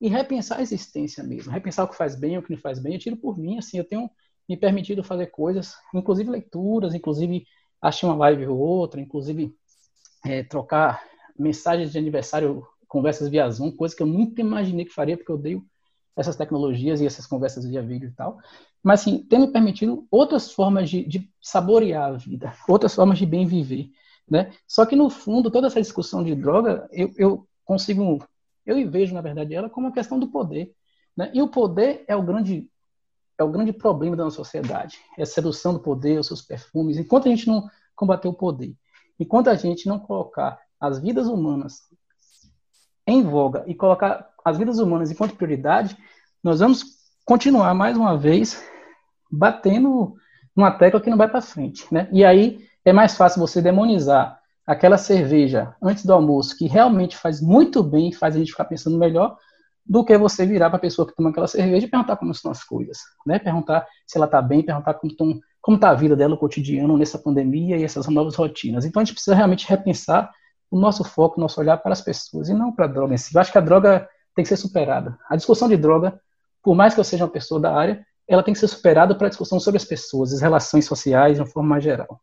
e 0.00 0.08
repensar 0.08 0.58
a 0.58 0.62
existência 0.62 1.22
mesmo, 1.24 1.52
repensar 1.52 1.84
o 1.84 1.88
que 1.88 1.96
faz 1.96 2.14
bem, 2.14 2.36
o 2.36 2.42
que 2.42 2.52
não 2.52 2.60
faz 2.60 2.78
bem. 2.78 2.94
Eu 2.94 2.98
tiro 2.98 3.16
por 3.16 3.38
mim, 3.38 3.58
assim, 3.58 3.78
eu 3.78 3.84
tenho 3.84 4.10
me 4.48 4.56
permitido 4.56 5.02
fazer 5.02 5.28
coisas, 5.28 5.74
inclusive 5.94 6.30
leituras, 6.30 6.94
inclusive 6.94 7.46
achei 7.80 8.08
uma 8.08 8.16
live 8.16 8.46
ou 8.46 8.58
outra, 8.58 9.00
inclusive 9.00 9.54
é, 10.24 10.42
trocar 10.42 11.02
mensagens 11.38 11.92
de 11.92 11.98
aniversário, 11.98 12.66
conversas 12.86 13.28
via 13.28 13.48
Zoom, 13.50 13.72
coisa 13.72 13.96
que 13.96 14.02
eu 14.02 14.06
nunca 14.06 14.40
imaginei 14.40 14.84
que 14.84 14.92
faria, 14.92 15.16
porque 15.16 15.30
eu 15.30 15.36
odeio 15.36 15.64
essas 16.16 16.36
tecnologias 16.36 17.00
e 17.00 17.06
essas 17.06 17.26
conversas 17.26 17.66
via 17.66 17.82
vídeo 17.82 18.08
e 18.08 18.12
tal. 18.12 18.38
Mas, 18.82 19.00
assim, 19.00 19.18
tem 19.24 19.40
me 19.40 19.48
permitido 19.48 20.06
outras 20.10 20.52
formas 20.52 20.88
de, 20.88 21.04
de 21.04 21.28
saborear 21.40 22.10
a 22.10 22.16
vida, 22.16 22.52
outras 22.68 22.94
formas 22.94 23.18
de 23.18 23.26
bem 23.26 23.46
viver, 23.46 23.88
né? 24.28 24.52
Só 24.66 24.86
que, 24.86 24.96
no 24.96 25.10
fundo, 25.10 25.50
toda 25.50 25.66
essa 25.66 25.80
discussão 25.80 26.22
de 26.22 26.34
droga, 26.34 26.88
eu, 26.92 27.12
eu 27.16 27.48
consigo, 27.64 28.24
eu 28.64 28.90
vejo, 28.90 29.14
na 29.14 29.20
verdade, 29.20 29.54
ela 29.54 29.70
como 29.70 29.86
uma 29.86 29.92
questão 29.92 30.18
do 30.18 30.28
poder. 30.28 30.74
Né? 31.16 31.30
E 31.34 31.42
o 31.42 31.48
poder 31.48 32.04
é 32.08 32.16
o 32.16 32.22
grande 32.22 32.68
é 33.36 33.42
o 33.42 33.50
grande 33.50 33.72
problema 33.72 34.14
da 34.14 34.24
nossa 34.24 34.36
sociedade. 34.36 34.98
É 35.18 35.22
a 35.22 35.26
sedução 35.26 35.72
do 35.72 35.80
poder, 35.80 36.20
os 36.20 36.26
seus 36.26 36.40
perfumes. 36.40 36.96
Enquanto 36.96 37.26
a 37.26 37.30
gente 37.30 37.48
não 37.48 37.68
combater 37.94 38.28
o 38.28 38.32
poder, 38.32 38.74
enquanto 39.18 39.48
a 39.48 39.54
gente 39.54 39.88
não 39.88 39.98
colocar 39.98 40.60
as 40.80 41.00
vidas 41.00 41.26
humanas 41.26 41.80
em 43.06 43.22
voga 43.22 43.64
e 43.66 43.74
colocar 43.74 44.30
as 44.44 44.56
vidas 44.56 44.78
humanas 44.78 45.10
enquanto 45.10 45.36
prioridade, 45.36 45.96
nós 46.42 46.60
vamos 46.60 46.84
continuar 47.24 47.74
mais 47.74 47.96
uma 47.96 48.16
vez 48.16 48.62
batendo 49.30 50.14
numa 50.54 50.70
tecla 50.70 51.00
que 51.00 51.10
não 51.10 51.16
vai 51.16 51.28
para 51.28 51.40
frente, 51.40 51.92
né? 51.92 52.08
E 52.12 52.24
aí 52.24 52.64
é 52.84 52.92
mais 52.92 53.16
fácil 53.16 53.40
você 53.40 53.62
demonizar 53.62 54.38
aquela 54.66 54.96
cerveja 54.96 55.74
antes 55.82 56.04
do 56.04 56.12
almoço 56.12 56.56
que 56.56 56.66
realmente 56.66 57.16
faz 57.16 57.40
muito 57.40 57.82
bem, 57.82 58.12
faz 58.12 58.34
a 58.34 58.38
gente 58.38 58.50
ficar 58.50 58.64
pensando 58.64 58.98
melhor, 58.98 59.36
do 59.86 60.04
que 60.04 60.16
você 60.16 60.46
virar 60.46 60.70
para 60.70 60.78
a 60.78 60.80
pessoa 60.80 61.06
que 61.06 61.14
toma 61.14 61.30
aquela 61.30 61.46
cerveja 61.46 61.86
e 61.86 61.90
perguntar 61.90 62.16
como 62.16 62.32
estão 62.32 62.50
as 62.50 62.64
coisas, 62.64 62.98
né? 63.26 63.38
Perguntar 63.38 63.86
se 64.06 64.16
ela 64.16 64.24
está 64.24 64.40
bem, 64.40 64.62
perguntar 64.62 64.94
como 64.94 65.12
como 65.60 65.76
está 65.76 65.88
a 65.88 65.94
vida 65.94 66.14
dela, 66.14 66.34
o 66.34 66.38
cotidiano 66.38 66.98
nessa 66.98 67.18
pandemia 67.18 67.78
e 67.78 67.84
essas 67.84 68.06
novas 68.08 68.34
rotinas. 68.34 68.84
Então 68.84 69.00
a 69.00 69.04
gente 69.04 69.14
precisa 69.14 69.34
realmente 69.34 69.66
repensar 69.66 70.30
o 70.70 70.78
nosso 70.78 71.02
foco, 71.04 71.38
o 71.38 71.40
nosso 71.40 71.58
olhar 71.58 71.78
para 71.78 71.92
as 71.92 72.02
pessoas 72.02 72.50
e 72.50 72.54
não 72.54 72.70
para 72.70 72.84
a 72.84 72.88
droga. 72.88 73.14
Eu 73.14 73.40
acho 73.40 73.50
que 73.50 73.56
a 73.56 73.62
droga 73.62 74.06
tem 74.34 74.42
que 74.42 74.48
ser 74.48 74.58
superada. 74.58 75.18
A 75.26 75.36
discussão 75.36 75.66
de 75.66 75.76
droga, 75.78 76.20
por 76.62 76.74
mais 76.74 76.92
que 76.92 77.00
eu 77.00 77.04
seja 77.04 77.24
uma 77.24 77.30
pessoa 77.30 77.58
da 77.58 77.74
área, 77.74 78.06
ela 78.28 78.42
tem 78.42 78.52
que 78.52 78.60
ser 78.60 78.68
superada 78.68 79.14
para 79.14 79.26
a 79.26 79.30
discussão 79.30 79.58
sobre 79.58 79.78
as 79.78 79.86
pessoas, 79.86 80.34
as 80.34 80.42
relações 80.42 80.84
sociais 80.84 81.36
de 81.36 81.40
uma 81.40 81.46
forma 81.46 81.70
mais 81.70 81.84
geral. 81.84 82.20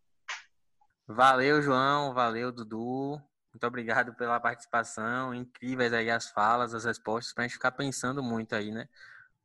Valeu, 1.13 1.61
João. 1.61 2.13
Valeu, 2.13 2.51
Dudu. 2.51 3.21
Muito 3.53 3.67
obrigado 3.67 4.13
pela 4.15 4.39
participação. 4.39 5.33
Incríveis 5.33 5.91
aí 5.91 6.09
as 6.09 6.29
falas, 6.29 6.73
as 6.73 6.85
respostas, 6.85 7.33
para 7.33 7.43
a 7.43 7.47
gente 7.47 7.55
ficar 7.55 7.71
pensando 7.71 8.23
muito 8.23 8.55
aí, 8.55 8.71
né? 8.71 8.87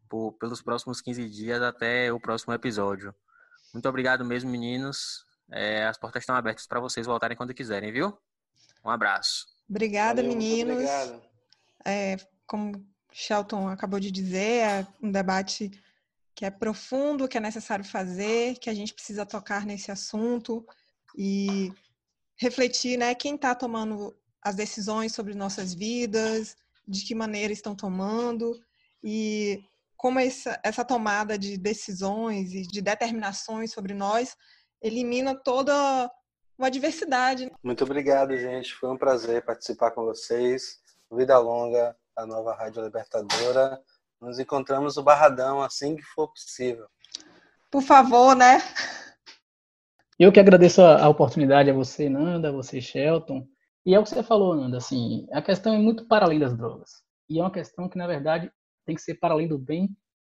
Por, 0.08 0.32
pelos 0.34 0.62
próximos 0.62 1.00
15 1.00 1.28
dias 1.28 1.60
até 1.60 2.12
o 2.12 2.20
próximo 2.20 2.54
episódio. 2.54 3.14
Muito 3.72 3.88
obrigado 3.88 4.24
mesmo, 4.24 4.50
meninos. 4.50 5.26
É, 5.50 5.86
as 5.86 5.98
portas 5.98 6.22
estão 6.22 6.36
abertas 6.36 6.66
para 6.66 6.80
vocês 6.80 7.06
voltarem 7.06 7.36
quando 7.36 7.52
quiserem, 7.52 7.92
viu? 7.92 8.16
Um 8.84 8.90
abraço. 8.90 9.46
Obrigada, 9.68 10.22
Valeu, 10.22 10.36
meninos. 10.36 10.74
Obrigado. 10.74 11.22
É, 11.84 12.16
como 12.46 12.86
Shelton 13.12 13.68
acabou 13.68 13.98
de 13.98 14.12
dizer, 14.12 14.62
é 14.62 14.86
um 15.02 15.10
debate 15.10 15.70
que 16.32 16.44
é 16.44 16.50
profundo, 16.50 17.26
que 17.26 17.38
é 17.38 17.40
necessário 17.40 17.84
fazer, 17.84 18.56
que 18.58 18.70
a 18.70 18.74
gente 18.74 18.94
precisa 18.94 19.26
tocar 19.26 19.66
nesse 19.66 19.90
assunto 19.90 20.64
e 21.16 21.72
refletir, 22.38 22.98
né, 22.98 23.14
quem 23.14 23.34
está 23.34 23.54
tomando 23.54 24.14
as 24.42 24.54
decisões 24.54 25.14
sobre 25.14 25.34
nossas 25.34 25.74
vidas, 25.74 26.56
de 26.86 27.04
que 27.04 27.14
maneira 27.14 27.52
estão 27.52 27.74
tomando 27.74 28.58
e 29.02 29.64
como 29.96 30.20
essa, 30.20 30.60
essa 30.62 30.84
tomada 30.84 31.38
de 31.38 31.56
decisões 31.56 32.52
e 32.52 32.62
de 32.62 32.80
determinações 32.80 33.72
sobre 33.72 33.94
nós 33.94 34.36
elimina 34.82 35.34
toda 35.34 36.10
uma 36.58 36.70
diversidade. 36.70 37.50
Muito 37.62 37.84
obrigado, 37.84 38.36
gente. 38.36 38.74
Foi 38.74 38.90
um 38.90 38.96
prazer 38.96 39.44
participar 39.44 39.90
com 39.90 40.04
vocês. 40.04 40.80
Vida 41.10 41.38
longa, 41.38 41.96
a 42.14 42.26
nova 42.26 42.54
Rádio 42.54 42.84
Libertadora. 42.84 43.80
Nos 44.20 44.38
encontramos 44.38 44.96
no 44.96 45.02
Barradão 45.02 45.62
assim 45.62 45.96
que 45.96 46.02
for 46.02 46.28
possível. 46.28 46.86
Por 47.70 47.82
favor, 47.82 48.34
né? 48.34 48.62
Eu 50.18 50.32
que 50.32 50.40
agradeço 50.40 50.80
a, 50.80 51.04
a 51.04 51.08
oportunidade 51.10 51.70
a 51.70 51.74
você, 51.74 52.08
Nanda, 52.08 52.48
a 52.48 52.52
você, 52.52 52.80
Shelton. 52.80 53.46
E 53.84 53.94
é 53.94 53.98
o 53.98 54.02
que 54.02 54.08
você 54.08 54.22
falou, 54.22 54.56
Nanda, 54.56 54.78
assim, 54.78 55.26
a 55.30 55.42
questão 55.42 55.74
é 55.74 55.78
muito 55.78 56.06
para 56.06 56.24
além 56.24 56.38
das 56.38 56.56
drogas. 56.56 57.02
E 57.28 57.38
é 57.38 57.42
uma 57.42 57.50
questão 57.50 57.86
que, 57.86 57.98
na 57.98 58.06
verdade, 58.06 58.50
tem 58.86 58.94
que 58.94 59.02
ser 59.02 59.16
para 59.16 59.34
além 59.34 59.46
do 59.46 59.58
bem 59.58 59.94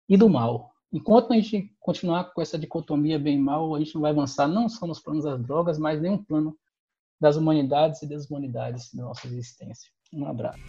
e 0.09 0.17
do 0.17 0.27
mal. 0.27 0.71
Enquanto 0.91 1.31
a 1.31 1.35
gente 1.35 1.75
continuar 1.79 2.33
com 2.33 2.41
essa 2.41 2.57
dicotomia 2.57 3.19
bem 3.19 3.37
mal, 3.37 3.75
a 3.75 3.79
gente 3.79 3.93
não 3.93 4.01
vai 4.01 4.11
avançar 4.11 4.47
não 4.47 4.67
só 4.67 4.87
nos 4.87 4.99
planos 4.99 5.25
das 5.25 5.39
drogas, 5.43 5.77
mas 5.77 6.01
nem 6.01 6.11
um 6.11 6.23
plano 6.23 6.57
das 7.21 7.35
humanidades 7.35 8.01
e 8.01 8.07
das 8.07 8.29
humanidades 8.29 8.91
da 8.93 9.03
nossa 9.03 9.27
existência. 9.27 9.91
Um 10.11 10.25
abraço. 10.25 10.59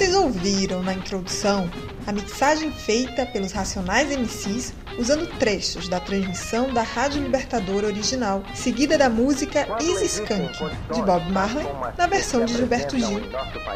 Vocês 0.00 0.16
ouviram 0.16 0.82
na 0.82 0.94
introdução 0.94 1.70
a 2.06 2.12
mixagem 2.12 2.72
feita 2.72 3.26
pelos 3.26 3.52
Racionais 3.52 4.08
MCs 4.08 4.72
usando 4.98 5.26
trechos 5.38 5.90
da 5.90 6.00
transmissão 6.00 6.72
da 6.72 6.80
Rádio 6.80 7.22
Libertadora 7.22 7.86
original, 7.86 8.42
seguida 8.54 8.96
da 8.96 9.10
música 9.10 9.68
Easy 9.78 10.06
Skunk, 10.06 10.58
de 10.90 11.02
Bob 11.02 11.30
Marley, 11.30 11.66
na 11.98 12.06
versão 12.06 12.46
de 12.46 12.54
Gilberto 12.54 12.98
Gil. 12.98 13.20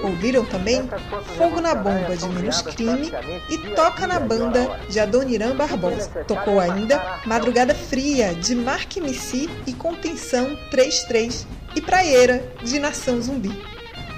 Ouviram 0.02 0.46
também 0.46 0.88
Fogo 1.36 1.60
na 1.60 1.74
Bomba, 1.74 2.16
de 2.16 2.26
Menos 2.30 2.62
Crime, 2.62 3.12
e 3.50 3.58
Toca 3.74 4.06
na 4.06 4.18
Banda, 4.18 4.80
de 4.88 4.98
Adoniran 4.98 5.54
Barbosa. 5.54 6.24
Tocou 6.26 6.58
ainda 6.58 7.20
Madrugada 7.26 7.74
Fria, 7.74 8.34
de 8.34 8.54
Mark 8.54 8.96
MC 8.96 9.46
e 9.66 9.74
Contenção 9.74 10.56
33, 10.70 11.46
e 11.76 11.82
Praieira, 11.82 12.42
de 12.62 12.78
Nação 12.78 13.20
Zumbi. 13.20 13.52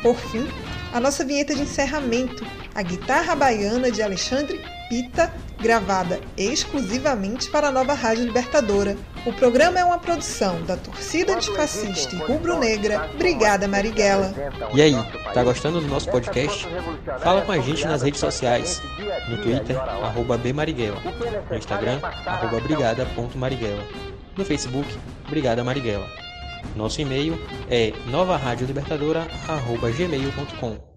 Por 0.02 0.14
fim, 0.14 0.46
a 0.92 1.00
nossa 1.00 1.24
vinheta 1.24 1.54
de 1.54 1.62
encerramento, 1.62 2.44
a 2.74 2.82
guitarra 2.82 3.34
baiana 3.34 3.90
de 3.90 4.02
Alexandre 4.02 4.60
Pita, 4.88 5.32
gravada 5.60 6.20
exclusivamente 6.36 7.50
para 7.50 7.68
a 7.68 7.72
nova 7.72 7.92
Rádio 7.92 8.24
Libertadora. 8.24 8.96
O 9.24 9.32
programa 9.32 9.80
é 9.80 9.84
uma 9.84 9.98
produção 9.98 10.62
da 10.62 10.76
torcida 10.76 11.34
antifascista 11.34 12.14
e 12.14 12.18
rubro-negra 12.18 13.08
Brigada 13.18 13.66
Marighella. 13.66 14.32
E 14.72 14.80
aí, 14.80 14.94
tá 15.34 15.42
gostando 15.42 15.80
do 15.80 15.88
nosso 15.88 16.08
podcast? 16.08 16.68
Fala 17.20 17.42
com 17.42 17.52
a 17.52 17.58
gente 17.58 17.84
nas 17.84 18.02
redes 18.02 18.20
sociais. 18.20 18.80
No 19.28 19.38
Twitter, 19.38 19.76
arroba 19.78 20.38
bmarighella. 20.38 21.00
No 21.50 21.56
Instagram, 21.56 21.98
arroba 22.24 22.60
brigada.marighella. 22.60 23.84
No 24.36 24.44
Facebook, 24.44 24.88
Brigada 25.28 25.64
Marighella. 25.64 26.25
Nosso 26.76 27.00
e-mail 27.00 27.38
é 27.68 27.92
novaradiolibertadora.gmail.com 28.10 30.95